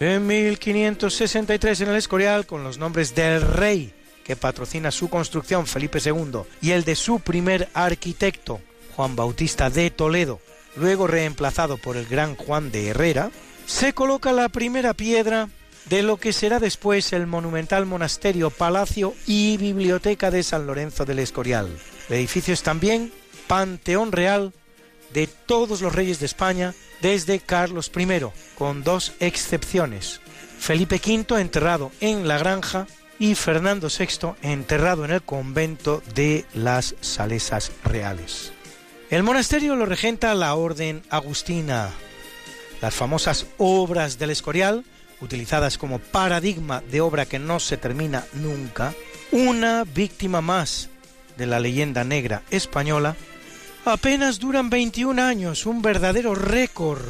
En 0.00 0.26
1563 0.26 1.82
en 1.82 1.90
el 1.90 1.96
Escorial, 1.96 2.46
con 2.46 2.64
los 2.64 2.78
nombres 2.78 3.14
del 3.14 3.42
rey 3.42 3.92
que 4.24 4.34
patrocina 4.34 4.90
su 4.90 5.10
construcción, 5.10 5.66
Felipe 5.66 5.98
II, 6.02 6.40
y 6.62 6.70
el 6.70 6.84
de 6.84 6.94
su 6.94 7.20
primer 7.20 7.68
arquitecto, 7.74 8.62
Juan 8.96 9.14
Bautista 9.14 9.68
de 9.68 9.90
Toledo, 9.90 10.40
luego 10.74 11.06
reemplazado 11.06 11.76
por 11.76 11.98
el 11.98 12.06
gran 12.06 12.34
Juan 12.34 12.72
de 12.72 12.88
Herrera, 12.88 13.30
se 13.66 13.92
coloca 13.92 14.32
la 14.32 14.48
primera 14.48 14.94
piedra 14.94 15.50
de 15.90 16.02
lo 16.02 16.16
que 16.16 16.32
será 16.32 16.60
después 16.60 17.12
el 17.12 17.26
monumental 17.26 17.84
monasterio, 17.84 18.48
palacio 18.48 19.14
y 19.26 19.58
biblioteca 19.58 20.30
de 20.30 20.42
San 20.42 20.66
Lorenzo 20.66 21.04
del 21.04 21.18
Escorial. 21.18 21.68
El 22.08 22.16
edificio 22.16 22.54
es 22.54 22.62
también 22.62 23.12
Panteón 23.48 24.12
Real 24.12 24.54
de 25.12 25.26
todos 25.26 25.80
los 25.80 25.94
reyes 25.94 26.20
de 26.20 26.26
España 26.26 26.74
desde 27.00 27.40
Carlos 27.40 27.90
I, 27.96 28.06
con 28.56 28.82
dos 28.84 29.12
excepciones. 29.20 30.20
Felipe 30.58 31.00
V 31.04 31.40
enterrado 31.40 31.90
en 32.00 32.28
la 32.28 32.38
granja 32.38 32.86
y 33.18 33.34
Fernando 33.34 33.88
VI 33.88 34.34
enterrado 34.42 35.04
en 35.04 35.10
el 35.10 35.22
convento 35.22 36.02
de 36.14 36.44
las 36.54 36.94
Salesas 37.00 37.72
Reales. 37.84 38.52
El 39.10 39.22
monasterio 39.22 39.76
lo 39.76 39.86
regenta 39.86 40.34
la 40.34 40.54
Orden 40.54 41.02
Agustina. 41.10 41.90
Las 42.80 42.94
famosas 42.94 43.46
obras 43.58 44.18
del 44.18 44.30
Escorial, 44.30 44.84
utilizadas 45.20 45.76
como 45.78 45.98
paradigma 45.98 46.82
de 46.90 47.00
obra 47.00 47.26
que 47.26 47.38
no 47.38 47.60
se 47.60 47.76
termina 47.76 48.24
nunca, 48.34 48.94
una 49.32 49.84
víctima 49.84 50.40
más 50.40 50.88
de 51.36 51.46
la 51.46 51.60
leyenda 51.60 52.04
negra 52.04 52.42
española, 52.50 53.16
apenas 53.90 54.38
duran 54.38 54.70
21 54.70 55.22
años, 55.22 55.66
un 55.66 55.82
verdadero 55.82 56.34
récord, 56.34 57.02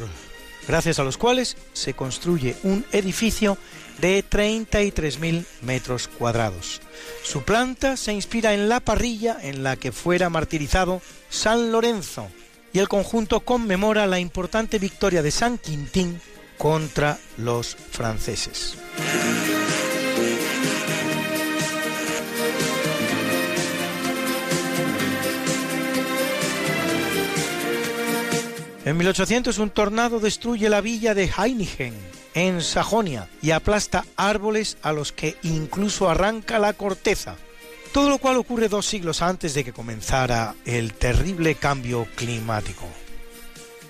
gracias 0.67 0.99
a 0.99 1.03
los 1.03 1.17
cuales 1.17 1.57
se 1.73 1.93
construye 1.93 2.55
un 2.63 2.85
edificio 2.91 3.57
de 3.99 4.23
33.000 4.23 5.45
metros 5.61 6.07
cuadrados. 6.07 6.81
Su 7.23 7.43
planta 7.43 7.97
se 7.97 8.13
inspira 8.13 8.53
en 8.53 8.69
la 8.69 8.79
parrilla 8.79 9.37
en 9.41 9.63
la 9.63 9.75
que 9.75 9.91
fuera 9.91 10.29
martirizado 10.29 11.01
San 11.29 11.71
Lorenzo 11.71 12.27
y 12.73 12.79
el 12.79 12.87
conjunto 12.87 13.41
conmemora 13.41 14.07
la 14.07 14.19
importante 14.19 14.79
victoria 14.79 15.21
de 15.21 15.31
San 15.31 15.57
Quintín 15.57 16.21
contra 16.57 17.17
los 17.37 17.75
franceses. 17.75 18.77
En 28.91 28.97
1800 28.97 29.57
un 29.59 29.69
tornado 29.69 30.19
destruye 30.19 30.67
la 30.67 30.81
villa 30.81 31.13
de 31.13 31.31
Heinigen, 31.37 31.93
en 32.33 32.59
Sajonia, 32.59 33.29
y 33.41 33.51
aplasta 33.51 34.03
árboles 34.17 34.75
a 34.81 34.91
los 34.91 35.13
que 35.13 35.37
incluso 35.43 36.09
arranca 36.09 36.59
la 36.59 36.73
corteza. 36.73 37.37
Todo 37.93 38.09
lo 38.09 38.17
cual 38.17 38.35
ocurre 38.35 38.67
dos 38.67 38.85
siglos 38.85 39.21
antes 39.21 39.53
de 39.53 39.63
que 39.63 39.71
comenzara 39.71 40.55
el 40.65 40.91
terrible 40.91 41.55
cambio 41.55 42.05
climático. 42.15 42.85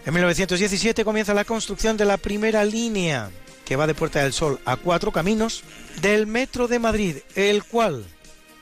En 0.05 0.13
1917 0.13 1.03
comienza 1.03 1.33
la 1.33 1.45
construcción 1.45 1.97
de 1.97 2.05
la 2.05 2.17
primera 2.17 2.63
línea, 2.63 3.31
que 3.65 3.77
va 3.77 3.87
de 3.87 3.95
Puerta 3.95 4.21
del 4.21 4.33
Sol 4.33 4.59
a 4.65 4.75
Cuatro 4.75 5.11
Caminos, 5.11 5.63
del 6.03 6.27
Metro 6.27 6.67
de 6.67 6.77
Madrid, 6.77 7.15
el 7.33 7.63
cual 7.63 8.05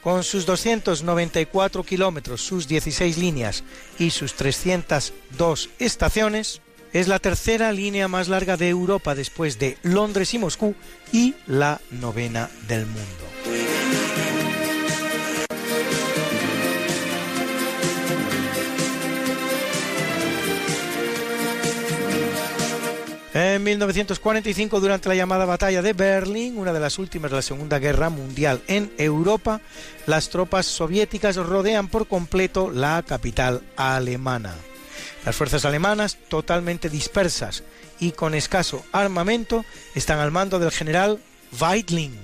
con 0.04 0.24
sus 0.24 0.46
294 0.46 1.84
kilómetros, 1.84 2.42
sus 2.42 2.68
16 2.68 3.18
líneas 3.18 3.64
y 3.98 4.12
sus 4.12 4.34
302 4.36 5.70
estaciones, 5.80 6.62
es 6.94 7.08
la 7.08 7.20
tercera 7.20 7.72
línea 7.72 8.08
más 8.08 8.30
larga 8.30 8.58
de 8.58 8.70
Europa 8.70 9.16
después 9.16 9.60
de 9.60 9.78
Londres 9.84 10.34
y 10.34 10.40
Moscú 10.40 10.76
y 11.12 11.36
la 11.46 11.82
novena 11.92 12.50
del 12.68 12.86
mundo. 12.86 13.79
En 23.40 23.64
1945, 23.64 24.82
durante 24.82 25.08
la 25.08 25.16
llamada 25.16 25.46
Batalla 25.46 25.82
de 25.82 25.94
Berlín, 25.94 26.58
una 26.58 26.74
de 26.74 26.82
las 26.82 27.00
últimas 27.00 27.32
de 27.32 27.38
la 27.38 27.42
Segunda 27.42 27.80
Guerra 27.80 28.10
Mundial 28.10 28.62
en 28.68 28.92
Europa, 28.98 29.62
las 30.08 30.28
tropas 30.28 30.66
soviéticas 30.66 31.38
rodean 31.38 31.88
por 31.88 32.10
completo 32.10 32.70
la 32.70 33.02
capital 33.02 33.62
alemana. 33.78 34.54
Las 35.26 35.38
fuerzas 35.38 35.64
alemanas, 35.64 36.18
totalmente 36.28 36.90
dispersas 36.90 37.64
y 37.98 38.12
con 38.12 38.36
escaso 38.36 38.84
armamento, 38.92 39.64
están 39.96 40.20
al 40.20 40.32
mando 40.32 40.60
del 40.60 40.72
general 40.72 41.18
Weidling, 41.62 42.20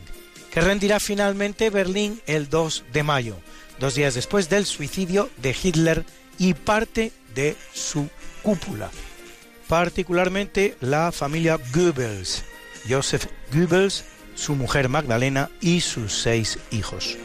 que 0.51 0.59
rendirá 0.59 0.99
finalmente 0.99 1.69
Berlín 1.69 2.21
el 2.25 2.49
2 2.49 2.83
de 2.91 3.03
mayo, 3.03 3.37
dos 3.79 3.95
días 3.95 4.15
después 4.15 4.49
del 4.49 4.65
suicidio 4.65 5.29
de 5.37 5.55
Hitler 5.63 6.03
y 6.37 6.55
parte 6.55 7.13
de 7.33 7.55
su 7.71 8.09
cúpula 8.43 8.91
particularmente 9.67 10.75
la 10.81 11.11
familia 11.11 11.59
Goebbels, 11.73 12.43
Joseph 12.87 13.27
Goebbels, 13.51 14.05
su 14.35 14.55
mujer 14.55 14.89
Magdalena 14.89 15.49
y 15.61 15.81
sus 15.81 16.13
seis 16.13 16.59
hijos. 16.71 17.17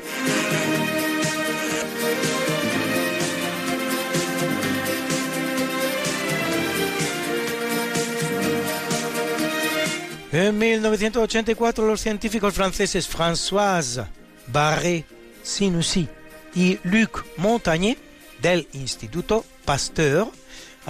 En 10.33 10.57
1984 10.59 11.85
los 11.85 12.01
científicos 12.01 12.55
franceses 12.55 13.09
Françoise 13.09 14.07
Barré-Sinoussi 14.47 16.09
y 16.55 16.79
Luc 16.85 17.25
Montagnier 17.37 17.99
del 18.41 18.69
Instituto 18.73 19.45
Pasteur 19.65 20.29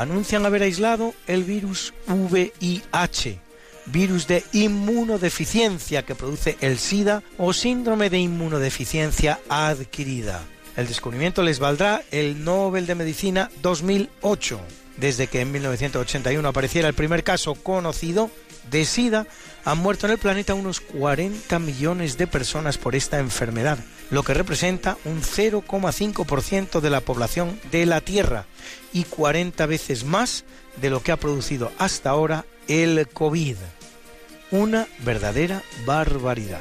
anuncian 0.01 0.47
haber 0.47 0.63
aislado 0.63 1.15
el 1.27 1.45
virus 1.45 1.93
VIH, 2.09 3.39
virus 3.87 4.27
de 4.27 4.43
inmunodeficiencia 4.53 6.05
que 6.05 6.15
produce 6.15 6.57
el 6.61 6.79
SIDA 6.79 7.23
o 7.37 7.53
síndrome 7.53 8.09
de 8.09 8.19
inmunodeficiencia 8.19 9.41
adquirida. 9.49 10.41
El 10.77 10.87
descubrimiento 10.87 11.43
les 11.43 11.59
valdrá 11.59 12.03
el 12.11 12.45
Nobel 12.45 12.87
de 12.87 12.95
Medicina 12.95 13.51
2008. 13.61 14.61
Desde 14.97 15.27
que 15.27 15.43
en 15.43 15.53
1981 15.53 16.49
apareciera 16.49 16.89
el 16.89 16.95
primer 16.95 17.23
caso 17.23 17.55
conocido 17.55 18.31
de 18.71 18.85
SIDA, 18.85 19.27
han 19.65 19.79
muerto 19.79 20.07
en 20.07 20.13
el 20.13 20.19
planeta 20.19 20.55
unos 20.55 20.81
40 20.81 21.59
millones 21.59 22.17
de 22.17 22.27
personas 22.27 22.79
por 22.79 22.95
esta 22.95 23.19
enfermedad, 23.19 23.79
lo 24.11 24.23
que 24.23 24.35
representa 24.35 24.97
un 25.05 25.23
0,5% 25.23 26.81
de 26.81 26.91
la 26.91 27.01
población 27.01 27.61
de 27.71 27.87
la 27.87 28.01
Tierra 28.01 28.47
y 28.93 29.05
40 29.05 29.67
veces 29.67 30.05
más 30.05 30.45
de 30.81 30.91
lo 30.91 31.03
que 31.03 31.13
ha 31.13 31.17
producido 31.17 31.73
hasta 31.79 32.11
ahora 32.11 32.45
el 32.69 33.09
COVID. 33.09 33.57
Una 34.51 34.89
verdadera 35.05 35.63
barbaridad. 35.85 36.61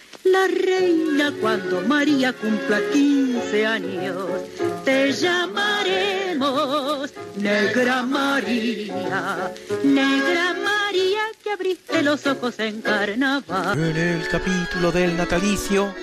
la 0.23 0.47
reina 0.47 1.33
cuando 1.39 1.81
María 1.81 2.33
cumpla 2.33 2.79
15 2.91 3.65
años. 3.65 4.27
Te 4.85 5.11
llamaremos 5.11 7.13
Negra 7.37 8.03
María, 8.03 9.53
Negra 9.83 10.53
María 10.53 11.21
que 11.43 11.51
abriste 11.51 12.01
los 12.01 12.25
ojos 12.27 12.59
en 12.59 12.81
carnaval. 12.81 13.79
En 13.79 13.97
el 13.97 14.27
capítulo 14.27 14.91
del 14.91 15.17
natalicio 15.17 15.93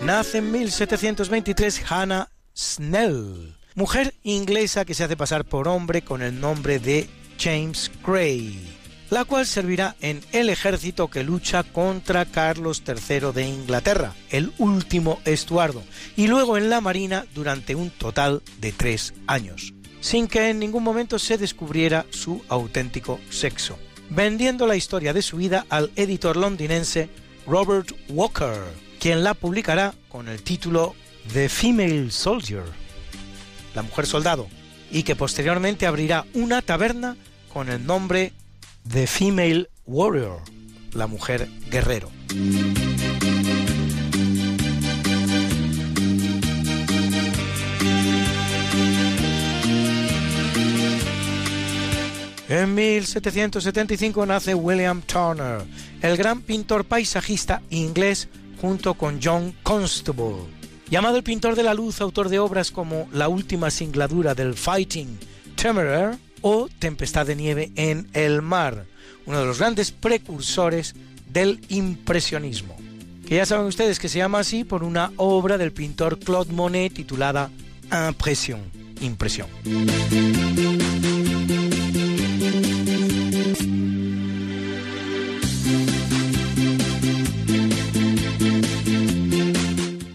nace 0.00 0.38
en 0.38 0.52
1723 0.52 1.82
Hannah 1.88 2.28
Snell, 2.56 3.56
mujer 3.74 4.14
inglesa 4.22 4.84
que 4.84 4.94
se 4.94 5.04
hace 5.04 5.16
pasar 5.16 5.44
por 5.44 5.68
hombre 5.68 6.02
con 6.02 6.22
el 6.22 6.40
nombre 6.40 6.78
de 6.78 7.08
James 7.38 7.90
Gray 8.04 8.77
la 9.10 9.24
cual 9.24 9.46
servirá 9.46 9.96
en 10.00 10.20
el 10.32 10.50
ejército 10.50 11.08
que 11.08 11.24
lucha 11.24 11.62
contra 11.62 12.26
Carlos 12.26 12.82
III 12.86 13.32
de 13.34 13.48
Inglaterra, 13.48 14.14
el 14.30 14.52
último 14.58 15.20
Estuardo, 15.24 15.82
y 16.16 16.26
luego 16.26 16.56
en 16.56 16.68
la 16.70 16.80
Marina 16.80 17.26
durante 17.34 17.74
un 17.74 17.90
total 17.90 18.42
de 18.60 18.72
tres 18.72 19.14
años, 19.26 19.72
sin 20.00 20.28
que 20.28 20.50
en 20.50 20.58
ningún 20.58 20.82
momento 20.82 21.18
se 21.18 21.38
descubriera 21.38 22.06
su 22.10 22.42
auténtico 22.48 23.18
sexo, 23.30 23.78
vendiendo 24.10 24.66
la 24.66 24.76
historia 24.76 25.12
de 25.12 25.22
su 25.22 25.38
vida 25.38 25.66
al 25.70 25.90
editor 25.96 26.36
londinense 26.36 27.08
Robert 27.46 27.92
Walker, 28.10 28.58
quien 29.00 29.24
la 29.24 29.34
publicará 29.34 29.94
con 30.08 30.28
el 30.28 30.42
título 30.42 30.94
The 31.32 31.48
Female 31.48 32.10
Soldier, 32.10 32.64
la 33.74 33.82
mujer 33.82 34.06
soldado, 34.06 34.48
y 34.90 35.02
que 35.02 35.16
posteriormente 35.16 35.86
abrirá 35.86 36.26
una 36.34 36.62
taberna 36.62 37.16
con 37.52 37.68
el 37.68 37.84
nombre 37.84 38.32
The 38.90 39.06
Female 39.06 39.68
Warrior, 39.84 40.40
la 40.92 41.06
mujer 41.06 41.46
guerrero. 41.70 42.10
En 52.48 52.74
1775 52.74 54.24
nace 54.24 54.54
William 54.54 55.02
Turner, 55.02 55.60
el 56.00 56.16
gran 56.16 56.40
pintor 56.40 56.86
paisajista 56.86 57.60
inglés 57.68 58.28
junto 58.58 58.94
con 58.94 59.20
John 59.22 59.54
Constable. 59.62 60.46
Llamado 60.88 61.18
el 61.18 61.22
pintor 61.22 61.56
de 61.56 61.62
la 61.62 61.74
luz, 61.74 62.00
autor 62.00 62.30
de 62.30 62.38
obras 62.38 62.70
como 62.70 63.06
La 63.12 63.28
última 63.28 63.70
singladura 63.70 64.34
del 64.34 64.54
Fighting 64.54 65.18
Temeraire 65.56 66.16
o 66.42 66.68
Tempestad 66.78 67.26
de 67.26 67.36
nieve 67.36 67.70
en 67.76 68.08
el 68.12 68.42
mar, 68.42 68.86
uno 69.26 69.40
de 69.40 69.46
los 69.46 69.58
grandes 69.58 69.90
precursores 69.90 70.94
del 71.30 71.60
impresionismo. 71.68 72.76
Que 73.26 73.36
ya 73.36 73.46
saben 73.46 73.66
ustedes 73.66 73.98
que 73.98 74.08
se 74.08 74.18
llama 74.18 74.38
así 74.38 74.64
por 74.64 74.82
una 74.82 75.12
obra 75.16 75.58
del 75.58 75.72
pintor 75.72 76.18
Claude 76.18 76.52
Monet 76.52 76.94
titulada 76.94 77.50
Impression, 77.92 78.62
impresión. 79.00 79.48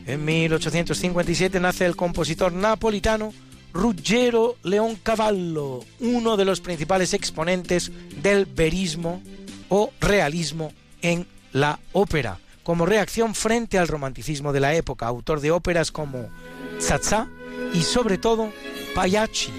En 0.07 0.25
1857 0.25 1.59
nace 1.59 1.85
el 1.85 1.95
compositor 1.95 2.53
napolitano 2.53 3.33
Ruggero 3.73 4.55
Leoncavallo, 4.63 5.79
uno 5.99 6.37
de 6.37 6.45
los 6.45 6.61
principales 6.61 7.13
exponentes 7.13 7.91
del 8.21 8.45
verismo 8.45 9.21
o 9.69 9.91
realismo 9.99 10.71
en 11.01 11.25
la 11.51 11.79
ópera, 11.91 12.39
como 12.61 12.85
reacción 12.85 13.33
frente 13.33 13.79
al 13.79 13.87
romanticismo 13.87 14.53
de 14.53 14.59
la 14.59 14.75
época, 14.75 15.07
autor 15.07 15.41
de 15.41 15.51
óperas 15.51 15.91
como 15.91 16.29
Zaza 16.79 17.27
y 17.73 17.81
sobre 17.81 18.17
todo 18.17 18.51
Pagliacci, 18.93 19.51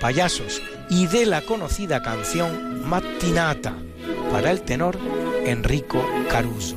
payasos, 0.00 0.60
y 0.90 1.06
de 1.06 1.26
la 1.26 1.42
conocida 1.42 2.02
canción 2.02 2.86
Mattinata 2.88 3.74
para 4.30 4.50
el 4.50 4.62
tenor 4.62 4.98
Enrico 5.44 6.04
Caruso. 6.30 6.76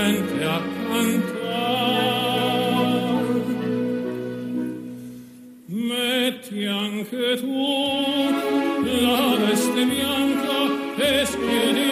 Metti 6.51 6.65
anche 6.65 7.37
tu 7.37 8.27
la 8.83 9.35
veste 9.37 9.85
bianca 9.85 10.97
e 10.97 11.25
schiudi 11.25 11.90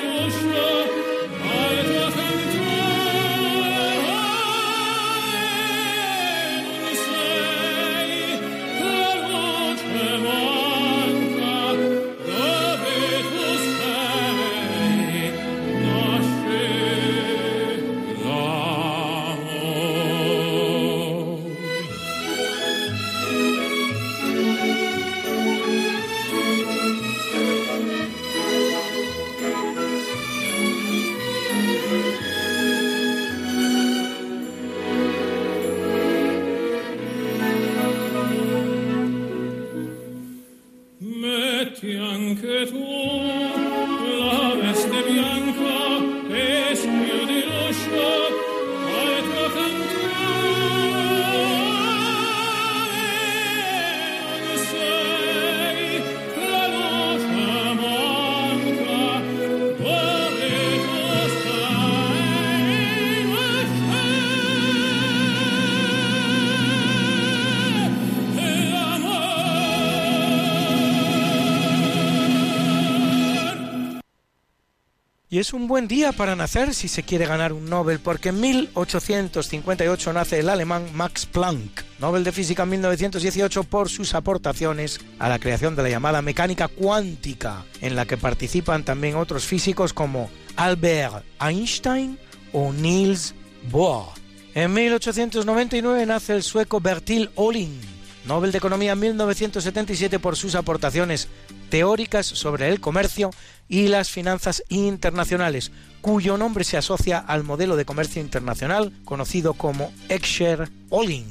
Y 75.31 75.37
es 75.37 75.53
un 75.53 75.67
buen 75.67 75.87
día 75.87 76.11
para 76.11 76.35
nacer 76.35 76.73
si 76.73 76.87
se 76.87 77.03
quiere 77.03 77.27
ganar 77.27 77.53
un 77.53 77.69
Nobel, 77.69 77.99
porque 77.99 78.29
en 78.29 78.41
1858 78.41 80.11
nace 80.11 80.39
el 80.39 80.49
alemán 80.49 80.87
Max 80.95 81.27
Planck, 81.27 81.83
Nobel 81.99 82.23
de 82.23 82.31
Física 82.31 82.63
en 82.63 82.69
1918 82.69 83.63
por 83.65 83.89
sus 83.89 84.15
aportaciones 84.15 84.99
a 85.19 85.29
la 85.29 85.37
creación 85.37 85.75
de 85.75 85.83
la 85.83 85.89
llamada 85.89 86.23
mecánica 86.23 86.67
cuántica, 86.67 87.63
en 87.79 87.95
la 87.95 88.07
que 88.07 88.17
participan 88.17 88.83
también 88.83 89.17
otros 89.17 89.45
físicos 89.45 89.93
como 89.93 90.31
Albert 90.55 91.23
Einstein 91.39 92.17
o 92.51 92.73
Niels 92.73 93.35
Bohr. 93.69 94.07
En 94.55 94.73
1899 94.73 96.07
nace 96.07 96.33
el 96.33 96.41
sueco 96.41 96.81
Bertil 96.81 97.29
Ohlin, 97.35 97.79
Nobel 98.25 98.51
de 98.51 98.57
Economía 98.57 98.93
en 98.93 98.99
1977 98.99 100.17
por 100.17 100.35
sus 100.35 100.55
aportaciones 100.55 101.27
teóricas 101.69 102.25
sobre 102.25 102.67
el 102.69 102.81
comercio 102.81 103.29
y 103.69 103.87
las 103.87 104.09
finanzas 104.09 104.63
internacionales, 104.67 105.71
cuyo 106.01 106.37
nombre 106.37 106.63
se 106.63 106.75
asocia 106.75 107.19
al 107.19 107.43
modelo 107.43 107.75
de 107.75 107.85
comercio 107.85 108.21
internacional 108.21 108.91
conocido 109.05 109.53
como 109.53 109.93
Excher-Ohlin. 110.09 111.25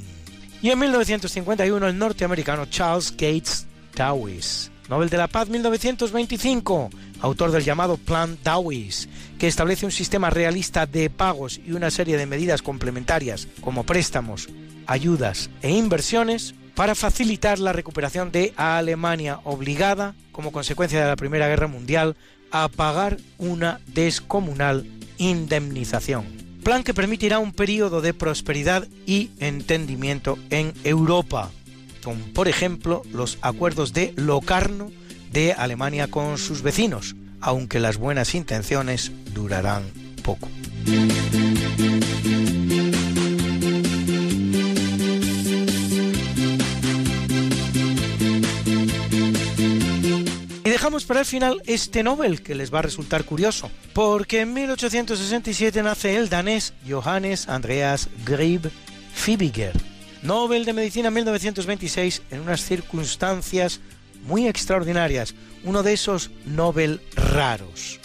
Y 0.62 0.70
en 0.70 0.78
1951 0.78 1.86
el 1.86 1.98
norteamericano 1.98 2.66
Charles 2.66 3.10
Gates 3.10 3.66
Dawes, 3.94 4.70
Nobel 4.89 5.10
de 5.10 5.16
la 5.19 5.28
Paz 5.28 5.48
1925, 5.48 6.90
autor 7.20 7.51
del 7.51 7.65
llamado 7.65 7.97
Plan 7.97 8.39
Dawes, 8.43 9.09
que 9.39 9.48
establece 9.48 9.85
un 9.85 9.93
sistema 9.93 10.31
realista 10.31 10.86
de 10.86 11.10
pagos 11.10 11.60
y 11.65 11.73
una 11.73 11.90
serie 11.90 12.16
de 12.16 12.27
medidas 12.27 12.62
complementarias 12.62 13.48
como 13.60 13.85
préstamos, 13.85 14.48
ayudas 14.86 15.51
e 15.62 15.70
inversiones 15.70 16.55
para 16.78 16.94
facilitar 16.94 17.59
la 17.59 17.72
recuperación 17.72 18.30
de 18.30 18.55
Alemania 18.56 19.40
obligada, 19.42 20.14
como 20.30 20.52
consecuencia 20.52 21.00
de 21.00 21.09
la 21.09 21.16
Primera 21.16 21.48
Guerra 21.48 21.66
Mundial, 21.66 22.14
a 22.52 22.68
pagar 22.68 23.16
una 23.36 23.80
descomunal 23.88 24.86
indemnización. 25.16 26.24
Plan 26.62 26.84
que 26.84 26.94
permitirá 26.94 27.40
un 27.40 27.50
periodo 27.50 28.00
de 28.00 28.14
prosperidad 28.14 28.86
y 29.06 29.30
entendimiento 29.40 30.38
en 30.50 30.72
Europa, 30.84 31.50
con 32.05 32.20
por 32.32 32.46
ejemplo 32.46 33.02
los 33.10 33.38
acuerdos 33.42 33.92
de 33.92 34.14
Locarno 34.14 34.92
de 35.32 35.55
Alemania 35.55 36.06
con 36.06 36.38
sus 36.38 36.62
vecinos, 36.62 37.16
aunque 37.40 37.80
las 37.80 37.96
buenas 37.96 38.36
intenciones 38.36 39.10
durarán 39.34 39.82
poco. 40.22 40.48
Dejamos 50.89 51.05
para 51.05 51.20
el 51.20 51.27
final 51.27 51.62
este 51.66 52.02
Nobel 52.02 52.43
que 52.43 52.55
les 52.55 52.73
va 52.73 52.78
a 52.78 52.82
resultar 52.89 53.24
curioso, 53.24 53.70
porque 53.93 54.40
en 54.40 54.55
1867 54.55 55.82
nace 55.82 56.16
el 56.16 56.31
danés 56.31 56.73
Johannes 56.89 57.47
Andreas 57.47 58.09
Grieb 58.24 58.70
Fibiger, 59.12 59.74
Nobel 60.23 60.65
de 60.65 60.73
Medicina 60.73 61.09
en 61.09 61.15
1926 61.15 62.23
en 62.31 62.40
unas 62.40 62.65
circunstancias 62.65 63.81
muy 64.24 64.48
extraordinarias, 64.48 65.35
uno 65.62 65.82
de 65.82 65.93
esos 65.93 66.31
Nobel 66.47 67.02
raros. 67.15 68.01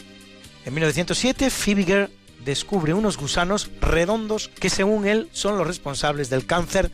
En 0.66 0.74
1907 0.74 1.52
Fibiger 1.52 2.12
descubre 2.44 2.94
unos 2.94 3.16
gusanos 3.16 3.72
redondos 3.80 4.50
que 4.60 4.70
según 4.70 5.08
él 5.08 5.30
son 5.32 5.58
los 5.58 5.66
responsables 5.66 6.30
del 6.30 6.46
cáncer 6.46 6.92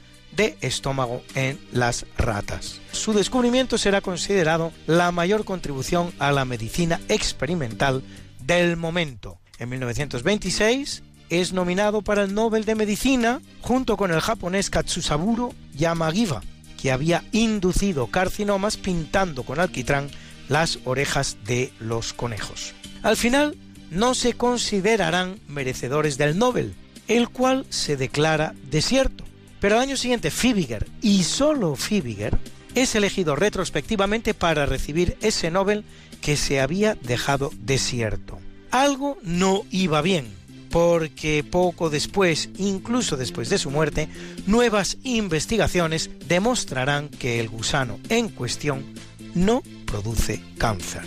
estómago 0.62 1.22
en 1.36 1.60
las 1.72 2.06
ratas. 2.18 2.80
Su 2.92 3.14
descubrimiento 3.14 3.78
será 3.78 4.02
considerado 4.02 4.72
la 4.88 5.12
mayor 5.12 5.46
contribución 5.46 6.14
a 6.20 6.32
la 6.32 6.46
medicina 6.46 7.00
experimental 7.10 8.04
del 8.42 8.78
momento. 8.78 9.38
En 9.58 9.70
1926 9.70 11.04
es 11.30 11.54
nominado 11.54 12.02
para 12.02 12.24
el 12.24 12.34
Nobel 12.34 12.66
de 12.66 12.76
Medicina 12.76 13.42
junto 13.62 13.98
con 13.98 14.12
el 14.12 14.22
japonés 14.22 14.70
Katsusaburo 14.70 15.54
Yamagiba, 15.76 16.42
que 16.82 16.92
había 16.92 17.24
inducido 17.32 18.08
carcinomas 18.08 18.78
pintando 18.78 19.44
con 19.44 19.60
alquitrán 19.60 20.10
las 20.48 20.80
orejas 20.86 21.38
de 21.46 21.72
los 21.80 22.14
conejos. 22.14 22.74
Al 23.04 23.18
final, 23.18 23.56
no 23.92 24.14
se 24.14 24.34
considerarán 24.34 25.40
merecedores 25.48 26.18
del 26.18 26.38
Nobel, 26.38 26.76
el 27.08 27.30
cual 27.30 27.66
se 27.70 27.98
declara 27.98 28.54
desierto. 28.70 29.29
Pero 29.60 29.76
al 29.76 29.82
año 29.82 29.98
siguiente, 29.98 30.32
Fibiger, 30.32 30.88
y 31.02 31.24
solo 31.24 31.76
Fibiger, 31.76 32.38
es 32.76 32.96
elegido 32.96 33.36
retrospectivamente 33.36 34.34
para 34.34 34.66
recibir 34.66 35.18
ese 35.22 35.52
Nobel 35.52 35.84
que 36.22 36.38
se 36.38 36.62
había 36.62 36.96
dejado 36.96 37.52
desierto. 37.62 38.40
Algo 38.72 39.18
no 39.24 39.64
iba 39.72 40.02
bien, 40.02 40.28
porque 40.70 41.44
poco 41.44 41.90
después, 41.90 42.50
incluso 42.58 43.18
después 43.18 43.50
de 43.50 43.58
su 43.58 43.72
muerte, 43.72 44.08
nuevas 44.46 44.98
investigaciones 45.04 46.10
demostrarán 46.28 47.10
que 47.10 47.40
el 47.40 47.50
gusano 47.50 48.00
en 48.10 48.30
cuestión 48.30 48.86
no 49.34 49.64
produce 49.86 50.42
cáncer. 50.58 51.04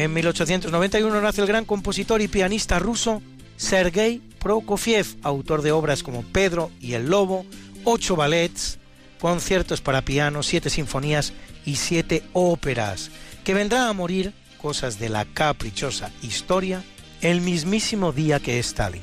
En 0.00 0.14
1891 0.14 1.20
nace 1.20 1.42
el 1.42 1.46
gran 1.46 1.66
compositor 1.66 2.22
y 2.22 2.28
pianista 2.28 2.78
ruso 2.78 3.20
Sergei 3.58 4.22
Prokofiev, 4.38 5.06
autor 5.22 5.60
de 5.60 5.72
obras 5.72 6.02
como 6.02 6.22
Pedro 6.22 6.70
y 6.80 6.94
el 6.94 7.10
Lobo, 7.10 7.44
ocho 7.84 8.16
ballets, 8.16 8.78
conciertos 9.20 9.82
para 9.82 10.00
piano, 10.00 10.42
siete 10.42 10.70
sinfonías 10.70 11.34
y 11.66 11.76
siete 11.76 12.22
óperas, 12.32 13.10
que 13.44 13.52
vendrá 13.52 13.90
a 13.90 13.92
morir, 13.92 14.32
cosas 14.56 14.98
de 14.98 15.10
la 15.10 15.26
caprichosa 15.26 16.10
historia, 16.22 16.82
el 17.20 17.42
mismísimo 17.42 18.12
día 18.12 18.40
que 18.40 18.58
Stalin. 18.58 19.02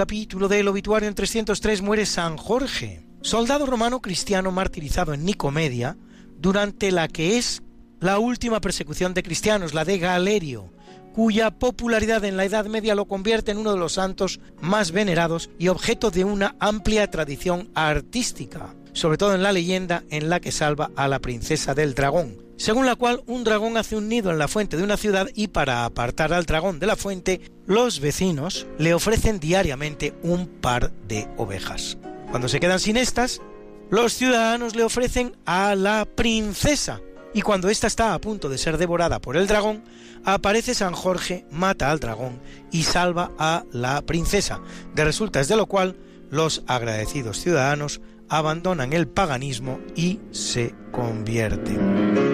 Capítulo 0.00 0.48
del 0.48 0.66
obituario 0.66 1.10
en 1.10 1.14
303 1.14 1.82
muere 1.82 2.06
San 2.06 2.38
Jorge, 2.38 3.02
soldado 3.20 3.66
romano 3.66 4.00
cristiano 4.00 4.50
martirizado 4.50 5.12
en 5.12 5.26
Nicomedia 5.26 5.98
durante 6.38 6.90
la 6.90 7.06
que 7.06 7.36
es 7.36 7.62
la 8.00 8.18
última 8.18 8.62
persecución 8.62 9.12
de 9.12 9.22
cristianos, 9.22 9.74
la 9.74 9.84
de 9.84 9.98
Galerio, 9.98 10.72
cuya 11.12 11.50
popularidad 11.50 12.24
en 12.24 12.38
la 12.38 12.46
Edad 12.46 12.64
Media 12.64 12.94
lo 12.94 13.04
convierte 13.04 13.50
en 13.50 13.58
uno 13.58 13.74
de 13.74 13.78
los 13.78 13.92
santos 13.92 14.40
más 14.62 14.90
venerados 14.90 15.50
y 15.58 15.68
objeto 15.68 16.10
de 16.10 16.24
una 16.24 16.56
amplia 16.60 17.10
tradición 17.10 17.68
artística, 17.74 18.74
sobre 18.94 19.18
todo 19.18 19.34
en 19.34 19.42
la 19.42 19.52
leyenda 19.52 20.02
en 20.08 20.30
la 20.30 20.40
que 20.40 20.50
salva 20.50 20.90
a 20.96 21.08
la 21.08 21.18
princesa 21.18 21.74
del 21.74 21.92
dragón, 21.92 22.38
según 22.60 22.84
la 22.84 22.94
cual 22.94 23.22
un 23.26 23.42
dragón 23.42 23.78
hace 23.78 23.96
un 23.96 24.10
nido 24.10 24.30
en 24.30 24.38
la 24.38 24.46
fuente 24.46 24.76
de 24.76 24.82
una 24.82 24.98
ciudad 24.98 25.28
y 25.34 25.48
para 25.48 25.86
apartar 25.86 26.34
al 26.34 26.44
dragón 26.44 26.78
de 26.78 26.86
la 26.86 26.94
fuente, 26.94 27.40
los 27.64 28.00
vecinos 28.00 28.66
le 28.76 28.92
ofrecen 28.92 29.40
diariamente 29.40 30.12
un 30.22 30.46
par 30.46 30.92
de 31.08 31.26
ovejas. 31.38 31.96
Cuando 32.30 32.48
se 32.48 32.60
quedan 32.60 32.78
sin 32.78 32.98
estas, 32.98 33.40
los 33.88 34.12
ciudadanos 34.12 34.76
le 34.76 34.82
ofrecen 34.82 35.34
a 35.46 35.74
la 35.74 36.04
princesa, 36.04 37.00
y 37.32 37.40
cuando 37.40 37.70
ésta 37.70 37.86
está 37.86 38.12
a 38.12 38.20
punto 38.20 38.50
de 38.50 38.58
ser 38.58 38.76
devorada 38.76 39.22
por 39.22 39.38
el 39.38 39.46
dragón, 39.46 39.82
aparece 40.26 40.74
San 40.74 40.92
Jorge, 40.92 41.46
mata 41.50 41.90
al 41.90 41.98
dragón 41.98 42.42
y 42.70 42.82
salva 42.82 43.32
a 43.38 43.64
la 43.72 44.02
princesa, 44.02 44.60
de 44.94 45.04
resultas 45.06 45.48
de 45.48 45.56
lo 45.56 45.64
cual 45.64 45.96
los 46.28 46.62
agradecidos 46.66 47.40
ciudadanos 47.40 48.02
abandonan 48.28 48.92
el 48.92 49.08
paganismo 49.08 49.80
y 49.96 50.20
se 50.30 50.74
convierten. 50.92 52.29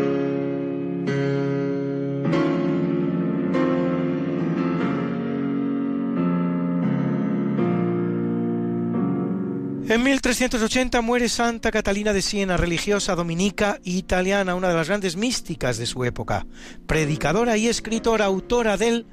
En 9.88 10.02
1380 10.02 11.00
muere 11.00 11.28
Santa 11.28 11.70
Catalina 11.70 12.12
de 12.12 12.20
Siena, 12.20 12.56
religiosa 12.56 13.14
dominica 13.14 13.78
italiana, 13.84 14.56
una 14.56 14.68
de 14.68 14.74
las 14.74 14.88
grandes 14.88 15.16
místicas 15.16 15.78
de 15.78 15.86
su 15.86 16.04
época, 16.04 16.44
predicadora 16.88 17.56
y 17.56 17.68
escritora, 17.68 18.24
autora 18.24 18.76
del 18.76 19.06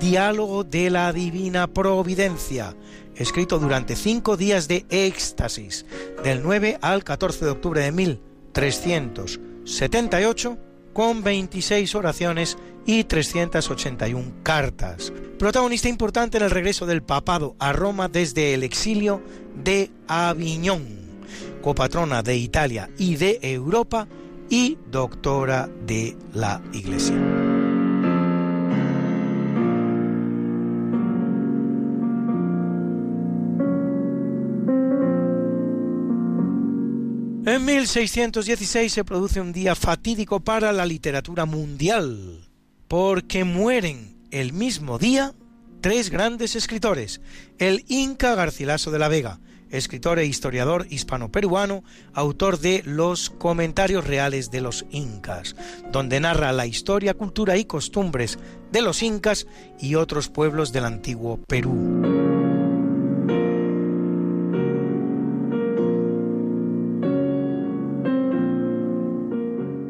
Diálogo 0.00 0.64
de 0.64 0.90
la 0.90 1.12
Divina 1.12 1.68
Providencia, 1.68 2.74
escrito 3.14 3.60
durante 3.60 3.94
cinco 3.94 4.36
días 4.36 4.66
de 4.66 4.84
éxtasis, 4.90 5.86
del 6.24 6.42
9 6.42 6.78
al 6.82 7.04
14 7.04 7.44
de 7.44 7.50
octubre 7.52 7.82
de 7.82 7.92
1378, 7.92 10.58
con 10.92 11.22
26 11.22 11.94
oraciones 11.94 12.58
y 12.86 13.04
381 13.04 14.32
cartas. 14.42 15.12
Protagonista 15.38 15.88
importante 15.88 16.38
en 16.38 16.44
el 16.44 16.50
regreso 16.50 16.86
del 16.86 17.02
papado 17.02 17.56
a 17.58 17.72
Roma 17.72 18.08
desde 18.08 18.54
el 18.54 18.62
exilio 18.62 19.22
de 19.62 19.90
Aviñón, 20.08 20.86
copatrona 21.60 22.22
de 22.22 22.36
Italia 22.36 22.88
y 22.96 23.16
de 23.16 23.38
Europa 23.42 24.08
y 24.48 24.78
doctora 24.90 25.68
de 25.86 26.16
la 26.32 26.62
Iglesia. 26.72 27.16
En 37.46 37.64
1616 37.64 38.92
se 38.92 39.04
produce 39.04 39.40
un 39.40 39.52
día 39.52 39.74
fatídico 39.76 40.40
para 40.40 40.72
la 40.72 40.84
literatura 40.84 41.46
mundial, 41.46 42.45
porque 42.88 43.44
mueren 43.44 44.16
el 44.30 44.52
mismo 44.52 44.98
día 44.98 45.34
tres 45.80 46.10
grandes 46.10 46.56
escritores, 46.56 47.20
el 47.58 47.84
Inca 47.88 48.34
Garcilaso 48.34 48.90
de 48.90 48.98
la 48.98 49.08
Vega, 49.08 49.40
escritor 49.70 50.18
e 50.18 50.26
historiador 50.26 50.86
hispano-peruano, 50.90 51.84
autor 52.12 52.58
de 52.58 52.82
Los 52.84 53.30
Comentarios 53.30 54.06
Reales 54.06 54.50
de 54.50 54.60
los 54.60 54.84
Incas, 54.90 55.56
donde 55.92 56.20
narra 56.20 56.52
la 56.52 56.66
historia, 56.66 57.14
cultura 57.14 57.56
y 57.56 57.64
costumbres 57.64 58.38
de 58.72 58.82
los 58.82 59.02
incas 59.02 59.46
y 59.78 59.94
otros 59.94 60.28
pueblos 60.28 60.72
del 60.72 60.84
antiguo 60.84 61.38
Perú. 61.46 61.95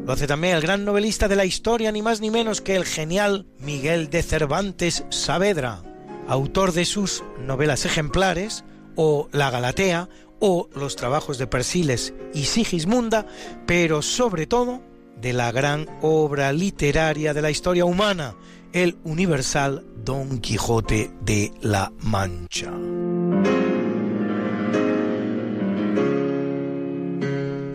Lo 0.07 0.13
hace 0.13 0.25
también 0.25 0.55
el 0.55 0.61
gran 0.61 0.85
novelista 0.85 1.27
de 1.27 1.35
la 1.35 1.43
historia, 1.43 1.91
ni 1.91 2.01
más 2.01 2.21
ni 2.21 2.31
menos 2.31 2.61
que 2.61 2.77
el 2.77 2.85
genial 2.85 3.45
Miguel 3.59 4.09
de 4.09 4.23
Cervantes 4.23 5.03
Saavedra, 5.09 5.83
autor 6.29 6.71
de 6.71 6.85
sus 6.85 7.25
novelas 7.45 7.83
ejemplares, 7.83 8.63
o 8.95 9.27
La 9.33 9.51
Galatea, 9.51 10.07
o 10.39 10.69
los 10.73 10.95
trabajos 10.95 11.37
de 11.37 11.47
Persiles 11.47 12.13
y 12.33 12.45
Sigismunda, 12.45 13.27
pero 13.65 14.01
sobre 14.01 14.47
todo 14.47 14.81
de 15.19 15.33
la 15.33 15.51
gran 15.51 15.85
obra 16.01 16.53
literaria 16.53 17.33
de 17.33 17.41
la 17.41 17.51
historia 17.51 17.83
humana, 17.83 18.37
el 18.71 18.97
universal 19.03 19.85
Don 20.05 20.39
Quijote 20.39 21.11
de 21.19 21.51
la 21.59 21.91
Mancha. 21.99 22.71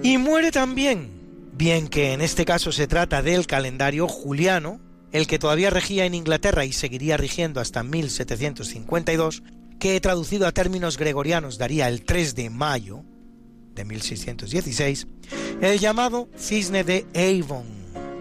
Y 0.03 0.17
muere 0.17 0.51
también 0.51 1.12
bien 1.63 1.87
que 1.87 2.13
en 2.13 2.23
este 2.23 2.45
caso 2.45 2.73
se 2.73 2.89
trata 2.89 3.23
del 3.23 3.47
calendario 3.47 4.09
juliano, 4.09 4.81
el 5.13 5.29
que 5.29 5.39
todavía 5.39 5.71
regía 5.71 6.07
en 6.07 6.15
Inglaterra 6.17 6.65
y 6.65 6.73
seguiría 6.73 7.17
rigiendo 7.17 7.61
hasta 7.61 7.85
1752, 7.85 9.45
que 9.79 10.01
traducido 10.01 10.49
a 10.49 10.51
términos 10.51 10.99
gregorianos 10.99 11.59
daría 11.59 11.87
el 11.87 12.05
3 12.05 12.35
de 12.35 12.51
mayo, 12.51 13.05
de 13.77 13.85
1616, 13.85 15.07
el 15.61 15.79
llamado 15.79 16.29
Cisne 16.37 16.83
de 16.83 17.07
Avon, 17.15 17.67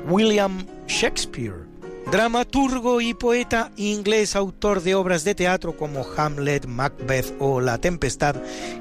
William 0.08 0.64
Shakespeare, 0.86 1.66
dramaturgo 2.12 3.02
y 3.02 3.16
poeta 3.16 3.72
inglés, 3.76 4.36
autor 4.36 4.84
de 4.84 4.94
obras 4.94 5.24
de 5.24 5.34
teatro 5.34 5.76
como 5.76 6.06
Hamlet, 6.16 6.68
Macbeth 6.68 7.34
o 7.40 7.60
La 7.60 7.80
Tempestad 7.80 8.36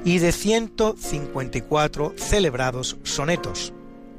y 0.05 0.19
de 0.19 0.31
154 0.31 2.13
celebrados 2.15 2.97
sonetos. 3.01 3.73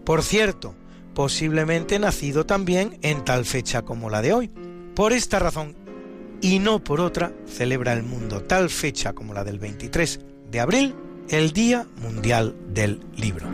Por 0.04 0.22
cierto, 0.22 0.74
posiblemente 1.14 1.98
nacido 1.98 2.44
también 2.44 2.98
en 3.02 3.24
tal 3.24 3.44
fecha 3.44 3.82
como 3.82 4.10
la 4.10 4.22
de 4.22 4.32
hoy. 4.32 4.50
Por 4.94 5.12
esta 5.12 5.38
razón, 5.38 5.76
y 6.40 6.58
no 6.58 6.82
por 6.82 7.00
otra, 7.00 7.32
celebra 7.46 7.92
el 7.92 8.02
mundo 8.02 8.42
tal 8.42 8.68
fecha 8.68 9.12
como 9.12 9.32
la 9.32 9.44
del 9.44 9.58
23 9.58 10.20
de 10.50 10.60
abril, 10.60 10.94
el 11.28 11.52
Día 11.52 11.86
Mundial 12.00 12.56
del 12.68 13.00
Libro. 13.16 13.46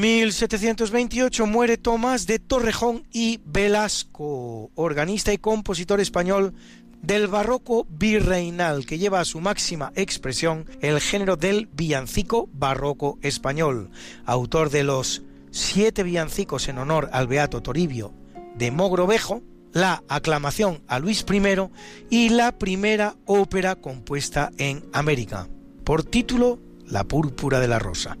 1728 0.00 1.46
muere 1.46 1.76
Tomás 1.76 2.26
de 2.26 2.38
Torrejón 2.38 3.06
y 3.12 3.40
Velasco, 3.44 4.70
organista 4.74 5.34
y 5.34 5.36
compositor 5.36 6.00
español 6.00 6.54
del 7.02 7.26
barroco 7.26 7.86
virreinal 7.90 8.86
que 8.86 8.96
lleva 8.96 9.20
a 9.20 9.26
su 9.26 9.40
máxima 9.40 9.92
expresión 9.96 10.64
el 10.80 11.00
género 11.00 11.36
del 11.36 11.66
villancico 11.66 12.48
barroco 12.54 13.18
español, 13.20 13.90
autor 14.24 14.70
de 14.70 14.84
los 14.84 15.20
siete 15.50 16.02
villancicos 16.02 16.68
en 16.68 16.78
honor 16.78 17.10
al 17.12 17.26
beato 17.26 17.60
Toribio 17.60 18.14
de 18.54 18.70
Mogrovejo, 18.70 19.42
la 19.72 20.02
aclamación 20.08 20.82
a 20.88 20.98
Luis 20.98 21.26
I 21.30 21.68
y 22.08 22.30
la 22.30 22.52
primera 22.58 23.16
ópera 23.26 23.76
compuesta 23.76 24.50
en 24.56 24.82
América, 24.94 25.46
por 25.84 26.04
título 26.04 26.58
La 26.86 27.04
púrpura 27.04 27.60
de 27.60 27.68
la 27.68 27.78
rosa. 27.78 28.16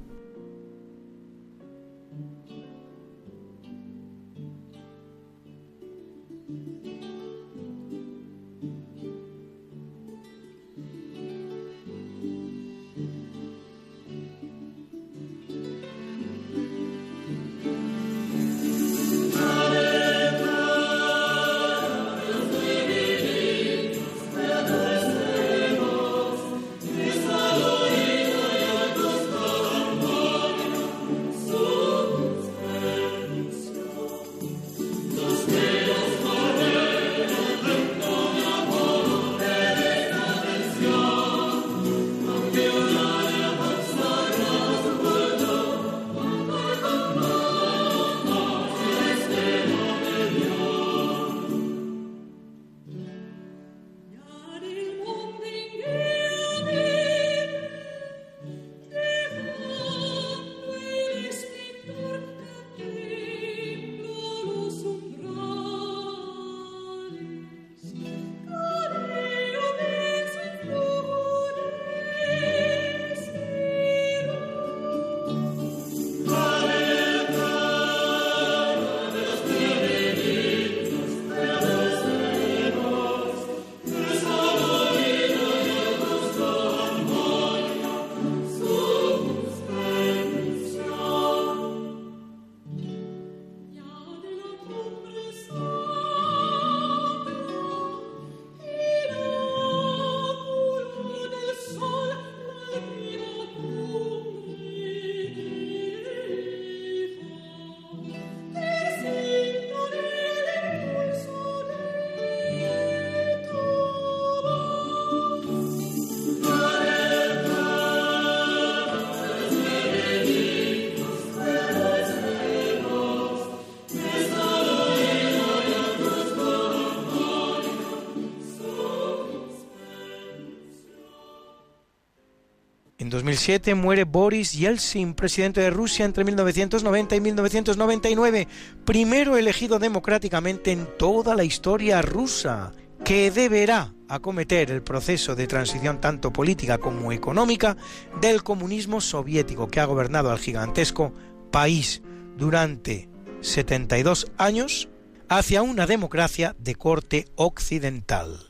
2007 133.30 133.76
muere 133.76 134.02
Boris 134.02 134.54
Yeltsin, 134.54 135.14
presidente 135.14 135.60
de 135.60 135.70
Rusia 135.70 136.04
entre 136.04 136.24
1990 136.24 137.14
y 137.14 137.20
1999, 137.20 138.48
primero 138.84 139.36
elegido 139.36 139.78
democráticamente 139.78 140.72
en 140.72 140.88
toda 140.98 141.36
la 141.36 141.44
historia 141.44 142.02
rusa, 142.02 142.72
que 143.04 143.30
deberá 143.30 143.94
acometer 144.08 144.72
el 144.72 144.82
proceso 144.82 145.36
de 145.36 145.46
transición 145.46 146.00
tanto 146.00 146.32
política 146.32 146.78
como 146.78 147.12
económica 147.12 147.76
del 148.20 148.42
comunismo 148.42 149.00
soviético 149.00 149.68
que 149.68 149.78
ha 149.78 149.84
gobernado 149.84 150.32
al 150.32 150.38
gigantesco 150.40 151.12
país 151.52 152.02
durante 152.36 153.08
72 153.42 154.32
años 154.38 154.88
hacia 155.28 155.62
una 155.62 155.86
democracia 155.86 156.56
de 156.58 156.74
corte 156.74 157.26
occidental. 157.36 158.49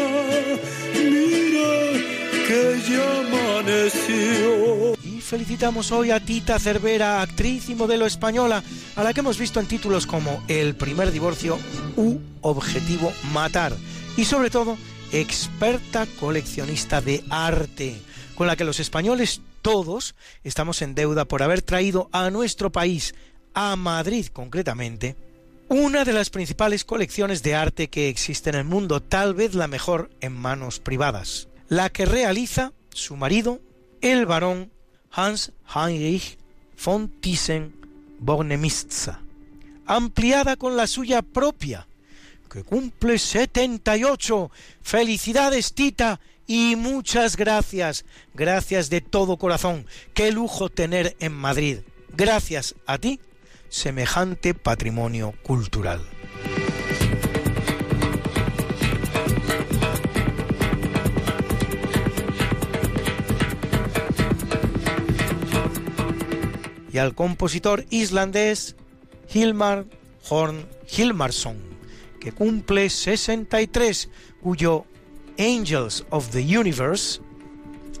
felicitamos 5.31 5.93
hoy 5.93 6.11
a 6.11 6.19
Tita 6.19 6.59
Cervera, 6.59 7.21
actriz 7.21 7.69
y 7.69 7.75
modelo 7.75 8.05
española, 8.05 8.61
a 8.97 9.01
la 9.01 9.13
que 9.13 9.21
hemos 9.21 9.39
visto 9.39 9.61
en 9.61 9.65
títulos 9.65 10.05
como 10.05 10.43
El 10.49 10.75
primer 10.75 11.09
divorcio 11.09 11.57
u 11.95 12.17
Objetivo 12.41 13.13
Matar. 13.31 13.71
Y 14.17 14.25
sobre 14.25 14.49
todo, 14.49 14.77
experta 15.13 16.05
coleccionista 16.19 16.99
de 16.99 17.23
arte, 17.29 17.95
con 18.35 18.45
la 18.45 18.57
que 18.57 18.65
los 18.65 18.81
españoles 18.81 19.39
todos 19.61 20.15
estamos 20.43 20.81
en 20.81 20.95
deuda 20.95 21.23
por 21.23 21.43
haber 21.43 21.61
traído 21.61 22.09
a 22.11 22.29
nuestro 22.29 22.73
país, 22.73 23.15
a 23.53 23.77
Madrid 23.77 24.27
concretamente, 24.33 25.15
una 25.69 26.03
de 26.03 26.11
las 26.11 26.29
principales 26.29 26.83
colecciones 26.83 27.41
de 27.41 27.55
arte 27.55 27.89
que 27.89 28.09
existe 28.09 28.49
en 28.49 28.57
el 28.57 28.65
mundo, 28.65 29.01
tal 29.01 29.33
vez 29.33 29.53
la 29.53 29.69
mejor 29.69 30.09
en 30.19 30.33
manos 30.33 30.81
privadas, 30.81 31.47
la 31.69 31.89
que 31.89 32.05
realiza 32.05 32.73
su 32.89 33.15
marido, 33.15 33.61
el 34.01 34.25
barón 34.25 34.71
Hans 35.11 35.51
Heinrich 35.73 36.37
von 36.83 37.09
Thyssen 37.21 37.73
Bornemisza, 38.19 39.19
ampliada 39.85 40.55
con 40.55 40.77
la 40.77 40.87
suya 40.87 41.21
propia, 41.21 41.87
que 42.49 42.63
cumple 42.63 43.17
78. 43.17 44.51
Felicidades, 44.81 45.73
Tita, 45.73 46.19
y 46.47 46.75
muchas 46.75 47.37
gracias, 47.37 48.05
gracias 48.33 48.89
de 48.89 49.01
todo 49.01 49.37
corazón. 49.37 49.85
Qué 50.13 50.31
lujo 50.31 50.69
tener 50.69 51.15
en 51.19 51.33
Madrid, 51.33 51.79
gracias 52.15 52.75
a 52.85 52.97
ti, 52.97 53.19
semejante 53.69 54.53
patrimonio 54.53 55.33
cultural. 55.43 56.01
Y 66.91 66.97
al 66.97 67.15
compositor 67.15 67.85
islandés 67.89 68.75
Hilmar 69.33 69.85
Horn 70.29 70.67
Hilmarsson, 70.95 71.57
que 72.19 72.31
cumple 72.31 72.89
63, 72.89 74.09
cuyo 74.41 74.85
Angels 75.39 76.05
of 76.09 76.29
the 76.29 76.57
Universe, 76.57 77.21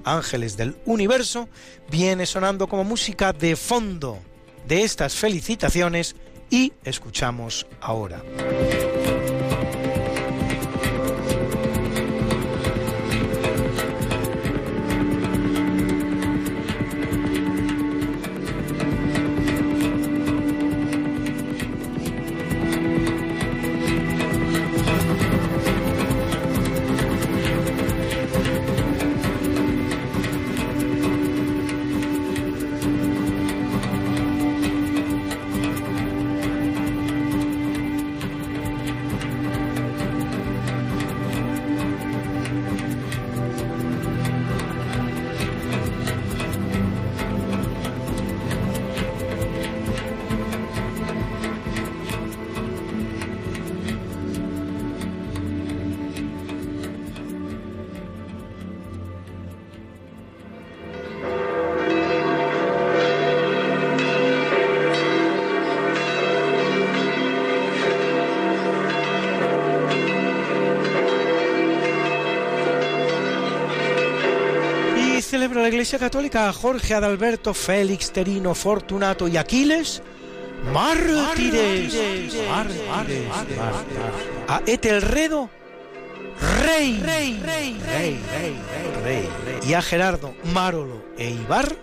Ángeles 0.03 0.57
del 0.57 0.75
Universo, 0.85 1.47
viene 1.89 2.25
sonando 2.25 2.67
como 2.67 2.83
música 2.83 3.33
de 3.33 3.55
fondo 3.55 4.19
de 4.67 4.83
estas 4.83 5.15
felicitaciones 5.15 6.15
y 6.49 6.73
escuchamos 6.83 7.65
ahora. 7.79 8.21
Celebra 75.31 75.61
la 75.61 75.69
Iglesia 75.69 75.97
Católica 75.97 76.49
a 76.49 76.51
Jorge 76.51 76.93
Adalberto, 76.93 77.53
Félix, 77.53 78.11
Terino, 78.11 78.53
Fortunato 78.53 79.29
y 79.29 79.37
Aquiles, 79.37 80.03
mártires, 80.73 81.95
a 84.49 84.61
Etelredo, 84.65 85.49
rey, 86.65 87.01
rey, 87.01 87.41
rey, 87.45 87.79
rey, 87.87 88.19
rey, 89.05 89.29
y 89.65 89.73
a 89.73 89.81
Gerardo, 89.81 90.33
Márolo 90.53 91.01
e 91.17 91.29
Ibar. 91.29 91.77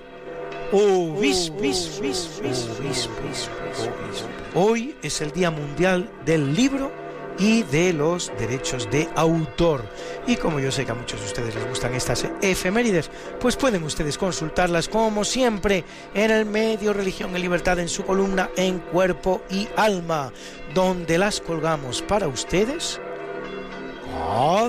Hoy 4.55 4.95
es 5.03 5.21
el 5.23 5.33
Día 5.33 5.51
Mundial 5.51 6.11
del 6.27 6.55
Libro 6.55 7.08
y 7.39 7.63
de 7.63 7.93
los 7.93 8.33
derechos 8.39 8.91
de 8.91 9.09
autor. 9.15 9.85
Y 10.27 10.37
como 10.37 10.61
yo 10.61 10.71
sé 10.71 10.85
que 10.85 10.93
a 10.93 10.95
muchos 10.95 11.21
de 11.21 11.27
ustedes 11.27 11.55
les 11.55 11.69
gustan 11.69 11.95
estas 11.95 12.27
efemérides, 12.43 13.11
pues 13.41 13.57
pueden 13.57 13.83
ustedes 13.85 14.19
consultarlas 14.19 14.89
como 14.89 15.25
siempre 15.25 15.85
en 16.15 16.31
el 16.31 16.45
medio 16.45 16.93
Religión 16.93 17.37
y 17.37 17.41
Libertad 17.41 17.79
en 17.79 17.89
su 17.89 18.05
columna 18.05 18.51
En 18.57 18.79
Cuerpo 18.79 19.43
y 19.51 19.69
Alma, 19.77 20.33
donde 20.75 21.19
las 21.19 21.41
colgamos 21.41 22.03
para 22.03 22.29
ustedes 22.29 23.01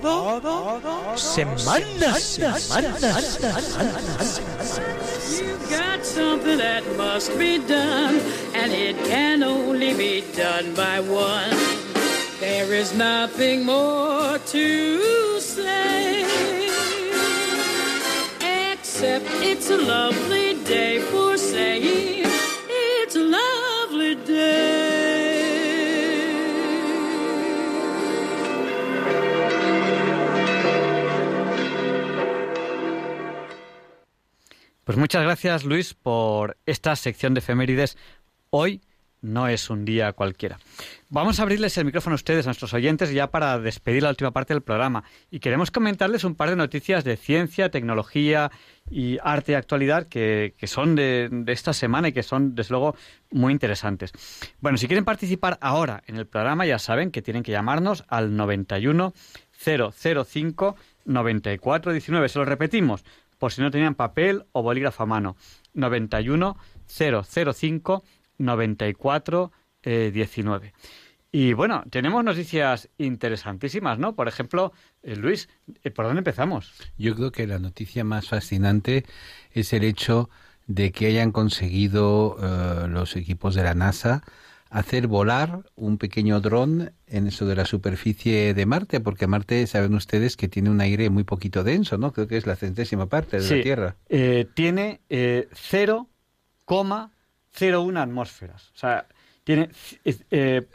cada 0.01 1.17
semana. 1.17 1.89
You've 5.39 5.69
got 5.69 6.05
something 6.05 6.57
that 6.57 6.83
must 6.97 7.37
be 7.37 7.59
done, 7.59 8.19
and 8.55 8.71
it 8.71 8.97
can 9.05 9.43
only 9.43 9.93
be 9.93 10.23
done 10.35 10.73
by 10.75 10.99
one. 10.99 11.88
There 12.39 12.73
is 12.73 12.93
nothing 12.93 13.65
more 13.65 14.39
to 14.39 15.39
say, 15.41 16.23
except 18.71 19.25
it's 19.41 19.69
a 19.69 19.77
lovely 19.77 20.53
day 20.63 20.99
for 21.11 21.37
saying 21.37 22.23
it's 22.69 23.17
a 23.17 23.19
lovely 23.19 24.15
day. 24.25 24.79
Pues 34.85 34.97
muchas 34.97 35.23
gracias, 35.23 35.65
Luis, 35.65 35.93
por 35.93 36.57
esta 36.65 36.95
sección 36.95 37.33
de 37.33 37.39
efemérides. 37.39 37.97
Hoy 38.49 38.81
no 39.21 39.47
es 39.47 39.69
un 39.69 39.85
día 39.85 40.13
cualquiera. 40.13 40.59
Vamos 41.09 41.39
a 41.39 41.43
abrirles 41.43 41.77
el 41.77 41.85
micrófono 41.85 42.13
a 42.13 42.15
ustedes, 42.15 42.45
a 42.45 42.49
nuestros 42.49 42.73
oyentes, 42.73 43.11
ya 43.11 43.31
para 43.31 43.59
despedir 43.59 44.03
la 44.03 44.09
última 44.09 44.31
parte 44.31 44.53
del 44.53 44.61
programa. 44.61 45.03
Y 45.31 45.39
queremos 45.39 45.71
comentarles 45.71 46.23
un 46.23 46.35
par 46.35 46.49
de 46.49 46.55
noticias 46.55 47.03
de 47.03 47.17
ciencia, 47.17 47.69
tecnología 47.69 48.51
y 48.89 49.17
arte 49.23 49.53
y 49.53 49.55
actualidad 49.55 50.07
que, 50.07 50.53
que 50.57 50.67
son 50.67 50.95
de, 50.95 51.29
de, 51.31 51.51
esta 51.51 51.73
semana 51.73 52.09
y 52.09 52.13
que 52.13 52.23
son, 52.23 52.55
desde 52.55 52.73
luego, 52.73 52.95
muy 53.31 53.51
interesantes. 53.51 54.11
Bueno, 54.61 54.77
si 54.77 54.87
quieren 54.87 55.05
participar 55.05 55.57
ahora 55.61 56.03
en 56.07 56.17
el 56.17 56.27
programa, 56.27 56.65
ya 56.65 56.79
saben 56.79 57.11
que 57.11 57.21
tienen 57.21 57.43
que 57.43 57.51
llamarnos 57.51 58.05
al 58.07 58.35
91 58.35 59.13
005 59.57 60.75
9419. 61.05 62.29
Se 62.29 62.39
lo 62.39 62.45
repetimos, 62.45 63.03
por 63.37 63.51
si 63.51 63.61
no 63.61 63.71
tenían 63.71 63.95
papel 63.95 64.45
o 64.51 64.61
bolígrafo 64.61 65.03
a 65.03 65.05
mano. 65.07 65.35
91 65.73 66.57
005 66.87 68.03
94 68.39 69.51
eh, 69.83 70.11
19. 70.13 70.73
Y 71.31 71.53
bueno, 71.53 71.83
tenemos 71.91 72.23
noticias 72.23 72.89
interesantísimas, 72.97 73.99
¿no? 73.99 74.15
Por 74.15 74.27
ejemplo, 74.27 74.73
eh, 75.03 75.15
Luis, 75.15 75.47
eh, 75.83 75.91
¿por 75.91 76.05
dónde 76.05 76.19
empezamos? 76.19 76.73
Yo 76.97 77.15
creo 77.15 77.31
que 77.31 77.45
la 77.45 77.59
noticia 77.59 78.03
más 78.03 78.29
fascinante 78.29 79.05
es 79.51 79.71
el 79.73 79.83
hecho 79.83 80.29
de 80.65 80.91
que 80.91 81.07
hayan 81.07 81.31
conseguido 81.31 82.37
eh, 82.41 82.87
los 82.87 83.15
equipos 83.15 83.53
de 83.53 83.63
la 83.63 83.75
NASA 83.75 84.23
hacer 84.71 85.07
volar 85.07 85.63
un 85.75 85.97
pequeño 85.97 86.41
dron 86.41 86.93
en 87.07 87.27
eso 87.27 87.47
de 87.47 87.55
la 87.55 87.65
superficie 87.65 88.53
de 88.53 88.65
Marte, 88.67 88.99
porque 88.99 89.25
Marte 89.25 89.65
saben 89.65 89.95
ustedes 89.95 90.37
que 90.37 90.47
tiene 90.47 90.69
un 90.69 90.79
aire 90.79 91.09
muy 91.09 91.23
poquito 91.23 91.63
denso, 91.63 91.97
¿no? 91.97 92.13
Creo 92.13 92.27
que 92.27 92.37
es 92.37 92.45
la 92.45 92.55
centésima 92.55 93.07
parte 93.07 93.39
de 93.39 93.57
la 93.57 93.63
Tierra. 93.63 93.95
Eh, 94.09 94.47
tiene 94.53 95.01
0,0 95.09 97.09
0,1 97.57 98.01
atmósferas. 98.01 98.71
O 98.75 98.77
sea, 98.77 99.05
tiene, 99.43 99.69
eh, 100.05 100.67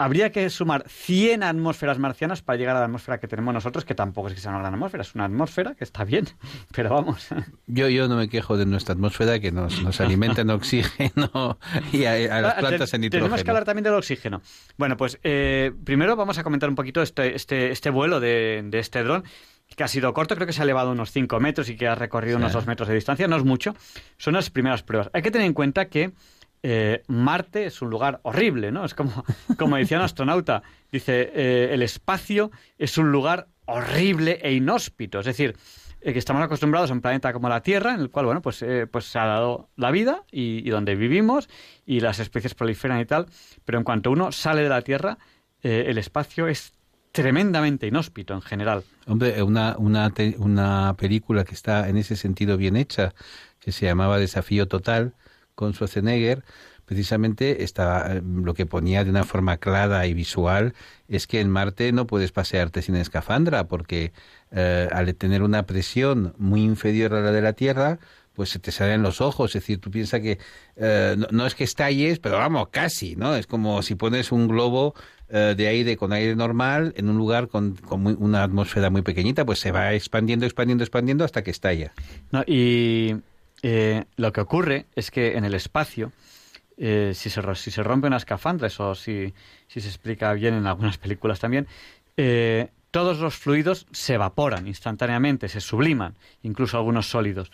habría 0.00 0.32
que 0.32 0.48
sumar 0.48 0.88
100 0.88 1.42
atmósferas 1.42 1.98
marcianas 1.98 2.40
para 2.40 2.56
llegar 2.56 2.74
a 2.74 2.78
la 2.78 2.86
atmósfera 2.86 3.20
que 3.20 3.28
tenemos 3.28 3.52
nosotros, 3.52 3.84
que 3.84 3.94
tampoco 3.94 4.28
es 4.28 4.34
que 4.34 4.40
sea 4.40 4.56
una 4.56 4.66
atmósfera, 4.66 5.02
es 5.02 5.14
una 5.14 5.26
atmósfera 5.26 5.74
que 5.74 5.84
está 5.84 6.04
bien, 6.04 6.26
pero 6.74 6.88
vamos. 6.88 7.28
Yo, 7.66 7.88
yo 7.88 8.08
no 8.08 8.16
me 8.16 8.28
quejo 8.30 8.56
de 8.56 8.64
nuestra 8.64 8.94
atmósfera 8.94 9.40
que 9.40 9.52
nos, 9.52 9.82
nos 9.82 10.00
alimenta 10.00 10.40
en 10.40 10.50
oxígeno 10.50 11.58
y 11.92 12.04
a, 12.06 12.40
las 12.40 12.54
ah, 12.56 12.60
plantas 12.60 12.94
en 12.94 13.02
nitrógeno. 13.02 13.26
Tenemos 13.26 13.44
que 13.44 13.50
hablar 13.50 13.64
también 13.66 13.84
del 13.84 13.94
oxígeno. 13.94 14.40
Bueno, 14.78 14.96
pues 14.96 15.18
eh, 15.22 15.72
primero 15.84 16.16
vamos 16.16 16.38
a 16.38 16.44
comentar 16.44 16.70
un 16.70 16.76
poquito 16.76 17.02
este, 17.02 17.36
este, 17.36 17.70
este 17.70 17.90
vuelo 17.90 18.20
de, 18.20 18.62
de 18.64 18.78
este 18.78 19.02
dron 19.02 19.24
que 19.76 19.84
ha 19.84 19.88
sido 19.88 20.12
corto, 20.12 20.34
creo 20.34 20.46
que 20.46 20.52
se 20.52 20.60
ha 20.60 20.64
elevado 20.64 20.92
unos 20.92 21.10
5 21.10 21.40
metros 21.40 21.68
y 21.68 21.76
que 21.76 21.88
ha 21.88 21.94
recorrido 21.94 22.36
unos 22.36 22.52
2 22.52 22.66
metros 22.66 22.88
de 22.88 22.94
distancia, 22.94 23.28
no 23.28 23.36
es 23.36 23.44
mucho, 23.44 23.74
son 24.18 24.34
las 24.34 24.50
primeras 24.50 24.82
pruebas. 24.82 25.10
Hay 25.12 25.22
que 25.22 25.30
tener 25.30 25.46
en 25.46 25.54
cuenta 25.54 25.88
que 25.88 26.12
eh, 26.62 27.02
Marte 27.06 27.66
es 27.66 27.80
un 27.80 27.90
lugar 27.90 28.20
horrible, 28.22 28.70
¿no? 28.70 28.84
Es 28.84 28.94
como, 28.94 29.24
como 29.58 29.76
decía 29.76 29.98
un 29.98 30.04
astronauta, 30.04 30.62
dice, 30.92 31.30
eh, 31.34 31.70
el 31.72 31.82
espacio 31.82 32.50
es 32.78 32.98
un 32.98 33.10
lugar 33.12 33.48
horrible 33.64 34.40
e 34.42 34.52
inhóspito, 34.52 35.20
es 35.20 35.26
decir, 35.26 35.56
eh, 36.02 36.12
que 36.12 36.18
estamos 36.18 36.42
acostumbrados 36.42 36.90
a 36.90 36.92
un 36.92 37.00
planeta 37.00 37.32
como 37.32 37.48
la 37.48 37.62
Tierra, 37.62 37.94
en 37.94 38.00
el 38.00 38.10
cual, 38.10 38.26
bueno, 38.26 38.42
pues, 38.42 38.64
pues 38.90 39.04
se 39.06 39.18
ha 39.18 39.26
dado 39.26 39.70
la 39.76 39.90
vida 39.90 40.24
y, 40.30 40.68
donde 40.68 40.94
vivimos 40.96 41.48
y 41.86 42.00
las 42.00 42.18
especies 42.18 42.54
proliferan 42.54 43.00
y 43.00 43.06
tal, 43.06 43.26
pero 43.64 43.78
en 43.78 43.84
cuanto 43.84 44.10
uno 44.10 44.32
sale 44.32 44.62
de 44.62 44.68
la 44.68 44.82
Tierra, 44.82 45.18
el 45.62 45.98
espacio 45.98 46.48
es 46.48 46.72
tremendamente 47.12 47.86
inhóspito 47.86 48.34
en 48.34 48.42
general. 48.42 48.84
Hombre, 49.06 49.42
una, 49.42 49.76
una, 49.78 50.12
una 50.38 50.94
película 50.96 51.44
que 51.44 51.54
está 51.54 51.88
en 51.88 51.96
ese 51.96 52.16
sentido 52.16 52.56
bien 52.56 52.76
hecha, 52.76 53.14
que 53.58 53.72
se 53.72 53.86
llamaba 53.86 54.18
Desafío 54.18 54.68
Total, 54.68 55.14
con 55.54 55.74
Schwarzenegger, 55.74 56.44
precisamente 56.86 57.62
estaba, 57.62 58.14
eh, 58.14 58.22
lo 58.24 58.54
que 58.54 58.66
ponía 58.66 59.04
de 59.04 59.10
una 59.10 59.24
forma 59.24 59.58
clara 59.58 60.06
y 60.06 60.14
visual 60.14 60.74
es 61.06 61.26
que 61.26 61.40
en 61.40 61.48
Marte 61.48 61.92
no 61.92 62.06
puedes 62.06 62.32
pasearte 62.32 62.82
sin 62.82 62.96
escafandra, 62.96 63.68
porque 63.68 64.12
eh, 64.50 64.88
al 64.90 65.14
tener 65.14 65.42
una 65.42 65.66
presión 65.66 66.34
muy 66.38 66.62
inferior 66.64 67.14
a 67.14 67.20
la 67.20 67.30
de 67.30 67.42
la 67.42 67.52
Tierra, 67.52 68.00
pues 68.40 68.48
se 68.48 68.58
te 68.58 68.72
salen 68.72 69.02
los 69.02 69.20
ojos. 69.20 69.54
Es 69.54 69.62
decir, 69.62 69.78
tú 69.80 69.90
piensas 69.90 70.20
que 70.20 70.38
eh, 70.76 71.16
no, 71.30 71.44
es 71.44 71.54
que 71.54 71.64
estalles, 71.64 72.18
pero 72.18 72.38
vamos, 72.38 72.68
casi, 72.70 73.14
¿no? 73.16 73.36
Es 73.36 73.46
como 73.46 73.82
si 73.82 73.96
pones 73.96 74.32
un 74.32 74.48
globo 74.48 74.94
de 75.28 75.68
aire 75.68 75.96
con 75.96 76.12
aire 76.12 76.34
normal 76.34 76.92
en 76.96 77.08
un 77.08 77.16
lugar 77.16 77.46
con, 77.46 77.76
con 77.76 78.04
una 78.04 78.42
atmósfera 78.42 78.90
muy 78.90 79.02
pequeñita, 79.02 79.44
pues 79.44 79.60
se 79.60 79.70
va 79.70 79.94
expandiendo, 79.94 80.44
expandiendo, 80.44 80.82
expandiendo 80.82 81.24
hasta 81.24 81.44
que 81.44 81.52
estalla. 81.52 81.92
No, 82.32 82.42
y 82.48 83.14
eh, 83.62 84.04
lo 84.16 84.32
que 84.32 84.40
ocurre 84.40 84.86
es 84.94 85.10
que 85.10 85.36
en 85.36 85.44
el 85.44 85.54
espacio, 85.54 86.12
eh, 86.78 87.12
si, 87.14 87.28
se, 87.28 87.42
si 87.54 87.70
se 87.70 87.82
rompe 87.82 88.06
una 88.06 88.16
escafandra, 88.16 88.68
eso 88.68 88.94
si, 88.94 89.34
si 89.68 89.80
se 89.80 89.88
explica 89.88 90.32
bien 90.32 90.54
en 90.54 90.66
algunas 90.66 90.98
películas 90.98 91.40
también, 91.40 91.66
eh, 92.16 92.68
todos 92.90 93.18
los 93.18 93.36
fluidos 93.36 93.86
se 93.92 94.14
evaporan 94.14 94.66
instantáneamente, 94.66 95.48
se 95.48 95.60
subliman, 95.60 96.14
incluso 96.42 96.76
algunos 96.76 97.08
sólidos. 97.08 97.50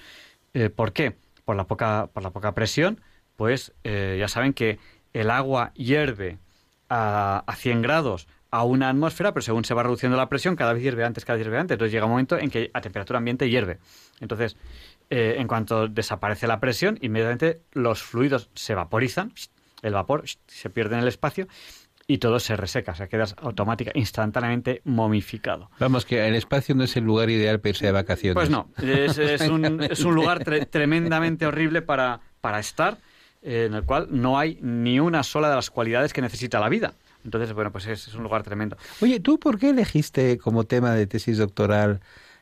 ¿Por 0.75 0.93
qué? 0.93 1.17
Por 1.45 1.57
la 1.57 1.65
poca, 1.65 2.09
por 2.13 2.23
la 2.23 2.31
poca 2.31 2.55
presión, 2.55 3.01
pues 3.37 3.73
ya 3.85 4.29
saben 4.29 4.53
que 4.53 4.79
el 5.13 5.31
agua 5.31 5.73
hierve 5.75 6.39
a, 6.89 7.45
a 7.47 7.57
100 7.57 7.83
grados 7.83 8.27
a 8.51 8.65
una 8.65 8.89
atmósfera, 8.89 9.33
pero 9.33 9.43
según 9.43 9.65
se 9.65 9.75
va 9.75 9.83
reduciendo 9.83 10.17
la 10.17 10.29
presión, 10.29 10.57
cada 10.57 10.73
vez 10.73 10.83
hierve 10.83 11.05
antes, 11.05 11.25
cada 11.25 11.37
vez 11.37 11.45
hierve 11.45 11.59
antes. 11.59 11.75
Entonces 11.75 11.93
llega 11.93 12.07
un 12.07 12.13
momento 12.13 12.39
en 12.39 12.51
que 12.51 12.71
a 12.73 12.81
temperatura 12.81 13.19
ambiente 13.19 13.51
hierve. 13.51 13.79
Entonces, 14.21 14.57
eh, 15.11 15.37
en 15.39 15.47
cuanto 15.47 15.89
desaparece 15.89 16.47
la 16.47 16.61
presión, 16.61 16.99
inmediatamente 17.03 17.61
los 17.73 18.03
fluidos 18.03 18.51
se 18.55 18.75
vaporizan, 18.75 19.33
el 19.83 19.93
vapor 19.93 20.25
se 20.47 20.71
pierde 20.71 20.95
en 20.95 21.03
el 21.03 21.09
espacio 21.09 21.49
y 22.09 22.19
todo 22.19 22.39
se 22.39 22.57
reseca, 22.57 22.93
o 22.93 22.95
sea, 22.95 23.09
quedas 23.09 23.35
automática, 23.39 23.91
instantáneamente 23.95 24.81
momificado. 24.85 25.71
Vamos, 25.81 26.05
que 26.05 26.27
el 26.27 26.35
espacio 26.37 26.75
no 26.75 26.85
es 26.85 26.97
el 26.97 27.05
lugar 27.05 27.31
ideal 27.31 27.59
para 27.61 27.71
irse 27.71 27.87
de 27.87 27.93
vacaciones. 27.93 28.35
Pues 28.35 28.51
no, 28.51 28.71
es, 28.81 29.41
un, 29.49 29.83
es 29.91 30.01
un, 30.05 30.15
lugar 30.15 30.45
tremendamente 30.45 31.47
horrible 31.47 31.83
para, 31.83 32.21
para 32.41 32.61
estar, 32.61 32.99
eh, 33.43 33.65
en 33.67 33.75
el 33.75 33.83
cual 33.83 34.09
no 34.11 34.39
hay 34.39 34.59
ni 34.63 35.01
una 35.01 35.23
sola 35.25 35.49
de 35.49 35.57
las 35.57 35.71
cualidades 35.71 36.13
que 36.13 36.23
necesita 36.23 36.61
la 36.61 36.69
vida. 36.69 36.95
Entonces, 37.25 37.53
bueno, 37.53 37.73
pues 37.73 37.87
es, 37.87 38.07
es 38.07 38.15
un 38.15 38.23
lugar 38.23 38.45
tremendo. 38.45 38.77
Oye, 39.01 39.19
¿tú 39.19 39.41
por 39.41 39.59
qué 39.59 39.71
elegiste 39.71 40.39
como 40.39 40.63
tema 40.63 40.93
de 40.93 41.09
tesis 41.09 41.39
doctoral 41.39 42.01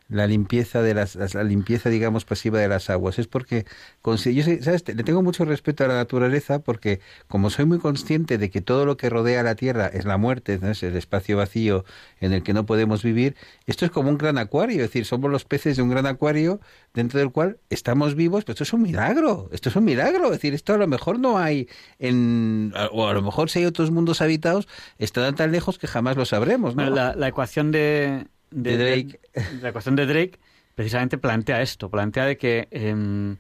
la 0.09 0.27
limpieza 0.27 0.83
de 0.83 0.93
las, 0.93 1.17
la 1.17 1.45
limpieza 1.45 1.89
digamos 1.89 2.25
pasiva 2.25 2.59
de 2.59 2.69
las 2.69 2.91
aguas 2.91 3.19
es 3.19 3.27
porque 3.27 3.65
yo 4.05 4.17
¿sabes? 4.19 4.85
le 4.87 5.03
tengo 5.03 5.23
mucho 5.23 5.47
respeto 5.47 5.85
a 5.85 5.89
la 5.89 5.95
naturaleza 5.95 6.59
porque 6.59 7.01
como 7.27 7.49
soy 7.49 7.65
muy 7.65 7.79
consciente 7.79 8.37
de 8.37 8.51
que 8.51 8.61
todo 8.61 8.85
lo 8.85 8.99
que 8.99 9.09
rodea 9.09 9.43
la 9.43 9.55
tierra 9.55 9.87
es 9.87 10.05
la 10.05 10.19
muerte 10.19 10.61
es 10.63 10.83
el 10.83 10.97
espacio 10.97 11.39
vacío 11.39 11.85
en 12.21 12.35
el 12.35 12.43
que 12.43 12.53
no 12.53 12.67
podemos 12.67 13.03
vivir 13.03 13.35
esto 13.67 13.87
es 13.87 13.91
como 13.91 14.11
un 14.11 14.19
gran 14.19 14.37
acuario 14.37 14.77
es 14.77 14.91
decir 14.91 15.07
somos 15.07 15.31
los 15.31 15.47
peces 15.47 15.77
de 15.77 15.83
un 15.83 15.89
gran 15.89 16.05
acuario 16.07 16.61
dentro 16.93 17.19
del 17.19 17.33
cual 17.33 17.59
estamos 17.71 18.15
vivos 18.15 18.45
pero 18.45 18.53
esto 18.53 18.65
es 18.65 18.73
un 18.75 18.83
milagro 18.83 19.49
esto 19.53 19.71
es 19.71 19.77
un 19.77 19.85
milagro 19.85 20.27
es 20.27 20.33
decir 20.33 20.53
esto 20.53 20.75
a 20.75 20.79
lo 20.79 20.87
mejor 20.87 21.19
no 21.19 21.39
hay 21.39 21.67
en 21.99 22.75
o 22.93 23.09
a 23.09 23.15
lo 23.15 23.23
mejor 23.23 23.49
si 23.49 23.61
hay 23.61 23.65
otros 23.65 23.91
mundos 23.91 24.21
habitados 24.21 24.69
estarán 24.99 25.35
tan 25.35 25.51
lejos 25.51 25.79
que 25.79 25.87
jamás 25.87 26.17
lo 26.17 26.27
sabremos 26.27 26.77
¿no? 26.77 26.91
la 26.91 27.29
ecuación 27.29 27.73
de 27.73 28.27
de, 28.55 28.79
Drake. 28.79 29.21
la 29.63 29.71
ecuación 29.71 29.97
de 29.97 30.07
Drake 30.07 30.39
precisamente 30.75 31.19
plantea 31.19 31.63
esto, 31.63 31.91
plantea 31.91 32.27
de 32.27 32.37
que 32.37 32.69
em, 32.71 33.37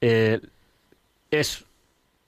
eh, 0.00 0.40
es 1.30 1.64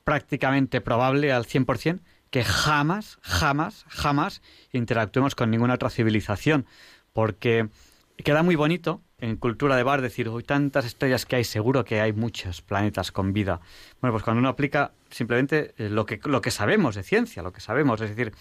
prácticamente 0.04 0.80
probable 0.80 1.32
al 1.32 1.44
100% 1.44 2.00
que 2.30 2.44
jamás, 2.44 3.18
jamás, 3.22 3.84
jamás 3.88 4.42
interactuemos 4.72 5.34
con 5.34 5.50
ninguna 5.50 5.74
otra 5.74 5.90
civilización, 5.90 6.66
porque 7.12 7.68
queda 8.16 8.42
muy 8.42 8.54
bonito 8.54 9.00
en 9.20 9.36
cultura 9.36 9.76
de 9.76 9.82
bar 9.82 10.00
decir, 10.00 10.28
hoy 10.28 10.44
tantas 10.44 10.84
estrellas 10.84 11.26
que 11.26 11.36
hay, 11.36 11.44
seguro 11.44 11.84
que 11.84 12.00
hay 12.00 12.12
muchos 12.12 12.62
planetas 12.62 13.10
con 13.10 13.32
vida. 13.32 13.60
Bueno, 14.00 14.12
pues 14.12 14.22
cuando 14.22 14.38
uno 14.40 14.48
aplica 14.48 14.92
simplemente 15.10 15.74
eh, 15.78 15.88
lo, 15.88 16.06
que, 16.06 16.20
lo 16.24 16.40
que 16.40 16.50
sabemos 16.50 16.94
de 16.94 17.02
ciencia, 17.02 17.42
lo 17.42 17.52
que 17.52 17.60
sabemos, 17.60 18.00
es 18.00 18.10
decir, 18.10 18.32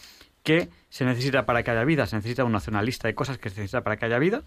¿Qué 0.48 0.70
se 0.90 1.04
necesita 1.04 1.46
para 1.46 1.62
que 1.62 1.72
haya 1.72 1.84
vida? 1.84 2.08
Se 2.08 2.16
necesita 2.16 2.46
una 2.46 2.82
lista 2.82 3.10
de 3.10 3.16
cosas 3.16 3.38
que 3.38 3.50
se 3.50 3.60
necesita 3.60 3.84
para 3.84 3.98
que 3.98 4.06
haya 4.06 4.18
vida, 4.18 4.44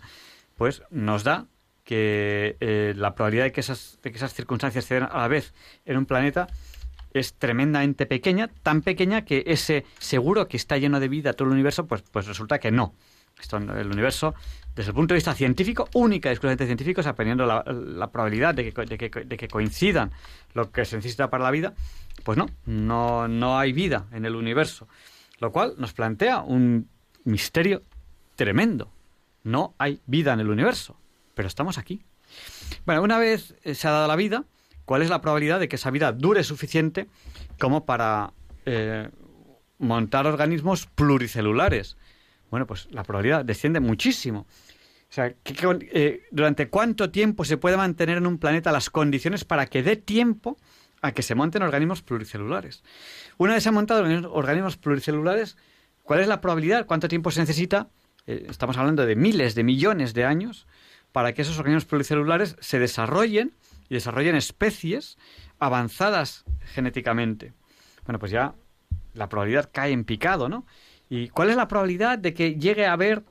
pues 0.57 0.83
nos 0.89 1.25
da 1.25 1.45
que 1.85 2.57
eh, 2.61 2.95
la 2.97 3.15
probabilidad 3.15 3.45
de 3.45 3.53
que, 3.53 3.61
esas, 3.61 3.99
de 4.03 4.11
que 4.11 4.17
esas 4.17 4.33
circunstancias 4.33 4.87
se 4.87 4.95
den 4.95 5.03
a 5.03 5.19
la 5.19 5.29
vez 5.29 5.53
en 5.85 5.99
un 5.99 6.07
planeta 6.07 6.47
es 7.13 7.35
tremendamente 7.35 8.07
pequeña, 8.07 8.49
tan 8.63 8.81
pequeña 8.81 9.27
que 9.27 9.45
ese 9.47 9.85
seguro 9.99 10.49
que 10.49 10.57
está 10.57 10.79
lleno 10.79 11.01
de 11.01 11.09
vida 11.09 11.35
todo 11.35 11.49
el 11.49 11.53
universo, 11.53 11.87
pues, 11.87 12.01
pues 12.11 12.27
resulta 12.27 12.59
que 12.59 12.71
no. 12.71 12.95
Esto, 13.39 13.59
el 13.59 13.89
universo, 13.89 14.35
desde 14.75 14.93
el 14.93 14.95
punto 14.95 15.13
de 15.13 15.17
vista 15.17 15.35
científico, 15.35 15.87
única 15.93 16.31
y 16.31 16.33
exclusivamente 16.33 16.65
científico, 16.65 17.03
o 17.03 17.47
la, 17.47 17.63
la 17.67 18.11
probabilidad 18.11 18.55
de 18.55 18.73
que, 18.73 18.87
de, 18.87 18.97
que, 18.97 19.25
de 19.27 19.37
que, 19.37 19.49
coincidan 19.49 20.13
lo 20.55 20.71
que 20.71 20.87
se 20.87 20.97
necesita 20.97 21.29
para 21.29 21.45
la 21.45 21.51
vida, 21.51 21.75
pues 22.25 22.39
no, 22.39 22.47
no, 22.65 23.29
no 23.29 23.59
hay 23.59 23.75
vida 23.75 24.07
en 24.13 24.25
el 24.25 24.35
universo. 24.35 24.89
Lo 25.41 25.51
cual 25.53 25.75
nos 25.79 25.93
plantea 25.93 26.43
un 26.43 26.89
misterio 27.25 27.83
tremendo. 28.37 28.93
No 29.43 29.75
hay 29.79 30.01
vida 30.07 30.33
en 30.33 30.41
el 30.41 30.51
universo, 30.51 31.01
pero 31.35 31.49
estamos 31.49 31.79
aquí. 31.79 32.05
Bueno, 32.85 33.03
una 33.03 33.19
vez 33.19 33.55
eh, 33.65 33.75
se 33.75 33.89
ha 33.89 33.91
dado 33.91 34.07
la 34.07 34.17
vida, 34.17 34.45
¿cuál 34.85 35.03
es 35.03 35.11
la 35.11 35.21
probabilidad 35.21 35.59
de 35.59 35.69
que 35.69 35.77
esa 35.77 35.91
vida 35.91 36.13
dure 36.13 36.45
suficiente 36.45 37.09
como 37.59 37.85
para 37.85 38.33
eh, 38.67 39.09
montar 39.79 40.27
organismos 40.27 40.87
pluricelulares? 40.87 41.97
Bueno, 42.51 42.67
pues 42.67 42.89
la 42.91 43.03
probabilidad 43.03 43.45
desciende 43.45 43.81
muchísimo. 43.81 44.41
O 44.41 45.13
sea, 45.13 45.35
eh, 45.45 46.23
¿durante 46.31 46.69
cuánto 46.69 47.11
tiempo 47.11 47.45
se 47.45 47.57
puede 47.57 47.77
mantener 47.77 48.19
en 48.19 48.27
un 48.27 48.39
planeta 48.39 48.71
las 48.71 48.91
condiciones 48.91 49.45
para 49.45 49.67
que 49.67 49.83
dé 49.83 49.97
tiempo 49.97 50.57
a 51.03 51.13
que 51.13 51.23
se 51.23 51.35
monten 51.35 51.63
organismos 51.63 52.03
pluricelulares. 52.03 52.83
Una 53.39 53.55
vez 53.55 53.63
se 53.63 53.69
han 53.71 53.75
montado 53.75 54.05
organismos 54.33 54.77
pluricelulares, 54.77 55.57
¿cuál 56.03 56.21
es 56.21 56.29
la 56.29 56.41
probabilidad? 56.41 56.87
¿Cuánto 56.87 57.09
tiempo 57.09 57.31
se 57.31 57.41
necesita? 57.41 57.89
Eh, 58.27 58.47
estamos 58.49 58.77
hablando 58.77 59.07
de 59.07 59.17
miles, 59.17 59.55
de 59.55 59.65
millones 59.65 60.15
de 60.15 60.25
años 60.25 60.67
para 61.13 61.33
que 61.33 61.43
esos 61.43 61.59
organismos 61.59 61.87
pluricelulares 61.87 62.57
se 62.61 62.79
desarrollen 62.79 63.53
y 63.89 63.95
desarrollen 63.95 64.37
especies 64.37 65.19
avanzadas 65.59 66.45
genéticamente. 66.75 67.53
Bueno, 68.05 68.19
pues 68.19 68.31
ya 68.31 68.55
la 69.15 69.29
probabilidad 69.29 69.71
cae 69.73 69.93
en 69.93 70.05
picado, 70.05 70.49
¿no? 70.49 70.67
¿Y 71.09 71.29
cuál 71.29 71.51
es 71.51 71.57
la 71.57 71.67
probabilidad 71.67 72.19
de 72.19 72.35
que 72.35 72.55
llegue 72.55 72.87
a 72.87 72.93
haber 72.93 73.25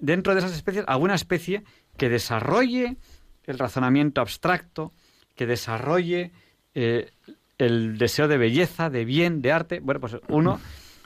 dentro 0.00 0.34
de 0.34 0.40
esas 0.40 0.52
especies 0.52 0.84
alguna 0.88 1.14
especie 1.14 1.62
que 1.96 2.08
desarrolle 2.08 2.96
el 3.44 3.58
razonamiento 3.58 4.20
abstracto, 4.20 4.92
que 5.36 5.46
desarrolle 5.46 6.32
eh, 6.74 7.10
el 7.58 7.98
deseo 7.98 8.28
de 8.28 8.36
belleza, 8.36 8.90
de 8.90 9.04
bien, 9.04 9.42
de 9.42 9.52
arte, 9.52 9.80
bueno, 9.80 10.00
pues 10.00 10.16
uno 10.28 10.60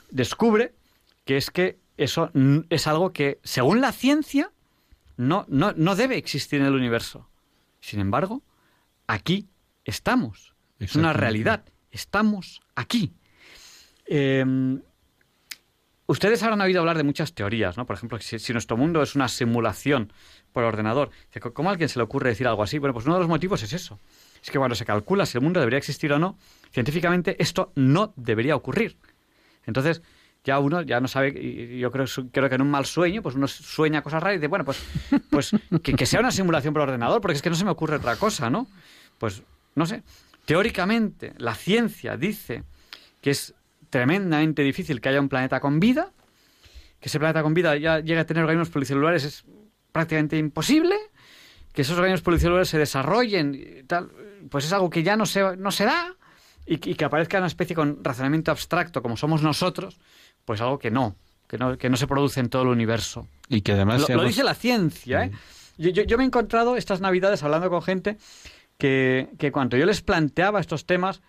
descubre 0.09 0.73
que 1.25 1.37
es 1.37 1.51
que 1.51 1.77
eso 1.97 2.31
es 2.69 2.87
algo 2.87 3.11
que, 3.13 3.39
según 3.43 3.81
la 3.81 3.91
ciencia, 3.91 4.51
no, 5.17 5.45
no, 5.47 5.73
no 5.73 5.95
debe 5.95 6.17
existir 6.17 6.61
en 6.61 6.65
el 6.65 6.73
universo. 6.73 7.29
Sin 7.81 7.99
embargo, 7.99 8.41
aquí 9.05 9.47
estamos. 9.85 10.55
Es 10.79 10.95
una 10.95 11.13
realidad. 11.13 11.65
Estamos 11.91 12.61
aquí. 12.75 13.13
Em, 14.05 14.81
ustedes 16.07 16.41
habrán 16.41 16.61
oído 16.61 16.79
hablar 16.79 16.97
de 16.97 17.03
muchas 17.03 17.33
teorías, 17.33 17.77
¿no? 17.77 17.85
Por 17.85 17.97
ejemplo, 17.97 18.17
si, 18.19 18.39
si, 18.39 18.53
nuestro 18.53 18.77
mundo 18.77 19.03
es 19.03 19.15
una 19.15 19.27
simulación 19.27 20.11
por 20.53 20.63
ordenador. 20.63 21.11
¿Cómo 21.53 21.69
a 21.69 21.73
alguien 21.73 21.89
se 21.89 21.99
le 21.99 22.03
ocurre 22.03 22.29
decir 22.29 22.47
algo 22.47 22.63
así? 22.63 22.79
Bueno, 22.79 22.93
pues 22.93 23.05
uno 23.05 23.15
de 23.15 23.19
los 23.19 23.29
motivos 23.29 23.61
es 23.61 23.73
eso 23.73 23.99
es 24.41 24.49
que 24.49 24.57
cuando 24.57 24.75
se 24.75 24.85
calcula 24.85 25.25
si 25.25 25.37
el 25.37 25.43
mundo 25.43 25.59
debería 25.59 25.77
existir 25.77 26.11
o 26.13 26.19
no, 26.19 26.37
científicamente 26.71 27.35
esto 27.39 27.71
no 27.75 28.13
debería 28.15 28.55
ocurrir. 28.55 28.97
Entonces, 29.65 30.01
ya 30.43 30.59
uno 30.59 30.81
ya 30.81 30.99
no 30.99 31.07
sabe, 31.07 31.29
y 31.29 31.79
yo 31.79 31.91
creo, 31.91 32.05
creo 32.31 32.49
que 32.49 32.55
en 32.55 32.61
un 32.61 32.71
mal 32.71 32.85
sueño, 32.85 33.21
pues 33.21 33.35
uno 33.35 33.47
sueña 33.47 34.01
cosas 34.01 34.23
raras 34.23 34.35
y 34.35 34.39
dice, 34.39 34.47
bueno, 34.47 34.65
pues, 34.65 34.81
pues 35.29 35.51
que, 35.83 35.93
que 35.93 36.05
sea 36.05 36.19
una 36.19 36.31
simulación 36.31 36.73
por 36.73 36.83
ordenador, 36.83 37.21
porque 37.21 37.35
es 37.35 37.41
que 37.41 37.49
no 37.49 37.55
se 37.55 37.65
me 37.65 37.71
ocurre 37.71 37.97
otra 37.97 38.15
cosa, 38.15 38.49
¿no? 38.49 38.67
Pues, 39.17 39.43
no 39.75 39.85
sé, 39.85 40.03
teóricamente 40.45 41.33
la 41.37 41.55
ciencia 41.55 42.17
dice 42.17 42.63
que 43.21 43.31
es 43.31 43.53
tremendamente 43.89 44.63
difícil 44.63 45.01
que 45.01 45.09
haya 45.09 45.19
un 45.19 45.29
planeta 45.29 45.59
con 45.59 45.79
vida, 45.79 46.11
que 46.99 47.09
ese 47.09 47.19
planeta 47.19 47.43
con 47.43 47.53
vida 47.53 47.75
ya 47.77 47.99
llegue 47.99 48.19
a 48.19 48.25
tener 48.25 48.43
organismos 48.43 48.69
policelulares 48.69 49.23
es 49.23 49.45
prácticamente 49.91 50.37
imposible, 50.37 50.95
que 51.73 51.81
esos 51.83 51.95
organismos 51.97 52.21
policelulares 52.21 52.69
se 52.69 52.77
desarrollen 52.77 53.55
y 53.55 53.83
tal, 53.83 54.09
pues 54.49 54.65
es 54.65 54.73
algo 54.73 54.89
que 54.89 55.03
ya 55.03 55.15
no 55.15 55.25
se, 55.25 55.57
no 55.57 55.71
se 55.71 55.85
da 55.85 56.15
y, 56.65 56.77
que 56.77 57.05
aparezca 57.05 57.37
una 57.37 57.47
especie 57.47 57.75
con 57.75 58.03
razonamiento 58.03 58.51
abstracto 58.51 59.01
como 59.01 59.17
somos 59.17 59.41
nosotros, 59.41 59.99
pues 60.45 60.61
algo 60.61 60.77
que 60.77 60.91
no, 60.91 61.15
que 61.47 61.57
no, 61.57 61.77
que 61.77 61.89
no 61.89 61.97
se 61.97 62.07
produce 62.07 62.39
en 62.39 62.49
todo 62.49 62.63
el 62.63 62.67
universo. 62.69 63.27
Y 63.47 63.61
que 63.61 63.73
además... 63.73 64.07
Lo, 64.07 64.15
lo 64.15 64.23
dice 64.23 64.43
la 64.43 64.53
ciencia, 64.53 65.25
¿eh? 65.25 65.31
Yo, 65.77 65.89
yo, 65.91 66.03
yo, 66.03 66.17
me 66.17 66.23
he 66.23 66.27
encontrado 66.27 66.75
estas 66.75 66.99
navidades 66.99 67.41
hablando 67.41 67.69
con 67.69 67.81
gente 67.81 68.17
que, 68.77 69.29
que 69.37 69.51
cuando 69.51 69.77
yo 69.77 69.85
les 69.85 70.01
planteaba 70.01 70.59
estos 70.59 70.85
temas, 70.85 71.21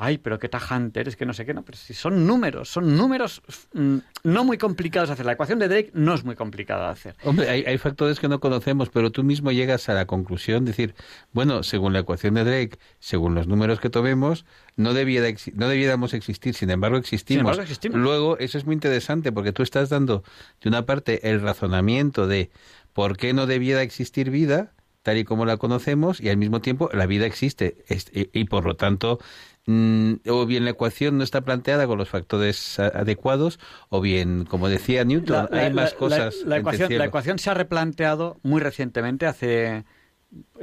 ay, 0.00 0.16
pero 0.16 0.38
qué 0.38 0.48
tajante 0.48 1.00
eres, 1.00 1.14
que 1.14 1.26
no 1.26 1.34
sé 1.34 1.44
qué, 1.44 1.52
no, 1.52 1.62
pero 1.62 1.76
si 1.76 1.92
son 1.92 2.26
números, 2.26 2.70
son 2.70 2.96
números 2.96 3.42
mm, 3.74 3.98
no 4.24 4.44
muy 4.44 4.56
complicados 4.56 5.10
de 5.10 5.12
hacer. 5.12 5.26
La 5.26 5.32
ecuación 5.32 5.58
de 5.58 5.68
Drake 5.68 5.90
no 5.92 6.14
es 6.14 6.24
muy 6.24 6.36
complicada 6.36 6.86
de 6.86 6.92
hacer. 6.92 7.16
Hombre, 7.22 7.50
hay, 7.50 7.64
hay, 7.64 7.76
factores 7.76 8.18
que 8.18 8.26
no 8.26 8.40
conocemos, 8.40 8.88
pero 8.88 9.12
tú 9.12 9.22
mismo 9.22 9.52
llegas 9.52 9.90
a 9.90 9.94
la 9.94 10.06
conclusión, 10.06 10.64
decir, 10.64 10.94
bueno, 11.32 11.62
según 11.62 11.92
la 11.92 11.98
ecuación 11.98 12.34
de 12.34 12.44
Drake, 12.44 12.78
según 12.98 13.34
los 13.34 13.46
números 13.46 13.78
que 13.78 13.90
tomemos, 13.90 14.46
no, 14.76 14.94
debía 14.94 15.20
de, 15.20 15.36
no 15.54 15.68
debiéramos 15.68 16.14
existir, 16.14 16.54
sin 16.54 16.70
embargo 16.70 16.96
existimos. 16.96 17.40
Sin 17.40 17.40
embargo, 17.40 17.62
existimos. 17.62 17.98
Luego, 17.98 18.38
eso 18.38 18.56
es 18.56 18.64
muy 18.64 18.72
interesante, 18.72 19.32
porque 19.32 19.52
tú 19.52 19.62
estás 19.62 19.90
dando, 19.90 20.24
de 20.62 20.70
una 20.70 20.86
parte, 20.86 21.28
el 21.30 21.42
razonamiento 21.42 22.26
de 22.26 22.50
por 22.94 23.18
qué 23.18 23.34
no 23.34 23.46
debiera 23.46 23.82
existir 23.82 24.30
vida, 24.30 24.72
tal 25.02 25.18
y 25.18 25.24
como 25.24 25.44
la 25.46 25.56
conocemos, 25.56 26.20
y 26.20 26.28
al 26.28 26.36
mismo 26.36 26.60
tiempo 26.60 26.90
la 26.92 27.06
vida 27.06 27.26
existe. 27.26 27.84
Y, 28.12 28.44
por 28.44 28.64
lo 28.64 28.76
tanto, 28.76 29.18
Mm, 29.66 30.14
o 30.26 30.46
bien 30.46 30.64
la 30.64 30.70
ecuación 30.70 31.18
no 31.18 31.24
está 31.24 31.42
planteada 31.42 31.86
con 31.86 31.98
los 31.98 32.08
factores 32.08 32.78
adecuados, 32.78 33.60
o 33.88 34.00
bien, 34.00 34.44
como 34.44 34.68
decía 34.68 35.04
Newton, 35.04 35.48
la, 35.50 35.60
hay 35.60 35.68
la, 35.68 35.82
más 35.82 35.94
cosas. 35.94 36.36
La, 36.44 36.56
ecuación, 36.56 36.96
la, 36.96 37.04
ecuación, 37.04 37.38
se 37.38 37.50
ha 37.50 37.54
replanteado 37.54 38.38
muy 38.42 38.60
recientemente, 38.60 39.26
hace 39.26 39.84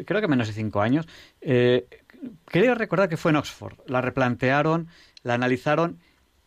creo 0.05 0.19
que 0.19 0.27
menos 0.27 0.47
de 0.47 0.53
cinco 0.53 0.81
años. 0.81 1.07
Eh, 1.41 1.87
creo 2.45 2.75
recordar 2.75 3.07
que 3.07 3.17
fue 3.17 3.31
en 3.31 3.37
Oxford. 3.37 3.77
La 3.85 4.01
replantearon, 4.01 4.87
la 5.23 5.35
analizaron 5.35 5.99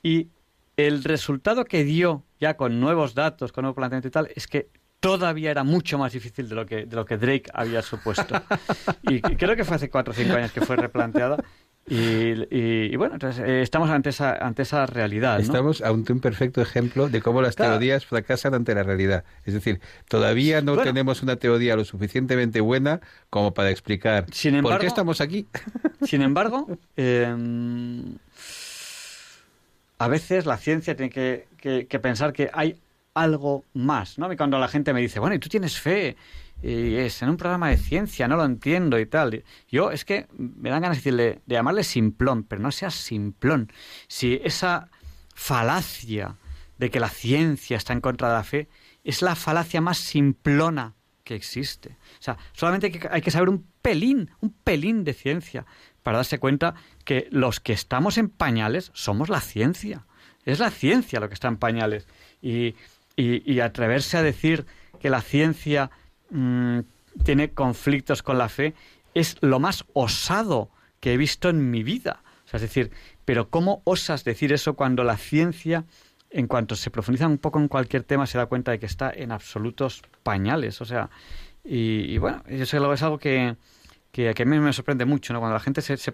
y 0.02 0.28
el 0.76 1.04
resultado 1.04 1.64
que 1.64 1.84
dio 1.84 2.24
ya 2.40 2.56
con 2.56 2.80
nuevos 2.80 3.14
datos, 3.14 3.52
con 3.52 3.62
nuevo 3.62 3.76
planteamiento 3.76 4.08
y 4.08 4.10
tal, 4.10 4.28
es 4.34 4.46
que 4.46 4.68
todavía 5.01 5.51
era 5.51 5.64
mucho 5.64 5.98
más 5.98 6.12
difícil 6.12 6.48
de 6.48 6.55
lo 6.55 6.66
que, 6.66 6.86
de 6.86 6.97
lo 6.97 7.05
que 7.05 7.16
Drake 7.16 7.51
había 7.52 7.82
supuesto. 7.82 8.40
y 9.02 9.20
creo 9.20 9.56
que 9.56 9.64
fue 9.64 9.77
hace 9.77 9.90
cuatro 9.90 10.12
o 10.12 10.14
cinco 10.14 10.35
años 10.35 10.52
que 10.52 10.60
fue 10.60 10.77
replanteada. 10.77 11.43
Y, 11.89 11.97
y, 11.97 12.93
y, 12.93 12.97
bueno, 12.97 13.14
entonces, 13.14 13.43
eh, 13.44 13.62
estamos 13.62 13.90
ante 13.90 14.10
esa, 14.10 14.35
ante 14.35 14.62
esa 14.62 14.86
realidad. 14.86 15.39
¿no? 15.39 15.43
Estamos 15.43 15.81
ante 15.82 16.12
un 16.12 16.20
perfecto 16.20 16.60
ejemplo 16.60 17.09
de 17.09 17.20
cómo 17.20 17.43
las 17.43 17.56
claro. 17.56 17.72
teorías 17.72 18.06
fracasan 18.06 18.55
ante 18.55 18.74
la 18.77 18.85
realidad. 18.85 19.24
Es 19.44 19.55
decir, 19.55 19.81
todavía 20.06 20.60
no 20.60 20.74
bueno, 20.74 20.85
tenemos 20.85 21.22
una 21.22 21.35
teoría 21.36 21.74
lo 21.74 21.85
suficientemente 21.85 22.60
buena 22.60 23.01
como 23.28 23.55
para 23.55 23.70
explicar 23.70 24.27
sin 24.31 24.55
embargo, 24.55 24.77
por 24.77 24.81
qué 24.82 24.86
estamos 24.86 25.20
aquí. 25.20 25.48
Sin 26.02 26.22
embargo, 26.22 26.68
eh, 26.97 27.35
a 29.98 30.09
veces 30.09 30.47
la 30.47 30.59
ciencia 30.59 30.94
tiene 30.94 31.10
que, 31.10 31.48
que, 31.56 31.89
que, 31.89 31.98
pensar 31.98 32.32
que 32.32 32.51
hay 32.52 32.77
algo 33.22 33.64
más. 33.74 34.18
¿no? 34.18 34.28
Cuando 34.36 34.59
la 34.59 34.68
gente 34.68 34.92
me 34.92 35.01
dice, 35.01 35.20
bueno, 35.20 35.34
¿y 35.34 35.38
tú 35.38 35.48
tienes 35.48 35.78
fe? 35.78 36.16
y 36.62 36.97
es 36.97 37.22
en 37.22 37.30
un 37.30 37.36
programa 37.36 37.70
de 37.70 37.78
ciencia, 37.78 38.28
no 38.28 38.36
lo 38.36 38.44
entiendo 38.44 38.98
y 38.98 39.06
tal. 39.06 39.44
Yo 39.68 39.90
es 39.90 40.05
que 40.05 40.26
me 40.36 40.70
dan 40.70 40.82
ganas 40.82 40.98
de 40.98 41.01
decirle, 41.01 41.42
de 41.47 41.55
llamarle 41.55 41.84
simplón, 41.84 42.44
pero 42.44 42.60
no 42.60 42.70
seas 42.70 42.94
simplón. 42.94 43.72
Si 44.09 44.40
esa 44.44 44.90
falacia 45.34 46.36
de 46.76 46.90
que 46.90 47.01
la 47.01 47.09
ciencia 47.09 47.76
está 47.76 47.92
en 47.92 48.01
contra 48.01 48.28
de 48.28 48.34
la 48.34 48.44
fe 48.44 48.68
es 49.05 49.22
la 49.22 49.36
falacia 49.36 49.80
más 49.80 49.98
simplona 49.98 50.94
que 51.24 51.34
existe. 51.34 51.97
O 52.18 52.22
sea, 52.22 52.36
solamente 52.52 52.86
hay 52.88 52.92
que, 52.92 53.09
hay 53.10 53.22
que 53.22 53.30
saber 53.30 53.48
un 53.48 53.66
pelín, 53.80 54.30
un 54.40 54.52
pelín 54.52 55.05
de 55.05 55.14
ciencia 55.14 55.64
para 56.02 56.18
darse 56.18 56.38
cuenta 56.38 56.74
que 57.05 57.28
los 57.30 57.60
que 57.60 57.72
estamos 57.72 58.18
en 58.18 58.28
pañales 58.28 58.90
somos 58.94 59.28
la 59.28 59.40
ciencia. 59.40 60.06
Es 60.44 60.59
la 60.59 60.70
ciencia 60.70 61.20
lo 61.20 61.28
que 61.28 61.34
está 61.34 61.48
en 61.48 61.56
pañales. 61.56 62.06
Y, 62.42 62.74
y, 63.20 63.60
atreverse 63.60 64.16
a 64.16 64.22
decir 64.22 64.66
que 65.01 65.10
la 65.10 65.20
ciencia 65.20 65.90
mmm, 66.30 66.80
tiene 67.24 67.51
conflictos 67.51 68.22
con 68.22 68.38
la 68.38 68.48
fe 68.48 68.74
es 69.14 69.36
lo 69.40 69.59
más 69.59 69.84
osado 69.92 70.70
que 71.01 71.12
he 71.12 71.16
visto 71.16 71.48
en 71.48 71.70
mi 71.70 71.82
vida. 71.82 72.22
O 72.44 72.48
sea, 72.48 72.59
es 72.59 72.62
decir, 72.62 72.90
pero 73.24 73.48
¿cómo 73.48 73.82
osas 73.84 74.24
decir 74.24 74.52
eso 74.52 74.74
cuando 74.74 75.05
la 75.05 75.16
ciencia, 75.16 75.84
en 76.30 76.47
cuanto 76.47 76.76
se 76.76 76.90
profundiza 76.90 77.26
un 77.26 77.38
poco 77.38 77.59
en 77.59 77.68
cualquier 77.68 78.05
tema, 78.05 78.26
se 78.26 78.38
da 78.38 78.47
cuenta 78.47 78.72
de 78.72 78.78
que 78.78 78.86
está 78.86 79.12
en 79.14 79.32
absolutos 79.32 80.02
pañales? 80.22 80.80
O 80.80 80.84
sea, 80.84 81.10
y, 81.64 82.12
y 82.12 82.18
bueno, 82.18 82.42
eso 82.47 82.92
es 82.92 83.02
algo 83.02 83.18
que, 83.18 83.56
que, 84.12 84.34
que, 84.34 84.42
a 84.42 84.47
mí 84.47 84.59
me 84.59 84.72
sorprende 84.72 85.05
mucho, 85.05 85.32
¿no? 85.32 85.40
Cuando 85.40 85.55
la 85.55 85.60
gente 85.60 85.82
se, 85.82 85.97
se, 85.97 86.09